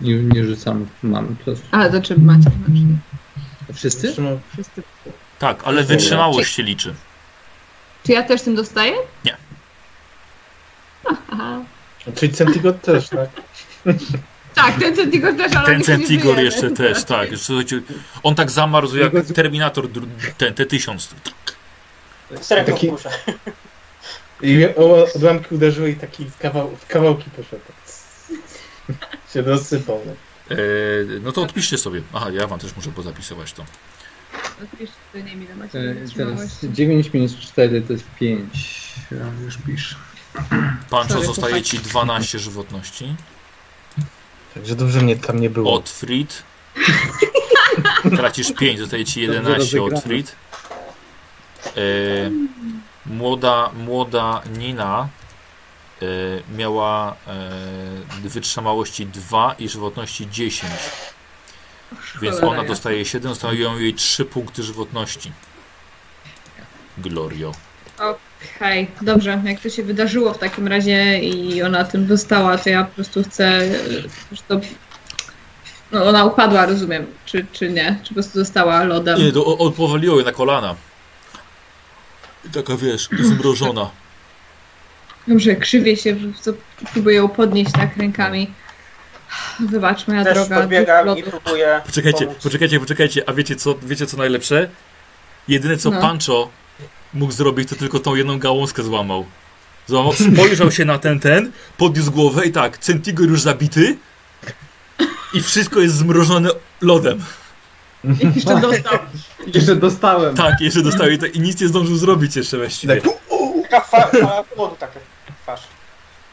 [0.00, 0.86] Nie, nie rzucam.
[1.02, 1.58] Mam plus.
[1.70, 2.40] A, to czym macie?
[2.40, 4.14] Znaczy, Wszyscy?
[4.52, 4.82] Wszyscy.
[5.38, 6.94] Tak, ale wytrzymałość się liczy.
[8.06, 8.92] Czy ja też tym dostaję?
[9.24, 9.36] Nie.
[11.04, 11.64] Aha.
[12.14, 13.30] Czyli Centigod też, tak?
[14.54, 17.28] Tak, ten Centigor też, ale Ten Centigor jeszcze też, tak.
[18.22, 19.88] On tak zamarzł jak Terminator
[20.38, 21.08] ten T-1000.
[22.40, 22.92] Z ręką Taki-.
[24.42, 27.62] I o odłamki uderzyły i taki kawał, w kawałki poszedł.
[29.32, 30.00] się rozsypał.
[30.50, 30.56] E,
[31.22, 32.02] no to odpiszcie sobie.
[32.12, 33.64] Aha, ja wam też muszę pozapisywać to.
[34.64, 36.72] Oczywiście, to nie macie E, Teraz wytrzymałości.
[36.72, 38.94] 9 minus 4 to jest 5.
[39.10, 39.96] Ja już piszę.
[40.90, 43.14] Pancho zostaje ci 12 żywotności.
[44.54, 45.74] Także dobrze mnie tam nie było.
[45.74, 46.42] Otfried.
[48.16, 49.96] Tracisz 5, zostaje ci 11 rozegrane.
[49.96, 50.36] Otfried.
[51.66, 51.80] E,
[53.06, 55.08] młoda, młoda Nina
[56.02, 56.06] e,
[56.56, 57.16] miała
[58.24, 60.72] e, wytrzymałości 2 i żywotności 10.
[62.22, 65.32] Więc ona dostaje 7, zostają jej 3 punkty żywotności.
[66.98, 67.52] Glorio.
[68.56, 72.84] Okej, dobrze, jak to się wydarzyło w takim razie i ona tym dostała, to ja
[72.84, 73.68] po prostu chcę, e,
[74.32, 74.60] że to...
[75.92, 77.98] No ona upadła, rozumiem, czy, czy nie?
[78.02, 79.18] Czy po prostu została lodem?
[79.18, 80.74] Nie, to o- o- powaliło je na kolana.
[82.46, 83.90] I taka wiesz, zmrożona.
[85.28, 86.16] Dobrze, krzywie się,
[86.92, 88.50] próbuję ją podnieść tak rękami.
[89.60, 90.60] Wybacz, moja Też droga.
[90.60, 92.42] podbiegam i próbuję Poczekajcie, pomóc.
[92.42, 94.68] poczekajcie, poczekajcie, a wiecie co, wiecie co najlepsze?
[95.48, 96.00] Jedyne co No.
[96.00, 96.48] Pancho
[97.14, 99.26] mógł zrobić, to tylko tą jedną gałązkę złamał.
[99.86, 103.96] Złamał, spojrzał się na ten, ten, podniósł głowę i tak, Centigor już zabity
[105.34, 106.48] i wszystko jest zmrożone
[106.80, 107.24] lodem.
[108.04, 108.98] I jeszcze dostał.
[109.54, 110.36] Jeszcze dostałem.
[110.36, 113.00] Tak, jeszcze dostaje to i nic nie zdążył zrobić jeszcze właściwie.
[113.00, 113.12] Tak,
[113.70, 115.00] Taka fa- fala chłodu taka
[115.42, 115.60] twarz.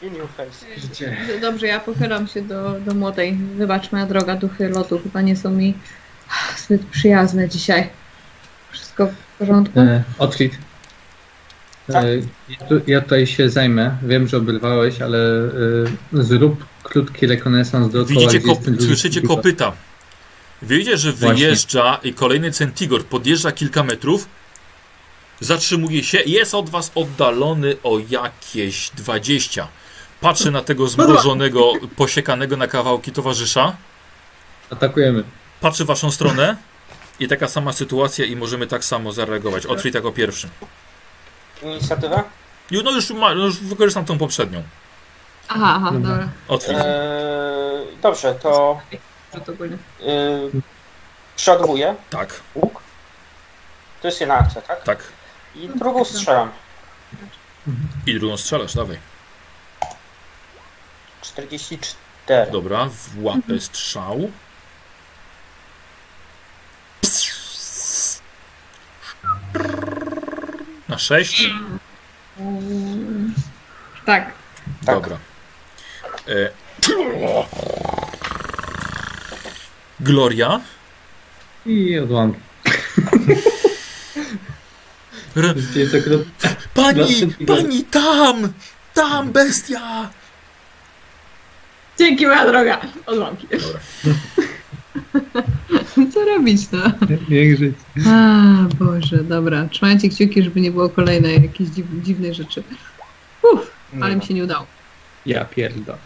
[0.02, 0.80] In your face.
[0.80, 1.16] Życie.
[1.40, 3.34] Dobrze, ja pochylam się do, do młodej.
[3.34, 5.74] Wybacz, moja droga, duchy lodu chyba nie są mi
[6.58, 7.88] zbyt przyjazne dzisiaj.
[8.70, 9.80] Wszystko w porządku?
[9.80, 10.58] E, Otwit.
[11.92, 12.04] Tak.
[12.04, 12.16] E,
[12.48, 13.96] ja, tu, ja tutaj się zajmę.
[14.02, 15.18] Wiem, że obrywałeś, ale
[16.14, 18.20] e, zrób krótki rekonesans dookoła.
[18.20, 19.72] Widzicie, kop, słyszycie kopyta.
[20.62, 21.44] Widzicie, że Właśnie.
[21.44, 24.28] wyjeżdża i kolejny Centigor podjeżdża kilka metrów,
[25.40, 29.68] zatrzymuje się, jest od was oddalony o jakieś 20.
[30.20, 33.76] Patrzy na tego zmrożonego, posiekanego na kawałki towarzysza,
[34.70, 35.24] Atakujemy.
[35.60, 36.56] patrzy w waszą stronę
[37.20, 39.66] i taka sama sytuacja i możemy tak samo zareagować.
[39.66, 40.48] Otwórz jako pierwszy.
[41.62, 42.24] Inicjatywa?
[42.70, 44.62] Ju- No już, ma, no już wykorzystam tą poprzednią.
[45.48, 46.28] Aha, aha, Dobra.
[46.48, 46.76] Otwórz.
[46.76, 48.80] Eee, dobrze, to
[50.00, 50.50] yy,
[51.36, 52.80] przeładowuję Tak, łuk.
[54.02, 54.82] To jest jedna akcja, tak?
[54.82, 54.98] tak.
[55.54, 56.50] I drugą strzelam.
[58.06, 58.98] I drugą strzelasz, dawaj.
[61.22, 62.50] 44.
[62.52, 64.30] Dobra, w łapę strzał.
[70.98, 71.50] Na 6?
[72.40, 73.30] Mm,
[74.06, 74.32] Tak.
[74.84, 74.94] Tak.
[74.94, 75.18] Dobra.
[76.26, 76.50] E...
[80.00, 80.60] Gloria.
[81.66, 82.40] I odłamki.
[85.36, 85.54] R...
[86.74, 88.52] Pani, pani tam!
[88.94, 90.10] Tam bestia!
[91.98, 92.80] Dzięki, moja droga.
[93.06, 93.46] Odłamki.
[96.14, 96.78] Co robić, no?
[97.28, 97.74] Niech żyć.
[98.06, 98.42] A,
[98.78, 99.68] Boże, dobra.
[99.70, 102.62] Trzymajcie kciuki, żeby nie było kolejnej jakiejś dziw, dziwnej rzeczy.
[103.52, 104.66] Uff, ale mi się nie udało.
[105.26, 105.98] Ja pierdolę.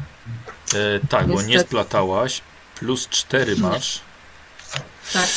[0.75, 1.69] E, tak, bo nie Niestety.
[1.69, 2.41] splatałaś.
[2.79, 4.01] Plus 4 masz.
[5.13, 5.29] Tak.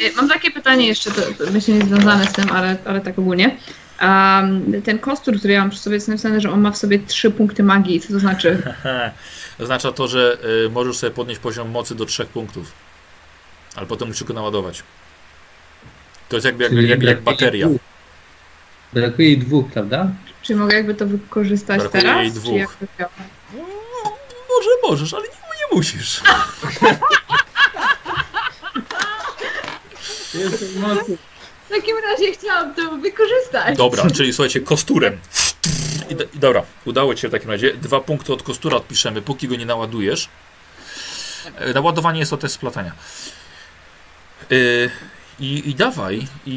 [0.00, 3.18] E, Mam takie pytanie jeszcze, to, to myślę nie związane z tym, ale, ale tak
[3.18, 3.56] ogólnie.
[4.02, 6.98] Um, ten kostur, który ja mam przy sobie, jest napisane, że on ma w sobie
[6.98, 8.00] trzy punkty magii.
[8.00, 8.62] Co to znaczy?
[9.60, 12.72] Oznacza to, że y, możesz sobie podnieść poziom mocy do 3 punktów.
[13.76, 14.82] Ale potem musisz go naładować.
[16.28, 17.66] To jest jakby jak, jak, jak bateria.
[17.66, 17.80] dwóch.
[18.92, 20.08] Brakuje jej dwóch, prawda?
[20.42, 22.22] Czy mogę jakby to wykorzystać Brakuje teraz?
[22.22, 22.54] jej Czy dwóch.
[22.58, 23.08] jakby miał-
[24.48, 26.20] Może możesz, ale nie, nie musisz.
[31.66, 33.76] W takim razie chciałam to wykorzystać.
[33.76, 35.18] Dobra, czyli słuchajcie, kosturem.
[36.10, 37.74] I, I dobra, udało ci się w takim razie.
[37.74, 40.28] Dwa punkty od kostura odpiszemy, póki go nie naładujesz.
[41.56, 42.92] E, Naładowanie jest to test splatania.
[44.50, 44.54] E,
[45.40, 46.26] i, I dawaj.
[46.46, 46.52] I,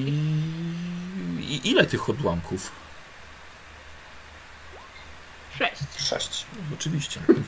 [1.39, 2.71] I ile tych odłamków?
[5.57, 5.81] Sześć.
[6.09, 6.45] 6.
[6.73, 7.19] Oczywiście.
[7.27, 7.43] pewnie.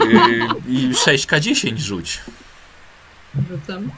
[0.00, 2.20] E, I 6K10 rzuć.
[3.50, 3.90] Rzucam.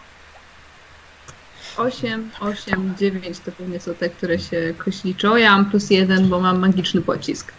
[1.76, 5.36] 8, 8, 9 to pewnie są te, które się kośliczą.
[5.36, 7.52] Ja mam plus jeden, bo mam magiczny pocisk.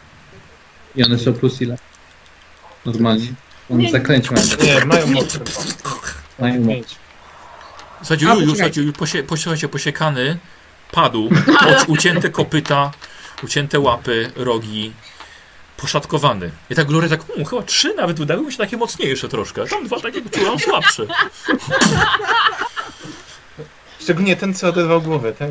[0.95, 1.77] I one są plus ile?
[2.85, 3.27] Normalnie.
[3.69, 3.91] On Nie.
[3.91, 4.47] zakręcił mają.
[4.63, 5.39] Nie, mają moc.
[6.39, 6.95] Mają moc.
[7.97, 10.37] Słuchajcie, A, już, już, słuchajcie, już posie, posie, posiekany,
[10.91, 11.29] padł,
[11.87, 12.91] ucięte kopyta,
[13.43, 14.93] Ucięte łapy, rogi,
[15.77, 16.51] poszatkowany.
[16.69, 19.65] I tak Gloria tak, um, chyba trzy nawet wydały mi się takie mocniejsze troszkę.
[19.65, 21.05] Tam dwa takie czułam słabsze.
[24.01, 25.49] Szczególnie ten, co oderwał głowę, tak?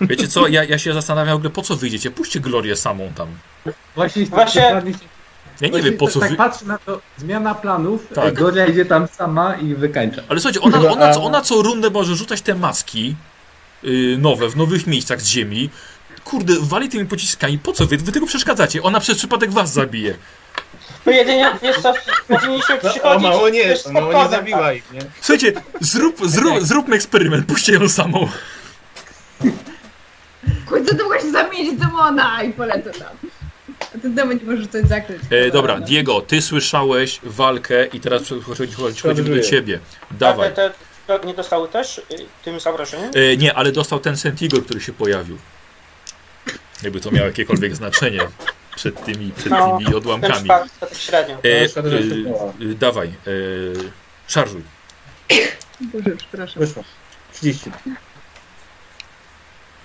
[0.00, 2.10] Wiecie co, ja, ja się zastanawiam w ogóle po co wyjdziecie.
[2.10, 3.28] Puśćcie Glorię samą tam.
[3.94, 6.36] Właśnie, Właśnie- dokładnie Ja nie właśnie wiem po co tak wy...
[6.36, 8.24] patrzę na to, zmiana planów, Tak.
[8.24, 8.34] tak.
[8.34, 10.22] Goria idzie tam sama i wykańcza.
[10.28, 13.14] Ale słuchajcie, ona, ona, co, ona co rundę może rzucać te maski
[13.82, 15.70] yy, nowe, w nowych miejscach z ziemi.
[16.24, 17.58] Kurde, wali tymi pociskami.
[17.58, 18.82] Po co wy, wy tego przeszkadzacie?
[18.82, 20.14] Ona przez przypadek was zabije.
[21.06, 21.92] No jedynie, wiesz co,
[22.28, 23.22] powinniśmy No, o przychodzić...
[23.22, 25.00] mało nie, wiesz, o mało nie spokojnie, zabiła ich, nie?
[25.20, 28.28] Słuchajcie, zrób, zrób, zróbmy eksperyment, puśćcie ją samą.
[30.68, 33.08] Kurde, to mogła się zamienić demona i polecę tam.
[33.94, 35.22] A ten demon nie może coś zakryć.
[35.30, 38.22] E, dobra, Diego, ty słyszałeś walkę i teraz
[38.94, 39.78] przechodzimy do ciebie.
[40.08, 40.18] tak?
[40.18, 40.48] Dawaj.
[40.48, 40.72] A te,
[41.06, 42.02] te nie dostały też y,
[42.44, 43.10] tym zagrożeniem?
[43.14, 45.38] E, nie, ale dostał ten Sentigor, który się pojawił.
[46.82, 48.20] Jakby to miało jakiekolwiek znaczenie
[48.76, 50.48] przed tymi, przed No, tymi odłamkami.
[50.48, 51.34] to tak średnio.
[51.34, 53.12] E, No, e, e, dawaj, e,
[54.26, 54.62] szarżuj.
[55.80, 56.60] Boże, przepraszam.
[56.66, 56.84] Wyszło.
[57.32, 57.70] 30.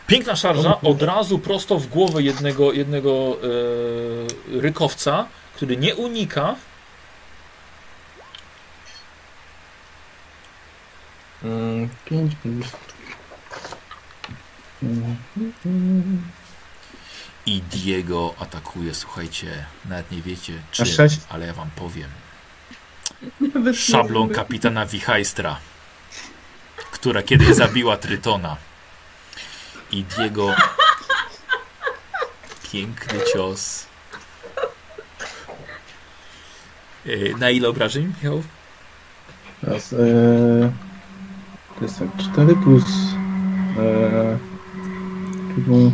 [0.08, 3.38] Piękna szarża, od razu prosto w głowę jednego, jednego
[4.58, 6.56] e, rykowca, który nie unika.
[11.44, 12.68] Mm, 5 plus.
[17.48, 21.20] I Diego atakuje, słuchajcie, nawet nie wiecie czym, sześć?
[21.30, 22.10] ale ja wam powiem.
[23.74, 25.60] Szablą kapitana Wichajstra,
[26.92, 28.58] która kiedyś zabiła Trytona.
[29.92, 30.56] I Diego...
[32.72, 33.86] Piękny cios.
[37.06, 38.44] E, Na ile obrażeń miał?
[39.62, 39.98] Teraz, e,
[41.80, 42.84] to jest tak, 4 plus.
[43.80, 44.38] E,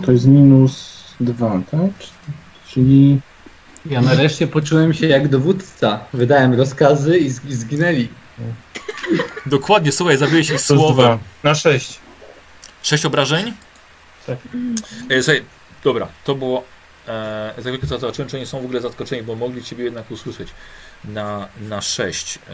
[0.05, 0.92] to jest minus
[1.23, 1.79] 2, tak?
[2.67, 3.19] Czyli.
[3.85, 5.99] Ja nareszcie poczułem się jak dowódca.
[6.13, 8.07] Wydałem rozkazy i z- zginęli.
[9.45, 11.05] Dokładnie, słuchaj, zabiłeś ich słowem.
[11.05, 11.19] 2.
[11.43, 11.99] Na 6.
[12.83, 13.53] Sześć obrażeń?
[14.27, 14.37] Tak.
[15.09, 15.43] E, słuchaj,
[15.83, 16.63] dobra, to było.
[17.07, 20.47] E, za chwilkę zobaczyłem, czy oni są w ogóle zaskoczeni, bo mogli Ciebie jednak usłyszeć.
[21.05, 22.39] Na, na 6.
[22.49, 22.51] E,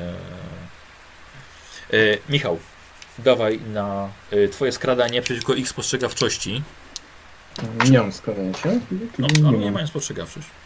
[1.97, 2.59] e, Michał,
[3.19, 6.63] dawaj na e, Twoje skradanie przeciwko ich spostrzegawczości.
[7.89, 8.19] Nie mam się.
[9.19, 9.73] No, nie ale nie mam.
[9.73, 10.47] mają spostrzegawczość.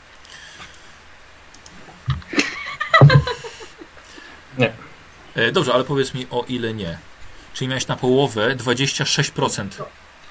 [4.57, 4.73] Nie.
[5.35, 6.97] E, dobrze, ale powiedz mi o ile nie.
[7.53, 9.67] Czyli miałeś na połowę 26%.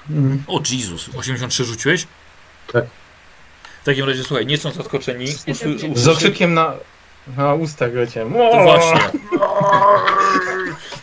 [0.09, 0.43] Mm.
[0.47, 2.07] O Jezus, 83 rzuciłeś?
[2.73, 2.85] Tak.
[3.81, 5.25] W takim razie, słuchaj, nie są zaskoczeni.
[5.47, 6.73] Usły, Z okrzykiem na,
[7.37, 8.33] na ustach leciałem.
[8.33, 9.01] To właśnie.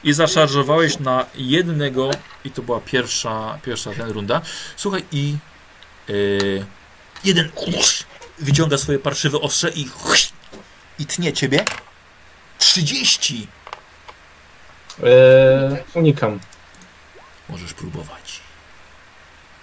[0.04, 2.10] I zaszarżowałeś na jednego,
[2.44, 4.40] i to była pierwsza, pierwsza ten runda.
[4.76, 5.36] Słuchaj, i
[6.08, 6.66] yy,
[7.24, 7.50] jeden
[8.38, 9.88] wyciąga swoje parszywe ostrze i,
[10.98, 11.64] i tnie ciebie.
[12.58, 13.48] 30!
[15.02, 16.40] E, unikam.
[17.48, 18.40] Możesz próbować.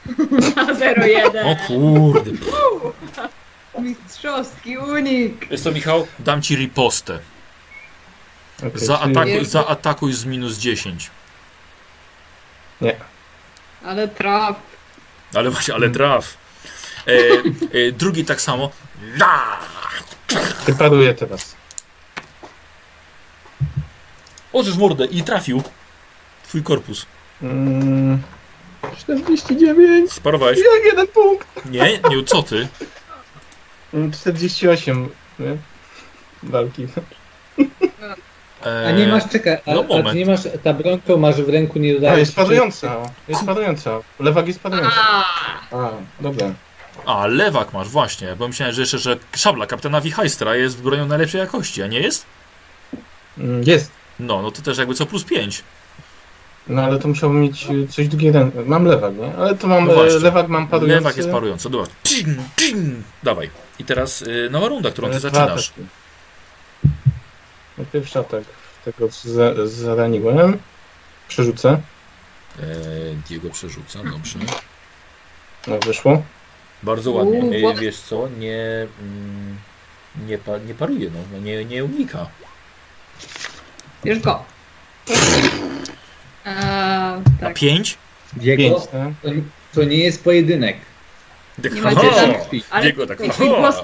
[0.56, 1.46] Na 0-1.
[1.46, 2.32] O kurde.
[3.80, 5.52] Mistrzowski unik.
[5.52, 6.08] Jest to Michał?
[6.20, 7.20] Dam ci ripostę.
[8.58, 11.10] Okay, Zaatakuj, zaatakuj z minus 10.
[13.84, 14.56] Ale traf.
[15.34, 16.38] Ale właśnie, ale traf.
[17.08, 17.12] E,
[17.88, 18.72] e, drugi tak samo.
[19.20, 19.60] La!
[20.66, 21.56] Wyparuję teraz.
[24.54, 25.64] Orzesz mordę i trafił.
[26.48, 27.06] Twój korpus.
[27.42, 28.22] Mm,
[28.98, 30.12] 49.
[30.12, 30.58] Sparowałeś?
[30.58, 31.48] Jak jeden punkt.
[31.66, 32.68] Nie, nie, co ty?
[33.94, 35.10] Mm, 48.
[35.40, 35.58] Nie?
[36.44, 36.88] Walki.
[38.66, 40.10] E, A nie masz, czekaj, a, no a moment.
[40.10, 42.20] ty nie masz, ta broń, którą masz w ręku, nie A, dodajesz...
[42.20, 42.98] jest padająca.
[43.28, 44.00] Jest padająca.
[44.20, 44.92] Lewak jest padająca.
[45.72, 46.52] A, A, dobra.
[47.06, 48.36] A, lewak masz, właśnie.
[48.36, 52.26] Bo myślałem, że jeszcze, że szabla kapitana Wichajstra jest bronią najlepszej jakości, a nie jest?
[53.38, 53.92] Mm, Jest.
[54.20, 55.64] No, no to też jakby co plus 5.
[56.68, 58.48] No ale to musiałbym mieć y, coś drugiego.
[58.66, 59.36] Mam lewak, nie?
[59.36, 60.18] Ale to mam No właśnie.
[60.18, 60.96] e, lewak, mam parujący.
[60.96, 61.70] Lewak jest parujący.
[61.70, 61.88] Dobra.
[63.24, 63.50] Dawaj.
[63.80, 65.56] I teraz nowa runda, którą ty E, dwa
[67.78, 67.88] ataki.
[67.94, 68.44] No, pierwszy atak
[68.82, 70.58] w tego, co za, zaraniłem.
[71.28, 71.70] Przerzucę.
[72.60, 72.64] E,
[73.28, 74.40] Diego przerzuca, dobrze.
[75.68, 76.24] No, wyszło.
[76.84, 77.40] Bardzo ładnie.
[77.40, 79.58] Uuu, E, wiesz co, nie, mm,
[80.28, 82.28] nie, pa, nie paruje, no, no nie, nie unika.
[84.06, 84.44] Bierz go.
[86.46, 86.52] A,
[87.42, 87.54] Na tak.
[87.54, 87.98] 5?
[88.34, 89.10] Diego, Pięć, tak?
[89.24, 89.30] to,
[89.74, 90.78] to nie jest pojedynek.
[91.64, 91.92] Nie Aha.
[91.96, 92.64] macie tam- Krwi.
[92.70, 93.76] Ale Diego tak, twój głos.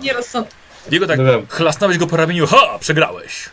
[0.89, 2.47] Diego tak Dobra, chlasnąłeś go po ramieniu.
[2.47, 2.80] Ha!
[2.80, 3.49] Przegrałeś.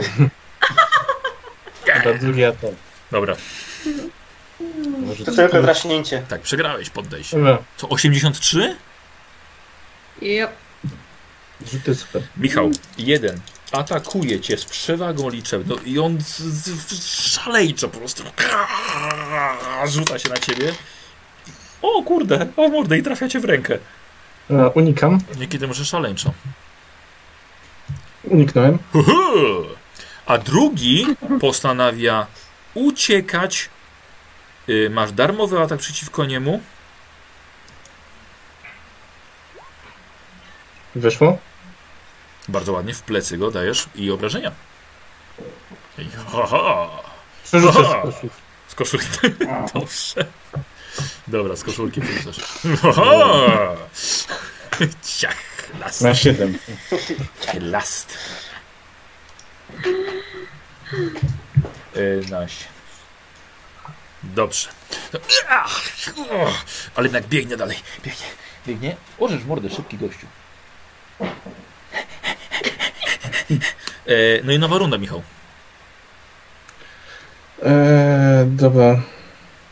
[1.86, 2.70] dobra, drugi atak.
[3.10, 3.36] Dobra,
[5.06, 6.22] Może To tylko draśnięcie.
[6.28, 7.36] tak, przegrałeś, poddaj się.
[7.36, 8.76] Dobra, Co, 83?
[10.22, 10.50] Yep.
[11.72, 12.22] Rzuty super.
[12.36, 13.40] Michał, jeden
[13.72, 18.22] atakuje cię z przewagą liczebną i on z, z, szalejczo po prostu
[19.86, 20.72] rzuca się na ciebie.
[21.82, 23.78] O kurde, o mordę i trafia cię w rękę.
[24.50, 25.20] A, unikam.
[25.38, 26.32] Niekiedy może szaleńczo.
[28.24, 28.78] Uniknąłem.
[28.92, 29.64] Huhu!
[30.28, 31.06] A drugi
[31.40, 32.26] postanawia
[32.74, 33.70] uciekać.
[34.68, 36.60] Y, Masz darmowy atak przeciwko niemu.
[40.94, 41.38] Weszło?
[42.48, 44.52] Bardzo ładnie w plecy go dajesz i obrażenia.
[45.98, 46.88] I ha, ha.
[47.44, 48.28] Z koszulki.
[48.68, 49.06] Z koszulki.
[49.74, 50.26] Dobrze.
[51.28, 52.58] Dobra, z koszulki przerzucasz.
[55.18, 55.36] Ciach,
[55.80, 56.00] last.
[56.02, 56.58] Na 7.
[57.60, 58.18] Last.
[62.30, 62.64] Naście.
[64.22, 64.68] Dobrze.
[65.12, 65.82] No, ach,
[66.30, 66.52] o,
[66.94, 67.76] Ale jednak biegnie dalej.
[68.04, 68.26] Biegnie.
[68.66, 68.96] Biegnie.
[69.18, 70.26] Orzesz mordę, szybki gościu.
[74.06, 75.22] E, no i nowa runda, Michał.
[77.62, 79.02] Eee, dobra.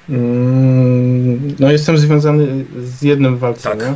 [0.09, 3.89] Mm, no jestem związany z jednym walcem, Tak.
[3.89, 3.95] nie?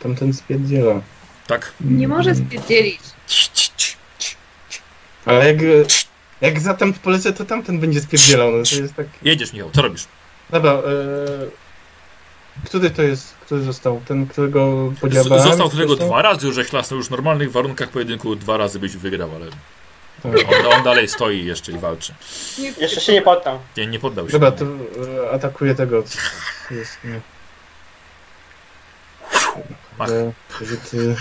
[0.00, 1.00] Tamten spierdziela.
[1.46, 1.72] Tak?
[1.80, 3.00] Nie może spierdzielić.
[3.26, 3.70] Ci, ci.
[5.24, 5.62] Ale jak,
[6.40, 8.50] jak za tam polecę, to tamten będzie spierdzielał.
[8.50, 9.06] No to jest tak...
[9.22, 9.70] Jedziesz, Michał.
[9.70, 10.04] Co robisz?
[10.50, 11.50] Dobra, eee,
[12.64, 14.00] który to jest, który został?
[14.08, 15.48] Ten, którego podziałałem?
[15.48, 19.30] został którego dwa razy już chlasnął już w normalnych warunkach pojedynku dwa razy byś wygrał,
[19.34, 19.46] ale
[20.24, 22.14] on, on dalej stoi jeszcze i walczy.
[22.78, 23.58] Jeszcze się nie poddam.
[23.76, 24.32] Nie, nie poddał się.
[24.32, 26.04] Dobra, to e, atakuję tego.
[26.70, 27.20] jest, nie.
[29.98, 30.10] Mach.
[30.10, 31.16] E, Rzuty...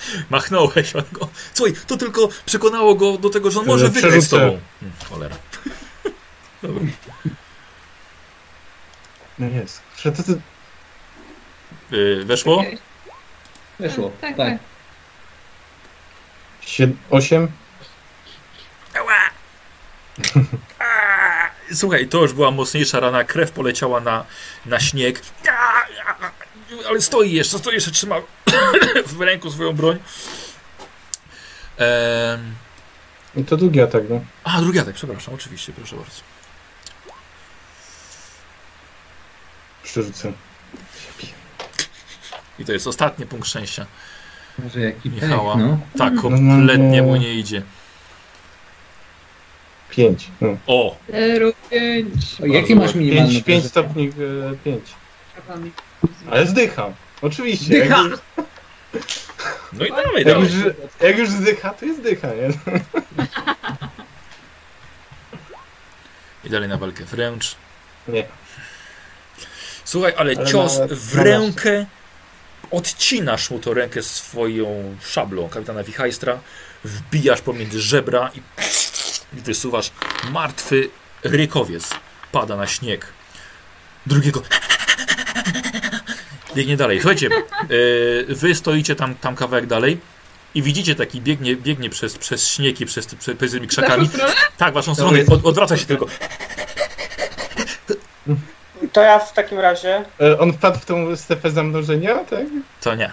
[0.30, 1.28] Machnąłeś on go.
[1.54, 4.60] Słuchaj, to tylko przekonało go do tego, że on może Że wygrać z tobą.
[4.80, 5.36] Hmm, cholera.
[6.62, 6.82] Dobra.
[9.38, 9.82] No jest.
[11.90, 12.64] Yy, weszło?
[13.78, 14.10] Weszło.
[14.20, 14.46] Tak, Tak.
[14.48, 14.58] tak.
[16.62, 17.48] sied- osiem?
[18.94, 19.30] Ała!
[21.74, 24.24] Słuchaj, to już była mocniejsza rana, krew poleciała na,
[24.66, 25.20] na śnieg.
[25.48, 25.82] A!
[26.10, 26.30] A!
[26.88, 28.16] Ale stoi jeszcze, stoi jeszcze, trzyma
[29.06, 29.98] w ręku swoją broń.
[33.36, 34.20] I to drugi atak, no.
[34.44, 36.20] a, drugi atak, przepraszam, oczywiście, proszę bardzo.
[39.82, 40.32] Przerzucę.
[42.58, 43.86] I to jest ostatni punkt szczęścia.
[44.58, 45.56] Może jaki pech, Michała.
[45.56, 45.78] no.
[45.98, 47.08] Tak, No, kompletnie no.
[47.08, 47.62] mu nie idzie.
[49.90, 50.28] Pięć.
[50.40, 50.56] No.
[50.66, 50.96] O!
[51.70, 52.14] 05.
[52.42, 54.08] O, jakie masz minimalne Pięć, pięć stopni,
[54.52, 54.84] e, pięć.
[56.30, 56.94] Ale zdycham.
[57.22, 57.64] Oczywiście.
[57.64, 57.96] Zdycha.
[57.96, 58.20] Jak już,
[59.72, 60.42] No i dawaj, jak, dawaj.
[60.42, 60.52] już,
[61.00, 62.48] jak już zdycha, to jest zdycha, nie?
[66.44, 67.56] I dalej na walkę wręcz.
[68.08, 68.26] Nie.
[69.84, 71.86] Słuchaj, ale, Ale cios na- w na rękę.
[72.70, 76.38] Odcinasz mu to rękę swoją szablą kapitana Wichajstra.
[76.84, 78.38] Wbijasz pomiędzy żebra i,
[79.38, 79.90] i wysuwasz
[80.30, 80.90] martwy
[81.22, 81.90] rykowiec.
[82.32, 83.06] Pada na śnieg.
[84.06, 84.42] Drugiego.
[86.58, 87.00] Biegnie dalej.
[87.00, 87.28] Słuchajcie,
[87.70, 89.98] yy, wy stoicie tam, tam kawałek dalej
[90.54, 94.08] i widzicie taki biegnie, biegnie przez, przez śnieg i przez, przez, przez tymi krzakami.
[94.56, 95.18] Tak, w waszą stronę.
[95.30, 96.06] Od, odwraca się tylko.
[98.92, 102.46] To ja w takim razie E, On wpadł w tą strefę zamrożenia, tak?
[102.80, 103.10] Co nie?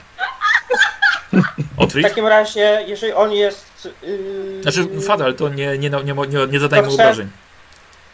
[1.31, 2.03] w Otwórz.
[2.03, 3.89] takim razie, jeżeli on jest.
[4.03, 7.29] Yy, Znaczy, Fadal, to nie, nie, nie, nie, nie zadajmy obrażeń.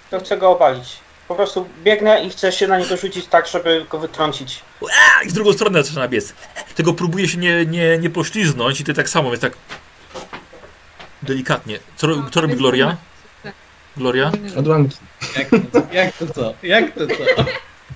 [0.09, 1.00] To chcę go obalić.
[1.31, 4.61] Po prostu biegnę i chcę się na niego rzucić tak, żeby go wytrącić.
[4.81, 6.33] A, i w drugą stronę zaczyna biec.
[6.75, 9.53] Tego próbuje się nie, nie, nie pośliznąć i ty tak samo, więc tak
[11.23, 11.79] delikatnie.
[11.95, 12.97] Co, ro- co robi Gloria?
[13.97, 14.31] Gloria?
[14.57, 14.97] Odłamki.
[15.37, 15.87] Jak to, co?
[15.93, 16.53] jak to co?
[16.63, 17.13] Jak to co?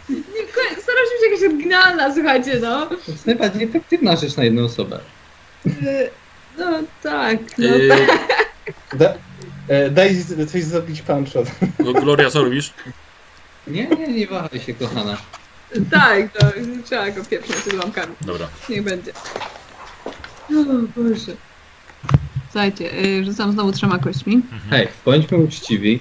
[0.10, 2.86] Nie, ko- Staram się być jakaś oryginalna, słuchajcie, no.
[2.86, 5.00] To jest najbardziej efektywna rzecz na jedną osobę.
[5.68, 6.10] Y,
[6.58, 6.66] No
[7.04, 8.34] tak, no Yy, tak.
[9.00, 9.14] Da,
[9.68, 10.16] e, daj
[10.52, 11.30] coś zrobić punch.
[12.02, 12.74] Gloria, co robisz?
[13.68, 15.18] Nie, nie, nie wahaj się, kochana.
[15.92, 16.46] Tak, to
[16.86, 18.16] trzeba go pieprznąć odłamkami.
[18.22, 18.48] Dobra.
[18.70, 19.14] Niech będzie.
[20.50, 20.54] O
[20.96, 21.32] Boże.
[22.52, 24.42] Słuchajcie, y, rzucam znowu trzema kośćmi.
[24.70, 26.00] Hej, bądźmy uczciwi.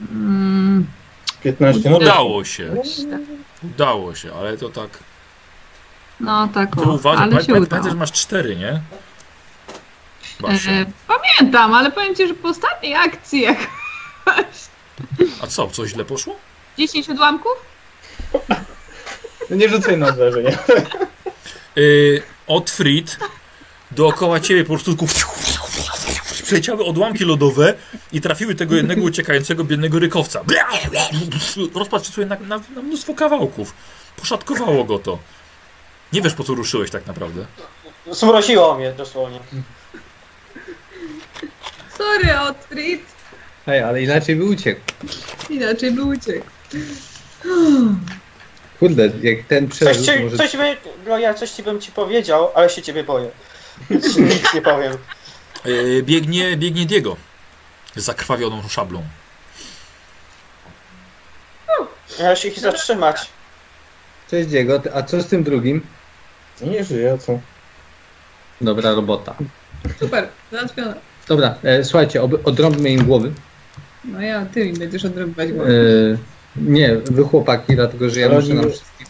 [0.00, 0.86] Mm,
[1.42, 2.76] 15, no Udało się.
[3.10, 3.20] tak.
[3.62, 4.90] Udało się, ale to tak.
[6.20, 7.66] No tak, Ty o, uważaj, ale się udało.
[7.66, 8.80] pamiętaj, że masz cztery, nie?
[10.40, 10.70] Basia.
[10.70, 13.58] E, pamiętam, ale powiem ci, że po ostatniej akcji jak
[15.42, 16.36] A co, coś źle poszło?
[16.78, 17.52] 10 odłamków?
[19.50, 20.58] No nie rzucaj na obrażenia.
[21.76, 23.18] Yy, Otfrid
[23.90, 25.06] dookoła ciebie po prostu tylko
[26.42, 27.74] przeleciały odłamki lodowe
[28.12, 30.44] i trafiły tego jednego uciekającego biednego rykowca.
[31.74, 33.74] Rozpatrz sobie na, na, na mnóstwo kawałków.
[34.16, 35.18] Poszatkowało go to.
[36.12, 37.46] Nie wiesz po co ruszyłeś tak naprawdę.
[38.10, 39.40] Zmroziło mnie dosłownie.
[41.98, 43.02] Sorry, Otfrid.
[43.66, 44.80] Hej, ale inaczej by uciekł.
[45.50, 46.46] Inaczej by uciekł.
[48.78, 50.36] Kurde, jak ten Coś przerzut ci, może...
[50.36, 53.30] coś, by, no ja coś ci bym ci powiedział, ale się ciebie boję.
[53.90, 54.92] Nic nie powiem.
[55.64, 57.16] E, biegnie, biegnie Diego.
[57.96, 59.02] Z zakrwawioną szablą.
[62.20, 63.26] Miałeś ich zatrzymać.
[64.30, 65.86] Cześć Diego, a co z tym drugim?
[66.60, 67.40] Nie żyje, a co?
[68.60, 69.34] Dobra robota.
[70.00, 70.94] Super, załatwione.
[71.28, 73.32] Dobra, e, słuchajcie, ob, odrąbmy im głowy.
[74.04, 75.70] No ja, ty mi będziesz odrobiwać E, głowę.
[76.58, 79.06] Nie, wy chłopaki, dlatego że ja Ale muszę nam wszystkim...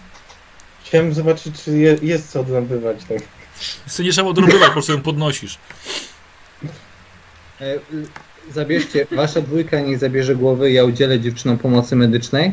[0.85, 3.05] Chciałem zobaczyć, czy je, jest co odnabywać.
[3.09, 3.19] Tak.
[3.87, 5.59] Więc nie trzeba odrobywać, po prostu ją podnosisz.
[7.61, 7.79] E,
[8.53, 12.53] zabierzcie, wasza dwójka niech zabierze głowy, ja udzielę dziewczynom pomocy medycznej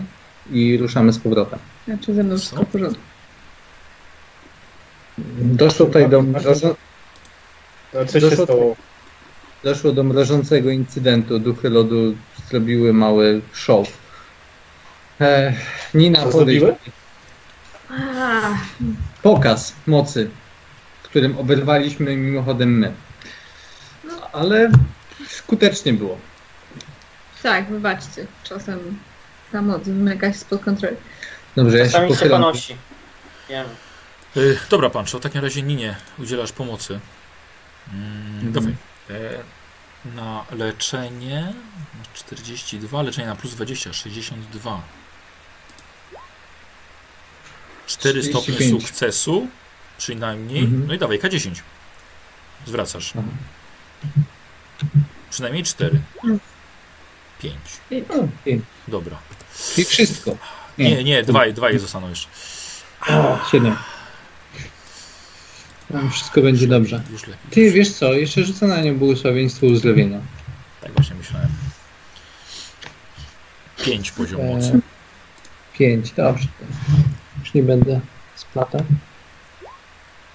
[0.52, 1.60] i ruszamy z powrotem.
[1.88, 3.02] Znaczy ze mną wszystko w porządku.
[5.38, 6.24] Doszło tutaj do,
[8.00, 8.76] A co się Doszło- stało?
[9.64, 11.40] doszło do mrożącego incydentu.
[11.40, 12.16] Duchy lodu
[12.50, 13.88] zrobiły mały show.
[15.22, 15.54] E,
[15.94, 16.64] Nina, podejdź.
[19.22, 20.30] Pokaz mocy,
[21.04, 22.94] którym oberwaliśmy mimochodem my.
[24.34, 24.72] Ale
[25.28, 26.18] skutecznie było.
[27.44, 28.28] tak, wybaczcie.
[28.44, 29.00] Czasem
[29.52, 30.96] ta moc wymyka się spod kontroli.
[31.56, 32.42] Dobrze, ja się pochylam.
[32.42, 32.76] ponosi.
[33.50, 33.66] Wiem.
[34.38, 37.00] E, dobra, Pancho, w takim razie Ninie udzielasz pomocy.
[37.94, 38.76] Mm, Dawaj.
[39.10, 39.16] E,
[40.16, 41.54] na leczenie
[42.14, 44.82] 42, leczenie na plus 20, 62.
[47.88, 48.82] 4 stopnie 45.
[48.84, 49.48] sukcesu,
[49.98, 50.64] przynajmniej.
[50.64, 50.88] Mhm.
[50.88, 51.52] No i dawaj, K10.
[52.68, 53.14] Zwracasz.
[53.18, 53.28] Aha.
[55.30, 56.02] Przynajmniej 4.
[56.24, 56.40] Mm.
[57.42, 57.56] 5.
[58.10, 59.18] O, i, Dobra.
[59.78, 60.38] I wszystko.
[60.78, 62.28] Nie, nie, dwaj, dwaj zostaną jeszcze.
[63.52, 63.76] Siedem.
[65.92, 67.04] Tam wszystko będzie dobrze.
[67.12, 67.52] Już lepiej.
[67.52, 70.20] Ty wiesz co, jeszcze rzucę na nią błogosławieństwo uzdrowienia.
[70.82, 71.50] Tak właśnie myślałem.
[73.86, 74.80] 5 poziom E, mocy.
[75.74, 76.48] Pięć, dobrze.
[77.44, 78.00] Już nie będę
[78.36, 78.82] splatał.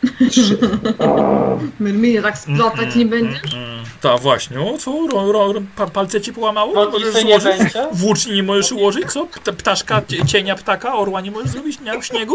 [1.80, 3.40] Myrminie tak splatać nie będzie?
[3.54, 4.60] Mm, Tak, właśnie.
[4.60, 5.06] O co?
[5.12, 6.90] Ro, ro, ro, pa, palce ci połamało?
[6.90, 7.88] Możesz nie będzie?
[7.92, 9.12] Włóczni nie możesz ułożyć?
[9.12, 9.26] Co?
[9.26, 11.80] Pta- Ptaszka, cie- cienia ptaka, orła nie możesz zrobić?
[11.80, 12.34] Nie, w śniegu?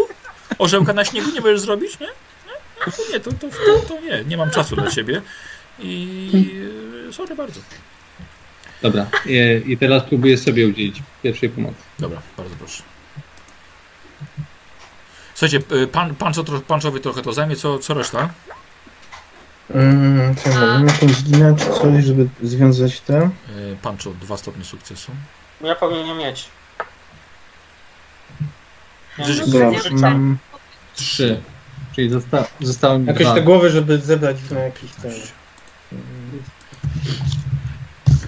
[0.57, 1.99] Orzełka na śniegu nie możesz zrobić?
[1.99, 2.07] Nie?
[2.07, 4.23] Nie, to nie, to, to, to, to nie.
[4.23, 5.21] Nie mam czasu dla ciebie.
[5.79, 6.29] I
[7.09, 7.59] e, sorry bardzo.
[8.81, 11.75] Dobra, i, i teraz próbuję sobie udzielić pierwszej pomocy.
[11.99, 12.83] Dobra, bardzo proszę.
[15.43, 18.29] Słuchajcie, y, pan, pan, co, panczowi trochę to zajmie, co, co reszta?
[19.75, 21.11] Mm, co ja mam jakąś
[21.81, 23.29] coś, żeby związać te?
[23.49, 25.11] Y, Pancho, dwa stopnie sukcesu.
[25.61, 26.45] Ja powinienem mieć.
[29.47, 30.13] Dobra, rzucam.
[30.13, 30.37] mm,
[30.95, 31.41] Trzy.
[31.95, 33.33] Czyli zosta zostało mi jakoś dwa.
[33.33, 35.11] te głowy, żeby zebrać na jakiś ten.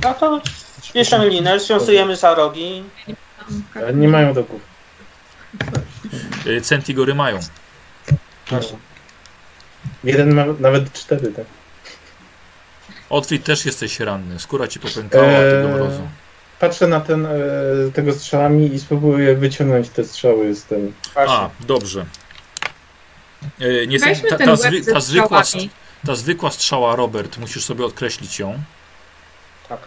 [0.04, 0.42] No to
[0.94, 2.84] bierzemy linę, związujemy za rogi.
[3.94, 4.62] Nie mają do głów.
[6.46, 7.40] Y, Centigory mają.
[10.04, 11.46] Jeden ma nawet cztery, tak.
[13.10, 14.40] Otwit też jesteś ranny.
[14.40, 16.02] Skóra ci popękała od tego Eee, mrozu.
[16.60, 17.32] Patrzę na ten, e,
[17.94, 20.94] tego strzałami i spróbuję wyciągnąć te strzały z tym.
[21.16, 22.06] A, dobrze.
[23.60, 25.44] E, nie, Weźmy ta, ta, łeb zwy, ta, zwykła,
[26.08, 28.60] ta zwykła strzała, Robert, musisz sobie odkreślić ją.
[29.70, 29.80] Tak.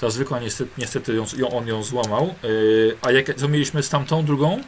[0.00, 2.24] Ta zwykła, niestety, niestety ją, ją, on ją złamał.
[2.24, 2.48] E,
[3.02, 4.62] a jak, co mieliśmy z tamtą drugą?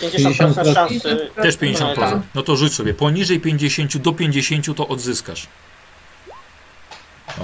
[0.00, 1.30] 50% szansy.
[1.36, 1.94] Też 50%.
[1.94, 2.18] tak.
[2.34, 2.94] No to rzuć sobie.
[2.94, 5.46] Poniżej 50 do 50 to odzyskasz.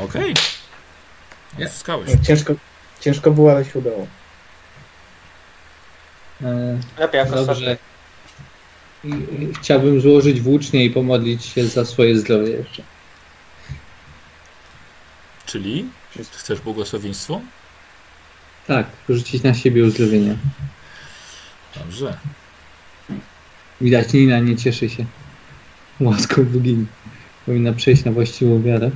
[0.04, 0.34] Okej.
[1.54, 2.10] Odzyskałeś.
[2.26, 2.54] Ciężko,
[3.00, 4.06] ciężko było, ale się udało.
[6.42, 7.76] E, Lepiej jako Dobrze.
[9.60, 12.82] chciałbym złożyć włócznie i pomodlić się za swoje zdrowie jeszcze.
[15.46, 15.88] Czyli
[16.36, 17.40] chcesz błogosławieństwo?
[18.66, 20.36] Tak, rzucić na siebie uzdrowienie.
[21.76, 22.18] Dobrze.
[23.80, 25.04] Widać, Nina nie cieszy się
[26.00, 26.86] łaską bogini.
[27.46, 28.90] Powinna przejść na właściwą wiarę.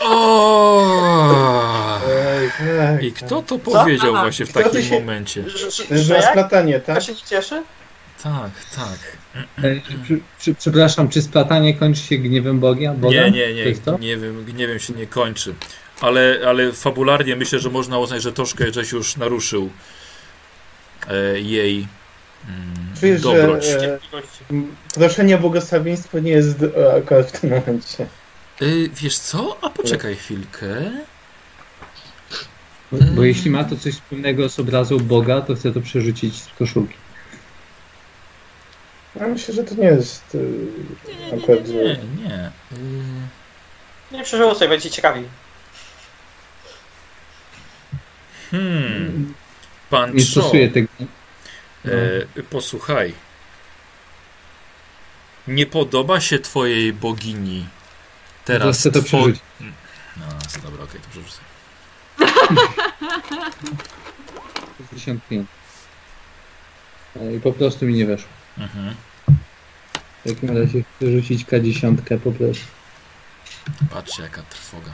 [0.00, 2.00] O!
[2.78, 3.26] Tak, I tak.
[3.26, 5.50] kto to powiedział właśnie w Kto to takim się- momencie?
[5.50, 7.02] Że, że, To jest że splatanie, To tak?
[7.02, 7.62] się nie cieszy?
[8.22, 8.98] Tak, tak.
[9.64, 12.92] E, przepraszam, czy splatanie kończy się gniewem Boga?
[12.94, 13.28] Boga?
[13.28, 13.98] Nie, nie, To nie, to?
[13.98, 15.54] nie wiem, nie wiem, się nie kończy.
[16.00, 19.70] Ale, ale fabularnie myślę, że można uznać, że troszkę żeś już naruszył
[21.34, 21.86] jej
[22.48, 23.64] mm, Czujesz, dobroć.
[23.64, 23.98] że e,
[24.94, 28.06] proszenie o błogosławieństwo nie jest e, akurat w tym momencie.
[28.62, 29.58] Y, wiesz co?
[29.62, 30.66] A poczekaj chwilkę.
[32.92, 36.48] Bo, bo jeśli ma to coś wspólnego z obrazą Boga, to chcę to przerzucić z
[36.58, 36.94] koszulki.
[39.20, 40.36] Ja myślę, że to nie jest
[41.08, 41.98] Nie, nie, nie, akurat nie, nie.
[42.28, 42.50] nie.
[42.72, 45.24] Yy, Nie przerzucaj, będzie ciekawi.
[48.50, 49.34] Hmm.
[49.94, 50.88] Pan Nie stosuję tego.
[51.84, 53.14] e, posłuchaj.
[55.48, 57.66] Nie podoba się twojej bogini.
[58.44, 59.42] Teraz chcę to two- przerzucić.
[60.16, 60.26] No,
[60.62, 61.40] dobra, okej, to przerzucę.
[64.90, 65.46] 65.
[67.16, 68.28] E, I po prostu mi nie weszło.
[68.58, 68.94] Mhm.
[70.24, 72.64] W takim razie chcę rzucić K10 po prostu.
[73.90, 74.90] Patrzcie, jaka trwoga.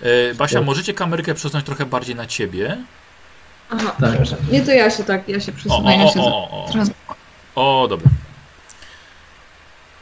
[0.00, 0.66] E, Basia, Tak.
[0.66, 2.84] możecie kamerkę przesunąć trochę bardziej na ciebie?
[3.70, 4.08] Aha, Tak.
[4.08, 4.38] przepraszam.
[4.52, 6.20] Nie, to ja się tak, ja się przesunę, o, ja o, się...
[6.20, 6.66] o, o,
[7.54, 7.82] o.
[7.82, 8.10] O dobra.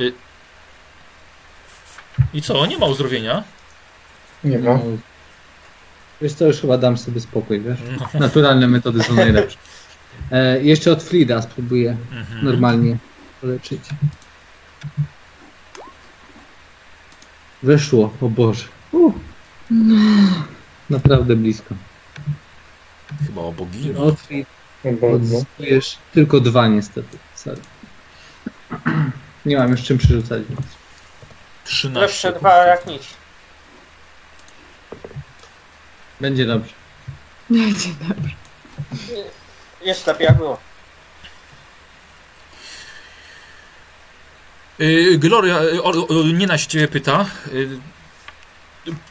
[0.00, 0.12] Y...
[2.34, 3.44] I co, nie ma uzdrowienia?
[4.44, 4.74] Nie ma.
[4.74, 4.80] No,
[6.20, 7.78] wiesz co, już chyba dam sobie spokój, wiesz?
[8.00, 8.08] No.
[8.26, 9.58] Naturalne metody są najlepsze.
[10.32, 12.44] E, jeszcze od Frida spróbuję Mhm.
[12.44, 12.96] normalnie
[13.40, 13.80] poleczyć.
[17.62, 18.64] Weszło, o Boże.
[18.92, 19.14] Uh.
[20.90, 21.74] Naprawdę blisko.
[23.26, 23.94] Chyba o bogini.
[23.94, 24.16] No
[25.14, 27.18] odzyskujesz tylko dwa niestety.
[27.34, 27.60] Sorry.
[29.46, 30.42] Nie mam już czym przerzucać.
[30.48, 30.60] Więc.
[31.64, 32.00] 13.
[32.00, 33.02] Lepsze dwa jak nic.
[36.20, 36.72] Będzie dobrze.
[37.50, 38.30] Nie, dzień dobry.
[39.82, 40.58] Jest lepiej jak było.
[44.80, 45.92] Y, Gloria, y, o,
[46.34, 47.26] Nina się ciebie pyta.
[47.52, 47.78] y,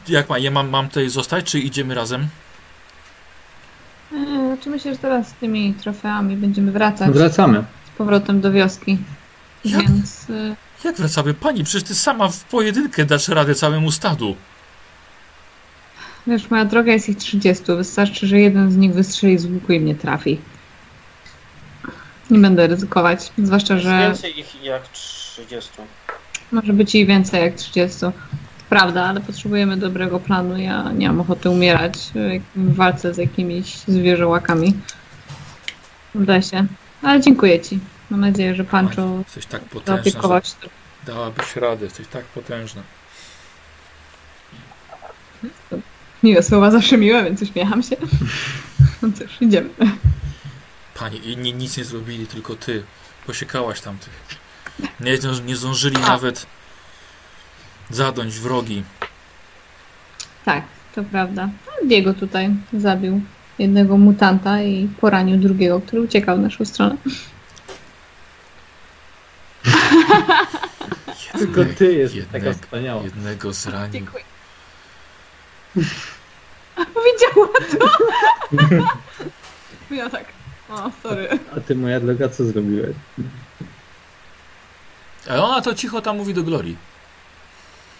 [0.08, 2.28] Jak ma, ja mam, mam tutaj zostać, czy idziemy razem?
[4.12, 7.64] Eee, Znaczy myślę, że teraz z tymi trofeami będziemy wracać wracamy.
[7.94, 8.98] z powrotem do wioski.
[9.64, 9.82] Jak?
[9.82, 11.34] Więc y, Jak wracamy?
[11.34, 14.36] Pani, przecież ty sama w pojedynkę dasz radę całemu stadu.
[16.26, 17.64] wiesz, moja droga jest ich 30.
[17.76, 20.40] Wystarczy, że jeden z nich wystrzeli z łuku i mnie trafi.
[22.30, 25.70] Nie będę ryzykować, zwłaszcza, Jest że więcej ich jak 30.
[26.52, 28.06] może być i więcej jak 30.
[28.68, 30.58] Prawda, ale potrzebujemy dobrego planu.
[30.58, 31.94] Ja nie mam ochoty umierać
[32.56, 34.74] w walce z jakimiś zwierzęłakami
[36.14, 36.66] w lesie.
[37.02, 37.78] Ale dziękuję Ci.
[38.10, 40.68] Mam nadzieję, że Pancho Jesteś tak zaopiekował się.
[41.06, 41.84] dałabyś radę.
[41.84, 42.82] Jesteś tak potężna.
[46.22, 47.96] Miłe słowa zawsze miłe, więc uśmiecham się.
[49.02, 49.70] No cóż, idziemy.
[50.94, 52.82] Pani, inni nic nie zrobili, tylko ty.
[53.26, 54.12] Posiekałaś tamtych.
[55.00, 56.46] Nie, nie zdążyli nawet
[57.90, 58.82] zadąć wrogi.
[60.44, 60.62] Tak,
[60.94, 61.48] to prawda.
[61.84, 63.20] Diego tutaj zabił
[63.58, 66.96] jednego mutanta i poranił drugiego, który uciekał w naszą stronę.
[71.38, 73.02] Tylko ty jesteś jednego, taka wspaniała.
[73.02, 73.92] jednego zranił.
[73.92, 74.24] Dziękuję.
[77.04, 77.88] Widziała to!
[79.90, 80.24] Ja tak.
[80.70, 81.28] O, sorry.
[81.56, 82.96] A ty, moja droga, co zrobiłeś?
[85.30, 86.76] A ona to cicho tam mówi do Glorii.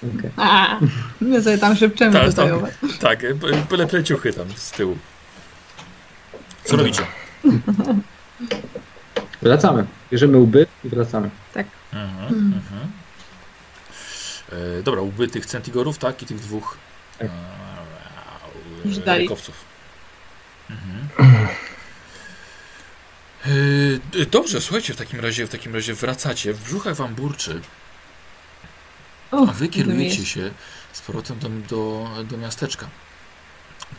[0.02, 0.30] Okej.
[0.36, 0.78] A,
[1.20, 2.60] my sobie tam szepczemy Tak, tutaj tak.
[2.60, 2.98] was.
[3.00, 3.34] Tak, e,
[3.70, 4.98] byle pleciuchy tam z tyłu.
[6.64, 7.02] Co robicie?
[9.42, 9.86] Wracamy.
[10.10, 11.30] Bierzemy łby i wracamy.
[11.92, 12.52] Mhm, Mm.
[12.54, 12.92] mhm.
[14.78, 16.22] E, dobra, łby tych centigorów, tak?
[16.22, 16.76] I tych dwóch
[17.18, 17.28] Tak.
[19.16, 19.54] e, rykowców.
[20.70, 21.08] Mhm.
[24.22, 26.52] E, dobrze, słuchajcie, w takim razie w takim razie wracacie.
[26.52, 27.60] W brzuchach wam burczy,
[29.30, 30.50] a wy kierujecie się
[30.92, 32.86] z powrotem do, do, do miasteczka.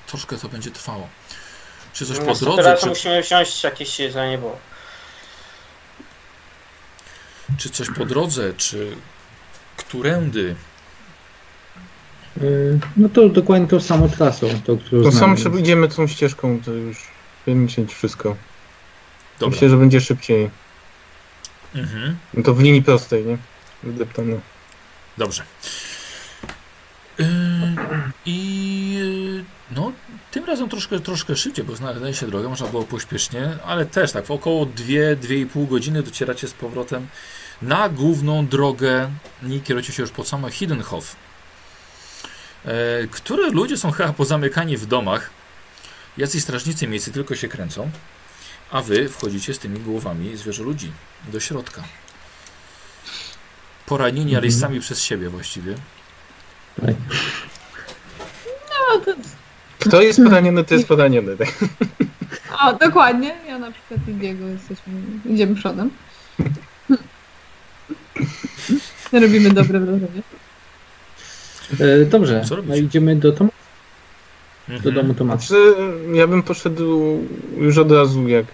[0.07, 1.07] Troszkę to będzie trwało.
[1.93, 4.57] Czy coś po No, drodze, teraz czy, musimy wziąć jakieś jedzenie, bo
[7.57, 8.95] czy coś po drodze, czy
[9.77, 10.55] którędy?
[12.41, 15.37] Yy, No to dokładnie tą samą trasą, tą, którą To znamy.
[15.37, 16.97] sam przejdziemy tą ścieżką, to już
[17.45, 18.35] wyliczyć wszystko.
[19.39, 19.55] Dobra.
[19.55, 20.49] Myślę, że będzie szybciej.
[21.75, 22.17] Mhm.
[22.33, 23.37] No to w linii prostej, nie?
[23.83, 24.39] Wydeptane.
[25.19, 25.43] Dobrze.
[27.19, 27.25] Yy,
[28.25, 29.91] I yy, no,
[30.31, 34.25] tym razem troszkę, troszkę szybciej, bo znaleźli się drogę, można było pośpiesznie, ale też tak,
[34.25, 37.07] w około 2-2,5 godziny docieracie z powrotem
[37.61, 39.09] na główną drogę
[39.47, 41.15] i kierujecie się już pod samo Hiddenhof,
[42.65, 45.29] e, które ludzie są chyba pozamykani w domach.
[46.17, 47.91] Jacyś strażnicy miejscy tylko się kręcą,
[48.71, 50.91] a wy wchodzicie z tymi głowami zwierzę ludzi
[51.27, 51.83] do środka.
[53.89, 54.61] Poranieni, ale Mhm.
[54.61, 55.75] sami przez siebie właściwie.
[56.81, 56.95] Tak.
[58.69, 59.11] No, to...
[59.79, 61.37] Kto jest poraniony, to jest poraniony.
[61.37, 61.47] Tak?
[62.61, 63.35] O, dokładnie.
[63.47, 64.93] Ja na przykład i Diego jesteśmy,
[65.25, 65.89] idziemy przodem.
[69.13, 70.21] Robimy dobre wrażenie.
[71.79, 73.49] E, dobrze, no idziemy do, Tom-
[74.67, 74.95] do Mhm.
[74.95, 75.47] domu Tomasa.
[75.47, 75.73] Znaczy,
[76.13, 77.19] ja bym poszedł
[77.57, 78.45] już od razu jak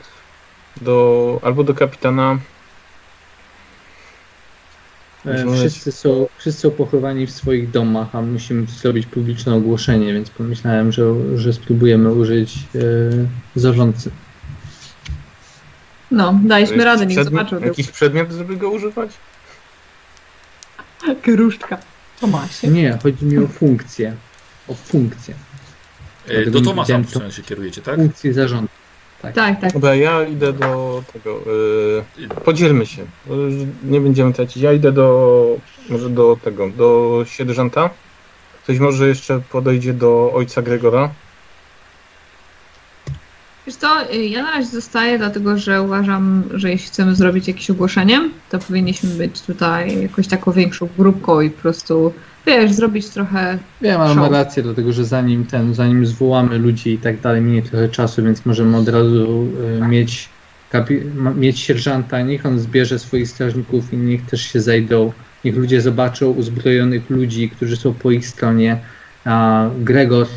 [0.81, 2.38] do albo do kapitana,
[5.55, 10.91] Wszyscy są, wszyscy są pochowani w swoich domach, a musimy zrobić publiczne ogłoszenie, więc pomyślałem,
[10.91, 11.03] że,
[11.35, 12.79] że spróbujemy użyć e,
[13.55, 14.11] zarządcy.
[16.11, 17.59] No, daliśmy radę, niech przedmiot- zobaczył.
[17.59, 19.09] Jakiś przedmiot, żeby go używać?
[21.23, 21.77] Kruszczka.
[22.21, 22.67] Tomasie.
[22.67, 24.15] Nie, chodzi mi o funkcję.
[24.67, 25.35] O funkcję.
[26.27, 27.95] E, Do nie Tomasa w się kierujecie, tak?
[27.95, 28.84] Funkcję zarządcy.
[29.22, 29.74] Tak, tak.
[29.74, 31.40] Dobra, ja idę do tego.
[32.18, 33.06] Yy, podzielmy się.
[33.27, 33.53] już
[33.84, 34.64] Nie będziemy tracić.
[34.64, 35.48] Ja idę do.
[35.90, 36.69] Może do tego.
[36.69, 37.90] Do sierżanta.
[38.64, 41.10] Ktoś może jeszcze podejdzie do ojca Gregora.
[43.68, 47.69] Wiesz co, y, ja na razie zostaję, dlatego że uważam, że jeśli chcemy zrobić jakieś
[47.69, 52.14] ogłoszenie, to powinniśmy być tutaj jakąś taką większą grupką i po prostu,
[52.45, 53.58] wiesz, zrobić trochę...
[53.82, 54.32] Wiem, ale ma Show.
[54.34, 58.45] rację, dlatego że zanim ten, zanim zwołamy ludzi i tak dalej, minie trochę czasu, więc
[58.45, 59.48] możemy od razu
[59.82, 60.30] e, mieć,
[60.74, 65.11] kapi- ma- mieć sierżanta, niech on zbierze swoich strażników i niech też się zejdą,
[65.45, 68.77] niech ludzie zobaczą uzbrojonych ludzi, którzy są po ich stronie,
[69.26, 70.27] a Gregor,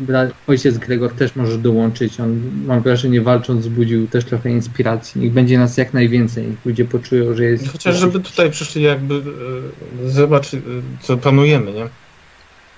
[0.00, 5.32] bra- ojciec Gregor też może dołączyć, on mam wrażenie walcząc wzbudził też trochę inspiracji, niech
[5.32, 7.72] będzie nas jak najwięcej, niech ludzie poczują, że jest...
[7.72, 9.14] Chociaż żeby tutaj przyszli jakby
[10.02, 10.60] yy, zobaczyć, yy,
[11.00, 11.88] co planujemy, nie?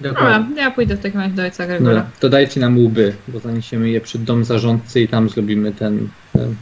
[0.01, 0.49] Dokładnie.
[0.49, 1.95] Dobra, ja pójdę w takim razie do ojca Gregora.
[1.95, 6.09] Dobra, to dajcie nam łby, bo zaniesiemy je przed dom zarządcy i tam zrobimy ten.
[6.33, 6.57] ten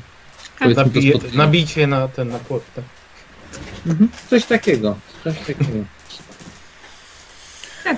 [0.59, 2.63] to Nabije, nabijcie na ten na płot.
[2.75, 2.85] Tak?
[3.87, 4.09] Mhm.
[4.31, 4.97] Coś takiego.
[5.25, 5.85] Coś takiego.
[7.85, 7.97] Tak.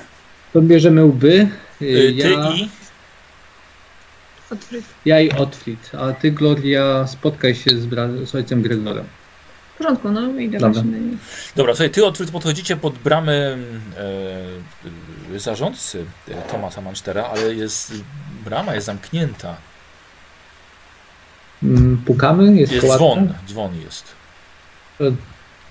[0.52, 1.48] To bierzemy łby.
[1.82, 2.68] Y, Y, Ty Ja, i...
[4.50, 4.84] Otwórz.
[5.04, 9.04] ja i Otfrid, a ty, Gloria, spotkaj się z, bra- z ojcem Gregorem.
[9.74, 10.82] W porządku, no idę Dobra.
[10.82, 10.98] właśnie.
[11.56, 13.58] Dobra, słuchaj, ty odkryt podchodzicie pod bramę e,
[15.34, 17.92] e, zarządcy e, Tomasa Manstera, ale jest
[18.44, 19.56] brama jest zamknięta.
[21.62, 22.56] Mm, Pukamy?
[22.60, 23.04] Jest, Jest kołatka?
[23.04, 24.04] dzwon, dzwon jest.
[24.98, 25.04] To-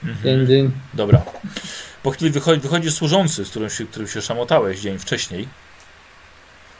[0.04, 0.24] Mhm.
[0.24, 0.72] Dzień, dzień.
[0.94, 1.22] Dobra.
[2.04, 5.48] Po chwili wychodzi, wychodzi służący, z którym się, którym się szamotałeś dzień wcześniej.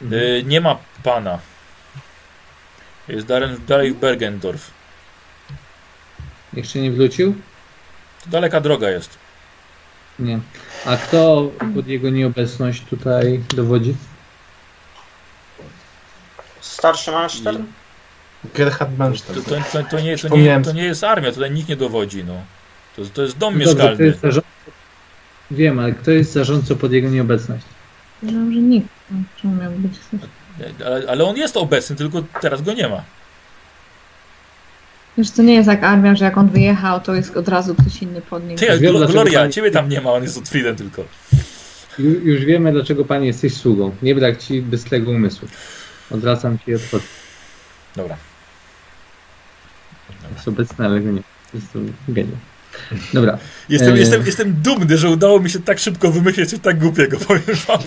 [0.02, 0.22] Mhm.
[0.22, 1.40] E, nie ma pana.
[3.08, 4.72] Jest Darren, dalej w Bergendorf.
[6.54, 7.36] Jeszcze nie wrócił?
[8.24, 9.18] To daleka droga jest.
[10.20, 10.40] Nie.
[10.86, 13.96] A kto pod jego nieobecność tutaj dowodzi?
[16.62, 17.64] Starszy mężczyzn?
[18.56, 19.44] Gerhard To, Manstein.
[19.44, 22.24] to, to, to, nie, to, nie, to nie jest armia, tutaj nikt nie dowodzi.
[22.24, 22.34] No.
[22.96, 24.06] To, to jest dom Dobrze, to mieszkalny.
[24.06, 24.50] jest zarządca.
[25.52, 27.66] Wiem, ale kto jest zarządcą pod jego nieobecność?
[28.24, 28.88] Myślałam, że nikt.
[29.42, 29.94] Czemu miał być?
[30.86, 33.04] Ale, ale on jest obecny, tylko teraz go nie ma.
[35.18, 38.02] Wiesz, to nie jest jak armia, że jak on wyjechał, to jest od razu ktoś
[38.02, 38.58] inny pod nim.
[38.58, 41.02] Ty, Glo- Gloria, pani- ciebie tam nie ma, on jest Otfriedem tylko.
[42.00, 43.96] Ju- Już wiemy, dlaczego pani jesteś sługą.
[44.02, 45.48] Nie brak ci bystrego umysłu.
[46.12, 47.06] Odwracam ci i odchodzę.
[47.96, 48.18] Dobra.
[50.36, 51.22] Jest obecny, ale go nie.
[51.54, 52.40] Jest to geniusz.
[53.14, 53.38] Dobra.
[53.70, 54.00] Jestem, Eee.
[54.00, 57.80] jestem, jestem dumny, że udało mi się tak szybko wymyślić coś tak głupiego, powiem wam.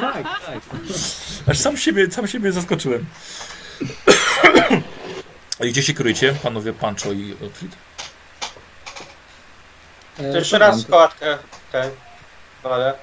[0.00, 0.62] Tak, tak.
[1.46, 3.06] Aż sam siebie, sam siebie zaskoczyłem.
[5.64, 7.76] I gdzie się kryjecie, panowie Pancho i Otfried?
[10.16, 11.38] To jeszcze raz kołatkę
[11.72, 11.90] ten
[12.62, 12.94] walę.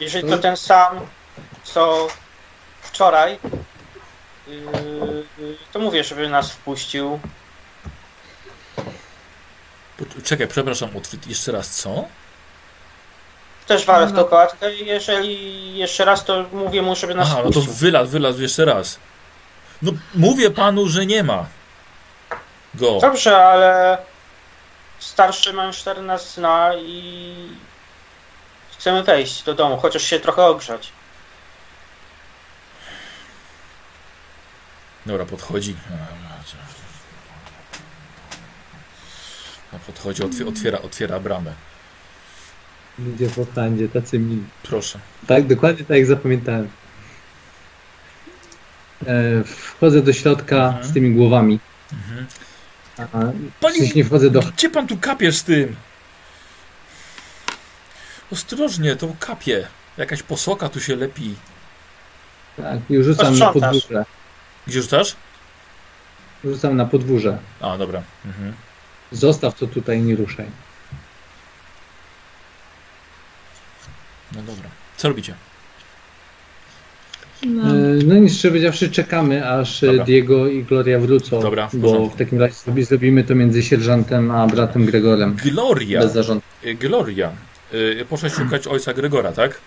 [0.00, 1.00] Jeżeli to ten sam,
[1.64, 2.08] co
[2.82, 3.38] wczoraj,
[4.48, 7.20] yy, to mówię, żeby nas wpuścił.
[10.24, 12.04] Czekaj, przepraszam, Otfried, jeszcze raz co?
[13.66, 17.40] Też walę w tą kołatkę i jeżeli jeszcze raz, to mówię mu, żeby nas Aha,
[17.44, 18.98] no to wylazł, wylazł jeszcze raz.
[19.82, 21.46] No, mówię panu, że nie ma
[22.74, 22.98] go.
[22.98, 23.98] Dobrze, ale
[24.98, 27.34] starszy mężczyzna nas zna i
[28.78, 30.92] chcemy wejść do domu, chociaż się trochę ogrzać.
[35.06, 35.76] Dobra, podchodzi.
[35.90, 36.14] A
[39.78, 41.52] Podchodzi, otwiera, otwiera, otwiera bramę.
[42.98, 44.42] Ludzie w Orlandzie, tacy mili.
[44.62, 44.98] Proszę.
[45.26, 46.68] Tak, dokładnie tak jak zapamiętałem.
[49.06, 50.84] E, wchodzę do środka Mhm.
[50.84, 51.60] z tymi głowami.
[51.92, 52.26] Mhm.
[52.98, 54.40] A, Pani- nie wchodzę do...
[54.40, 55.76] Gdzie pan tu kapiesz z tym?
[58.32, 59.66] Ostrożnie, to kapie.
[59.96, 61.34] Jakaś posoka tu się lepi.
[62.56, 64.04] Tak, i rzucam na podwórze.
[64.66, 65.16] Gdzie rzucasz?
[66.44, 67.38] Rzucam na podwórze.
[67.60, 68.02] A, dobra.
[68.24, 68.54] Mhm.
[69.14, 70.46] Zostaw to tutaj, nie ruszaj.
[74.36, 74.68] No dobra.
[74.96, 75.34] Co robicie?
[77.46, 77.62] No.
[77.62, 77.74] E,
[78.06, 80.04] No nic, szczerze powiedziawszy, czekamy, aż e, Dobra.
[80.04, 81.40] Diego i Gloria wrócą.
[81.42, 85.36] Dobra, w bo w takim razie zrobi- zrobimy to między sierżantem a bratem Gregorem.
[85.44, 86.00] Gloria.
[86.00, 86.42] Bez zarządu.
[86.64, 87.32] Y, Gloria.
[88.08, 89.60] Poszłaś szukać ojca Gregora, tak?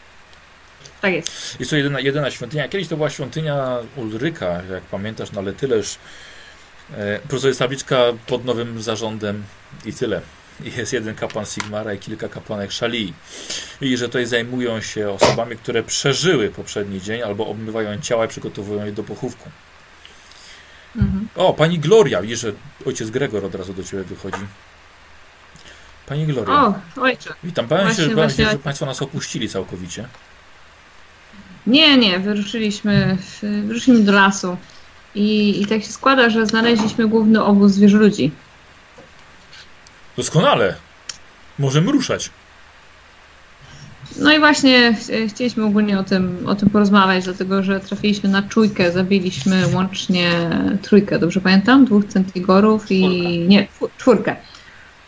[1.01, 1.59] Tak jest.
[1.59, 2.67] Jest to jedyna, jedyna świątynia.
[2.67, 5.98] Kiedyś to była świątynia Ulryka, jak pamiętasz, no ale tyleż.
[6.93, 9.43] E, Po prostu jest tabliczka pod nowym zarządem
[9.85, 10.22] I tyle.
[10.77, 13.14] Jest jeden kapłan Sigmara i kilka kapłanek Szalii.
[13.82, 18.85] I że tutaj zajmują się osobami, które przeżyły poprzedni dzień albo obmywają ciała i przygotowują
[18.85, 19.49] je do pochówku.
[20.95, 21.27] Mhm.
[21.35, 22.51] O, pani Gloria, widzisz, że
[22.85, 24.41] ojciec Gregor od razu do ciebie wychodzi.
[26.06, 27.33] Pani Gloria, O, ojcze.
[27.43, 27.67] witam.
[27.67, 30.07] Powiem się, że, właśnie że państwo nas opuścili całkowicie.
[31.67, 34.57] Nie, nie, wyruszyliśmy, wyruszyliśmy do lasu.
[35.16, 38.32] I, I tak się składa, że znaleźliśmy główny obóz zwierzoludzi.
[40.18, 40.76] Doskonale.
[41.60, 42.30] Możemy ruszać.
[44.19, 48.42] No i właśnie ch- chcieliśmy ogólnie o tym, o tym porozmawiać, dlatego że trafiliśmy na
[48.44, 50.32] czujkę, zabiliśmy łącznie
[50.82, 51.86] trójkę, dobrze pamiętam?
[51.86, 53.40] Dwóch centigorów i...
[53.48, 54.36] nie, czwór- czwórkę.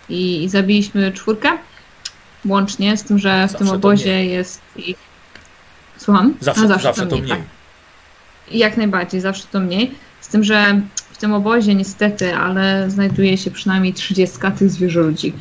[0.10, 1.58] I, I zabiliśmy czwórkę
[2.45, 4.30] łącznie, z tym, że w Zawsze tym obozie mniej.
[4.30, 4.98] jest ich...
[5.98, 6.34] Słucham?
[6.42, 7.30] Zawsze, A, zawsze, to mniej.
[7.30, 7.40] tak.
[8.52, 9.92] Jak najbardziej, zawsze to mniej.
[10.22, 15.34] Z tym, że w tym obozie niestety, ale znajduje się przynajmniej 30 tych zwierzoludzi.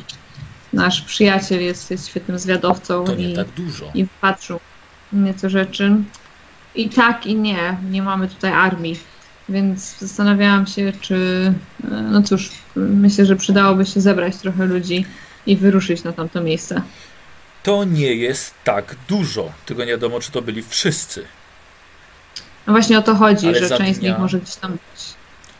[0.73, 3.91] Nasz przyjaciel jest, jest świetnym zwiadowcą To nie i, tak dużo.
[3.93, 4.59] i patrzył
[5.13, 5.95] nieco rzeczy.
[6.75, 7.77] I tak, i nie.
[7.91, 8.99] Nie mamy tutaj armii.
[9.49, 11.15] Więc zastanawiałam się, czy.
[11.83, 15.05] e, No cóż, myślę, że przydałoby się zebrać trochę ludzi
[15.45, 16.81] i wyruszyć na tamto miejsce.
[17.63, 19.51] To nie jest tak dużo.
[19.65, 21.25] Tylko nie wiadomo, czy to byli wszyscy.
[22.69, 25.03] No właśnie o to chodzi, Ale że część z dnia- nich może gdzieś tam być.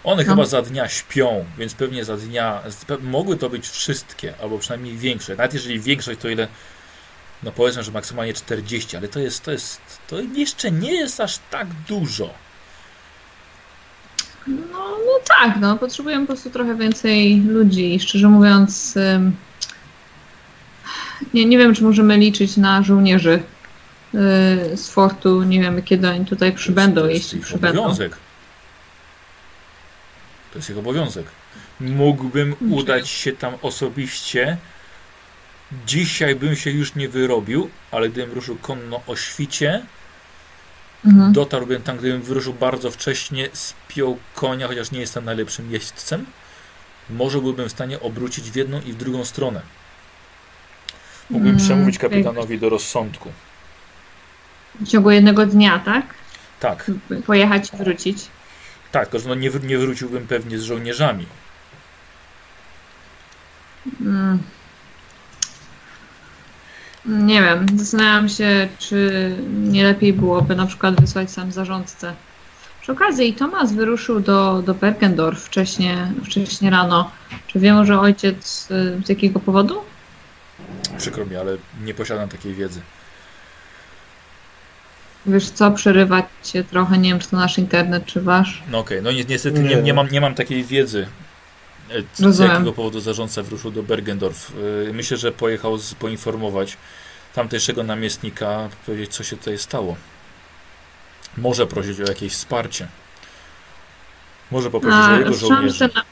[0.03, 0.29] One No.
[0.29, 2.61] chyba za dnia śpią, więc pewnie za dnia
[3.01, 5.37] mogły to być wszystkie, albo przynajmniej większość.
[5.37, 6.47] Nawet jeżeli większość, to ile,
[7.43, 11.39] no powiedzmy, że maksymalnie 40, ale to jest, to jest, to jeszcze nie jest aż
[11.51, 12.29] tak dużo.
[14.47, 15.77] No, no tak, no.
[15.77, 17.99] Potrzebujemy po prostu trochę więcej ludzi.
[17.99, 18.95] Szczerze mówiąc,
[21.33, 23.43] nie, nie wiem, czy możemy liczyć na żołnierzy
[24.75, 25.43] z fortu.
[25.43, 27.79] Nie wiemy, kiedy oni tutaj przybędą, to jest, to jest przybędą.
[27.81, 28.17] obowiązek.
[30.51, 31.25] To jest ich obowiązek.
[31.79, 34.57] Mógłbym udać się tam osobiście.
[35.87, 39.81] Dzisiaj bym się już nie wyrobił, ale gdybym ruszył konno o świcie,
[41.05, 41.33] Mhm.
[41.33, 46.25] Dotarłbym tam, gdybym wyruszył bardzo wcześnie, spiął konia, chociaż nie jestem najlepszym jeźdźcem.
[47.09, 49.61] Może byłbym w stanie obrócić w jedną i w drugą stronę.
[51.29, 53.31] Mógłbym Mm, przemówić kapitanowi do rozsądku.
[54.81, 56.05] W ciągu jednego dnia, tak?
[56.59, 56.91] Tak,
[57.25, 58.27] Pojechać i wrócić.
[58.91, 61.25] tak, tylko że no nie, nie wróciłbym pewnie z żołnierzami.
[64.01, 64.39] Mm.
[67.05, 72.13] Nie wiem, zastanawiam się, czy nie lepiej byłoby na przykład wysłać sam zarządcę.
[72.81, 77.11] Przy okazji, Tomas wyruszył do, do Bergendorf wcześnie, wcześnie rano.
[77.47, 79.81] Czy wie może ojciec y, z jakiego powodu?
[80.97, 82.81] Przykro mi, ale nie posiadam takiej wiedzy.
[85.29, 88.63] Wiesz co, przerywać się trochę, nie wiem czy to nasz internet, czy wasz.
[88.71, 89.81] No okej, no ni- niestety nie, Nie.
[89.81, 91.07] nie, mam, nie mam takiej wiedzy.
[91.91, 92.51] e, Z Rozumiem.
[92.51, 94.51] jakiego powodu zarządca wyruszył do Bergendorf.
[94.89, 96.77] E, Myślę, że pojechał z, poinformować
[97.35, 99.95] tamtejszego namiestnika, powiedzieć co się tutaj stało.
[101.37, 102.87] Może prosić o jakieś wsparcie.
[104.51, 105.89] Może poprosić o jego żołnierzy.
[105.95, 106.03] na-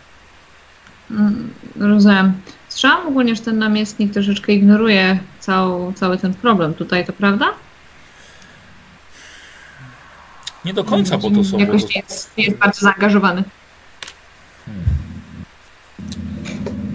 [1.11, 2.33] Mm, Rozumiem.
[2.69, 7.45] Słyszałam ogólnie, że ten namiestnik troszeczkę ignoruje cał, cały ten problem tutaj, to prawda?
[10.65, 13.43] Nie do końca, bo to są Jakoś nie jest, nie jest bardzo zaangażowany.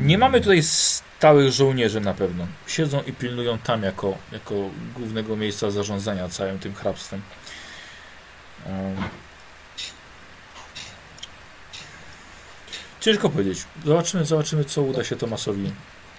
[0.03, 2.47] Nie mamy tutaj stałych żołnierzy na pewno.
[2.67, 4.55] Siedzą i pilnują tam jako, jako
[4.95, 7.23] głównego miejsca zarządzania całym tym hrabstwem.
[8.67, 8.97] Um.
[13.01, 13.65] Ciężko powiedzieć.
[13.85, 15.73] Zobaczymy, zobaczymy, co uda się Tomasowi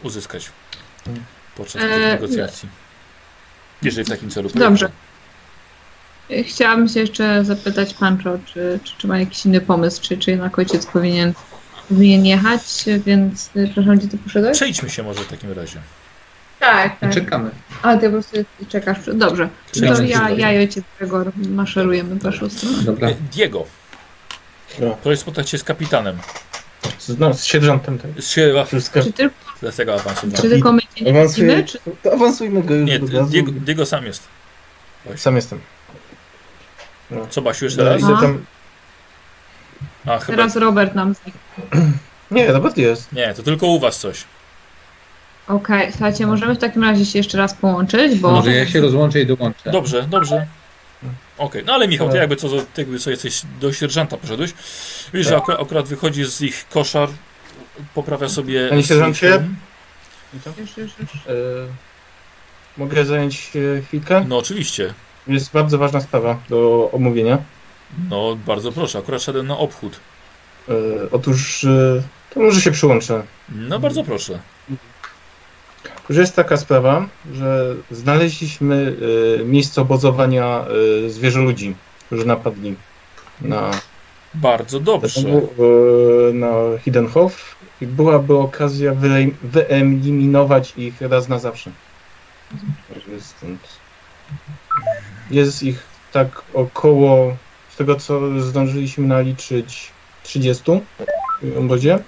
[0.04, 0.52] uzyskać
[1.56, 2.70] podczas tych E, negocjacji.
[3.82, 4.90] Jeżeli w takim celu Dobrze.
[4.90, 5.13] pojechał.
[6.48, 10.60] Chciałabym się jeszcze zapytać Pancho, czy, czy, czy ma jakiś inny pomysł, czy, czy jednak
[10.60, 11.34] ojciec powinien,
[11.90, 12.62] powinien jechać,
[13.06, 14.58] więc y, przepraszam, gdzie ty poszedłeś?
[14.58, 15.80] Przejdźmy się może w takim razie.
[16.60, 17.14] Tak, tak.
[17.14, 17.52] Czekamy.
[17.82, 18.38] A ty po prostu
[18.70, 18.98] czekasz.
[19.14, 19.50] Dobrze.
[19.74, 22.78] To ja, ja i ojciec Gregor maszerujemy w waszą stronę.
[22.84, 23.10] Dobra.
[23.10, 23.66] E, Diego,
[24.80, 24.98] No.
[25.04, 26.18] proszę spotkać się z kapitanem.
[27.00, 28.12] Z, no, z sierżantem tak.
[28.22, 29.04] Z Wszystko.
[29.04, 30.28] Czy tylko, z tego awansu.
[30.36, 33.00] czy tylko my cię nie Awansujmy, widzimy, czy to awansujmy go już Nie.
[33.00, 34.28] Diego, Diego sam jest.
[35.16, 35.60] Sam jestem.
[37.30, 38.22] Co Basiu jeszcze Dobra, raz?
[38.22, 38.46] tam...
[40.06, 40.38] A chyba.
[40.38, 41.38] teraz Robert nam znikł.
[42.32, 43.14] Nie, Robert jest.
[43.14, 44.24] Nie, to tylko u was coś.
[45.48, 48.32] Okej, słuchajcie, możemy w takim razie się jeszcze raz połączyć, bo...
[48.32, 49.72] Może ja się rozłączę i dołączę.
[49.72, 50.48] Dobrze, dobrze.
[51.38, 54.54] Okej, no ale Michał, ty jakby co, ty jakby co jesteś do sierżanta poszedłeś.
[55.14, 57.10] Widzisz, że akurat, akurat wychodzi z ich koszar,
[57.94, 58.70] poprawia sobie.
[58.70, 59.44] Panie sierżancie?
[60.34, 61.10] Już, już, już.
[61.28, 61.34] E,
[62.78, 63.52] mogę zająć
[63.88, 64.26] chwilkę?
[64.28, 64.94] No oczywiście.
[65.28, 67.38] Jest bardzo ważna sprawa do omówienia.
[68.10, 70.00] No bardzo proszę, akurat szedłem na obchód.
[70.70, 70.74] E,
[71.12, 72.04] otóż, e,
[72.34, 73.24] to może się przyłączę.
[73.50, 74.40] No bardzo proszę.
[76.10, 78.96] Że jest taka sprawa, że znaleźliśmy
[79.42, 80.66] e, miejsce obozowania
[81.06, 82.76] e, zwierzoludzi, którzy napadli
[83.42, 83.72] na,
[84.34, 85.22] Bardzo dobrze.
[85.22, 86.52] e, na
[86.86, 88.94] Hiddenhof i byłaby okazja
[89.44, 91.72] wyeliminować ich raz na zawsze.
[93.20, 93.60] Stąd.
[95.32, 97.38] Jest ich tak około,
[97.70, 99.92] z tego co zdążyliśmy naliczyć,
[100.24, 100.64] 30
[101.42, 102.00] w obozie.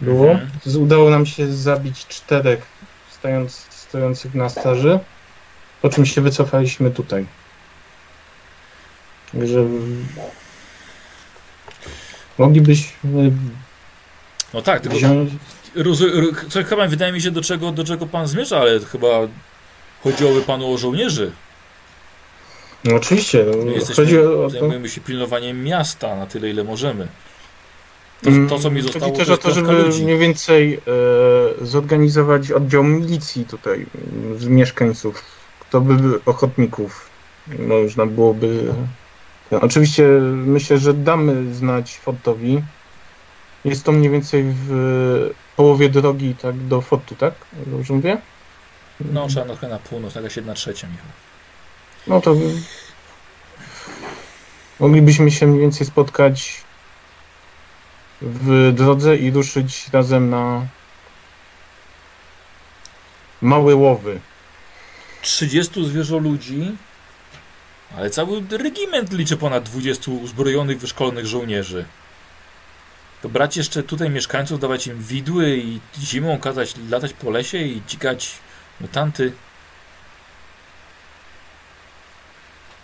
[0.00, 0.30] Było.
[0.30, 0.82] Mhm.
[0.82, 2.66] Udało nam się zabić czterech
[3.10, 4.98] stając, stojących na straży,
[5.82, 7.26] po czym się wycofaliśmy tutaj.
[9.32, 9.64] Także
[12.38, 13.32] moglibyśmy
[14.54, 15.30] No tak, tylko wziąć.
[16.48, 19.08] co chyba wydaje mi się do czego, do czego pan zmierza, ale chyba
[20.02, 21.32] chodziłoby panu o żołnierzy.
[22.84, 24.50] No oczywiście, My no, jesteśmy, chodzi o to.
[24.50, 27.08] zajmujemy się pilnowaniem miasta na tyle, ile możemy.
[28.22, 30.04] To, Mm, to co mi Chodzi zostało, to też o to, żeby ludzi.
[30.04, 30.80] mniej więcej e,
[31.66, 33.86] zorganizować oddział milicji tutaj
[34.38, 35.22] z mieszkańców.
[35.60, 37.10] Kto by był ochotników?
[37.58, 38.72] Można byłoby.
[39.50, 42.62] No, oczywiście myślę, że damy znać Fortowi.
[43.64, 47.34] Jest to mniej więcej w połowie drogi tak do Fortu, tak?
[47.66, 48.18] Dobrze mówię?
[49.00, 51.06] No trzeba trochę na północ, jakaś jedna trzecia, Michał.
[52.06, 52.36] No to
[54.80, 56.64] moglibyśmy się mniej więcej spotkać
[58.22, 60.66] w drodze i ruszyć razem na
[63.40, 64.20] małe łowy.
[65.22, 66.76] 30 zwierzoludzi,
[67.96, 71.84] ale cały regiment liczy ponad 20 uzbrojonych, wyszkolonych żołnierzy.
[73.22, 77.82] To brać jeszcze tutaj mieszkańców, dawać im widły i zimą kazać latać po lesie i
[77.88, 78.34] dzikać
[78.80, 79.32] mutanty.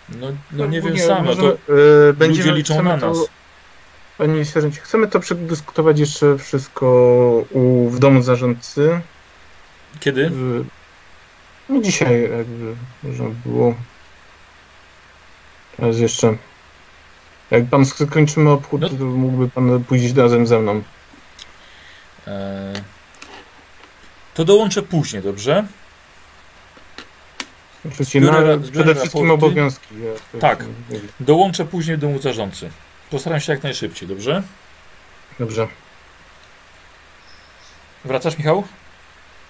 [0.09, 3.19] No, no nie wiem sam, no to e, będziemy, ludzie liczą na to, nas.
[4.19, 6.87] Panie Sierżancie, chcemy to przedyskutować jeszcze wszystko
[7.51, 9.01] u, w domu zarządcy.
[10.01, 10.31] Kiedy?
[11.69, 13.75] No dzisiaj jakby można było.
[15.77, 16.37] Teraz jeszcze.
[17.51, 18.89] Jak pan skończymy obchód, No.
[18.89, 20.83] to mógłby pan pójść razem ze mną.
[22.27, 22.73] E,
[24.35, 25.65] to dołączę później, dobrze?
[27.89, 29.47] Oczywiście Zbiorę na, ra- zbiorę przede wszystkim raporty.
[29.47, 29.95] obowiązki.
[30.35, 30.65] ja Tak.
[31.21, 32.71] Dołączę później do zarządcy.
[33.11, 34.43] Postaram się jak najszybciej, dobrze?
[35.39, 35.69] Dobrze.
[38.05, 38.65] Wracasz, Michał?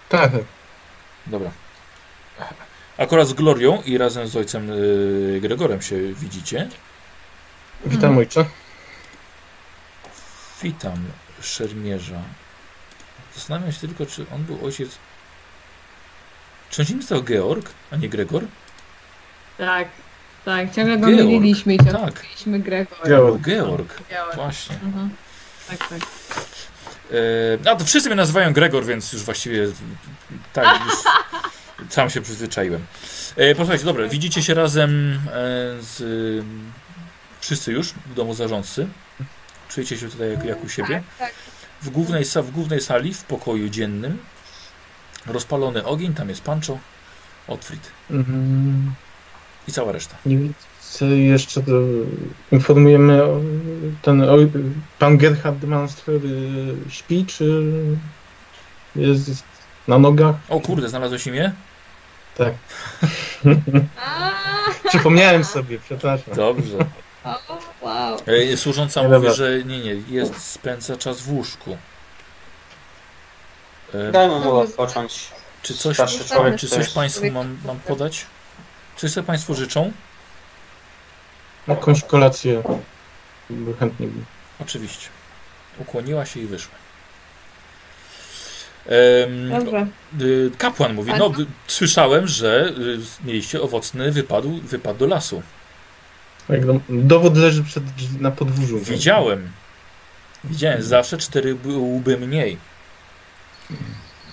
[0.09, 0.41] Tak, tak.
[1.27, 1.51] Dobra.
[2.99, 6.69] Akurat z Glorią i razem z ojcem y, Gregorem się widzicie.
[7.87, 8.45] Witam ojcze.
[10.63, 11.05] Witam
[11.41, 12.23] szermierza.
[13.35, 14.99] Zastanawiam się tylko, czy on był ojciec.
[16.73, 18.45] Czy on się nazywał Georg, a nie Gregor?
[19.59, 19.89] Tak,
[20.45, 22.23] tak, ciągle go Georg, myliliśmy i ciągle tak.
[22.23, 22.99] myliliśmy Gregor.
[23.09, 23.43] Georg.
[23.43, 24.35] Georg, Georg.
[24.35, 24.77] właśnie.
[24.85, 25.11] Mhm.
[25.69, 26.01] Tak, tak.
[27.65, 29.67] E, a to wszyscy mnie nazywają Gregor, więc już właściwie
[30.53, 30.95] tak już
[31.95, 32.85] sam się przyzwyczaiłem.
[33.37, 35.31] E, posłuchajcie, dobra, widzicie się razem e,
[35.81, 36.45] z
[37.41, 38.89] wszyscy już w domu zarządcy.
[39.69, 41.03] Czujecie się tutaj jak, jak u siebie.
[41.19, 41.33] tak.
[41.83, 44.19] W głównej, w głównej sali, w pokoju dziennym,
[45.27, 46.79] rozpalony ogień, tam jest Pancho,
[47.49, 48.95] Otfrid Mhm.
[49.69, 50.17] i cała reszta.
[50.27, 51.73] Nie widzę jeszcze to
[52.53, 53.41] informujemy o,
[54.03, 54.37] ten o,
[54.99, 57.63] pan Gerhard Manster y, śpi, czy
[58.97, 59.45] jest
[59.89, 60.35] na nogach?
[60.49, 61.53] O kurde, znalazłeś imię?
[62.37, 62.55] Tak.
[64.89, 66.35] Przypomniałem sobie, przepraszam.
[66.35, 66.79] Dobrze.
[67.25, 68.17] o, wow.
[68.27, 71.77] E, służąca mówi, że nie, nie, jest, spędza czas w łóżku.
[73.95, 75.29] E, Dajmy mu odpocząć.
[75.63, 78.27] Czy coś, Starszy człowiek czy coś Państwu mam, mam podać?
[78.97, 79.93] Coś sobie Państwo życzą?
[81.69, 82.63] Jakąś kolację
[83.51, 84.09] by chętnie.
[84.61, 85.09] Oczywiście.
[85.79, 86.75] Ukłoniła się i wyszła.
[90.21, 92.73] Y, kapłan mówi, no y, słyszałem, że
[93.25, 95.43] y, mieliście owocny wypad, wypad do lasu.
[96.49, 97.85] Jak do, dowód leży przed,
[98.21, 98.79] na podwórzu.
[98.79, 99.53] Widziałem.
[100.45, 102.59] Widziałem, zawsze cztery byłby mniej.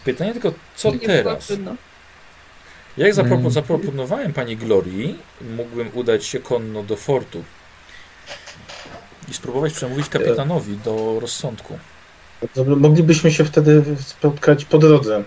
[0.05, 1.53] Pytanie tylko, co teraz?
[2.97, 3.51] Jak Mm.
[3.51, 5.19] zaproponowałem pani Glorii,
[5.57, 7.43] mógłbym udać się konno do fortu
[9.29, 11.79] i spróbować przemówić kapitanowi do rozsądku.
[12.77, 15.23] Moglibyśmy się wtedy spotkać po drodze.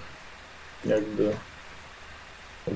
[0.84, 1.30] Jakby.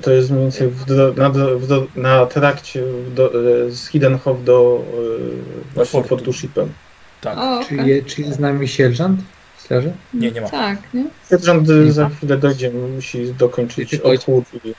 [0.02, 2.82] To jest mniej więcej w dro, na, dro- w dro, na trakcie
[3.14, 3.30] do,
[3.66, 6.08] e, z Hiddenhof do e, właśnie Fortu.
[6.08, 6.72] Fortu Shipem.
[7.20, 7.38] Tak.
[7.38, 7.88] O, Czy, okej.
[7.88, 9.20] je, czy jest z nami sierżant?
[9.66, 9.92] Straży?
[10.14, 10.48] Nie, nie ma.
[10.48, 11.04] Tak, nie?
[11.30, 14.44] Sierżant e, za chwilę dojdzie, musi dokończyć obchód.
[14.64, 14.74] i-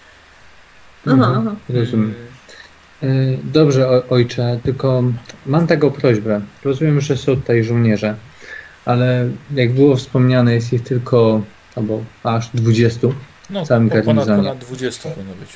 [1.07, 1.56] Aha, aha.
[1.69, 2.14] Rozumiem.
[3.03, 5.03] Y, Dobrze, ojcze, tylko
[5.45, 6.41] mam taką prośbę.
[6.64, 8.16] Rozumiem, że są tutaj żołnierze,
[8.85, 11.41] ale jak było wspomniane, jest ich tylko
[11.75, 13.07] albo aż 20.
[13.49, 14.49] No, W całym po- ponad, garnizonie.
[14.49, 15.49] ponad 20 powinno być.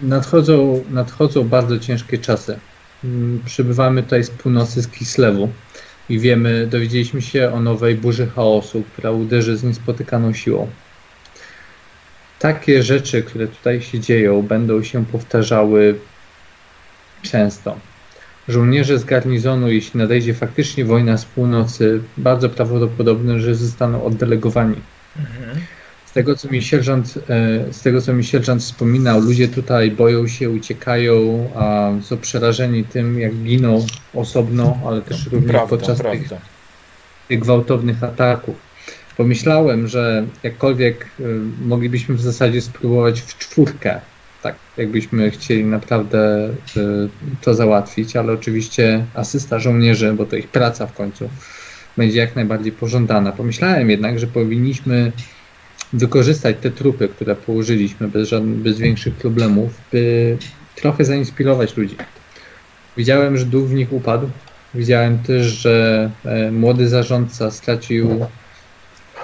[0.00, 2.58] Nadchodzą, nadchodzą bardzo ciężkie czasy.
[3.04, 5.48] Mm, Przybywamy tutaj z północy, z Kislewu
[6.08, 10.70] i wiemy, dowiedzieliśmy się o nowej burzy chaosu, która uderzy z niespotykaną siłą.
[12.38, 15.98] Takie rzeczy, które tutaj się dzieją, będą się powtarzały
[17.22, 17.76] często.
[18.48, 24.76] Żołnierze z garnizonu, jeśli nadejdzie faktycznie wojna z północy, bardzo prawdopodobne, że zostaną oddelegowani.
[25.18, 25.60] Mhm.
[26.16, 30.28] Z tego, co mi sierżant, e, z tego, co mi sierżant wspominał, ludzie tutaj boją
[30.28, 36.06] się, uciekają, a są przerażeni tym, jak giną osobno, ale też również Prawda, podczas tych,
[36.06, 36.38] prawda.
[37.28, 38.56] tych gwałtownych ataków.
[39.16, 41.22] Pomyślałem, że jakkolwiek e,
[41.66, 44.00] moglibyśmy w zasadzie spróbować w czwórkę,
[44.42, 46.50] tak jakbyśmy chcieli naprawdę e,
[47.40, 51.28] to załatwić, ale oczywiście asysta żołnierzy, bo to ich praca w końcu,
[51.96, 53.32] będzie jak najbardziej pożądana.
[53.32, 55.12] Pomyślałem jednak, że powinniśmy
[55.98, 60.36] wykorzystać te trupy, które położyliśmy bez, żadnych, bez większych problemów, by
[60.74, 61.96] trochę zainspirować ludzi.
[62.96, 64.30] Widziałem, że duch w nich upadł.
[64.74, 68.26] Widziałem też, że e, młody zarządca stracił,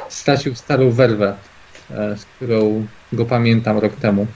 [0.08, 1.34] stracił starą werwę,
[1.90, 4.26] e, z którą go pamiętam rok temu.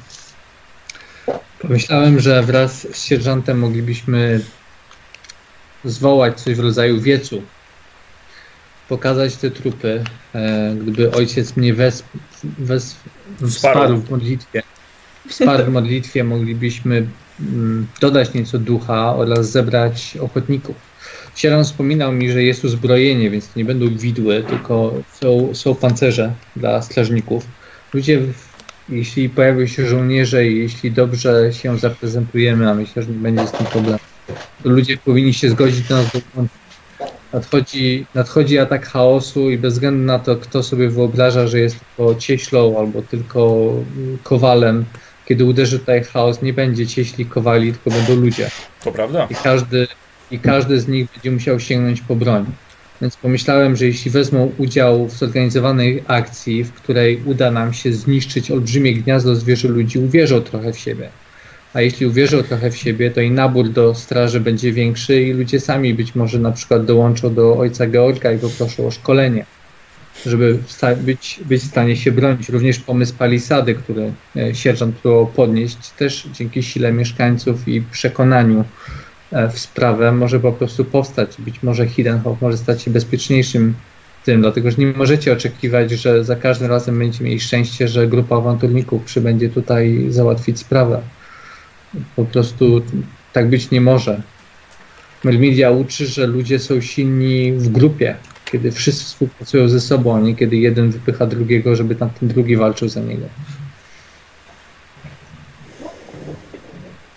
[1.58, 4.40] Pomyślałem, że wraz z sierżantem moglibyśmy
[5.84, 7.42] zwołać coś w rodzaju wiecu,
[8.88, 12.04] pokazać te trupy, e, gdyby ojciec mnie wes,
[12.58, 12.96] wes,
[13.46, 14.62] wsparł w modlitwie.
[15.28, 17.06] Wsparł w modlitwie moglibyśmy
[17.40, 20.76] mm, dodać nieco ducha oraz zebrać ochotników.
[21.36, 26.32] Sieran wspominał mi, że jest uzbrojenie, więc to nie będą widły, tylko są, są pancerze
[26.56, 27.46] dla strażników.
[27.94, 28.20] Ludzie,
[28.88, 33.52] jeśli pojawią się żołnierze i jeśli dobrze się zaprezentujemy, a myślę, że nie będzie z
[33.52, 33.98] tym problemu,
[34.62, 36.65] to ludzie powinni się zgodzić na nas dołączyć.
[37.36, 42.14] Nadchodzi, nadchodzi atak chaosu i bez względu na to, kto sobie wyobraża, że jest tylko
[42.14, 44.84] cieślą albo tylko mm, kowalem,
[45.26, 48.50] kiedy uderzy tutaj chaos, nie będzie cieśli, kowali, tylko będą ludzie.
[48.84, 49.26] To prawda.
[49.30, 49.86] I każdy,
[50.30, 52.46] I każdy z nich będzie musiał sięgnąć po broń.
[53.00, 58.50] Więc pomyślałem, że jeśli wezmą udział w zorganizowanej akcji, w której uda nam się zniszczyć
[58.50, 61.08] olbrzymie gniazdo zwierzę ludzi, uwierzą trochę w siebie.
[61.74, 65.60] A jeśli uwierzą trochę w siebie, to i nabór do straży będzie większy i ludzie
[65.60, 69.44] sami być może na przykład dołączą do ojca Georga i go proszą o szkolenie,
[70.26, 70.58] żeby
[70.96, 72.48] być, być w stanie się bronić.
[72.48, 78.64] Również pomysł palisady, który e, sierżant próbował podnieść, też dzięki sile mieszkańców i przekonaniu
[79.32, 81.36] e, w sprawę może po prostu powstać.
[81.38, 83.74] Być może Hidenhof może stać się bezpieczniejszym
[84.26, 88.36] tym, dlatego że nie możecie oczekiwać, że za każdym razem będziecie mieli szczęście, że grupa
[88.36, 91.02] awanturników przybędzie tutaj załatwić sprawę.
[92.16, 92.82] Po prostu
[93.32, 94.22] tak być nie może.
[95.24, 100.36] Melmedia uczy, że ludzie są silni w grupie, kiedy wszyscy współpracują ze sobą, a nie
[100.36, 103.26] kiedy jeden wypycha drugiego, żeby tam ten drugi walczył za niego.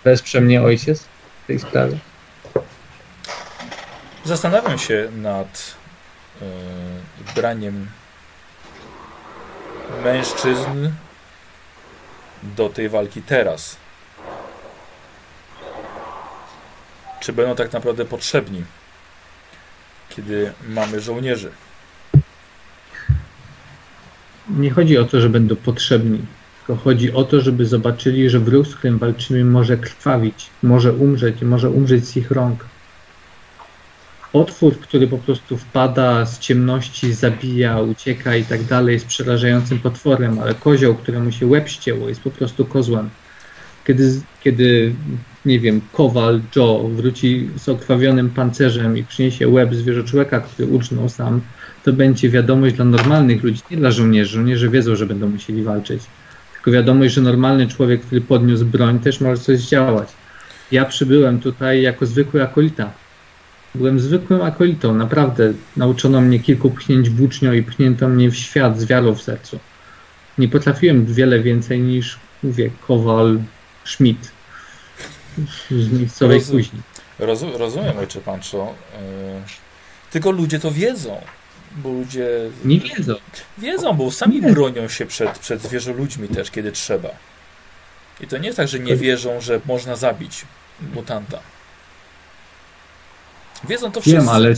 [0.04, 1.04] Wesprze mnie ojciec
[1.44, 1.98] w tej sprawie.
[4.26, 5.76] Zastanawiam się nad
[6.42, 6.46] e,
[7.36, 7.88] braniem
[10.04, 10.90] mężczyzn
[12.44, 13.78] do tej walki teraz.
[17.20, 18.64] Czy będą tak naprawdę potrzebni,
[20.10, 21.52] kiedy mamy żołnierzy?
[24.50, 26.20] Nie chodzi o to, że będą potrzebni,
[26.58, 31.42] tylko chodzi o to, żeby zobaczyli, że wróg, z którym walczymy, może krwawić, może umrzeć,
[31.42, 32.66] może umrzeć z ich rąk.
[34.34, 40.40] Otwór, który po prostu wpada z ciemności, zabija, ucieka i tak dalej, jest przerażającym potworem,
[40.40, 43.10] ale kozioł, któremu się łeb ścięło, jest po prostu kozłem.
[43.88, 44.94] Kiedy, kiedy
[45.50, 51.42] nie wiem, kowal Joe wróci z okrwawionym pancerzem i przyniesie łeb zwierzoczłeka, który uczną sam,
[51.84, 54.32] to będzie wiadomość dla normalnych ludzi, nie dla żołnierzy.
[54.32, 56.04] Żołnierze wiedzą, że będą musieli walczyć.
[56.54, 60.10] Tylko wiadomość, że normalny człowiek, który podniósł broń, też może coś zdziałać.
[60.72, 62.92] Ja przybyłem tutaj jako zwykły akolita.
[63.76, 65.54] Byłem zwykłym akolitą, naprawdę.
[65.78, 69.60] Nauczono mnie kilku pchnięć włócznią i pchnięto mnie w świat z wiarą w sercu.
[70.38, 73.40] Nie potrafiłem wiele więcej niż, mówię, Kowal,
[73.86, 74.39] Schmidt
[75.72, 76.80] z miejscowej Rozum- kuźni.
[77.20, 78.74] Rozu, rozumiem, ojcze Pancho.
[78.96, 79.00] E,
[80.12, 81.22] tylko ludzie to wiedzą.
[81.76, 82.28] Bo ludzie
[82.66, 83.14] Nie wiedzą.
[83.58, 84.52] wiedzą, bo sami Nie.
[84.52, 87.10] bronią się przed, przed zwierzoludźmi też, kiedy trzeba.
[88.22, 90.46] I to nie jest tak, że nie wierzą, że można zabić
[90.96, 91.40] mutanta.
[93.70, 94.20] Wiedzą to wszyscy.
[94.20, 94.54] Wiem, ale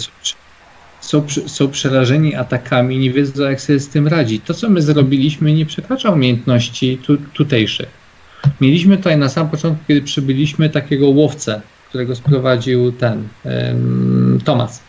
[1.02, 4.44] są, są przerażeni atakami, nie wiedzą jak sobie z tym radzić.
[4.46, 8.01] To, co my zrobiliśmy, nie przekracza umiejętności tu, tutejszych.
[8.62, 13.28] Mieliśmy tutaj na samym początku, kiedy przybyliśmy, takiego łowcę, którego sprowadził ten
[14.46, 14.82] Tomas.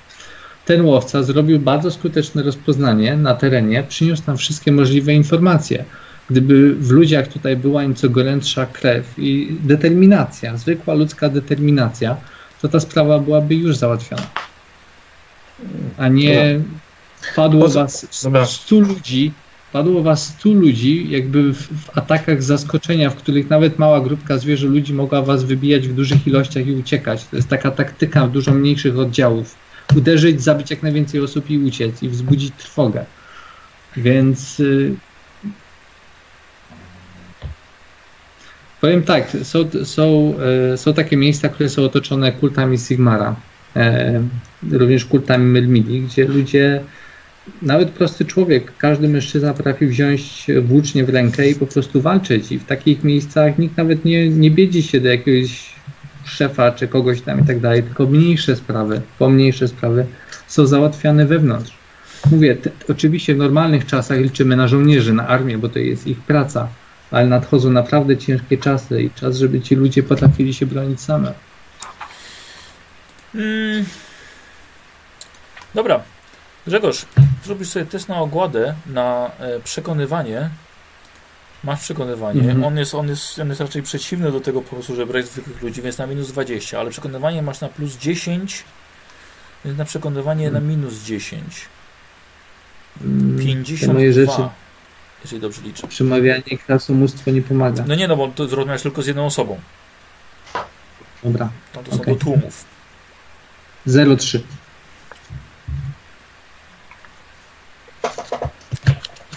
[0.65, 5.85] Ten łowca zrobił bardzo skuteczne rozpoznanie na terenie, przyniósł nam wszystkie możliwe informacje.
[6.31, 12.17] Gdyby w ludziach tutaj była nieco gorętsza krew i determinacja, zwykła ludzka determinacja,
[12.63, 14.27] to ta sprawa byłaby już załatwiona.
[15.99, 16.61] A nie
[17.37, 18.47] padło Poza- was Dobra.
[18.47, 19.33] 100 ludzi,
[19.73, 24.67] padło was 100 ludzi jakby w, w atakach zaskoczenia, w których nawet mała grupka zwierzę
[24.67, 27.25] ludzi mogła was wybijać w dużych ilościach i uciekać.
[27.25, 29.55] To jest taka taktyka dużo mniejszych oddziałów.
[29.97, 33.05] Uderzyć, zabić jak najwięcej osób i uciec i wzbudzić trwogę.
[33.97, 34.95] Więc y,
[38.81, 40.35] powiem tak, są, są,
[40.73, 43.37] e, są takie miejsca, które są otoczone kultami Sigmara,
[43.77, 44.23] e,
[44.71, 46.81] również kultami Melmili, gdzie ludzie
[47.63, 52.53] nawet prosty człowiek, każdy mężczyzna potrafi wziąć włócznie w rękę i po prostu walczyć.
[52.53, 55.73] I w takich miejscach nikt nawet nie, nie biedzi się do jakiegoś
[56.25, 60.07] szefa czy kogoś tam i tak dalej, tylko mniejsze sprawy, pomniejsze sprawy
[60.47, 61.73] są załatwiane wewnątrz.
[62.31, 66.21] Mówię, te, oczywiście w normalnych czasach liczymy na żołnierzy, na armię, bo to jest ich
[66.21, 66.69] praca,
[67.11, 71.33] ale nadchodzą naprawdę ciężkie czasy i czas, żeby ci ludzie potrafili się bronić same.
[73.35, 73.85] Mm.
[75.75, 76.12] Dobra.
[76.67, 77.07] Grzegorz,
[77.45, 80.51] zrobisz sobie test na ogładę, na e, przekonywanie.
[81.65, 82.41] Masz przekonywanie.
[82.41, 82.65] Mhm.
[82.65, 85.63] On, jest, on, jest, on jest raczej przeciwny do tego po prostu, żeby brać zwykłych
[85.63, 88.65] ludzi, więc na minus 20, ale przekonywanie masz na plus 10,
[89.65, 91.43] więc na przekonywanie na minus 10.
[93.01, 93.93] Mm, te 52.
[93.93, 94.49] moje rzeczy,
[95.25, 95.89] Jeżeli dobrze liczę.
[95.89, 97.85] przemawianie krasomóstwo nie pomaga.
[97.87, 99.61] No nie, no bo to rozmawiasz tylko z jedną osobą.
[101.25, 102.15] Dobra, No to są Okej.
[102.15, 102.65] do tłumów.
[103.87, 104.41] 0,3.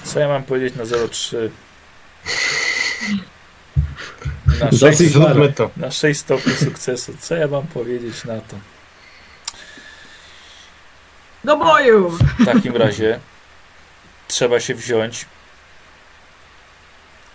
[0.04, 1.50] Co ja mam powiedzieć na 0,3?
[4.60, 5.70] Na Dosyć 6, Zróbmy to.
[5.78, 7.14] na 6 stopni sukcesu.
[7.20, 8.56] Co ja mam powiedzieć na to?
[11.44, 12.10] Do boju!
[12.40, 13.20] W takim razie
[14.28, 15.26] trzeba się wziąć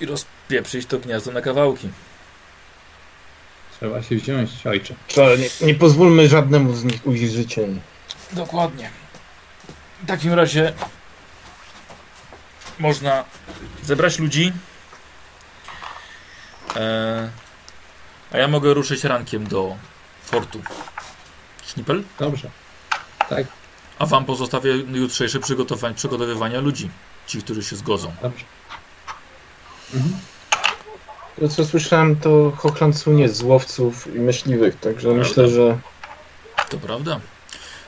[0.00, 1.88] i rozpieprzyć to gniazdo na kawałki.
[3.78, 4.94] Trzeba się wziąć, ojcze.
[5.14, 7.68] To nie, nie pozwólmy żadnemu z nich ujść życie.
[8.32, 8.90] Dokładnie.
[10.02, 10.72] W takim razie
[12.80, 13.24] można
[13.82, 14.52] zebrać ludzi.
[16.76, 17.30] E,
[18.32, 19.76] a ja mogę ruszyć rankiem do
[20.24, 20.60] fortu.
[21.66, 22.02] Sznipel?
[22.18, 22.50] Dobrze.
[23.28, 23.46] Tak,
[23.98, 26.90] A wam pozostawię jutrzejsze przygotowanie, przygotowywania ludzi.
[27.26, 28.12] Ci, którzy się zgodzą.
[28.22, 28.44] dobrze.
[31.40, 35.28] To co słyszałem, to Hochland słynie z łowców i myśliwych, także Prawda.
[35.28, 35.78] myślę, że
[36.68, 37.20] To prawda.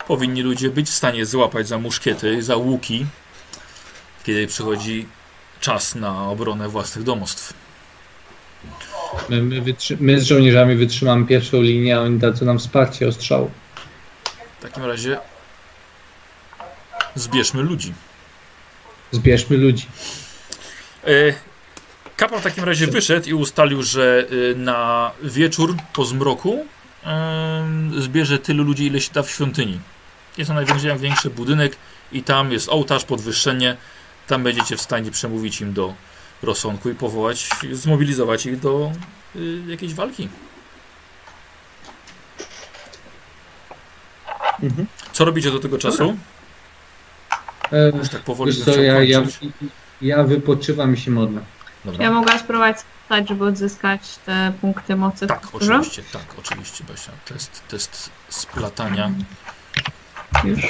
[0.07, 3.07] Powinni ludzie być w stanie złapać za muszkiety, za łuki,
[4.25, 5.07] kiedy przychodzi
[5.61, 7.55] czas na obronę własnych domostw.
[9.29, 9.63] My, my,
[10.01, 13.51] my z żołnierzami wytrzymamy pierwszą linię, a oni dadzą nam wsparcie ostrzału.
[14.59, 15.19] W takim razie
[17.15, 17.93] zbierzmy ludzi.
[19.13, 19.87] Zbierzmy ludzi.
[22.17, 26.67] Kapłan w takim razie wyszedł i ustalił, że e, na wieczór po zmroku
[27.07, 27.69] e,
[27.99, 29.81] zbierze tylu ludzi, ile się da w świątyni.
[30.39, 31.77] Jest to największy budynek
[32.13, 33.77] i tam jest ołtarz, podwyższenie.
[34.27, 35.95] Tam będziecie w stanie przemówić im do
[36.43, 38.93] rozsądku i powołać, zmobilizować ich do
[39.37, 40.29] y, jakiejś walki.
[44.63, 44.87] Mhm.
[45.13, 46.17] Co robicie do tego czasu?
[47.73, 49.23] E, Już tak powoli co, ja, ja,
[50.03, 51.41] ja wypoczywam i się modlę.
[51.85, 52.05] Dobra.
[52.05, 52.77] Ja mogłam spróbować
[53.07, 55.27] stać, żeby odzyskać te punkty mocy.
[55.27, 57.13] Tak, oczywiście, tak, oczywiście, Basia.
[57.25, 59.11] Test, test splatania.
[60.45, 60.61] Już.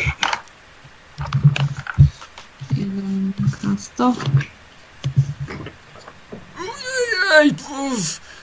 [2.76, 3.32] Jeden
[3.64, 4.14] na 100.
[7.40, 7.54] Ej,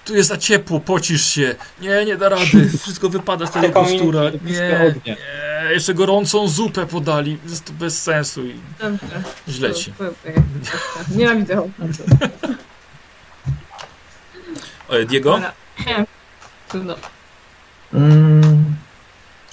[0.05, 1.55] tu jest za ciepło, pocisz się.
[1.81, 2.69] Nie, nie da rady.
[2.81, 4.21] Wszystko wypada z tego kostura.
[4.43, 5.17] Nie, nie,
[5.69, 7.37] jeszcze gorącą zupę podali.
[7.49, 9.23] Jest to bez sensu i Dobrze.
[9.47, 9.93] źle ci.
[11.15, 11.93] Nienawidzę ochrony.
[14.89, 15.39] E, Diego?
[16.67, 16.95] Trudno.
[17.93, 18.75] Mm,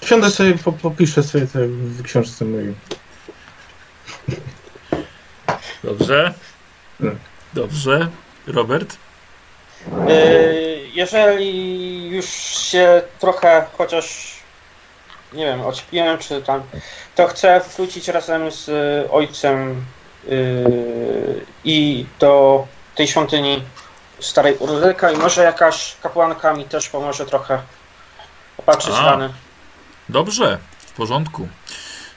[0.05, 2.74] Siądę sobie, po, popiszę sobie w książce mojej.
[5.84, 6.34] Dobrze.
[7.00, 7.08] Tak.
[7.55, 8.08] Dobrze.
[8.47, 8.97] Robert?
[10.08, 12.26] Yy, Jeżeli już
[12.70, 14.36] się trochę chociaż
[15.33, 16.62] nie wiem, odśpiłem czy tam,
[17.15, 19.84] to chcę wrócić razem z y, ojcem
[20.28, 23.62] yy, i do tej świątyni
[24.20, 27.62] starej Urlyka i może jakaś kapłanka mi też pomoże trochę
[28.58, 29.10] opatrzyć A.
[29.10, 29.33] rany.
[30.08, 31.49] Dobrze, w porządku.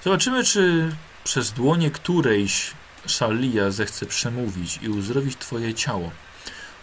[0.04, 0.92] Zobaczymy, czy
[1.24, 2.72] przez dłonie którejś
[3.10, 6.12] Szalia zechce przemówić i uzdrowić twoje ciało.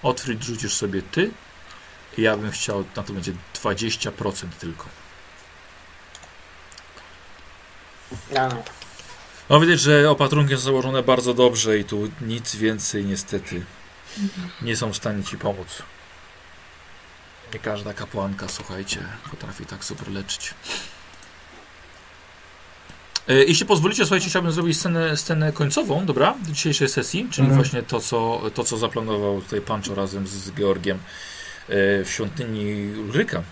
[0.03, 1.31] Otwryć rzucisz sobie ty.
[2.19, 4.87] Ja bym chciał, na to będzie 20% tylko.
[8.33, 8.49] No.
[9.51, 13.65] No widać, że opatrunki są założone bardzo dobrze i tu nic więcej niestety
[14.63, 15.83] nie są w stanie ci pomóc.
[17.53, 20.55] Nie każda kapłanka, słuchajcie, potrafi tak super leczyć.
[23.29, 27.63] E, Jeśli pozwolicie, słuchajcie, chciałbym zrobić scenę, scenę końcową, dobra, do dzisiejszej sesji, czyli Mhm.
[27.63, 31.01] właśnie to co, to, co zaplanował tutaj Pancho razem z Georgiem e,
[32.05, 33.43] w świątyni Ulryka,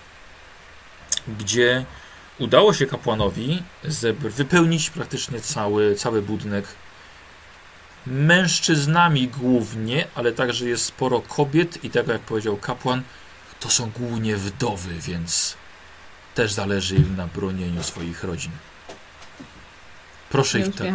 [1.38, 1.84] gdzie
[2.38, 3.62] udało się kapłanowi
[4.20, 6.64] wypełnić praktycznie cały, cały budynek
[8.06, 13.02] mężczyznami głównie, ale także jest sporo kobiet i tak jak powiedział kapłan,
[13.60, 15.56] to są głównie wdowy, więc
[16.34, 18.50] też zależy im na bronieniu swoich rodzin.
[20.34, 20.86] Proszę Nie ich tak,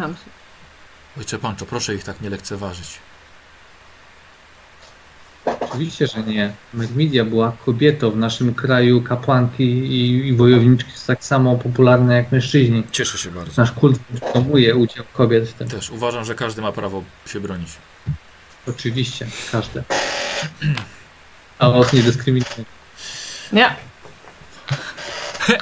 [1.18, 2.98] ojcze Pancho, proszę ich tak nie lekceważyć.
[5.60, 6.52] Oczywiście, że nie.
[6.74, 12.32] Mermidia była kobietą w naszym kraju, kapłanki i, i wojowniczki są tak samo popularne jak
[12.32, 12.84] mężczyźni.
[12.92, 13.62] Cieszę się bardzo.
[13.62, 13.98] Nasz kult
[14.32, 15.68] promuje udział kobiet w tym.
[15.68, 17.70] Też uważam, że każdy ma prawo się bronić.
[18.68, 19.82] Oczywiście, każdy.
[21.58, 22.64] A os nie dyskryminuje.
[23.52, 23.76] Nie,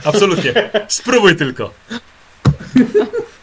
[0.04, 0.70] Absolutnie.
[0.88, 1.70] Spróbuj tylko.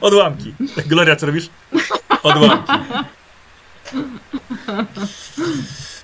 [0.00, 0.54] Odłamki.
[0.86, 1.48] Gloria, co robisz?
[2.22, 2.72] Odłamki.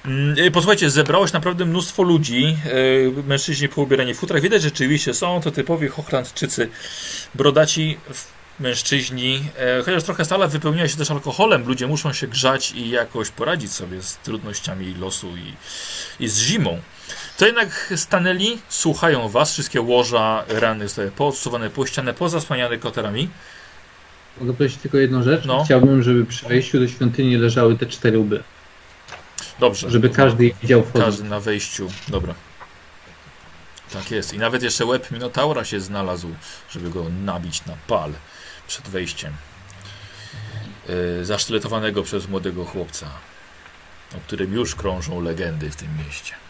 [0.04, 2.56] Mm, Posłuchajcie, zebrało się naprawdę mnóstwo ludzi,
[3.18, 4.42] e, mężczyźni poubierani w futrach.
[4.42, 6.68] Widać, rzeczywiście są to typowi Hochlandczycy,
[7.34, 7.98] brodaci
[8.60, 9.44] mężczyźni.
[9.58, 13.72] E, Chociaż trochę sala wypełniła się też alkoholem, ludzie muszą się grzać i jakoś poradzić
[13.72, 15.52] sobie z trudnościami losu i,
[16.24, 16.80] i z zimą.
[17.42, 23.28] To jednak stanęli, słuchają was, wszystkie łoża, rany zostały poodsuwane po ścianę, pozasłaniane koterami.
[24.40, 25.44] Mogę prosić tylko jedną rzecz?
[25.44, 25.64] No.
[25.64, 28.42] Chciałbym, żeby przy wejściu do świątyni leżały te cztery łby.
[29.58, 29.90] Dobrze.
[29.90, 31.04] Żeby każdy je widział wchodząc.
[31.04, 31.88] Każdy na wejściu.
[32.08, 32.34] Dobra.
[33.92, 34.34] Tak jest.
[34.34, 36.28] I nawet jeszcze łeb Minotaura się znalazł,
[36.70, 38.12] żeby go nabić na pal
[38.68, 39.32] przed wejściem.
[40.88, 43.06] Yy, zasztyletowanego przez młodego chłopca,
[44.16, 46.41] o którym już krążą legendy w tym mieście.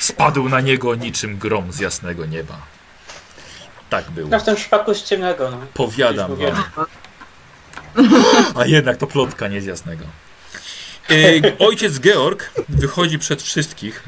[0.00, 2.58] Spadł na niego niczym grom z jasnego nieba.
[3.90, 4.28] Tak było.
[4.28, 5.58] no w tym przypadku z ciemnego, no.
[5.74, 6.64] Powiadam wam.
[8.60, 10.04] A jednak to plotka, nie z jasnego.
[11.10, 14.02] E, ojciec Georg wychodzi przed wszystkich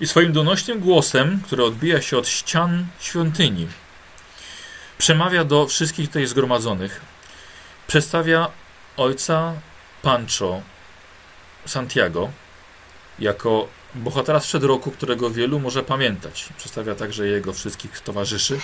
[0.00, 3.68] i swoim donośnym głosem, który odbija się od ścian świątyni,
[4.98, 7.00] przemawia do wszystkich tutaj zgromadzonych.
[7.86, 8.50] Przedstawia
[8.96, 9.52] ojca
[10.02, 10.62] Pancho
[11.66, 12.30] Santiago
[13.18, 16.48] jako bohatera sprzed roku, którego wielu może pamiętać.
[16.56, 18.58] Przedstawia także jego wszystkich towarzyszy.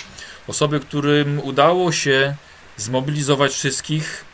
[0.49, 2.35] Osoby, którym udało się
[2.77, 4.25] zmobilizować wszystkich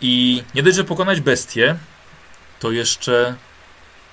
[0.00, 1.76] i nie dość, że pokonać bestię,
[2.60, 3.34] to jeszcze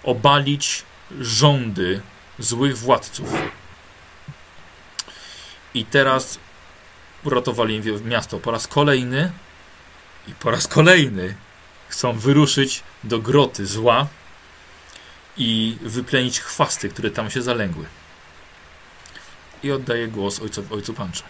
[0.04, 0.84] obalić
[1.20, 2.02] rządy
[2.40, 3.34] złych władców.
[5.74, 6.40] I teraz
[7.24, 9.32] uratowali miasto po raz kolejny
[10.28, 11.36] i po raz kolejny
[11.90, 14.08] chcą wyruszyć do groty zła
[15.38, 17.86] i wyplenić chwasty, które tam się zalęgły.
[19.64, 21.24] I oddaję głos ojcu, ojcu Pancho.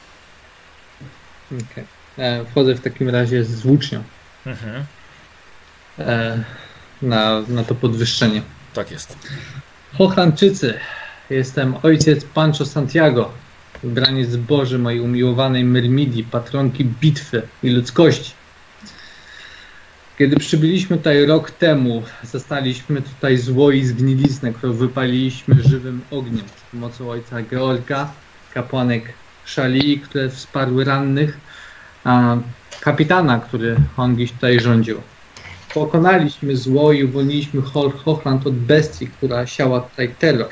[1.72, 1.84] Okej.
[2.18, 4.04] E, Wchodzę w takim razie z włócznią
[4.46, 4.86] Mhm.
[6.00, 6.44] e,
[7.02, 8.42] na, na to podwyższenie.
[8.74, 9.18] Tak jest.
[9.98, 10.80] Hochlandczycy,
[11.30, 13.32] jestem ojciec Pancho Santiago,
[13.84, 18.32] wybraniec Boży mojej umiłowanej Myrmidii, patronki bitwy i ludzkości.
[20.22, 26.72] Kiedy przybyliśmy tutaj rok temu, zastaliśmy tutaj zło i zgniliznę, którą wypaliliśmy żywym ogniem z
[26.72, 28.12] pomocą ojca Georga,
[28.54, 29.04] kapłanek
[29.46, 31.38] Szalii, które wsparły rannych,
[32.04, 32.38] a
[32.82, 35.02] kapitana, który on tutaj rządził.
[35.74, 40.50] Pokonaliśmy zło i uwolniliśmy Ho- Hochland od bestii, która siała tutaj terror.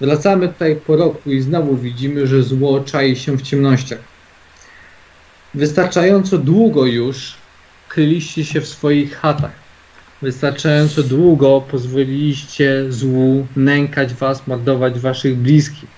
[0.00, 4.00] Wracamy tutaj po roku i znowu widzimy, że zło czai się w ciemnościach.
[5.54, 7.37] Wystarczająco długo już
[7.98, 9.52] kryliście się w swoich chatach.
[10.22, 15.88] Wystarczająco długo pozwoliliście złu nękać was, mordować waszych bliskich.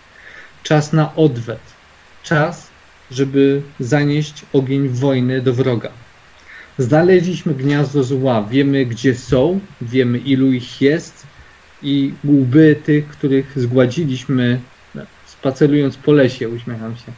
[0.62, 1.60] Czas na odwet.
[2.22, 2.70] Czas,
[3.10, 5.90] żeby zanieść ogień wojny do wroga.
[6.78, 11.26] Znaleźliśmy gniazdo zła, wiemy gdzie są, wiemy ilu ich jest
[11.82, 14.60] i łby tych, których zgładziliśmy
[15.26, 17.12] spacerując po lesie, uśmiecham się.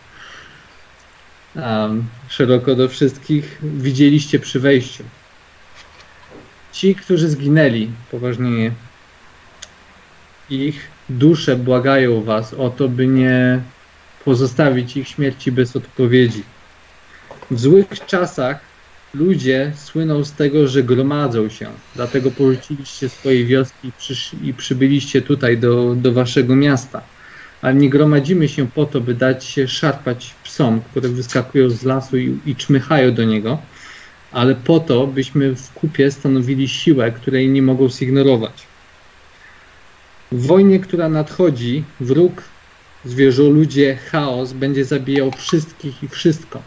[1.57, 5.05] Um, szeroko do wszystkich widzieliście przy wejściu.
[6.73, 8.73] Ci, którzy zginęli, poważnie
[10.51, 13.61] ich dusze błagają was o to, by nie
[14.25, 16.43] pozostawić ich śmierci bez odpowiedzi.
[17.51, 18.61] W złych czasach
[19.15, 21.71] ludzie słyną z tego, że gromadzą się.
[21.95, 27.03] Dlatego porzuciliście swoje wioski i, przysz, i przybyliście tutaj do, do waszego miasta.
[27.63, 32.19] Ale nie gromadzimy się po to, by dać się szarpać psom, które wyskakują z lasu
[32.19, 33.59] i, i czmychają do niego,
[34.33, 38.67] ale po to, byśmy w kupie stanowili siłę, której nie mogą zignorować.
[40.33, 42.43] W wojnie, która nadchodzi, wróg,
[43.05, 46.63] zwierzoludzie, chaos będzie zabijał wszystkich i wszystko.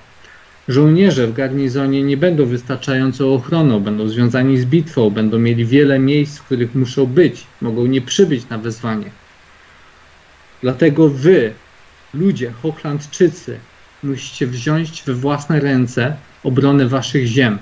[0.67, 6.37] Żołnierze w garnizonie nie będą wystarczającą ochroną, będą związani z bitwą, będą mieli wiele miejsc,
[6.37, 9.09] w których muszą być, mogą nie przybyć na wezwanie.
[10.65, 11.53] Dlatego wy,
[12.13, 13.59] ludzie Hochlandczycy,
[14.03, 17.59] musicie wziąć we własne ręce obronę waszych ziem.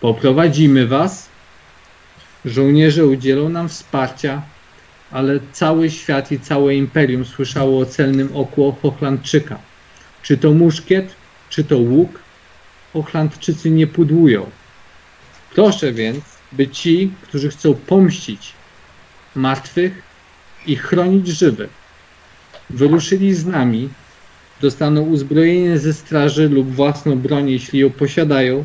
[0.00, 1.28] Poprowadzimy was,
[2.44, 4.42] żołnierze udzielą nam wsparcia,
[5.10, 9.58] ale cały świat i całe imperium słyszało o celnym oku Hochlandczyka.
[10.22, 11.14] Czy to muszkiet,
[11.50, 12.18] czy to łuk,
[12.92, 14.50] Hochlandczycy nie pudłują.
[15.54, 18.52] Proszę więc, by ci, którzy chcą pomścić
[19.34, 20.11] martwych
[20.66, 21.70] i chronić żywych,
[22.70, 23.88] wyruszyli z nami,
[24.60, 28.64] dostaną uzbrojenie ze straży lub własną broń, jeśli ją posiadają,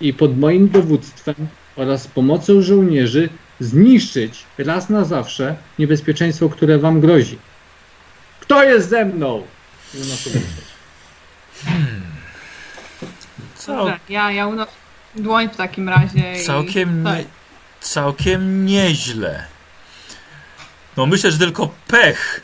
[0.00, 1.34] i pod moim dowództwem
[1.76, 3.28] oraz pomocą żołnierzy
[3.60, 7.38] zniszczyć raz na zawsze niebezpieczeństwo, które wam grozi.
[8.40, 9.42] Kto jest ze mną?
[9.94, 10.16] Nie ma
[13.54, 14.70] co Dobrze, ja, ja unoszę
[15.14, 16.44] dłoń w takim razie.
[16.46, 17.04] całkiem, i...
[17.04, 17.24] nie,
[17.80, 19.44] całkiem nieźle.
[20.96, 22.40] No myślę, że tylko pech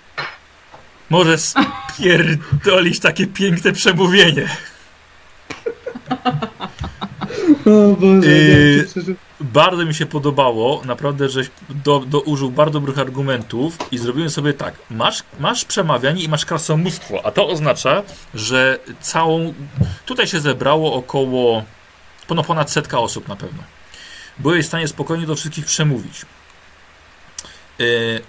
[1.11, 4.49] może spierdolić takie piękne przemówienie.
[7.67, 8.87] O Boże, Yy,
[9.41, 14.55] Bardzo mi się podobało, naprawdę, żeś do, do, użył bardzo dobrych argumentów i zrobiłem sobie
[14.55, 14.75] tak.
[14.91, 18.03] Masz, masz przemawianie i masz krasomóstwo, a to oznacza,
[18.35, 19.55] że całą.
[20.07, 21.65] Tutaj się zebrało około.
[22.31, 23.63] No, ponad setka osób na pewno.
[24.39, 26.23] Byłeś w stanie spokojnie do wszystkich przemówić.
[27.79, 28.23] Yy,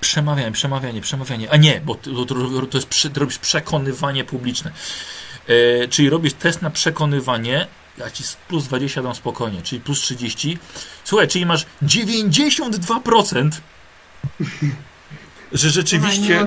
[0.00, 1.50] przemawianie, przemawianie, przemawianie.
[1.50, 4.72] A nie, bo to, to, to jest przy, to robisz przekonywanie publiczne.
[5.48, 7.66] Yy, czyli robisz test na przekonywanie
[8.00, 10.58] ja ci plus 20 dam spokojnie, czyli plus 30.
[11.04, 13.50] Słuchaj, czyli masz 92%,
[15.52, 16.46] że rzeczywiście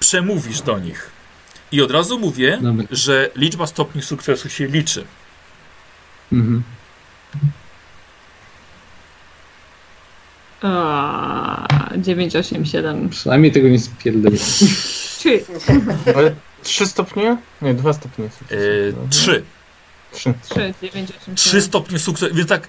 [0.00, 1.10] przemówisz do nich.
[1.72, 2.86] I od razu mówię, Dobra.
[2.90, 5.04] że liczba stopni sukcesu się liczy.
[6.32, 6.62] Mhm.
[7.32, 7.36] A,
[11.96, 13.08] 987.
[13.08, 14.36] Przynajmniej tego nie spierdolę.
[15.18, 15.44] Czy
[16.16, 17.36] Ale 3 stopnie?
[17.62, 18.24] Nie, 2 stopnie.
[18.50, 19.44] Yy, 3.
[20.12, 20.34] 3.
[20.42, 21.34] 3, 987.
[21.34, 22.34] 3 stopnie sukcesu.
[22.34, 22.68] Więc tak,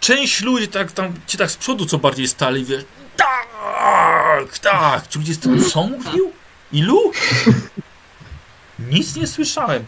[0.00, 2.84] część ludzi tak tam, ci tak z przodu co bardziej stali, wiesz,
[3.16, 5.08] tak, tak.
[5.08, 6.32] Ci ludzie z tym, co mówił?
[6.72, 7.12] Ilu?
[8.78, 9.84] Nic nie słyszałem.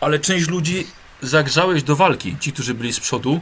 [0.00, 0.86] Ale część ludzi
[1.22, 2.36] zagrzałeś do walki.
[2.40, 3.40] Ci, którzy byli z przodu.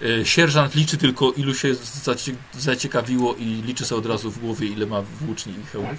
[0.00, 4.66] Yy, Sierżant liczy tylko, ilu się zacie zaciekawiło i liczy sobie od razu w głowie,
[4.66, 5.98] ile ma włóczni i hełmów.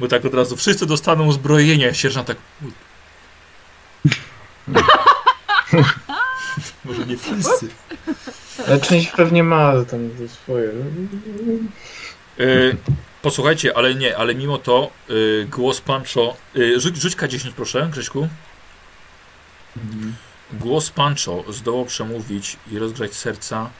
[0.00, 1.94] Bo tak od razu wszyscy dostaną uzbrojenie.
[1.94, 2.36] Sierżant tak...
[6.84, 7.68] Może nie wszyscy.
[8.66, 10.72] Ale część pewnie ma tam swoje.
[12.38, 12.76] Yy,
[13.22, 16.36] posłuchajcie, ale nie, ale mimo to yy, głos Pancho.
[16.54, 18.28] Yy, rzuć, rzuć K10 proszę, Grześku.
[20.52, 23.70] Głos Pancho zdołał przemówić i rozgrzać serca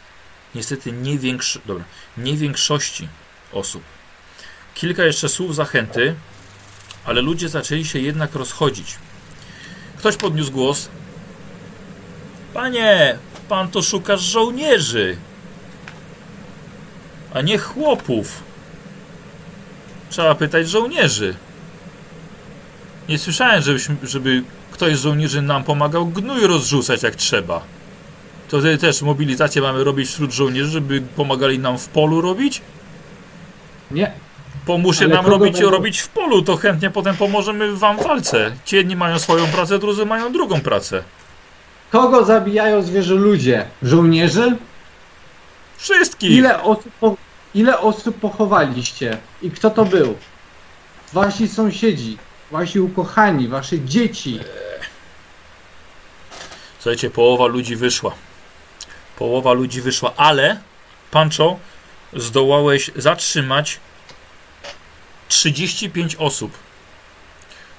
[0.55, 1.85] niestety nie, większy, dobra,
[2.17, 3.09] nie większości
[3.53, 3.83] osób.
[4.75, 6.15] Kilka jeszcze słów zachęty,
[7.05, 8.95] ale ludzie zaczęli się jednak rozchodzić.
[9.99, 10.89] Ktoś podniósł głos.
[12.55, 13.19] Panie,
[13.49, 15.17] pan to szukasz żołnierzy,
[17.35, 18.43] a nie chłopów.
[20.11, 21.37] Trzeba pytać żołnierzy.
[23.09, 27.61] Nie słyszałem, żebyśmy, żeby ktoś z żołnierzy nam pomagał gnój rozrzucać jak trzeba.
[28.49, 32.63] To wtedy też mobilizację mamy robić wśród żołnierzy, żeby pomagali nam w polu robić?
[33.91, 34.13] Nie.
[34.67, 38.53] Pomóżcie Ale nam robić, będą- robić w polu, to chętnie potem pomożemy wam w walce.
[38.65, 41.03] Ci jedni mają swoją pracę, drudzy mają drugą pracę.
[41.91, 43.67] Kogo zabijają zwierzę ludzie?
[43.83, 44.57] Żołnierzy?
[45.77, 46.31] Wszystkich!
[46.31, 46.93] Ile osób,
[47.55, 49.17] ile osób pochowaliście?
[49.43, 50.15] I kto to był?
[51.13, 52.19] Wasi sąsiedzi,
[52.53, 54.41] wasi ukochani, wasze dzieci.
[56.79, 58.15] Słuchajcie, połowa ludzi wyszła.
[59.17, 60.61] Połowa ludzi wyszła, ale
[61.11, 61.59] Pancho
[62.13, 63.81] zdołałeś zatrzymać
[65.29, 66.59] 35 osób,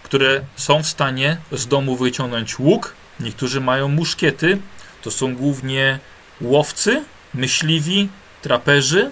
[0.03, 2.93] które są w stanie z domu wyciągnąć łuk.
[3.19, 4.58] Niektórzy mają muszkiety.
[5.02, 6.00] To są głównie
[6.42, 7.03] łowcy,
[7.34, 8.10] myśliwi,
[8.42, 9.11] traperzy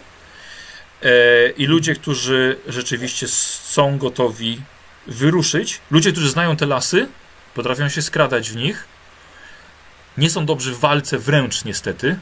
[1.04, 1.10] e,
[1.50, 4.62] i ludzie, którzy rzeczywiście są gotowi
[5.08, 5.82] wyruszyć.
[5.92, 7.08] Ludzie, którzy znają te lasy,
[7.54, 8.86] potrafią się skradać w nich
[10.18, 12.20] Nie są dobrzy w walce wręcz niestety,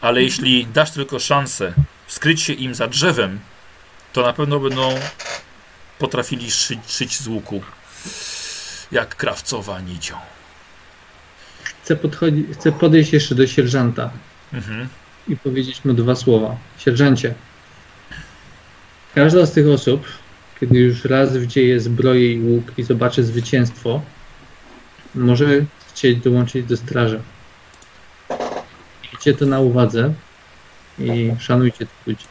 [0.00, 1.72] ale jeśli dasz tylko szansę
[2.06, 3.40] skryć się im za drzewem,
[4.12, 4.94] to na pewno będą
[5.98, 7.62] potrafili szyć, szyć z łuku
[8.92, 10.16] jak krawcowa nicią.
[11.82, 11.98] Chcę,
[12.52, 14.10] chcę podejść jeszcze do sierżanta
[14.54, 14.88] Mhm.
[15.28, 16.56] i powiedzieć mu dwa słowa.
[16.78, 17.34] Sierżancie,
[19.14, 20.06] każda z tych osób,
[20.66, 24.00] kiedy już raz wdzieje zbroję i łuk i zobaczy zwycięstwo,
[25.14, 27.20] może chcieć dołączyć do straży.
[29.02, 30.14] Miejcie to na uwadze
[30.98, 32.24] i szanujcie tych ludzi.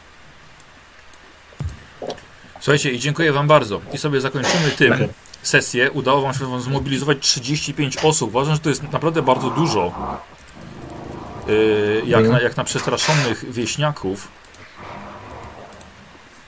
[2.60, 3.80] Słuchajcie, i dziękuję Wam bardzo.
[3.92, 4.94] I sobie zakończymy tym
[5.42, 5.90] sesję.
[5.90, 8.28] Udało Wam się zmobilizować 35 osób.
[8.30, 9.92] Uważam, że to jest naprawdę bardzo dużo.
[11.46, 14.28] Yy, jak, na, jak na przestraszonych wieśniaków.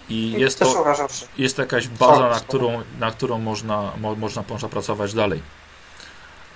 [0.08, 3.92] I jest Też to, uważam, że jest to jakaś baza, na którą, na którą można,
[4.00, 5.42] mo, można, można pracować dalej.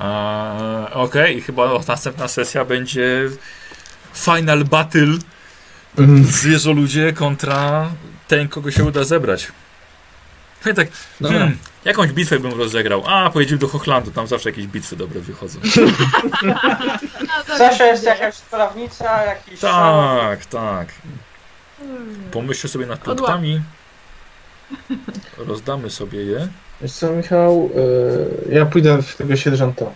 [0.01, 3.29] Eee, Okej, i chyba następna sesja będzie
[4.15, 5.19] Final Battle
[6.23, 7.91] zwierzoludzie kontra
[8.29, 9.53] ten, kogo się uda zebrać.
[10.65, 10.89] No i tak,
[11.20, 11.39] Dobra.
[11.39, 13.03] hmm, jakąś bitwę bym rozegrał.
[13.07, 15.61] A, pojedziemy do Hochlandu, tam zawsze jakieś bitwy dobre wychodzą.
[17.59, 19.61] zawsze jest jakaś sprawnica, jakiś.
[19.61, 20.89] Tak, tak.
[22.33, 23.60] Pomyślcie sobie nad punktami.
[25.39, 26.49] Rozdamy sobie je.
[26.81, 27.70] Wiesz co, Michał,
[28.50, 29.86] e, ja pójdę w tego sierżanta.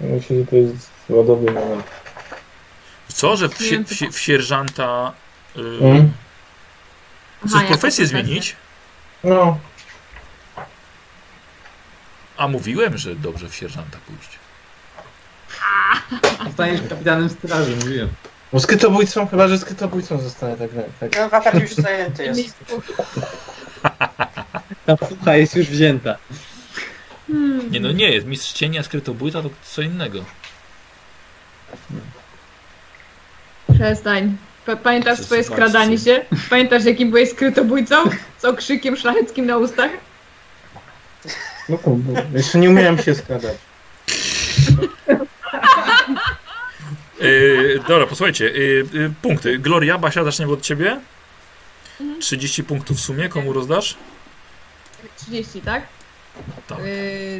[0.00, 1.84] Myślę, że to jest ładowy moment.
[3.08, 5.12] Co, że w, wiem, w, sie, w sierżanta
[5.56, 6.12] y, Mm.
[7.40, 8.56] chcesz Aha, profesję zmienić?
[9.24, 9.58] No,
[12.36, 14.38] A mówiłem, że dobrze w sierżanta pójść.
[16.44, 18.08] Zostaniesz kapitanem straży, mówiłem.
[18.52, 20.70] Bo skrytobójcą, chyba że skrytobójcą zostanę tak.
[21.00, 21.10] tak.
[21.10, 22.54] Ten wakat już zajęty jest.
[24.86, 26.16] Ta fucha jest już wzięta.
[27.26, 27.70] Hmm.
[27.70, 30.24] Nie no nie, jest mistrz cienia, skrytobójca to co innego.
[33.74, 34.36] Przestań.
[34.66, 36.24] Pa- Pamiętasz Wszyscy swoje skradanie się?
[36.50, 37.96] Pamiętasz jakim byłeś skrytobójcą?
[38.38, 39.90] Z okrzykiem szlacheckim na ustach?
[41.68, 41.96] No to,
[42.34, 43.56] jeszcze nie umiałem się skradać.
[47.20, 49.58] Yy, dobra, posłuchajcie, yy, yy, punkty.
[49.58, 51.00] Gloria, Basia, zaczniemy od ciebie.
[52.20, 53.96] 30 punktów w sumie, komu rozdasz?
[55.16, 55.82] 30, tak?
[56.68, 56.78] Tak.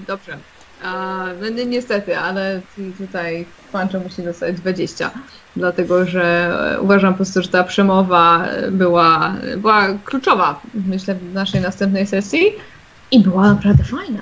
[0.06, 0.38] Dobrze.
[0.82, 5.10] A, no ni- niestety, ale tu- tutaj Pancho musi dostać 20,
[5.56, 11.32] dlatego że e, uważam po prostu, że ta przemowa e, była, była kluczowa, myślę, w
[11.34, 12.52] naszej następnej sesji
[13.10, 14.20] i była naprawdę fajna.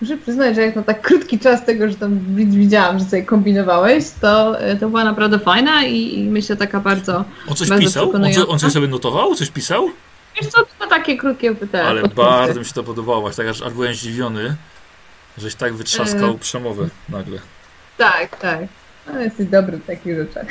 [0.00, 3.22] Muszę przyznać, że jak na tak krótki czas tego, że tam wi- widziałam, że sobie
[3.22, 7.24] kombinowałeś, to, e, to była naprawdę fajna i, i myślę taka bardzo...
[7.48, 8.10] On coś Bardzo pisał?
[8.14, 9.34] On, co, on coś sobie notował?
[9.34, 9.90] Coś pisał?
[10.40, 12.32] Wiesz co, to takie krótkie te Ale podpunkty.
[12.32, 14.56] bardzo mi się to podobało, właśnie tak aż, aż byłem zdziwiony,
[15.38, 16.38] żeś tak wytrzaskał Yy.
[16.38, 17.38] przemowę nagle.
[17.98, 18.60] Tak, tak.
[19.14, 20.46] No, jesteś dobry w takich rzeczach.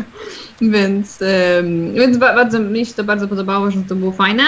[0.60, 4.42] więc em, więc ba- bardzo, mi się to bardzo podobało, że to było fajne.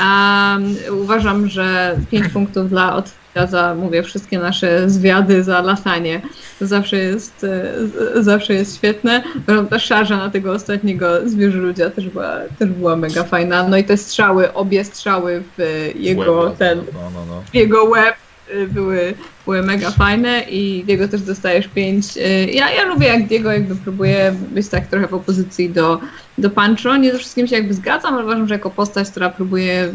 [0.00, 2.94] Um, uważam, że 5 punktów dla
[3.38, 6.20] Otwita za, mówię, wszystkie nasze zwiady, za latanie.
[6.58, 9.22] To zawsze jest, e, zawsze jest świetne.
[9.46, 13.68] Zresztą ta szarża na tego ostatniego zwierzoludzia też była, też była mega fajna.
[13.68, 17.42] No i te strzały, obie strzały w e, jego Łeb, ten, No, no, no.
[17.52, 18.14] w jego łeb
[18.54, 22.16] y, były, były mega fajne i Diego też dostajesz 5.
[22.52, 26.00] Ja, ja lubię jak Diego jakby próbuje być tak trochę w opozycji do,
[26.38, 26.96] do Pancho.
[26.96, 29.88] Nie ze wszystkim się jakby zgadzam, ale uważam, że jako postać, która próbuje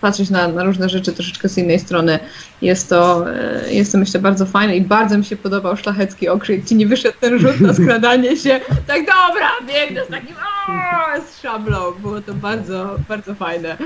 [0.00, 2.18] patrzeć na, na różne rzeczy troszeczkę z innej strony.
[2.62, 3.24] Jest to,
[3.66, 6.64] y, jest to myślę bardzo fajne i bardzo mi się podobał szlachecki okrzyk.
[6.68, 8.60] Ci nie wyszedł ten rzut na skradanie się.
[8.86, 10.36] Tak dobra, biegnę z takim
[10.68, 11.92] "Aaa!" z szablą.
[11.92, 13.76] Było to bardzo, bardzo fajne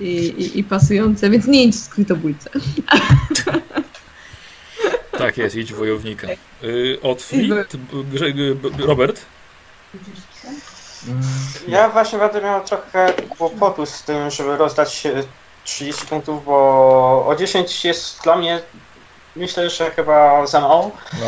[0.00, 2.50] i, i, i pasujące, więc nie idź w skrytobójcę.
[5.18, 6.26] Tak jest, idź wojownika.
[8.12, 9.20] Grze- g- b- Robert?
[11.68, 15.22] Ja właśnie będę miał trochę kłopotu z tym, żeby rozdać e,
[15.64, 18.60] 30 punktów, bo o 10 jest dla mnie
[19.36, 20.90] myślę, że chyba za mało.
[21.20, 21.26] No.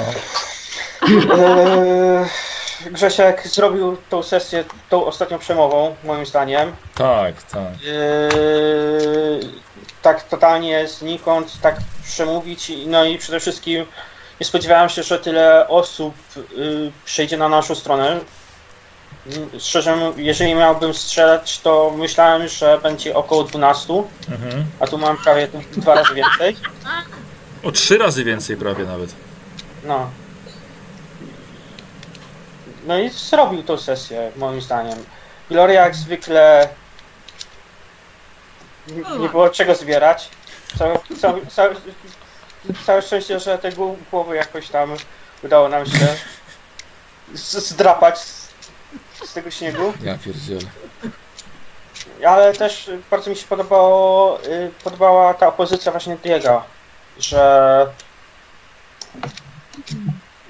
[1.09, 2.27] Eee,
[2.91, 6.77] Grzesiek zrobił tą sesję tą ostatnią przemową, moim zdaniem.
[6.95, 7.61] Tak, tak.
[7.63, 9.51] Eee,
[10.03, 12.71] tak totalnie znikąd, tak przemówić.
[12.71, 13.87] i- No i przede wszystkim
[14.41, 18.21] nie spodziewałem się, że tyle osób y, przejdzie na naszą stronę.
[19.59, 23.93] Szczerze, mówiąc, jeżeli miałbym strzelać, to myślałem, że będzie około 12,
[24.31, 24.65] Mhm.
[24.81, 26.57] a tu mam prawie dwa razy więcej.
[27.63, 29.15] O trzy razy więcej prawie nawet.
[29.85, 30.11] No.
[32.87, 35.05] No i zrobił tą sesję, moim zdaniem.
[35.51, 36.69] Gloria jak zwykle
[39.19, 40.29] nie było czego zbierać.
[40.79, 41.75] Całe, całe, całe,
[42.87, 44.95] całe szczęście, że te gł- głowy jakoś tam
[45.45, 46.07] udało nam się
[47.35, 48.21] zdrapać
[49.27, 49.93] z, tego śniegu.
[50.03, 50.61] Ja pierdzielę.
[52.27, 56.65] Ale też bardzo mi się podobało, y, podobała ta opozycja właśnie Diego,
[57.19, 57.87] że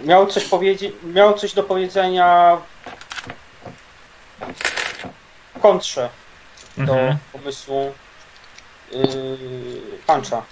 [0.00, 2.58] miał coś powiedzieć, miał coś do powiedzenia
[5.54, 6.08] w kontrze
[6.76, 7.18] do Mhm.
[7.32, 7.94] pomysłu
[8.92, 9.38] yy,
[10.06, 10.42] Puncha.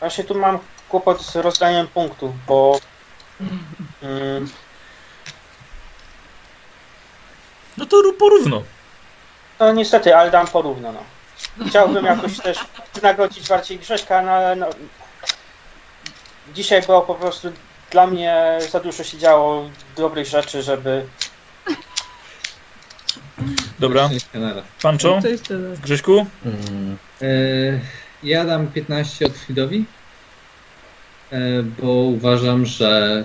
[0.00, 0.58] Właśnie tu mam
[0.88, 2.78] kłopot z rozdaniem punktów, bo
[4.02, 4.50] mm,
[7.78, 8.62] No to rób porówno.
[9.60, 10.92] no niestety, ale dam porówno.
[10.92, 11.00] No.
[11.68, 12.58] Chciałbym jakoś też
[12.94, 14.66] wynagrodzić bardziej Grześka, no ale no,
[16.54, 17.52] dzisiaj było po prostu
[17.90, 21.06] dla mnie za dużo się działo dobrych rzeczy, żeby
[23.78, 24.10] Dobra.
[24.82, 25.54] Pancho, da.
[25.82, 26.26] Grześku?
[26.44, 26.96] Mm.
[27.22, 27.26] E,
[28.22, 29.84] ja dam 15 od Fridowi,
[31.30, 33.24] e, bo uważam, że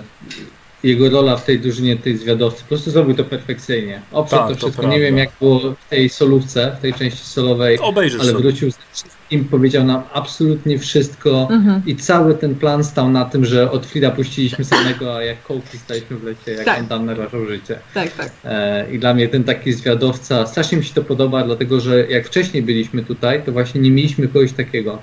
[0.84, 4.00] jego rola w tej drużynie tej zwiadowcy po prostu zrobił to perfekcyjnie.
[4.12, 4.82] Oprzeć Tak, to to wszystko.
[4.82, 4.96] prawda.
[4.96, 8.42] Nie wiem jak było w tej solówce, w tej części solowej, Obejrzysz ale sobie.
[8.42, 11.82] wrócił ze wszystkim, powiedział nam absolutnie wszystko Mhm.
[11.86, 15.78] i cały ten plan stał na tym, że od Frida puściliśmy samego, a jak kołki
[15.78, 16.80] staliśmy w lecie, jak Tak.
[16.80, 17.78] on tam narażał życie.
[17.94, 18.30] Tak, tak.
[18.44, 22.26] E, I dla mnie ten taki zwiadowca, strasznie mi się to podoba, dlatego że jak
[22.26, 24.98] wcześniej byliśmy tutaj, to właśnie nie mieliśmy kogoś takiego.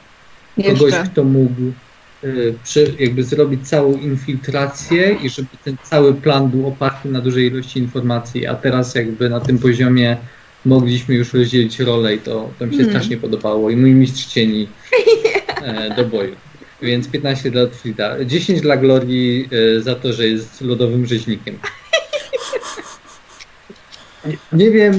[0.56, 1.04] Kogoś, Jeszcze.
[1.12, 1.62] kto mógł
[2.64, 7.80] przy, jakby zrobić całą infiltrację i żeby ten cały plan był oparty na dużej ilości
[7.80, 10.18] informacji, a teraz jakby na tym poziomie
[10.66, 12.90] mogliśmy już rozdzielić rolę i to, to mi się Mm.
[12.90, 14.68] strasznie podobało i mój mistrz cieni
[15.62, 16.36] e, do boju.
[16.82, 18.26] Więc 15 dla Frida.
[18.26, 21.60] 10 dla Glorii e, za to, że jest lodowym rzeźnikiem.
[24.26, 24.94] Nie, nie wiem,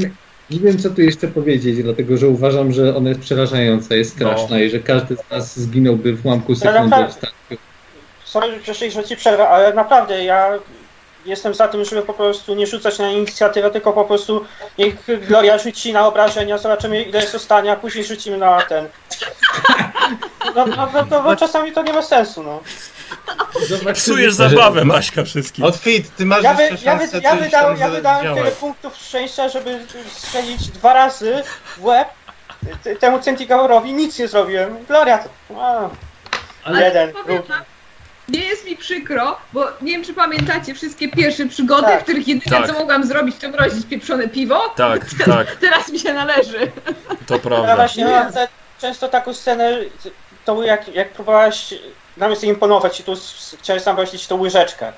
[0.51, 4.61] nie wiem co tu jeszcze powiedzieć, dlatego że uważam, że ona jest przerażająca, jest straszna
[4.61, 7.65] i że każdy z nas zginąłby w ułamku sekundy naprawdę- w starciu.
[8.25, 10.59] Sorry, że że ci przerwę, ale naprawdę ja
[11.27, 14.45] jestem za tym, żeby po prostu nie rzucać na inicjatywę, tylko po prostu
[14.79, 14.95] niech
[15.29, 18.89] Gloria rzuci na obrażenia, zobaczymy ile zostanie, a później rzucimy na ten.
[20.55, 22.61] No, no, no, no bo czasami to nie ma sensu, no.
[23.95, 25.65] Psujesz zabawę, Maśka, wszystkim.
[25.65, 29.79] Outfit, ty masz Ja, wy, ja, wy, ja, wydałem, ja wydałem tyle punktów szczęścia, żeby
[30.13, 31.43] strzelić dwa razy
[31.77, 32.09] w łeb
[33.01, 34.85] temu Centigaorowi, nic nie zrobiłem.
[34.89, 35.29] Gloria to...
[36.65, 37.49] Ale- jeden, drugi.
[37.49, 37.63] wam,
[38.29, 42.01] Nie jest mi przykro, bo nie wiem, czy pamiętacie wszystkie pierwsze przygody, Tak.
[42.01, 42.67] w których jedyne Tak.
[42.67, 44.69] co mogłam zrobić, to mrozić pieprzone piwo.
[44.77, 46.73] Tak, tak, Teraz mi się należy.
[47.27, 47.77] to Ja prawda.
[47.77, 48.11] właśnie Nie.
[48.11, 48.49] mam te,
[48.81, 49.71] często taką scenę,
[50.45, 51.75] to jak, jak próbowałaś
[52.21, 53.13] nam sobie imponować i tu
[53.59, 54.93] chciałeś zamrozić tą łyżeczkę.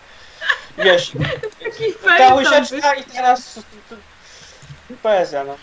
[0.79, 1.13] Wiesz,
[2.19, 3.61] ta łyżeczka i teraz
[5.03, 5.57] poezja, no.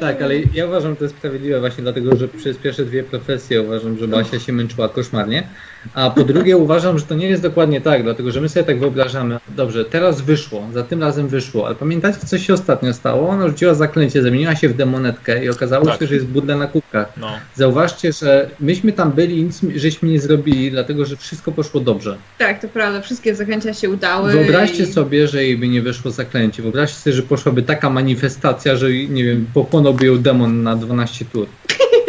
[0.00, 3.62] Tak, ale ja uważam, że to jest sprawiedliwe właśnie dlatego, że przez pierwsze dwie profesje
[3.62, 5.48] uważam, że Basia się męczyła koszmarnie,
[5.94, 8.78] a po drugie uważam, że to nie jest dokładnie tak, dlatego że my sobie tak
[8.78, 13.28] wyobrażamy, dobrze, teraz wyszło, za tym razem wyszło, ale pamiętacie, co się ostatnio stało?
[13.28, 15.98] Ona rzuciła zaklęcie, zamieniła się w demonetkę i okazało Tak.
[16.00, 17.12] się, że jest budle na kubkach.
[17.16, 21.80] No, Zauważcie, że myśmy tam byli i nic żeśmy nie zrobili, dlatego że wszystko poszło
[21.80, 22.16] dobrze.
[22.38, 24.32] Tak, to prawda, wszystkie zaklęcia się udały.
[24.32, 24.92] Wyobraźcie i...
[24.92, 26.62] sobie, że jej by nie wyszło zaklęcie.
[26.62, 31.46] Wyobraźcie sobie, że poszłaby taka manifestacja, że nie wiem, pochłonąłby ją demon na 12 tur.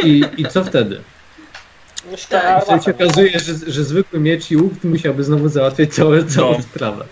[0.06, 0.98] I, i co wtedy?
[2.30, 6.52] Tak, Wtedy się okazuje, że, że zwykły miecz i łuk musiałby znowu załatwiać całe, całą
[6.58, 6.62] No.
[6.64, 7.06] sprawę.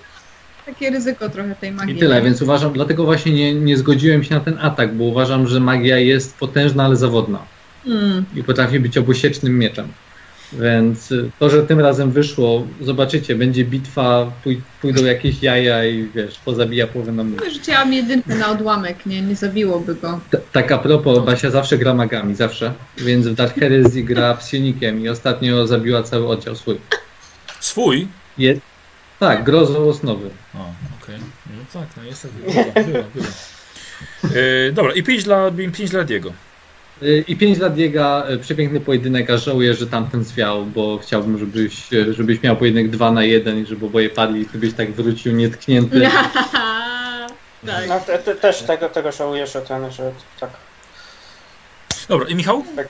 [0.65, 1.95] Takie ryzyko trochę tej magii.
[1.95, 5.47] I tyle, więc uważam, dlatego właśnie nie, nie zgodziłem się na ten atak, bo uważam,
[5.47, 7.39] że magia jest potężna, ale zawodna.
[7.85, 8.25] Mm.
[8.35, 9.87] I potrafi być obusiecznym mieczem.
[10.53, 16.09] Więc y, to, że tym razem wyszło, zobaczycie, będzie bitwa, pój- pójdą jakieś jaja i
[16.15, 17.37] wiesz, pozabija połowę na mnie.
[17.53, 20.19] Rzuciłam jedynkę na odłamek, nie, nie zabiłoby go.
[20.31, 22.73] T- Tak a propos, Basia zawsze gra magami, zawsze.
[22.97, 26.77] Więc w Dark Heresy gra psionikiem i ostatnio zabiła cały oddział swój.
[27.59, 28.07] swój?
[28.37, 28.59] Je...
[29.19, 30.29] Tak, grozą osnowy.
[30.55, 30.57] O,
[31.03, 31.15] okej.
[31.57, 32.27] No tak, no jest
[32.73, 32.85] tak.
[34.35, 36.33] Yy, dobra, i 5 dla, pięć dla Diego.
[37.03, 41.37] Y, I 5 lat biega, y, przepiękny pojedynek, a żałuję, że tamten zwiał, bo chciałbym,
[41.37, 44.73] żebyś, y, żebyś miał pojedynek 2 na 1 i żeby oboje padli i ty byś
[44.73, 46.01] tak wrócił nietknięty.
[47.65, 47.87] tak.
[47.87, 50.49] No, te, te, też tego, tego żałuję, że ten, że tak.
[52.09, 52.63] Dobra, i Michał?
[52.75, 52.87] tak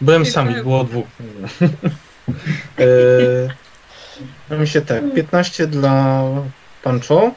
[0.00, 1.06] Byłem sami, było dwóch.
[4.50, 6.22] No mi się tak, 15 dla
[6.82, 7.30] Pancho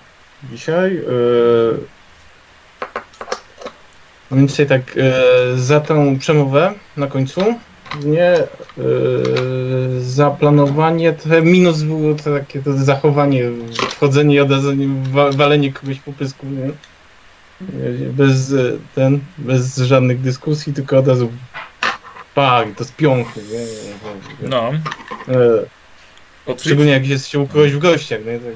[0.52, 1.02] dzisiaj.
[1.08, 1.97] No
[4.32, 5.14] więc tak, eee,
[5.60, 7.42] za tę przemowę na końcu.
[8.06, 8.46] Nie, eee,
[10.00, 13.44] za planowanie, trochę minus było to takie to zachowanie,
[13.90, 16.72] wchodzenie i od razu nie- wa- walenie kogoś po pysku, nie?
[17.62, 18.56] Nie, Bez e,
[18.96, 21.32] ten, bez żadnych dyskusji, tylko od razu
[22.36, 24.50] tak, to z piąchy, nie.
[24.50, 24.72] No.
[26.48, 26.66] Otwórz.
[26.66, 28.40] Szczególnie jak jest się u kogoś w gościach, nie?
[28.40, 28.54] Tak,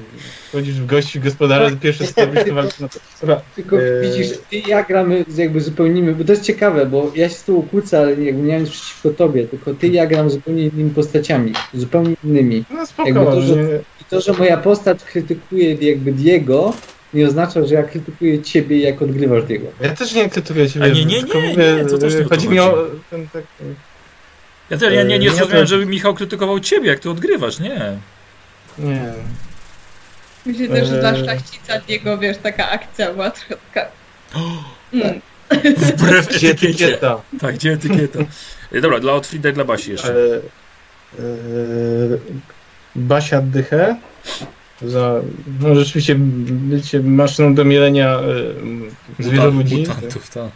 [0.52, 2.98] chodzisz w gości gospodarza, to pierwsze robisz, to walczysz na to.
[3.20, 4.02] Dobra, tylko Eee.
[4.02, 7.44] widzisz, ty i ja gramy jakby zupełnymi, bo to jest ciekawe, bo ja się z
[7.44, 10.64] tobą kłócę, ale jakby nie mam nic przeciwko tobie, tylko ty i ja gram zupełnie
[10.66, 12.64] innymi postaciami, zupełnie innymi.
[12.70, 13.62] No Jakby spoko, to, że- nie?
[14.00, 16.74] I to, że moja postać krytykuje jakby Diego,
[17.14, 19.66] nie oznacza, że ja krytykuję ciebie jak odgrywasz Diego.
[19.80, 20.86] Ja też nie krytykuję ciebie.
[20.86, 23.42] A nie, nie, nie, nie, to też nie to Chodzi mi o ten tak...
[24.72, 27.96] Ja, też, ja nie, nie Eee, zrozumiałem, żeby Michał krytykował ciebie, jak ty odgrywasz, nie.
[28.78, 29.12] Nie.
[30.46, 31.22] Myślę też, że dla Eee.
[31.24, 33.86] szlachcica Diego, wiesz, taka akcja była trochę taka...
[34.92, 35.20] Mm.
[35.76, 36.84] Wbrew Gdzie etykiecie.
[36.84, 37.20] etykieta?
[37.40, 38.18] Tak, gdzie etykieta?
[38.72, 40.40] E, Dobra, dla Otfrida i dla Basi jeszcze.
[41.18, 41.22] E,
[42.96, 43.96] Basia dychę
[44.82, 45.20] za
[45.60, 48.20] no rzeczywiście bycie maszyną do mielenia
[49.18, 50.50] e, zwierzę ludzi Mutantów, tak.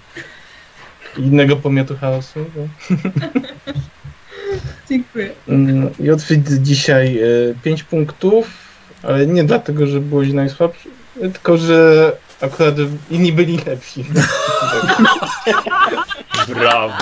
[1.19, 2.45] i innego pomiotu chaosu.
[2.57, 2.67] No.
[4.89, 5.31] Dziękuję.
[5.49, 7.21] Mm, I Otwit dzisiaj
[7.63, 8.47] 5 punktów,
[9.03, 10.89] ale nie dlatego, że byłeś najsłabszy,
[11.21, 12.75] tylko że akurat
[13.11, 14.05] inni byli lepsi.
[16.55, 16.93] Brawo,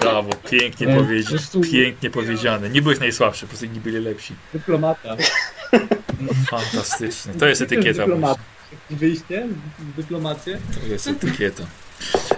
[0.00, 2.70] brawo, pięknie, Nie, powiedzi po prostu- pięknie powiedziane.
[2.70, 4.34] Nie byłeś najsłabszy, po prostu inni byli lepsi.
[4.52, 5.16] Dyplomata.
[6.50, 7.34] Fantastycznie.
[7.34, 7.98] To jest etykieta.
[8.02, 8.40] Dyplomata.
[8.90, 9.46] Wyjście,
[9.96, 10.58] dyplomację.
[10.80, 11.62] To jest etykieta.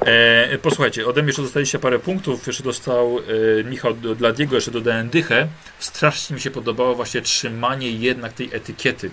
[0.06, 2.46] E, posłuchajcie, ode mnie jeszcze dostaliście parę punktów.
[2.46, 3.18] Jeszcze dostał
[3.60, 5.48] e, Michał dla Diego, jeszcze dodałem dychę.
[5.78, 9.10] Strasznie mi się podobało właśnie trzymanie jednak tej etykiety.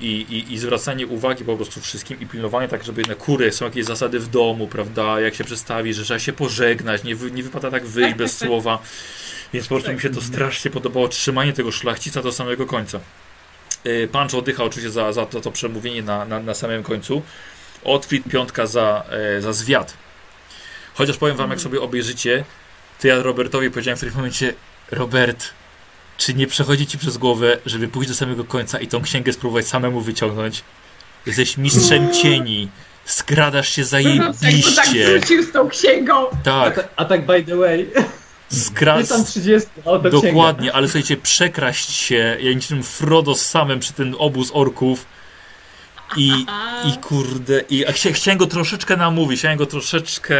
[0.00, 3.64] I, i, I zwracanie uwagi po prostu wszystkim i pilnowanie tak, żeby na kury są
[3.64, 5.20] jakieś zasady w domu, prawda?
[5.20, 8.78] Jak się przedstawi, że trzeba się pożegnać, nie, wy, nie wypada tak wyjść bez słowa.
[9.52, 13.00] Więc po prostu mi się to strasznie podobało, trzymanie tego szlachcica do samego końca.
[13.84, 17.22] E, Punch oddycha oczywiście za, za to, to przemówienie na, na, na samym końcu.
[17.84, 19.04] Otwit piątka za,
[19.36, 19.94] e, za zwiat.
[20.94, 22.44] Chociaż powiem wam, jak sobie obejrzycie,
[23.00, 24.54] to ja Robertowi powiedziałem w którymś momencie,
[24.90, 25.48] Robert,
[26.16, 29.66] czy nie przechodzi ci przez głowę, żeby pójść do samego końca i tą księgę spróbować
[29.66, 30.64] samemu wyciągnąć?
[31.26, 32.68] Jesteś mistrzem cieni,
[33.04, 35.18] skradasz się Jak go tak zajebiście.
[35.18, 36.30] wrócił z tą księgą.
[36.30, 37.90] A, Tak, ta, a tak by the way,
[38.98, 40.26] jest tam 30, a oto księga.
[40.26, 45.06] Dokładnie, ale słuchajcie, przekraść się, ja niczym Frodo samym przy ten obóz orków
[46.16, 46.46] i,
[46.84, 50.36] i kurde, i chciałem go troszeczkę namówić, chciałem go troszeczkę,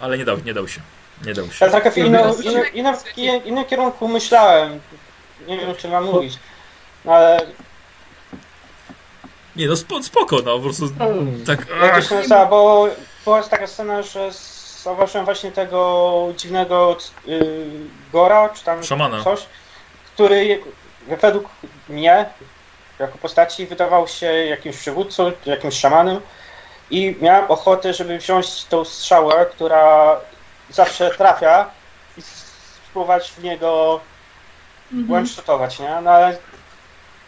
[0.00, 0.80] ale nie dał, nie dał się,
[1.26, 1.64] nie dał się.
[1.64, 2.04] Ja trochę w Ja
[3.16, 4.80] innym, innym, kierunku myślałem.
[5.48, 6.38] Nie wiem, czy mam mówić.
[7.04, 7.46] No, ale
[9.56, 10.88] Nie no, spo, spoko, no, po prostu
[11.46, 12.88] tak, jak to ach, się nazywa, bo
[13.24, 14.30] była taka scena, że
[14.82, 16.96] zauważyłem właśnie tego dziwnego
[17.28, 17.40] y,
[18.12, 19.24] Gora, czy tam Szamana.
[19.24, 19.46] coś,
[20.14, 20.60] który
[21.20, 21.48] według
[21.88, 22.26] mnie,
[23.02, 26.20] jako postaci, wydawał się jakimś przywódcą, jakimś szamanem
[26.90, 30.16] i miałem ochotę, żeby wziąć tą strzałę, która
[30.70, 31.70] zawsze trafia
[32.18, 32.22] i
[32.86, 34.00] spróbować w niego
[34.92, 35.12] Mhm.
[35.18, 36.00] one-shotować, nie?
[36.04, 36.38] No ale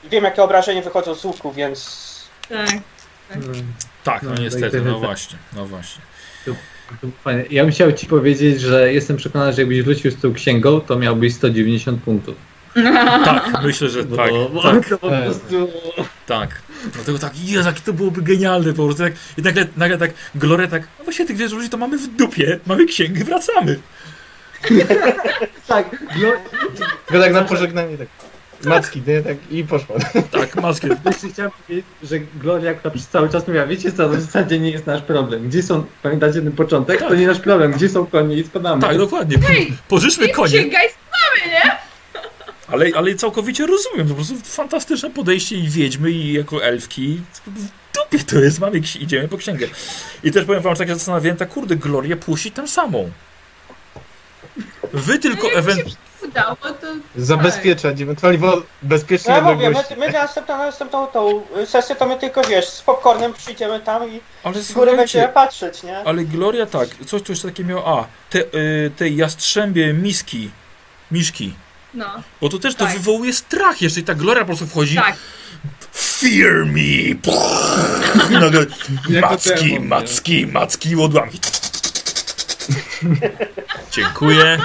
[0.04, 2.04] wiem, jakie obrażenia wychodzą z łuku, więc
[2.48, 2.68] Tak.
[3.30, 3.72] Mm,
[4.04, 5.00] tak, no No, niestety, tak, no tak.
[5.02, 6.02] właśnie, no właśnie.
[7.50, 10.96] Ja bym chciał ci powiedzieć, że jestem przekonany, że jakbyś wrócił z tą księgą, to
[10.96, 12.34] miałbyś 190 punktów.
[13.24, 15.24] Tak, myślę, że tak, bo tak, to po Tak.
[15.24, 15.68] prostu...
[16.26, 16.48] tak.
[16.92, 20.66] Dlatego tak, Jezu, jakie to byłoby genialne po prostu, tak, i nagle, nagle tak, Gloria
[20.68, 23.78] tak, no właśnie tych wieży ludzi to mamy w dupie, mamy księgę, wracamy.
[25.66, 26.28] Tak, no,
[27.06, 28.08] Tylko tak na pożegnanie tak.
[28.64, 29.22] Macki, nie?
[29.22, 29.96] Tak i poszła.
[30.30, 34.08] Tak, maskę, jeszcze chciałem powiedzieć, że Gloria, która przez cały czas mówiła, wiecie co, to
[34.08, 35.48] w zasadzie nie jest nasz problem.
[35.48, 37.00] Gdzie są, pamiętacie ten początek?
[37.00, 37.72] To nie nasz problem.
[37.72, 38.82] Gdzie są konie i spadamy.
[38.82, 39.36] tak, dokładnie,
[39.88, 40.48] pożyczmy konie.
[40.58, 41.76] Księga jest mamy, nie?
[42.74, 47.20] Ale, ale całkowicie rozumiem, to po prostu fantastyczne podejście i wiedźmy i jako elfki.
[47.46, 49.66] W dupie to jest, mamy, idziemy po księgę.
[50.24, 53.10] I też powiem wam, że tak się zastanawiałem, ta kurde, Glorię puści tam samą.
[54.92, 55.88] Wy tylko Jak mi ewent...
[55.88, 55.96] się
[56.26, 56.86] udało, to...
[57.16, 61.96] Zabezpieczać, ewentualnie bo bezpiecznie no ja mówię, my, my na następną, na następną tą sesję
[61.96, 65.98] to my tylko wiesz, z popcornem przyjdziemy tam i Ale z góry będziemy patrzeć, nie?
[65.98, 70.50] ale Gloria tak, coś tu jeszcze takie miało, a, te, y, te jastrzębie miski,
[71.10, 71.54] miszki.
[71.94, 72.92] No, Bo to też to Tak.
[72.94, 74.96] wywołuje strach jeszcze i ta Gloria po prostu wchodzi.
[74.96, 75.16] tak.
[75.94, 77.14] Fear me!
[78.40, 78.66] Nagle
[79.20, 81.40] macki, demon, macki, macki i odłamki.
[83.90, 84.58] Dziękuję.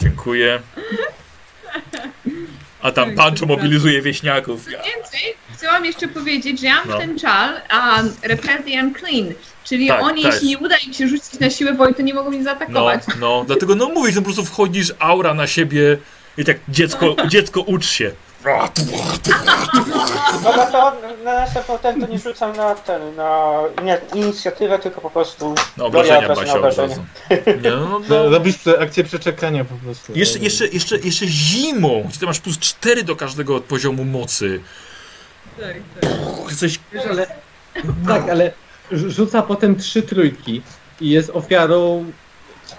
[0.00, 0.60] Dziękuję.
[2.84, 4.70] A tam Pancho mobilizuje wieśniaków.
[4.72, 4.78] Ja.
[4.82, 5.20] Więcej,
[5.58, 6.98] chciałam jeszcze powiedzieć, że ja mam No.
[6.98, 10.34] ten czal um, Repair the Unclean, czyli Tak, oni, też.
[10.34, 13.02] jeśli nie uda im się rzucić na siłę woli, to nie mogą mnie No, zaatakować.
[13.20, 15.98] no, dlatego no mówisz, no po prostu wchodzisz, aura na siebie
[16.38, 18.10] i tak dziecko, dziecko ucz się.
[20.42, 20.92] Dobra, to
[21.24, 25.86] na następną ten to nie rzucam na ten, na nie, inicjatywę, tylko po prostu No,
[25.86, 26.88] obrażenia Basia od obrażenia.
[26.88, 27.04] razu.
[27.46, 28.28] Nie, no, no, No, no.
[28.30, 30.12] robisz akcję przeczekania po prostu.
[30.14, 34.60] Jeszcze, jeszcze, jeszcze, jeszcze zimą, gdzie ty masz plus 4 do każdego poziomu mocy.
[35.60, 36.10] Tak, tak.
[36.50, 37.26] Jesteś ale...
[38.08, 38.52] Tak, ale
[38.92, 40.62] rzu- rzuca potem trzy trójki
[41.00, 42.04] i jest ofiarą,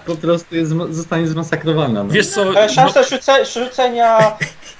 [0.06, 2.04] po prostu jest, zostanie zmasakrowana.
[2.04, 2.10] No.
[2.10, 4.36] Wiesz co, Ale no, szansa rzuce, rzucenia,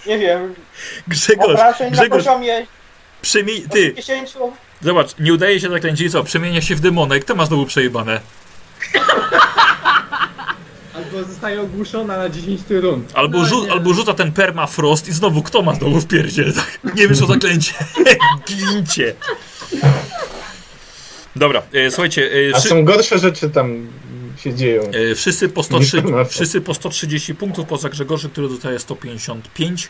[0.07, 0.55] nie wiem,
[1.09, 2.67] Grzegorz, obrażeń na Grzegorz, poziomie
[3.23, 4.35] przemień, ty, 10,
[4.83, 8.21] zobacz, nie udaje się zaklęcie i co, przemienia się w demonek, to ma znowu przejebane.
[10.95, 13.13] Albo zostaje ogłuszona na 10 rund.
[13.15, 16.95] Albo, No rzu albo rzuca ten permafrost i znowu kto ma znowu w pierdzie, tak?
[16.95, 17.73] Nie wyszło zaklęcie.
[18.49, 19.15] Gincie.
[21.37, 23.87] Dobra, e, słuchajcie, e, A są gorsze rzeczy tam
[24.51, 24.83] się dzieją.
[24.83, 26.31] e, wszyscy, po 103, Nie ma co.
[26.31, 29.89] wszyscy po 130 punktów, poza Grzegorzem, który dostaje 155.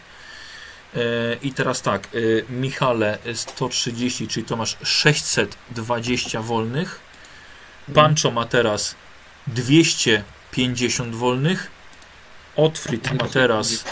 [0.97, 1.01] E,
[1.43, 2.09] I teraz tak, e,
[2.53, 7.01] Michale e, 130, czyli to masz 620 wolnych.
[7.95, 8.95] Pancho ma teraz
[9.47, 11.71] 250 wolnych.
[12.57, 13.85] Otfrid ma teraz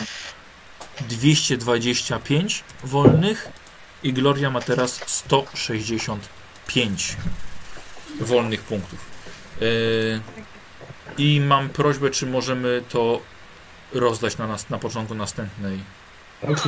[1.08, 3.48] 225 wolnych
[4.02, 7.16] i Gloria ma teraz 165
[8.20, 8.98] wolnych punktów.
[9.60, 10.20] Yy,
[11.18, 13.20] I mam prośbę, czy możemy to
[13.94, 15.78] rozdać na, nas, na początku następnej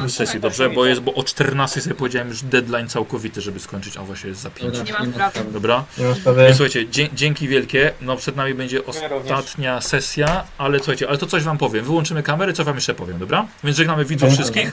[0.09, 0.71] sesji, dobrze?
[0.71, 4.41] Bo jest, bo o 14 sobie powiedziałem już deadline całkowity, żeby skończyć, a właśnie jest
[4.41, 4.75] za 5.
[4.85, 5.45] Nie mam sprawy.
[5.53, 5.85] Dobra?
[5.99, 6.49] Nie ma Więc sprawy.
[6.55, 7.93] słuchajcie, dzie dzięki wielkie.
[8.01, 11.85] No przed nami będzie ostatnia sesja, ale słuchajcie, ale to coś wam powiem.
[11.85, 13.47] Wyłączymy kamery, co wam jeszcze powiem, dobra?
[13.65, 14.73] Więc żegnamy widzów wszystkich.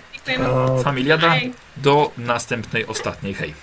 [0.83, 1.35] Familiada
[1.77, 3.33] do następnej, ostatniej.
[3.33, 3.53] Hej.